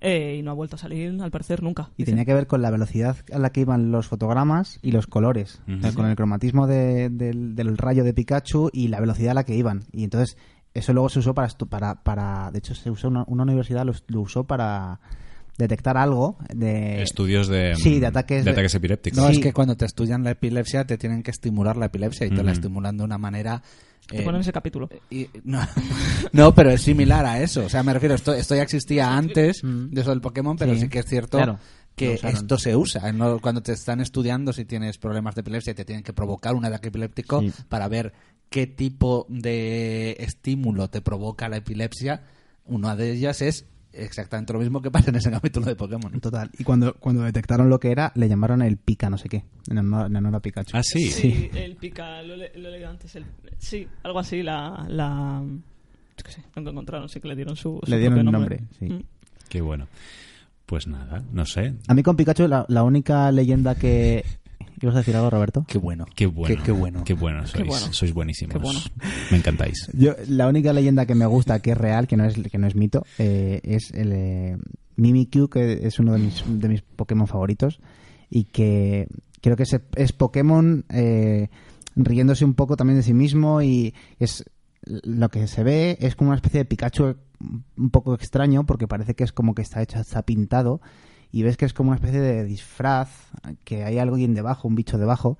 eh, 0.00 0.36
y 0.38 0.42
no 0.42 0.50
ha 0.52 0.54
vuelto 0.54 0.76
a 0.76 0.78
salir 0.78 1.20
al 1.20 1.30
parecer 1.30 1.62
nunca. 1.62 1.90
Y 1.96 2.04
tenía 2.04 2.24
que 2.24 2.34
ver 2.34 2.46
con 2.46 2.62
la 2.62 2.70
velocidad 2.70 3.16
a 3.32 3.38
la 3.38 3.50
que 3.50 3.60
iban 3.62 3.90
los 3.90 4.06
fotogramas 4.06 4.78
y 4.82 4.92
los 4.92 5.06
colores. 5.06 5.60
Ujú. 5.66 5.78
O 5.78 5.80
sea, 5.82 5.92
con 5.92 6.06
el 6.06 6.14
cromatismo 6.16 6.66
de- 6.66 7.08
del, 7.10 7.54
del 7.56 7.76
rayo 7.78 8.04
de 8.04 8.12
Pikachu 8.14 8.70
y 8.72 8.88
la 8.88 9.00
velocidad 9.00 9.32
a 9.32 9.34
la 9.34 9.44
que 9.44 9.56
iban. 9.56 9.84
Y 9.92 10.04
entonces, 10.04 10.36
eso 10.74 10.92
luego 10.92 11.08
se 11.08 11.18
usó 11.18 11.34
para... 11.34 11.48
estu- 11.48 11.68
para, 11.68 12.02
para 12.02 12.50
de 12.52 12.58
hecho, 12.58 12.74
se 12.74 12.90
usó 12.90 13.08
una, 13.08 13.24
una 13.26 13.42
universidad 13.42 13.84
lo, 13.84 13.92
lo 14.06 14.20
usó 14.20 14.44
para 14.44 15.00
detectar 15.58 15.96
algo 15.98 16.38
de... 16.54 17.02
Estudios 17.02 17.48
de, 17.48 17.74
Sí, 17.76 17.98
de 18.00 18.06
ataques 18.06 18.44
de 18.44 18.50
de- 18.50 18.50
ataques 18.52 18.74
epilépticos. 18.76 19.18
No, 19.18 19.26
Sí. 19.26 19.32
es 19.32 19.38
que 19.40 19.52
cuando 19.52 19.76
te 19.76 19.84
estudian 19.84 20.22
la 20.24 20.30
epilepsia 20.30 20.84
te 20.86 20.96
tienen 20.96 21.22
que 21.22 21.30
estimular 21.32 21.76
la 21.76 21.86
epilepsia 21.86 22.26
y 22.26 22.30
te 22.30 22.42
la 22.44 22.52
estimulan 22.52 22.96
de 22.96 23.04
una 23.04 23.18
manera... 23.18 23.62
Eh, 24.12 24.22
ponen 24.22 24.40
ese 24.40 24.52
capítulo. 24.52 24.88
y- 25.10 25.28
no, 25.44 25.60
no, 26.32 26.54
pero 26.54 26.70
es 26.70 26.82
similar 26.82 27.24
a 27.26 27.40
eso. 27.42 27.64
O 27.64 27.68
sea, 27.68 27.82
me 27.82 27.92
refiero, 27.92 28.14
esto, 28.14 28.32
esto 28.34 28.54
ya 28.56 28.62
existía 28.62 29.16
antes 29.16 29.62
Mm. 29.62 29.90
de 29.90 30.00
eso 30.00 30.10
del 30.10 30.20
Pokémon, 30.20 30.56
pero 30.56 30.74
sí, 30.74 30.80
Sí, 30.82 30.88
que 30.88 30.98
es 31.00 31.06
cierto 31.06 31.38
claro, 31.38 31.58
que 31.96 32.14
esto 32.22 32.58
se 32.58 32.74
usa. 32.76 33.12
¿no? 33.12 33.38
Cuando 33.40 33.62
te 33.62 33.72
están 33.72 34.00
estudiando 34.00 34.52
si 34.52 34.64
tienes 34.64 34.98
problemas 34.98 35.34
de 35.34 35.42
epilepsia, 35.42 35.74
te 35.74 35.84
tienen 35.84 36.02
que 36.02 36.12
provocar 36.12 36.54
un 36.54 36.64
ataque 36.64 36.88
epiléptico 36.88 37.40
Sí. 37.40 37.52
para 37.68 37.88
ver 37.88 38.12
qué 38.48 38.66
tipo 38.66 39.26
de 39.28 40.16
estímulo 40.18 40.88
te 40.88 41.00
provoca 41.02 41.48
la 41.48 41.58
epilepsia. 41.58 42.22
Una 42.64 42.96
de 42.96 43.12
ellas 43.12 43.42
es 43.42 43.66
exactamente 43.92 44.52
lo 44.52 44.58
mismo 44.58 44.80
que 44.80 44.90
pasa 44.90 45.10
en 45.10 45.16
ese 45.16 45.30
capítulo 45.32 45.66
de 45.66 45.76
Pokémon. 45.76 46.20
Total. 46.20 46.50
Y 46.58 46.64
cuando, 46.64 46.94
cuando 46.94 47.22
detectaron 47.22 47.68
lo 47.68 47.78
que 47.80 47.90
era, 47.92 48.12
le 48.14 48.28
llamaron 48.28 48.62
el 48.62 48.76
pica 48.76 49.10
no 49.10 49.18
sé 49.18 49.28
qué. 49.28 49.44
En 49.68 49.78
honor, 49.78 50.34
a 50.36 50.40
Pikachu. 50.40 50.76
Ah, 50.76 50.82
sí. 50.82 51.10
Sí, 51.10 51.50
el 51.54 51.76
pica, 51.76 52.22
lo, 52.22 52.36
le- 52.36 52.52
lo 52.56 52.68
he 52.68 52.72
leído 52.72 52.88
antes. 52.90 53.14
El, 53.16 53.24
sí, 53.58 53.86
algo 54.02 54.18
así, 54.18 54.42
la. 54.42 54.84
la 54.88 55.42
yo 55.44 56.24
qué 56.24 56.32
sé, 56.32 56.42
lo 56.56 56.70
encontraron, 56.70 57.08
sí 57.08 57.20
que 57.20 57.28
le 57.28 57.36
dieron 57.36 57.56
su. 57.56 57.80
su 57.82 57.90
Le 57.90 57.98
dieron 57.98 58.16
propio 58.18 58.28
un 58.28 58.32
nombre, 58.32 58.60
sí. 58.78 58.84
Mm. 58.86 59.02
Qué 59.48 59.60
bueno. 59.60 59.86
Pues 60.66 60.86
nada, 60.86 61.24
no 61.32 61.44
sé. 61.46 61.74
A 61.88 61.94
mí 61.94 62.02
con 62.04 62.14
Pikachu 62.16 62.46
la, 62.46 62.64
la 62.68 62.84
única 62.84 63.32
leyenda 63.32 63.74
que... 63.74 64.24
¿Ibas 64.80 64.94
a 64.94 64.98
decir 64.98 65.14
algo, 65.16 65.30
Roberto? 65.30 65.64
Qué 65.68 65.78
bueno. 65.78 66.06
Qué 66.14 66.26
bueno. 66.26 66.56
Qué, 66.56 66.62
qué 66.62 66.72
bueno. 66.72 67.04
Qué 67.04 67.14
bueno 67.14 67.46
sois. 67.46 67.66
bueno. 67.66 67.92
Sois 67.92 68.14
buenísimos. 68.14 68.52
Qué 68.52 68.58
bueno. 68.58 68.80
Me 69.30 69.36
encantáis. 69.36 69.90
Yo, 69.92 70.14
la 70.28 70.48
única 70.48 70.72
leyenda 70.72 71.06
que 71.06 71.14
me 71.14 71.26
gusta, 71.26 71.60
que 71.60 71.72
es 71.72 71.78
real, 71.78 72.06
que 72.06 72.16
no 72.16 72.24
es, 72.24 72.34
que 72.34 72.58
no 72.58 72.66
es 72.66 72.74
mito, 72.74 73.04
eh, 73.18 73.60
es 73.62 73.90
el 73.92 74.12
eh, 74.12 74.56
Mimikyu, 74.96 75.48
que 75.48 75.86
es 75.86 75.98
uno 75.98 76.12
de 76.14 76.18
mis, 76.18 76.44
de 76.46 76.68
mis 76.68 76.82
Pokémon 76.82 77.26
favoritos 77.26 77.80
y 78.30 78.44
que 78.44 79.08
creo 79.40 79.56
que 79.56 79.64
es, 79.64 79.80
es 79.96 80.12
Pokémon 80.12 80.84
eh, 80.88 81.48
riéndose 81.96 82.44
un 82.44 82.54
poco 82.54 82.76
también 82.76 82.96
de 82.98 83.02
sí 83.02 83.14
mismo 83.14 83.60
y 83.62 83.94
es 84.18 84.44
lo 84.82 85.28
que 85.28 85.46
se 85.46 85.62
ve 85.62 85.98
es 86.00 86.16
como 86.16 86.30
una 86.30 86.36
especie 86.36 86.60
de 86.60 86.64
Pikachu 86.64 87.16
un 87.76 87.90
poco 87.90 88.14
extraño 88.14 88.64
porque 88.64 88.88
parece 88.88 89.14
que 89.14 89.24
es 89.24 89.32
como 89.32 89.54
que 89.54 89.62
está 89.62 89.82
hecho, 89.82 89.98
está 89.98 90.22
pintado 90.22 90.80
y 91.32 91.42
ves 91.42 91.56
que 91.56 91.64
es 91.64 91.72
como 91.72 91.90
una 91.90 91.96
especie 91.96 92.20
de 92.20 92.44
disfraz, 92.44 93.08
que 93.64 93.84
hay 93.84 93.98
alguien 93.98 94.34
debajo, 94.34 94.68
un 94.68 94.74
bicho 94.74 94.98
debajo 94.98 95.38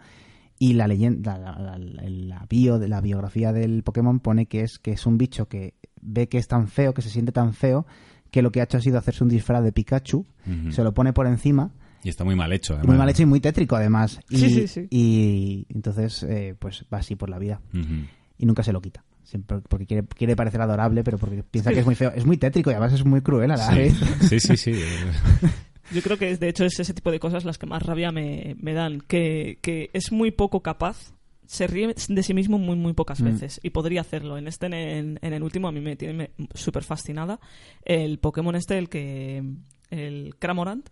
y 0.59 0.74
la 0.74 0.86
leyenda, 0.86 1.38
la, 1.38 1.59
la- 1.59 1.78
la- 1.78 2.47
bio 2.49 2.78
de 2.78 2.88
la 2.88 3.01
biografía 3.01 3.53
del 3.53 3.82
Pokémon 3.82 4.20
pone 4.20 4.47
que 4.47 4.61
es 4.62 4.78
que 4.78 4.93
es 4.93 5.07
un 5.07 5.16
bicho 5.18 5.49
que 5.49 5.74
ve 6.03 6.28
que 6.28 6.38
es 6.38 6.49
tan 6.49 6.68
feo, 6.68 6.93
que 6.95 7.03
se 7.03 7.09
siente 7.11 7.32
tan 7.32 7.55
feo, 7.55 7.86
que 8.30 8.43
lo 8.43 8.53
que 8.53 8.61
ha 8.61 8.64
hecho 8.64 8.76
ha 8.78 8.80
sido 8.80 8.99
hacerse 8.99 9.24
un 9.24 9.30
disfraz 9.30 9.62
de 9.64 9.72
Pikachu, 9.72 10.26
Ujú. 10.47 10.72
se 10.72 10.84
lo 10.84 10.93
pone 10.95 11.12
por 11.12 11.26
encima, 11.26 11.72
Y 12.05 12.09
está 12.11 12.24
muy 12.24 12.36
mal 12.36 12.53
hecho. 12.53 12.74
muy 12.74 12.78
además. 12.80 12.99
mal 12.99 13.09
hecho 13.09 13.22
y 13.22 13.26
muy 13.26 13.41
tétrico 13.41 13.74
además. 13.76 14.20
Y, 14.30 14.36
Sí, 14.38 14.51
sí, 14.51 14.68
sí. 14.68 14.86
y 14.91 15.66
entonces 15.70 16.22
eh, 16.22 16.55
pues 16.59 16.84
va 16.93 16.99
así 16.99 17.16
por 17.16 17.28
la 17.30 17.38
vida 17.38 17.61
Ujú. 17.74 18.05
y 18.38 18.47
nunca 18.47 18.62
se 18.62 18.72
lo 18.72 18.80
quita. 18.80 19.03
Siempre 19.24 19.61
porque 19.68 19.86
quiere, 19.86 20.07
quiere 20.09 20.34
parecer 20.36 20.61
adorable, 20.61 21.05
pero 21.05 21.16
porque 21.18 21.43
piensa 21.45 21.72
que 21.72 21.80
es 21.80 21.86
muy 21.86 21.95
feo. 21.95 22.11
Es 22.14 22.26
muy 22.26 22.36
tétrico 22.36 22.70
y 22.70 22.74
además 22.74 22.93
es 22.93 23.05
muy 23.05 23.20
cruel 23.20 23.51
a 23.53 23.57
la 23.57 23.70
vez. 23.70 23.95
Sí, 24.28 24.41
sí, 24.41 24.57
sí. 24.57 24.72
Yo 25.93 26.03
creo 26.03 26.16
que 26.18 26.36
de 26.36 26.49
hecho 26.49 26.64
es 26.64 26.78
ese 26.78 26.95
tipo 26.95 27.11
de 27.11 27.18
cosas 27.20 27.45
las 27.45 27.59
que 27.59 27.66
más 27.66 27.82
rabia 27.82 28.12
me, 28.12 28.57
me 28.61 28.72
dan. 28.74 29.01
Que, 29.01 29.59
que 29.62 29.91
es 29.93 30.12
muy 30.12 30.30
poco 30.30 30.61
capaz. 30.62 31.12
Se 31.47 31.66
ríe 31.66 31.93
de 32.09 32.22
sí 32.22 32.32
mismo 32.32 32.59
muy, 32.59 32.76
muy 32.76 32.93
pocas 32.93 33.20
Mm. 33.20 33.24
veces. 33.24 33.61
Y 33.62 33.70
podría 33.70 34.03
hacerlo. 34.03 34.38
En 34.38 34.47
este, 34.47 34.66
en, 34.66 35.18
en 35.20 35.32
el 35.32 35.43
último, 35.43 35.66
a 35.68 35.72
mí 35.72 35.80
me 35.80 35.97
tiene 35.97 36.30
súper 36.55 36.84
fascinada. 36.84 37.41
El 37.84 38.18
Pokémon 38.18 38.55
este, 38.55 38.78
el 38.78 38.88
que. 38.88 39.43
El 39.91 40.36
Cramorant, 40.38 40.88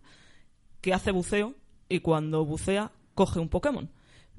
que 0.80 0.92
hace 0.92 1.12
buceo 1.12 1.54
y 1.88 2.00
cuando 2.00 2.44
bucea 2.44 2.90
coge 3.14 3.38
un 3.38 3.48
Pokémon. 3.48 3.88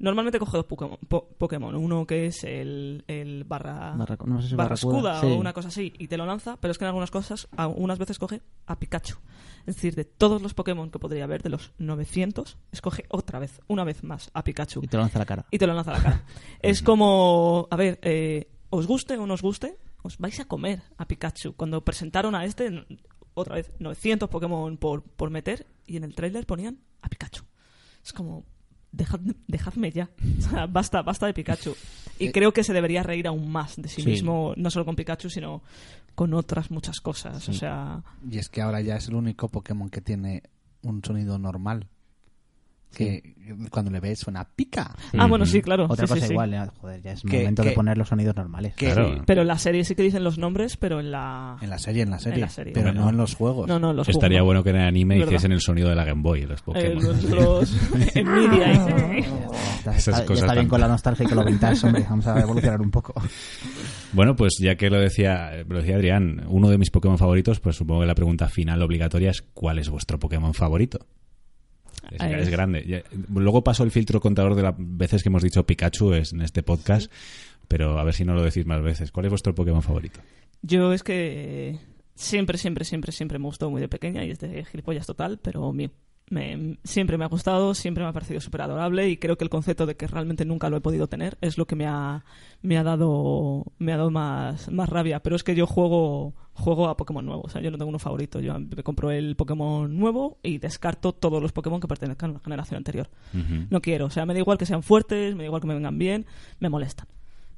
Normalmente 0.00 0.38
coge 0.38 0.56
dos 0.56 0.66
Pokémon. 0.66 0.98
po- 1.08 1.28
Pokémon. 1.38 1.74
Uno 1.76 2.06
que 2.06 2.26
es 2.26 2.42
el, 2.44 3.04
el 3.06 3.44
barra, 3.44 3.94
Barracu- 3.94 4.24
no 4.26 4.40
sé 4.42 4.48
si 4.48 4.54
barrascuda 4.56 5.02
barracuda, 5.02 5.20
sí. 5.20 5.26
o 5.36 5.38
una 5.38 5.52
cosa 5.52 5.68
así 5.68 5.92
y 5.98 6.08
te 6.08 6.16
lo 6.16 6.26
lanza, 6.26 6.56
pero 6.58 6.72
es 6.72 6.78
que 6.78 6.84
en 6.84 6.88
algunas 6.88 7.10
cosas, 7.10 7.48
algunas 7.56 7.98
veces 7.98 8.18
coge 8.18 8.40
a 8.66 8.78
Pikachu. 8.78 9.16
Es 9.66 9.76
decir, 9.76 9.94
de 9.94 10.04
todos 10.06 10.40
los 10.40 10.54
Pokémon 10.54 10.90
que 10.90 10.98
podría 10.98 11.24
haber, 11.24 11.42
de 11.42 11.50
los 11.50 11.72
900, 11.78 12.56
escoge 12.72 13.04
otra 13.10 13.38
vez, 13.38 13.60
una 13.68 13.84
vez 13.84 14.02
más, 14.02 14.30
a 14.32 14.42
Pikachu 14.42 14.80
Y 14.82 14.88
te 14.88 14.96
lo 14.96 15.02
lanza 15.02 15.18
a 15.18 15.20
la 15.20 15.26
cara. 15.26 15.46
y 15.50 15.58
te 15.58 15.66
lo 15.66 15.74
lanza 15.74 15.90
a 15.92 15.98
la 15.98 16.02
cara. 16.02 16.24
es 16.62 16.82
como, 16.82 17.68
a 17.70 17.76
ver, 17.76 17.98
eh, 18.02 18.50
os 18.70 18.86
guste 18.86 19.18
o 19.18 19.26
no 19.26 19.34
os 19.34 19.42
guste, 19.42 19.76
os 20.02 20.16
vais 20.16 20.40
a 20.40 20.46
comer 20.46 20.80
a 20.96 21.04
Pikachu. 21.06 21.52
Cuando 21.56 21.84
presentaron 21.84 22.34
a 22.34 22.46
este, 22.46 22.86
otra 23.34 23.56
vez, 23.56 23.70
900 23.78 24.30
Pokémon 24.30 24.78
por, 24.78 25.02
por 25.02 25.28
meter 25.28 25.66
y 25.86 25.98
en 25.98 26.04
el 26.04 26.14
tráiler 26.14 26.46
ponían 26.46 26.80
a 27.02 27.08
Pikachu. 27.10 27.44
Es 28.02 28.14
como, 28.14 28.46
dejad- 28.92 29.34
dejadme 29.46 29.90
ya. 29.90 30.10
O 30.38 30.42
sea, 30.50 30.66
basta, 30.66 31.02
basta 31.02 31.26
de 31.26 31.34
Pikachu. 31.34 31.74
Y 32.18 32.26
Eh, 32.26 32.32
creo 32.32 32.52
que 32.52 32.64
se 32.64 32.72
debería 32.72 33.02
reír 33.02 33.26
aún 33.26 33.50
más 33.50 33.76
de 33.76 33.88
sí, 33.88 34.02
Sí. 34.02 34.08
mismo, 34.08 34.52
no 34.56 34.70
solo 34.70 34.84
con 34.84 34.96
Pikachu, 34.96 35.30
sino 35.30 35.62
con 36.14 36.34
otras 36.34 36.70
muchas 36.70 37.00
cosas. 37.00 37.48
O 37.48 37.52
sea, 37.52 38.02
Y 38.30 38.38
es 38.38 38.48
que 38.48 38.60
ahora 38.60 38.80
ya 38.82 38.96
es 38.96 39.08
el 39.08 39.14
único 39.14 39.48
Pokémon 39.48 39.88
que 39.88 40.00
tiene 40.00 40.42
un 40.82 41.02
sonido 41.04 41.38
normal. 41.38 41.86
Que 42.94 43.34
cuando 43.70 43.90
le 43.90 44.00
ves 44.00 44.18
suena 44.20 44.44
pica. 44.44 44.94
ah, 45.18 45.26
bueno, 45.26 45.46
sí, 45.46 45.60
claro. 45.62 45.86
Otra 45.88 46.06
sí, 46.06 46.14
cosa 46.14 46.26
sí. 46.26 46.32
igual, 46.32 46.50
ya, 46.50 46.66
joder, 46.80 47.02
ya 47.02 47.12
es 47.12 47.22
Que- 47.22 47.38
momento 47.38 47.62
de 47.62 47.68
que- 47.70 47.74
poner 47.74 47.96
los 47.98 48.08
sonidos 48.08 48.36
normales. 48.36 48.74
Que- 48.74 48.92
Claro. 48.92 49.22
Pero 49.26 49.42
en 49.42 49.46
la 49.48 49.58
serie 49.58 49.84
sí 49.84 49.94
que 49.94 50.02
dicen 50.02 50.22
los 50.24 50.38
nombres, 50.38 50.76
pero 50.76 51.00
en 51.00 51.10
la... 51.10 51.56
En 51.60 51.70
la 51.70 51.78
serie, 51.78 52.02
en 52.02 52.10
la 52.10 52.18
serie. 52.18 52.34
En 52.36 52.40
la 52.42 52.48
serie. 52.48 52.72
Pero 52.72 52.86
Bueno. 52.86 53.02
no 53.04 53.10
en 53.10 53.16
los 53.16 53.34
juegos. 53.34 53.68
No, 53.68 53.78
no, 53.78 53.92
los 53.92 54.08
Estaría 54.08 54.38
juegos, 54.38 54.46
bueno 54.46 54.64
que 54.64 54.70
en 54.70 54.76
el 54.76 54.86
anime 54.88 55.14
¿Verdad? 55.18 55.30
hiciesen 55.32 55.52
el 55.52 55.60
sonido 55.60 55.88
de 55.88 55.94
la 55.94 56.04
Game 56.04 56.22
Boy, 56.22 56.42
los 56.46 56.60
Eh, 56.60 56.62
Pokémon. 56.64 57.04
los, 57.04 57.24
los 57.24 57.72
Nvidia 58.14 58.72
y- 58.72 59.24
Está, 59.80 59.96
Esas 59.96 60.08
está- 60.14 60.26
cosas 60.26 60.42
está 60.42 60.54
bien 60.54 60.68
con 60.68 60.80
la 60.80 60.88
nostalgia 60.88 61.24
y 61.24 61.28
con 61.28 61.38
lo 61.38 61.44
vintage, 61.44 61.86
hombre. 61.86 62.04
Vamos 62.08 62.26
a 62.26 62.38
evolucionar 62.40 62.80
un 62.82 62.90
poco. 62.90 63.14
Bueno, 64.12 64.36
pues 64.36 64.58
ya 64.60 64.74
que 64.74 64.90
lo 64.90 65.00
decía, 65.00 65.52
lo 65.66 65.78
decía 65.78 65.94
Adrián, 65.96 66.44
uno 66.48 66.68
de 66.68 66.76
mis 66.76 66.90
Pokémon 66.90 67.16
favoritos, 67.16 67.60
pues 67.60 67.76
supongo 67.76 68.00
que 68.02 68.06
la 68.06 68.14
pregunta 68.14 68.48
final 68.48 68.82
obligatoria 68.82 69.30
es 69.30 69.40
¿cuál 69.54 69.78
es 69.78 69.88
vuestro 69.88 70.18
Pokémon 70.18 70.52
favorito? 70.52 71.06
Es, 72.10 72.20
es 72.20 72.48
grande. 72.48 73.04
Luego 73.32 73.62
paso 73.62 73.84
el 73.84 73.90
filtro 73.90 74.20
contador 74.20 74.54
de 74.54 74.62
las 74.62 74.74
veces 74.78 75.22
que 75.22 75.28
hemos 75.28 75.42
dicho 75.42 75.64
Pikachu 75.64 76.14
es 76.14 76.32
en 76.32 76.42
este 76.42 76.62
podcast, 76.62 77.10
pero 77.68 77.98
a 77.98 78.04
ver 78.04 78.14
si 78.14 78.24
no 78.24 78.34
lo 78.34 78.42
decís 78.42 78.66
más 78.66 78.82
veces. 78.82 79.12
¿Cuál 79.12 79.26
es 79.26 79.30
vuestro 79.30 79.54
Pokémon 79.54 79.82
favorito? 79.82 80.20
Yo 80.62 80.92
es 80.92 81.02
que 81.02 81.78
siempre, 82.14 82.58
siempre, 82.58 82.84
siempre, 82.84 83.12
siempre 83.12 83.38
me 83.38 83.46
gustó 83.46 83.70
muy 83.70 83.80
de 83.80 83.88
pequeña 83.88 84.24
y 84.24 84.30
es 84.30 84.38
de 84.40 84.64
gilipollas 84.64 85.06
total, 85.06 85.38
pero 85.42 85.72
mío. 85.72 85.90
Me- 86.32 86.78
siempre 86.84 87.18
me 87.18 87.24
ha 87.24 87.28
gustado, 87.28 87.74
siempre 87.74 88.04
me 88.04 88.10
ha 88.10 88.12
parecido 88.12 88.40
súper 88.40 88.62
adorable 88.62 89.08
y 89.08 89.16
creo 89.16 89.36
que 89.36 89.42
el 89.42 89.50
concepto 89.50 89.84
de 89.84 89.96
que 89.96 90.06
realmente 90.06 90.44
nunca 90.44 90.70
lo 90.70 90.76
he 90.76 90.80
podido 90.80 91.08
tener 91.08 91.36
es 91.40 91.58
lo 91.58 91.66
que 91.66 91.74
me 91.74 91.86
ha, 91.88 92.24
me 92.62 92.78
ha 92.78 92.84
dado, 92.84 93.64
me 93.78 93.92
ha 93.92 93.96
dado 93.96 94.12
más, 94.12 94.70
más 94.70 94.88
rabia. 94.88 95.20
Pero 95.24 95.34
es 95.34 95.42
que 95.42 95.56
yo 95.56 95.66
juego, 95.66 96.34
juego 96.52 96.88
a 96.88 96.96
Pokémon 96.96 97.26
nuevos, 97.26 97.46
o 97.46 97.48
sea, 97.48 97.60
yo 97.60 97.72
no 97.72 97.78
tengo 97.78 97.88
uno 97.88 97.98
favorito. 97.98 98.38
Yo 98.38 98.56
me 98.60 98.82
compro 98.84 99.10
el 99.10 99.34
Pokémon 99.34 99.98
nuevo 99.98 100.38
y 100.44 100.58
descarto 100.58 101.12
todos 101.12 101.42
los 101.42 101.50
Pokémon 101.50 101.80
que 101.80 101.88
pertenezcan 101.88 102.30
a 102.30 102.34
la 102.34 102.38
generación 102.40 102.76
anterior. 102.78 103.10
No 103.68 103.80
quiero, 103.82 104.06
o 104.06 104.10
sea, 104.10 104.24
me 104.24 104.32
da 104.32 104.38
igual 104.38 104.56
que 104.56 104.66
sean 104.66 104.84
fuertes, 104.84 105.34
me 105.34 105.42
da 105.42 105.46
igual 105.46 105.60
que 105.60 105.66
me 105.66 105.74
vengan 105.74 105.98
bien, 105.98 106.26
me 106.60 106.68
molestan. 106.68 107.08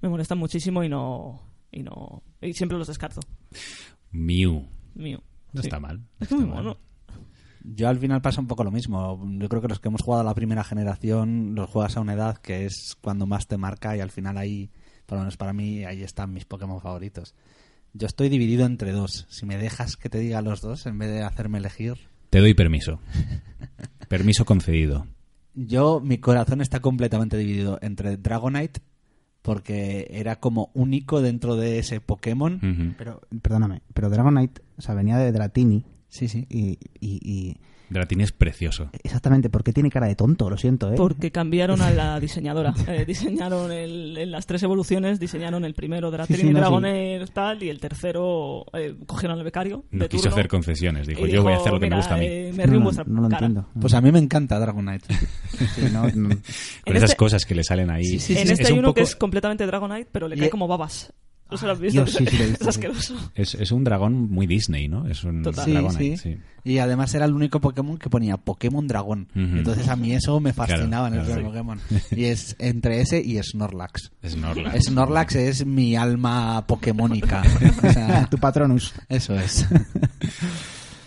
Me 0.01 0.09
molestan 0.09 0.39
muchísimo 0.39 0.83
y 0.83 0.89
no, 0.89 1.43
y 1.71 1.83
no, 1.83 2.23
y 2.41 2.55
siempre 2.55 2.79
los 2.79 2.89
descarto. 2.89 3.21
Mew. 4.11 4.65
Mío. 4.95 5.23
No 5.53 5.61
Sí. 5.61 5.67
está 5.69 5.79
mal. 5.79 6.01
Es 6.21 6.29
que 6.29 6.37
muy 6.37 6.47
mono. 6.47 6.79
Yo 7.65 7.89
al 7.89 7.99
final 7.99 8.21
pasa 8.23 8.41
un 8.41 8.47
poco 8.49 8.65
lo 8.65 8.71
mismo. 8.71 9.21
Yo 9.39 9.49
creo 9.49 9.63
que 9.63 9.69
los 9.69 9.79
que 9.81 9.89
hemos 9.89 10.03
jugado 10.03 10.23
a 10.23 10.25
la 10.25 10.35
primera 10.35 10.65
generación 10.65 11.55
los 11.55 11.71
juegas 11.71 11.97
a 11.97 12.01
una 12.01 12.15
edad 12.15 12.37
que 12.39 12.65
es 12.67 12.97
cuando 13.01 13.27
más 13.27 13.47
te 13.47 13.57
marca 13.57 13.97
y 13.97 14.01
al 14.01 14.11
final 14.11 14.37
ahí, 14.39 14.71
por 15.07 15.17
lo 15.17 15.23
menos 15.23 15.37
para 15.37 15.53
mí, 15.53 15.85
ahí 15.85 16.03
están 16.03 16.33
mis 16.33 16.45
Pokémon 16.45 16.81
favoritos. 16.81 17.35
Yo 17.95 18.07
estoy 18.07 18.29
dividido 18.29 18.65
entre 18.67 18.93
dos. 18.93 19.27
Si 19.29 19.47
me 19.47 19.59
dejas 19.59 19.97
que 19.97 20.09
te 20.09 20.19
diga 20.19 20.43
los 20.43 20.61
dos 20.61 20.87
en 20.87 20.99
vez 20.99 21.11
de 21.11 21.23
hacerme 21.23 21.59
elegir, 21.59 21.95
Te 22.31 22.41
doy 22.41 22.55
permiso. 22.55 23.01
permiso 24.09 24.45
concedido. 24.45 25.07
yo 25.55 26.01
mi 26.01 26.19
corazón 26.19 26.61
está 26.63 26.81
completamente 26.81 27.37
dividido 27.37 27.79
entre 27.83 28.17
Dragonite 28.17 28.81
porque 29.43 30.09
era 30.11 30.37
como 30.41 30.71
único 30.75 31.21
dentro 31.21 31.57
de 31.57 31.79
ese 31.79 32.01
Pokémon. 32.01 32.95
Pero, 32.97 33.21
perdóname, 33.43 33.83
pero 33.93 34.09
Dragonite, 34.09 34.63
o 34.79 34.83
sea, 34.83 34.95
venía 34.95 35.19
de 35.19 35.33
Dratini 35.33 35.85
Sí, 36.13 36.29
sí. 36.29 36.47
y, 36.51 36.79
y, 37.01 37.19
y- 37.25 37.57
Dratini 37.89 38.23
es 38.23 38.33
precioso. 38.33 38.89
exactamente, 39.03 39.51
¿por 39.51 39.63
qué 39.65 39.73
tiene 39.75 39.91
cara 39.91 40.07
de 40.07 40.15
tonto? 40.15 40.49
Lo 40.49 40.57
siento, 40.57 40.91
¿eh? 40.91 40.95
Porque 40.97 41.31
cambiaron 41.31 41.83
a 41.83 41.91
la 41.91 42.19
diseñadora. 42.21 42.73
Eh, 42.89 43.05
diseñaron 43.07 43.71
el- 43.71 44.17
en 44.17 44.31
las 44.31 44.47
tres 44.47 44.63
evoluciones, 44.63 45.21
diseñaron 45.21 45.65
el 45.67 45.75
primero 45.75 46.11
de 46.11 46.17
la 46.19 46.27
Sí, 46.27 46.43
no, 46.45 46.59
Dragonair 46.59 47.29
tal 47.31 47.63
y 47.63 47.69
el 47.69 47.81
tercero 47.81 48.65
eh, 48.73 48.95
cogieron 49.07 49.39
al 49.39 49.45
becario. 49.45 49.85
No 49.91 50.05
de 50.05 50.09
quiso 50.09 50.23
turno, 50.25 50.37
hacer 50.37 50.49
concesiones. 50.49 51.07
Dijo, 51.07 51.27
y 51.27 51.33
yo 51.33 51.43
voy 51.43 51.53
a 51.53 51.57
hacer 51.57 51.71
lo 51.73 51.79
que 51.81 51.87
"Mira, 51.87 51.97
me 51.97 52.01
gusta 52.03 52.15
a 52.15 52.19
mí. 52.19 52.25
eh, 52.27 52.53
me 52.55 52.65
río 52.65 52.75
en 52.75 52.79
no, 52.81 52.85
vuestra 52.85 53.05
no 53.07 53.21
lo 53.23 53.29
cara". 53.29 53.47
entiendo. 53.47 53.69
Pues 53.81 53.93
a 53.95 54.01
mí 54.01 54.11
me 54.13 54.19
encanta 54.19 54.59
Dragonite. 54.59 55.07
Sí, 55.75 55.83
no, 55.93 56.03
no. 56.15 56.29
Con 56.31 56.41
en 56.87 56.97
esas 56.97 57.11
este- 57.11 57.17
cosas 57.17 57.45
que 57.45 57.55
le 57.55 57.63
salen 57.65 57.91
ahí. 57.91 58.05
Sí, 58.05 58.19
sí, 58.21 58.33
en 58.39 58.47
sí, 58.47 58.53
este 58.53 58.63
es 58.65 58.69
hay 58.69 58.73
un 58.73 58.79
uno 58.81 58.89
poco- 58.89 58.95
que 58.97 59.03
es 59.03 59.17
completamente 59.17 59.67
Dragonite, 59.67 60.09
pero 60.13 60.29
le 60.29 60.37
Y- 60.37 60.41
cae 60.41 60.51
como 60.51 60.67
babas. 60.67 61.13
¿No 61.53 61.57
se 61.59 61.67
lo 61.67 61.73
has 61.73 61.81
visto? 61.81 62.05
Dios, 62.05 62.15
sí, 62.17 62.27
sí, 62.27 62.37
lo 62.39 62.45
he 62.45 62.47
visto, 62.51 62.63
es 62.65 62.69
asqueroso. 62.69 63.31
Es, 63.35 63.55
es 63.55 63.71
un 63.73 63.85
dragón 63.85 64.31
muy 64.31 64.47
Disney, 64.47 64.89
¿no? 64.89 65.07
Es 65.07 65.23
un 65.23 65.43
Total. 65.43 65.65
Sí, 65.65 65.73
Dragonite, 65.73 66.17
sí. 66.17 66.35
sí. 66.35 66.39
Y 66.65 66.79
además 66.79 67.15
era 67.15 67.25
el 67.27 67.33
único 67.35 67.61
Pokémon 67.61 67.99
que 67.99 68.09
ponía 68.09 68.37
Pokémon 68.37 68.87
Dragón. 68.89 69.29
Entonces 69.35 69.89
a 69.89 69.97
mí 69.97 70.13
eso 70.15 70.41
me 70.41 70.53
fascinaba 70.53 71.09
Claro, 71.09 71.15
en 71.15 71.21
el 71.21 71.27
claro, 71.27 71.41
sí. 71.41 71.47
Pokémon. 71.47 71.81
Y 72.13 72.25
es 72.25 72.57
entre 72.59 73.01
ese 73.01 73.21
y 73.21 73.41
Snorlax. 73.43 74.13
Snorlax. 74.27 74.85
Snorlax 74.87 75.35
es 75.37 75.67
mi 75.67 75.95
alma 75.97 76.65
pokémónica. 76.67 77.43
O 77.83 77.93
sea, 77.93 78.27
tu 78.31 78.39
Patronus. 78.39 78.95
eso 79.09 79.35
es. 79.39 79.67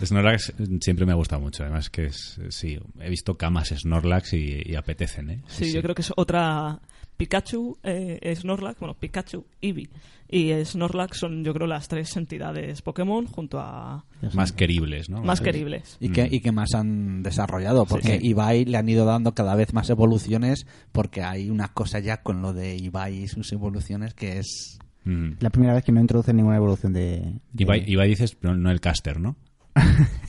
Snorlax 0.04 0.54
siempre 0.82 1.06
me 1.06 1.14
ha 1.14 1.16
gustado 1.16 1.42
mucho. 1.42 1.64
Además 1.64 1.90
que 1.90 2.08
es, 2.08 2.40
sí, 2.50 2.78
he 3.00 3.10
visto 3.10 3.38
camas 3.38 3.70
Snorlax 3.70 4.34
y, 4.34 4.62
y 4.66 4.76
apetecen, 4.76 5.30
¿eh? 5.30 5.42
Sí, 5.48 5.72
yo 5.72 5.82
creo 5.82 5.96
que 5.96 6.02
es 6.02 6.12
otra. 6.16 6.80
Pikachu, 7.18 7.78
eh, 7.84 8.34
Snorlax, 8.36 8.80
bueno, 8.80 8.94
Pikachu, 8.96 9.46
Eevee 9.62 9.90
y 10.30 10.52
Snorlax 10.66 11.20
son, 11.20 11.44
yo 11.44 11.54
creo, 11.54 11.68
las 11.68 11.88
tres 11.88 12.18
entidades 12.18 12.82
Pokémon 12.82 13.26
junto 13.28 13.60
a 13.60 14.04
Más 14.34 14.52
queribles, 14.52 15.10
¿no? 15.10 15.22
más 15.22 15.40
queribles. 15.40 15.98
Y 16.00 16.10
que, 16.10 16.28
y 16.30 16.40
que 16.42 16.52
más 16.52 16.74
han 16.74 17.22
desarrollado, 17.24 17.86
porque 17.86 18.20
Sí. 18.20 18.28
Ibai 18.30 18.66
le 18.66 18.78
han 18.78 18.90
ido 18.90 19.06
dando 19.06 19.34
cada 19.34 19.56
vez 19.56 19.74
más 19.74 19.90
evoluciones, 19.90 20.66
porque 20.92 21.22
hay 21.24 21.50
una 21.50 21.70
cosa 21.70 22.00
ya 22.00 22.22
con 22.24 22.42
lo 22.42 22.54
de 22.54 22.76
Ibai 22.76 23.24
y 23.24 23.28
sus 23.28 23.52
evoluciones 23.54 24.14
que 24.14 24.40
es... 24.40 24.80
Mm. 25.06 25.34
La 25.40 25.52
primera 25.52 25.74
vez 25.76 25.84
que 25.84 25.92
no 25.92 26.02
introducen 26.02 26.36
ninguna 26.38 26.58
evolución 26.58 26.92
de... 26.92 27.20
de- 27.54 27.64
Ibai, 27.64 27.84
Ibai 27.88 28.10
dices, 28.10 28.36
pero 28.36 28.56
no 28.58 28.72
el 28.72 28.82
caster, 28.82 29.20
¿no? 29.20 29.36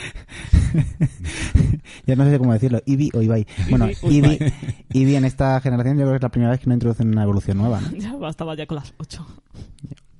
ya 2.06 2.16
no 2.16 2.24
sé 2.28 2.38
cómo 2.38 2.52
decirlo, 2.52 2.80
Eevee 2.86 3.10
o 3.14 3.22
Ibai. 3.22 3.46
Bueno. 3.68 3.88
Eevee, 4.02 4.52
Eevee 4.92 5.16
en 5.16 5.24
esta 5.24 5.60
generación 5.60 5.96
yo 5.96 6.02
creo 6.02 6.12
que 6.12 6.16
es 6.16 6.22
la 6.22 6.28
primera 6.30 6.50
vez 6.52 6.60
que 6.60 6.66
no 6.68 6.74
introducen 6.74 7.08
una 7.08 7.22
evolución 7.22 7.58
nueva, 7.58 7.80
¿no? 7.80 7.90
Ya 7.96 8.14
bastaba 8.16 8.54
ya 8.54 8.66
con 8.66 8.76
las 8.76 8.92
ocho. 8.98 9.26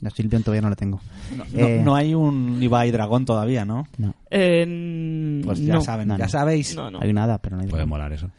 La 0.01 0.11
Silvion 0.11 0.43
todavía 0.43 0.63
no 0.63 0.71
la 0.71 0.77
tengo. 0.77 0.99
No, 1.37 1.45
Eh, 1.53 1.77
no- 1.79 1.85
no 1.85 1.95
hay 1.95 2.15
un 2.15 2.63
Ibai 2.63 2.91
dragón 2.91 3.27
todavía, 3.27 3.65
¿no? 3.67 3.87
no, 3.99 4.15
Eh, 4.31 5.43
Pues 5.45 5.61
ya 5.61 5.75
no. 5.75 5.81
saben, 5.83 6.09
no, 6.09 6.17
ya 6.17 6.25
no. 6.25 6.31
sabéis. 6.31 6.75
No, 6.75 6.91
no. 6.91 7.01
hay 7.03 7.13
nada, 7.13 7.39
pero 7.39 7.57
no 7.57 7.63
hay 7.63 7.69
Puede 7.69 7.81
dragón. 7.83 7.91
molar 7.91 8.13
eso. 8.13 8.31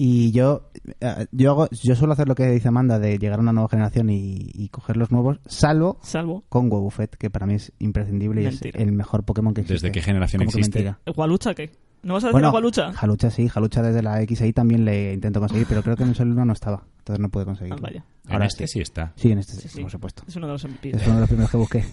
Y 0.00 0.30
yo, 0.30 0.70
eh, 1.00 1.26
yo 1.32 1.50
hago, 1.50 1.68
yo 1.82 1.96
suelo 1.96 2.12
hacer 2.12 2.28
lo 2.28 2.36
que 2.36 2.46
dice 2.46 2.68
Amanda 2.68 3.00
de 3.00 3.18
llegar 3.18 3.40
a 3.40 3.42
una 3.42 3.52
nueva 3.52 3.68
generación 3.68 4.10
y, 4.10 4.48
y 4.54 4.68
coger 4.68 4.96
los 4.96 5.10
nuevos, 5.10 5.40
salvo 5.44 5.98
Salvo 6.02 6.44
con 6.48 6.70
Wobbuffet, 6.70 7.16
que 7.16 7.30
para 7.30 7.46
mí 7.46 7.54
es 7.54 7.72
imprescindible 7.80 8.42
y 8.42 8.46
es 8.46 8.62
el 8.62 8.92
mejor 8.92 9.24
Pokémon 9.24 9.54
que 9.54 9.62
existe. 9.62 9.88
¿Desde 9.88 9.92
qué 9.92 10.00
generación 10.00 10.40
¿Cómo 10.44 10.52
que 10.52 10.58
existe? 10.60 10.94
Gualucha 11.16 11.52
qué? 11.52 11.72
¿No 12.02 12.14
vas 12.14 12.22
a 12.22 12.28
decir 12.28 12.40
Bueno? 12.40 12.52
Jalucha 12.92 13.30
sí, 13.30 13.48
Jalucha 13.48 13.82
desde 13.82 14.02
la 14.02 14.22
XI 14.24 14.52
también 14.52 14.84
le 14.84 15.14
intento 15.14 15.40
conseguir, 15.40 15.66
pero 15.68 15.82
creo 15.82 15.96
que 15.96 16.04
en 16.04 16.10
el 16.10 16.14
Sol 16.14 16.30
1 16.30 16.44
no 16.44 16.52
estaba, 16.52 16.84
entonces 17.08 17.20
no 17.22 17.28
pude 17.30 17.44
conseguirlo. 17.46 17.76
Ah, 17.78 17.80
vaya. 17.82 18.04
En 18.30 18.42
este 18.42 18.66
sí 18.66 18.80
está. 18.80 19.12
Sí, 19.16 19.32
en 19.32 19.38
este 19.38 19.54
Sí, 19.54 19.62
sí, 19.62 19.68
sí. 19.68 19.80
por 19.80 19.90
supuesto. 19.90 20.22
Es 20.28 20.36
uno 20.36 20.46
de 20.48 20.52
los 20.52 20.62
MVPs. 20.64 21.00
Es 21.00 21.06
uno 21.06 21.14
de 21.14 21.20
los 21.20 21.28
primeros 21.30 21.50
que 21.50 21.56
busqué. 21.56 21.84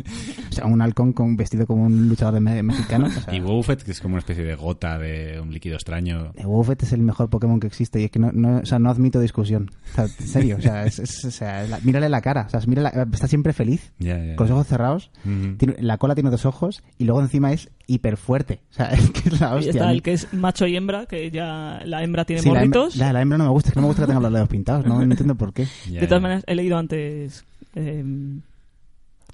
O 0.49 0.53
sea, 0.53 0.65
un 0.65 0.81
halcón 0.81 1.13
con 1.13 1.37
vestido 1.37 1.65
como 1.65 1.85
un 1.85 2.09
luchador 2.09 2.33
de 2.33 2.39
me- 2.41 2.61
mexicano. 2.61 3.07
O 3.07 3.09
sea, 3.09 3.33
Y 3.33 3.39
Wobbuffet, 3.39 3.83
que 3.83 3.91
es 3.91 4.01
como 4.01 4.15
una 4.15 4.19
especie 4.19 4.43
de 4.43 4.53
gota 4.55 4.97
de 4.99 5.39
un 5.39 5.53
líquido 5.53 5.75
extraño. 5.75 6.33
Wobbuffet 6.43 6.83
es 6.83 6.91
el 6.91 7.01
mejor 7.03 7.29
Pokémon 7.29 7.61
que 7.61 7.67
existe 7.67 8.01
y 8.01 8.05
es 8.05 8.11
que 8.11 8.19
no, 8.19 8.31
no, 8.33 8.57
o 8.57 8.65
sea, 8.65 8.79
no 8.79 8.89
admito 8.89 9.21
discusión. 9.21 9.71
O 9.91 9.95
sea, 9.95 10.03
en 10.05 10.27
serio, 10.27 10.57
o 10.57 10.61
sea, 10.61 10.85
es- 10.85 10.99
es- 10.99 11.23
o 11.23 11.31
sea, 11.31 11.63
la- 11.67 11.79
mírale 11.83 12.09
la 12.09 12.19
cara, 12.19 12.43
o 12.47 12.49
sea, 12.49 12.59
mírale 12.67 12.91
la- 12.93 13.03
está 13.03 13.27
siempre 13.29 13.53
feliz, 13.53 13.93
Ya, 13.99 14.17
ya, 14.21 14.35
con 14.35 14.47
los 14.47 14.53
ojos 14.55 14.67
cerrados, 14.67 15.11
Ujú. 15.23 15.55
tiene- 15.55 15.75
la 15.79 15.97
cola 15.97 16.15
tiene 16.15 16.31
dos 16.31 16.45
ojos 16.45 16.83
y 16.97 17.05
luego 17.05 17.21
encima 17.21 17.53
es 17.53 17.69
hiper 17.87 18.17
fuerte. 18.17 18.59
O 18.71 18.73
sea, 18.73 18.89
es 18.91 19.09
que 19.11 19.29
es 19.29 19.39
la 19.39 19.53
Y 19.53 19.57
hostia. 19.59 19.69
está 19.71 19.85
¿no? 19.85 19.91
el 19.91 20.01
que 20.01 20.11
es 20.13 20.33
macho 20.33 20.67
y 20.67 20.75
hembra, 20.75 21.05
que 21.05 21.31
ya 21.31 21.79
la 21.85 22.03
hembra 22.03 22.25
tiene 22.25 22.41
Sí, 22.41 22.49
la 22.51 22.61
hembra, 22.61 22.79
morritos. 22.81 22.97
la, 22.97 23.13
la 23.13 23.21
hembra 23.21 23.37
no 23.37 23.45
me 23.45 23.49
gusta, 23.51 23.69
es 23.69 23.73
que 23.73 23.79
no 23.79 23.83
me 23.83 23.87
gusta 23.87 24.01
que 24.03 24.07
tenga 24.07 24.19
los 24.19 24.33
dedos 24.33 24.49
pintados, 24.49 24.85
no 24.85 25.01
entiendo 25.13 25.35
por 25.35 25.53
qué. 25.53 25.67
Ya, 25.89 26.01
de 26.01 26.07
todas 26.07 26.21
maneras, 26.21 26.43
he 26.47 26.55
leído 26.55 26.77
antes 26.77 27.45
eh, 27.75 28.03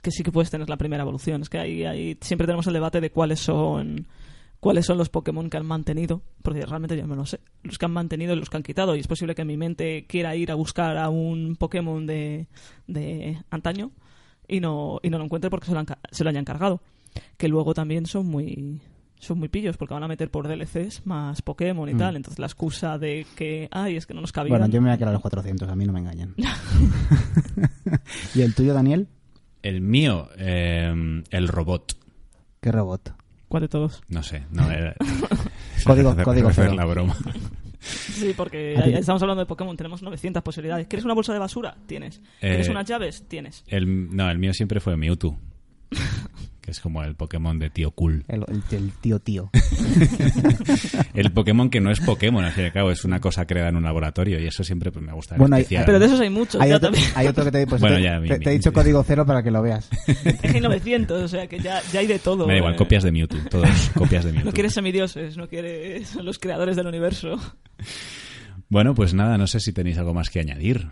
que 0.02 0.12
sí 0.12 0.24
que 0.24 0.32
puedes 0.32 0.50
tener 0.50 0.70
la 0.70 0.78
primera 0.78 1.04
evolución. 1.04 1.42
Es 1.42 1.50
que 1.50 1.60
ahí, 1.60 1.86
ahí 1.86 2.18
siempre 2.22 2.48
tenemos 2.48 2.68
el 2.68 2.74
debate 2.74 3.02
de 3.02 3.12
cuáles 3.12 3.40
son 3.40 4.08
cuáles 4.62 4.86
son 4.86 4.98
los 4.98 5.10
Pokémon 5.10 5.50
que 5.50 5.58
han 5.58 5.66
mantenido, 5.66 6.22
porque 6.44 6.66
realmente 6.66 6.96
yo 6.96 7.08
no 7.08 7.16
lo 7.16 7.26
sé. 7.26 7.40
Los 7.64 7.78
que 7.78 7.86
han 7.86 7.92
mantenido 7.92 8.34
y 8.34 8.38
los 8.38 8.50
que 8.50 8.58
han 8.58 8.64
quitado. 8.64 8.96
Y 8.96 9.00
es 9.00 9.08
posible 9.08 9.36
que 9.36 9.44
mi 9.44 9.58
mente 9.58 10.06
quiera 10.08 10.36
ir 10.36 10.52
a 10.52 10.56
buscar 10.56 10.98
a 10.98 11.10
un 11.10 11.56
Pokémon 11.58 12.06
de, 12.06 12.48
de 12.88 13.38
antaño 13.50 13.92
y 14.48 14.60
no, 14.60 15.00
y 15.02 15.10
no 15.10 15.18
lo 15.18 15.26
encuentre 15.26 15.50
porque 15.50 15.66
se 15.66 15.74
lo, 15.74 15.80
han 15.80 15.88
se 16.12 16.24
lo 16.24 16.30
hayan 16.30 16.46
cargado. 16.46 16.80
Que 17.38 17.50
luego 17.50 17.74
también 17.74 18.06
son 18.06 18.28
muy 18.28 18.80
son 19.22 19.40
muy 19.40 19.48
pillos 19.50 19.78
porque 19.78 19.94
van 19.94 20.04
a 20.04 20.08
meter 20.08 20.30
por 20.32 20.48
DLCs 20.48 21.06
más 21.06 21.42
Pokémon 21.42 21.88
y 21.88 21.94
Mm. 21.94 21.98
tal. 21.98 22.16
Entonces 22.16 22.40
la 22.40 22.48
excusa 22.48 22.98
de 22.98 23.26
que, 23.36 23.70
ay, 23.72 23.96
es 23.96 24.06
que 24.06 24.14
no 24.14 24.22
nos 24.22 24.32
cabían. 24.32 24.58
Bueno, 24.58 24.68
yo 24.74 24.82
me 24.82 24.90
voy 24.90 24.96
a 24.96 24.98
quedar 24.98 25.10
a 25.10 25.14
los 25.14 25.22
400, 25.22 25.70
a 25.70 25.76
mí 25.76 25.86
no 25.86 25.94
me 25.94 26.00
engañan. 26.00 26.34
¿Y 28.36 28.42
el 28.42 28.54
tuyo, 28.56 28.74
Daniel? 28.74 29.08
El 29.64 29.82
mío, 29.82 30.30
eh, 30.38 31.22
el 31.30 31.48
robot. 31.48 31.98
¿Qué 32.60 32.72
robot? 32.72 33.14
¿Cuál 33.48 33.62
de 33.62 33.68
todos? 33.70 34.02
No 34.08 34.24
sé, 34.24 34.44
no 34.52 34.70
era... 34.72 34.96
Código- 35.86 36.12
Hacer- 36.12 36.24
código 36.24 36.50
hacer 36.50 36.66
cero. 36.66 36.76
la 36.78 36.86
broma. 36.86 37.16
Sí, 37.80 38.34
porque 38.38 38.76
estamos 39.00 39.22
hablando 39.24 39.40
de 39.42 39.48
Pokémon, 39.48 39.76
tenemos 39.76 40.04
900 40.04 40.44
posibilidades. 40.44 40.86
¿Quieres 40.88 41.06
una 41.06 41.16
bolsa 41.16 41.34
de 41.34 41.40
basura? 41.40 41.76
Tienes. 41.88 42.22
¿Quieres 42.40 42.68
Eh, 42.68 42.72
unas 42.72 42.86
llaves? 42.88 43.26
Tienes. 43.28 43.64
El, 43.68 44.16
no, 44.16 44.30
el 44.30 44.38
mío 44.38 44.54
siempre 44.54 44.80
fue 44.80 44.96
Mewtwo. 44.96 45.38
Que 46.62 46.70
es 46.72 46.80
como 46.80 47.04
el 47.04 47.16
Pokémon 47.16 47.58
de 47.58 47.72
tío 47.72 47.90
cool. 47.92 48.24
El, 48.28 48.44
el- 48.48 48.64
el 48.78 48.92
tío 49.02 49.18
tío. 49.20 49.50
El 51.14 51.32
Pokémon 51.32 51.70
que 51.70 51.82
no 51.82 51.92
es 51.92 52.00
Pokémon, 52.00 52.44
al 52.46 52.52
fin 52.52 52.64
y 52.64 52.68
al 52.68 52.74
cabo, 52.74 52.92
es 52.92 53.04
una 53.04 53.20
cosa 53.20 53.46
creada 53.48 53.70
en 53.70 53.76
un 53.78 53.84
laboratorio 53.84 54.40
y 54.40 54.46
eso 54.46 54.64
siempre 54.64 54.92
pues, 54.92 55.04
me 55.04 55.12
gusta. 55.12 55.36
Bueno, 55.38 55.56
hay- 55.56 55.64
especial. 55.64 55.86
Pero 55.86 56.00
de 56.00 56.06
esos 56.06 56.20
hay 56.20 56.30
muchos. 56.30 56.62
Hay 56.62 56.72
otro, 56.72 56.92
también. 56.92 57.12
hay 57.16 57.28
otro 57.28 57.44
que 57.46 57.52
te, 57.52 57.66
pues, 57.68 57.82
Bueno, 57.82 57.96
te- 57.98 58.04
ya, 58.04 58.20
mi- 58.20 58.28
te- 58.28 58.38
te 58.40 58.46
he 58.46 58.54
mi- 58.54 58.58
dicho 58.60 58.72
código 58.74 59.04
cero 59.04 59.26
para 59.26 59.42
que 59.44 59.52
lo 59.52 59.62
veas. 59.62 59.90
Es 60.08 60.40
que 60.40 60.48
hay 60.50 60.62
900, 60.62 61.22
o 61.24 61.28
sea 61.28 61.48
que 61.48 61.60
ya, 61.60 61.82
ya 61.92 62.00
hay 62.00 62.08
de 62.08 62.20
todo. 62.20 62.46
Me 62.46 62.54
da 62.54 62.60
igual, 62.60 62.74
eh. 62.76 62.78
copias 62.78 63.04
de 63.04 63.12
Mewtwo, 63.12 63.40
todos 63.50 63.68
copias 63.96 64.24
de 64.24 64.32
Mewtwo. 64.32 64.46
No 64.52 64.54
quieres 64.54 64.74
semidioses, 64.74 65.38
no 65.38 65.48
quieres 65.48 66.16
los 66.16 66.38
creadores 66.40 66.76
del 66.76 66.86
universo. 66.88 67.40
Bueno, 68.70 68.94
pues 68.94 69.14
nada, 69.14 69.38
no 69.38 69.48
sé 69.48 69.60
si 69.60 69.74
tenéis 69.74 69.98
algo 69.98 70.14
más 70.14 70.30
que 70.30 70.40
añadir. 70.40 70.90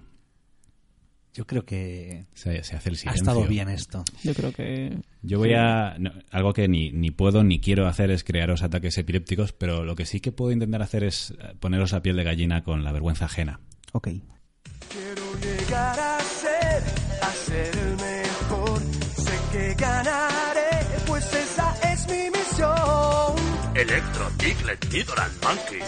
Yo 1.34 1.46
creo 1.46 1.64
que 1.64 2.26
Se, 2.34 2.64
se 2.64 2.76
hace 2.76 2.90
el 2.90 2.96
ha 2.96 2.98
silencio. 2.98 3.22
estado 3.22 3.46
bien 3.46 3.70
esto. 3.70 4.04
Yo 4.24 4.34
creo 4.34 4.52
que. 4.52 4.98
Yo 5.22 5.38
voy 5.38 5.54
a... 5.54 5.96
no, 6.00 6.12
algo 6.32 6.54
que 6.54 6.68
ni, 6.68 6.92
ni 6.92 7.12
puedo 7.12 7.44
ni 7.44 7.60
quiero 7.60 7.88
hacer 7.88 8.10
es 8.12 8.24
crearos 8.24 8.64
ataques 8.64 8.98
epilépticos, 8.98 9.54
pero 9.54 9.84
lo 9.86 9.96
que 9.96 10.06
sí 10.06 10.20
que 10.22 10.32
puedo 10.32 10.52
intentar 10.52 10.82
hacer 10.82 11.04
es 11.04 11.32
eh, 11.40 11.54
poneros 11.60 11.94
a 11.94 12.02
piel 12.02 12.16
de 12.18 12.24
gallina 12.24 12.64
con 12.64 12.84
la 12.84 12.92
vergüenza 12.92 13.26
ajena. 13.26 13.60
Ok. 13.94 14.08
Quiero 14.90 15.40
llegar 15.42 16.00
a 16.00 16.20
ser, 16.20 16.84
a 17.22 17.32
ser 17.32 17.78
el 17.78 17.96
mejor. 17.96 18.80
Sé 19.16 19.32
que 19.52 19.74
ganaré, 19.76 20.19
Electro, 23.80 24.30
Diglett, 24.38 24.86
Nidoran, 24.92 25.32
Monkey, 25.42 25.80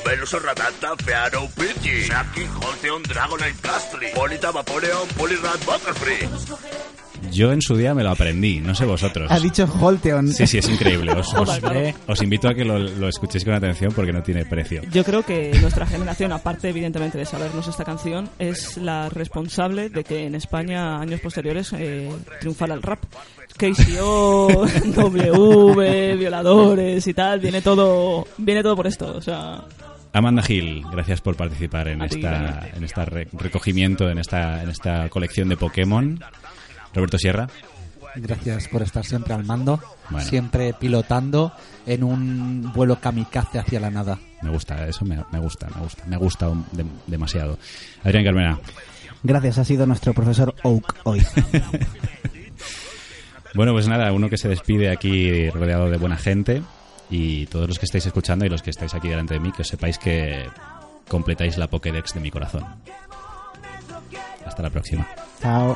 Ratata, 0.48 0.96
Fearow, 1.04 1.48
Pidgey, 1.58 2.04
Shaki, 2.08 2.48
Holteon, 2.62 3.04
Dragonite, 3.04 3.62
Gastly, 3.62 4.12
Polita, 4.14 4.50
Vaporeon, 4.52 5.08
Poliwrath, 5.18 5.66
Butterfree. 5.66 7.11
Yo 7.32 7.52
en 7.54 7.62
su 7.62 7.76
día 7.78 7.94
me 7.94 8.04
lo 8.04 8.10
aprendí, 8.12 8.60
no 8.60 8.74
sé 8.74 8.86
vosotros. 8.86 9.30
Ha 9.32 9.40
dicho 9.40 9.68
Holteon. 9.80 10.28
Sí, 10.30 10.48
sí, 10.48 10.58
es 10.58 10.68
increíble. 10.70 11.12
Os, 11.14 11.34
os- 11.34 12.22
invito 12.22 12.48
a 12.50 12.54
que 12.54 12.66
lo, 12.66 12.80
lo 12.80 13.08
escuchéis 13.08 13.44
con 13.46 13.54
atención 13.54 13.92
porque 13.94 14.12
no 14.14 14.24
tiene 14.24 14.46
precio. 14.46 14.82
Yo 14.92 15.04
creo 15.04 15.24
que 15.24 15.52
nuestra 15.62 15.86
generación, 15.86 16.32
aparte 16.32 16.70
evidentemente 16.70 17.18
de 17.18 17.26
sabernos 17.26 17.68
esta 17.68 17.84
canción, 17.86 18.30
es 18.40 18.78
la 18.78 19.10
responsable 19.10 19.90
de 19.90 20.04
que 20.04 20.26
en 20.26 20.36
España, 20.36 21.00
años 21.00 21.20
posteriores, 21.22 21.74
eh, 21.74 22.10
triunfara 22.40 22.74
el 22.74 22.82
rap. 22.82 23.00
KCO, 23.58 24.66
W, 24.96 26.16
violadores 26.16 27.06
y 27.08 27.14
tal, 27.14 27.40
viene 27.40 27.62
todo, 27.62 28.26
viene 28.38 28.64
todo 28.64 28.76
por 28.76 28.88
esto. 28.88 29.14
O 29.16 29.22
sea, 29.22 29.64
Amanda 30.14 30.44
Hill, 30.48 30.84
gracias 30.92 31.22
por 31.22 31.36
participar 31.36 31.88
en 31.90 32.02
A 32.02 32.06
esta, 32.06 32.68
en 32.76 32.84
esta 32.84 33.06
re- 33.06 33.28
recogimiento, 33.34 34.10
en 34.10 34.18
esta, 34.18 34.64
en 34.64 34.70
esta 34.70 35.10
colección 35.10 35.50
de 35.50 35.58
Pokémon. 35.58 36.20
Roberto 36.94 37.18
Sierra. 37.18 37.48
Gracias 38.16 38.68
por 38.68 38.82
estar 38.82 39.06
siempre 39.06 39.34
al 39.34 39.46
mando, 39.46 39.80
Bueno. 40.10 40.28
siempre 40.28 40.74
pilotando 40.74 41.54
en 41.86 42.04
un 42.04 42.72
vuelo 42.74 43.00
kamikaze 43.00 43.60
hacia 43.60 43.80
la 43.80 43.90
nada. 43.90 44.20
Me 44.42 44.50
gusta, 44.50 44.86
eso 44.88 45.06
me, 45.06 45.24
me 45.32 45.40
gusta, 45.40 45.68
me 45.74 45.82
gusta, 45.82 46.04
me 46.08 46.18
gusta 46.18 46.48
de- 46.74 46.86
demasiado. 47.08 47.58
Adrián 48.04 48.26
Carmena. 48.26 48.60
Gracias, 49.24 49.60
ha 49.60 49.64
sido 49.66 49.86
nuestro 49.86 50.14
profesor 50.14 50.54
Oak 50.64 50.96
hoy. 51.06 51.26
Bueno, 53.54 53.74
pues 53.74 53.86
nada, 53.88 54.14
uno 54.14 54.30
que 54.30 54.38
se 54.38 54.48
despide 54.48 54.90
aquí 54.92 55.50
rodeado 55.50 55.90
de 55.90 55.98
buena 55.98 56.16
gente 56.16 56.62
y 57.10 57.48
todos 57.48 57.68
los 57.68 57.80
que 57.80 57.86
estáis 57.86 58.06
escuchando 58.06 58.46
y 58.46 58.50
los 58.50 58.62
que 58.62 58.70
estáis 58.70 58.94
aquí 58.94 59.10
delante 59.10 59.34
de 59.34 59.42
mí, 59.42 59.52
que 59.52 59.64
os 59.64 59.68
sepáis 59.68 59.98
que 59.98 60.46
completáis 61.10 61.58
la 61.58 61.68
Pokédex 61.68 62.14
de 62.14 62.22
mi 62.22 62.32
corazón. 62.32 62.64
Hasta 64.46 64.64
la 64.64 64.70
próxima. 64.70 65.06
Chao. 65.42 65.76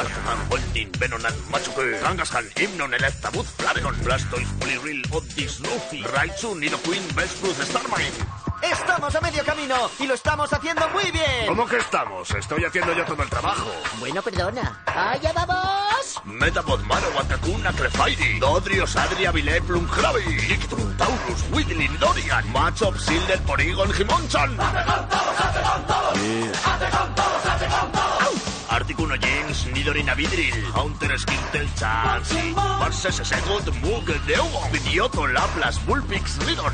Alacrán, 0.00 0.48
Voltin, 0.48 0.90
Venonan, 0.98 1.34
Machuque, 1.50 2.00
Kangaskhan, 2.00 2.46
Hymnon, 2.56 2.94
Electabuzz, 2.94 3.48
Flareon, 3.58 3.94
Blastoise, 4.02 4.48
Poliwhirl, 4.58 5.02
Oddly, 5.10 5.46
Snoopy, 5.46 6.02
Raichu, 6.04 6.54
Nidoqueen, 6.54 7.04
Bellsprout, 7.14 7.56
Starmine. 7.60 8.40
Estamos 8.62 9.14
a 9.14 9.20
medio 9.20 9.44
camino 9.44 9.90
y 9.98 10.06
lo 10.06 10.14
estamos 10.14 10.50
haciendo 10.52 10.88
muy 10.90 11.04
bien. 11.10 11.46
¿Cómo 11.48 11.66
que 11.66 11.76
estamos? 11.76 12.30
Estoy 12.30 12.64
haciendo 12.64 12.94
yo 12.94 13.04
todo 13.04 13.22
el 13.22 13.28
trabajo. 13.28 13.70
Bueno, 13.98 14.22
perdona. 14.22 14.82
¡Allá 14.86 15.32
vamos! 15.34 16.20
Metapod, 16.24 16.80
Marowak, 16.80 17.28
Kakuna, 17.28 17.72
Clefairy, 17.72 18.38
Dodrio, 18.38 18.86
Sadria, 18.86 19.32
Vile, 19.32 19.60
Plumcravi, 19.60 20.52
Ictrum, 20.52 20.96
Taurus, 20.96 21.44
Whitlin, 21.52 21.98
Dorian, 21.98 22.52
Machop, 22.52 22.96
Sildel, 22.96 23.40
Porygon, 23.40 23.90
Himonchan. 23.98 24.56
Articuno, 28.70 29.16
James, 29.20 29.66
Nidorina, 29.72 30.14
Vidril, 30.14 30.54
Haunter, 30.74 31.18
Squirtle, 31.18 31.68
Chansey, 31.74 32.52
Marses, 32.54 33.16
Segot, 33.16 33.68
Mug, 33.82 34.06
Deugo, 34.26 34.60
Pidioto, 34.70 35.26
Laplas, 35.26 35.84
Bullpix, 35.86 36.38
Ridon. 36.46 36.72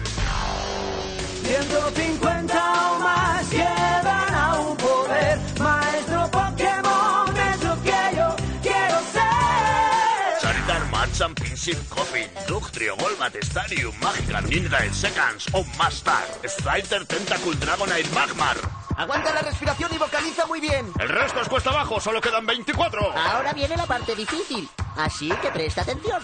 150 1.42 2.92
o 2.92 2.98
más 2.98 3.50
llevan 3.50 4.34
a 4.34 4.60
un 4.60 4.76
poder. 4.76 5.38
Maestro 5.58 6.30
Pokémon 6.30 7.36
es 7.36 7.62
lo 7.64 7.82
que 7.82 8.16
yo 8.16 8.36
quiero 8.60 9.00
ser. 9.12 10.40
Charizard, 10.42 10.90
Machamp, 10.90 11.40
Pinsir, 11.40 11.78
Coffin, 11.88 12.28
Dugtrio, 12.46 12.94
Golbat, 12.96 13.36
Starium, 13.42 13.94
Magikarp, 14.00 14.46
Ninja, 14.48 14.92
Seconds, 14.92 15.46
o 15.52 15.64
Master, 15.78 16.12
Strider, 16.44 17.06
Tentacle, 17.06 17.54
Dragonite, 17.54 18.10
Magmar. 18.10 18.85
Aguanta 18.96 19.32
la 19.34 19.42
respiración 19.42 19.92
y 19.94 19.98
vocaliza 19.98 20.46
muy 20.46 20.58
bien. 20.60 20.90
El 20.98 21.08
resto 21.08 21.42
es 21.42 21.48
cuesta 21.48 21.70
abajo, 21.70 22.00
solo 22.00 22.20
quedan 22.20 22.46
24. 22.46 23.12
Ahora 23.12 23.52
viene 23.52 23.76
la 23.76 23.86
parte 23.86 24.14
difícil, 24.14 24.68
así 24.96 25.28
que 25.42 25.50
presta 25.50 25.82
atención. 25.82 26.22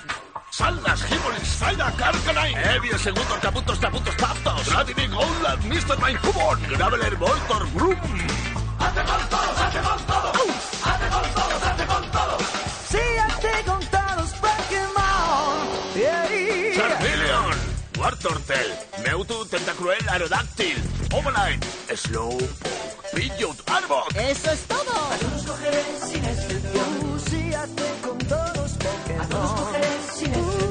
Saldas, 0.51 1.11
Himolis, 1.11 1.49
Psyduck, 1.49 2.01
Arcanine, 2.01 2.75
Evian, 2.75 2.99
Segundo, 2.99 3.39
Caputos, 3.41 3.79
Taputos, 3.81 4.17
Taftos, 4.17 4.73
Radivik, 4.73 5.11
Golad, 5.11 5.59
Mr. 5.61 5.99
Mine, 6.03 6.19
Cubone, 6.21 6.69
Graveler, 6.69 7.17
Voltor, 7.17 7.67
Broom. 7.73 7.97
Sí, 12.89 12.99
hazte 13.19 13.65
con 13.67 13.81
todos 13.87 14.31
Pokémon. 14.41 15.95
Yeah. 15.95 16.42
Wartortle, 18.03 18.57
Mewtwo, 19.05 19.45
Tentacruel, 19.47 20.09
Aerodactyl, 20.09 20.77
Ovalite, 21.13 21.65
Slowpoke, 21.95 22.51
Pidgeot, 23.15 23.63
Arbok. 23.71 24.13
Eso 24.17 24.51
es 24.51 24.63
todo. 24.67 24.91
A 24.91 25.17
todos 25.19 25.43
cogeré 25.47 25.85
sin 26.05 26.25
excepción. 26.25 27.21
Sí, 27.31 27.55
hazte 27.55 27.85
con 28.03 28.19
todos 28.19 28.73
Pokémon. 28.73 29.21
A 29.21 29.29
todos 29.29 29.51
cogeré 29.53 29.89
sin 30.17 30.35
excepción. 30.35 30.62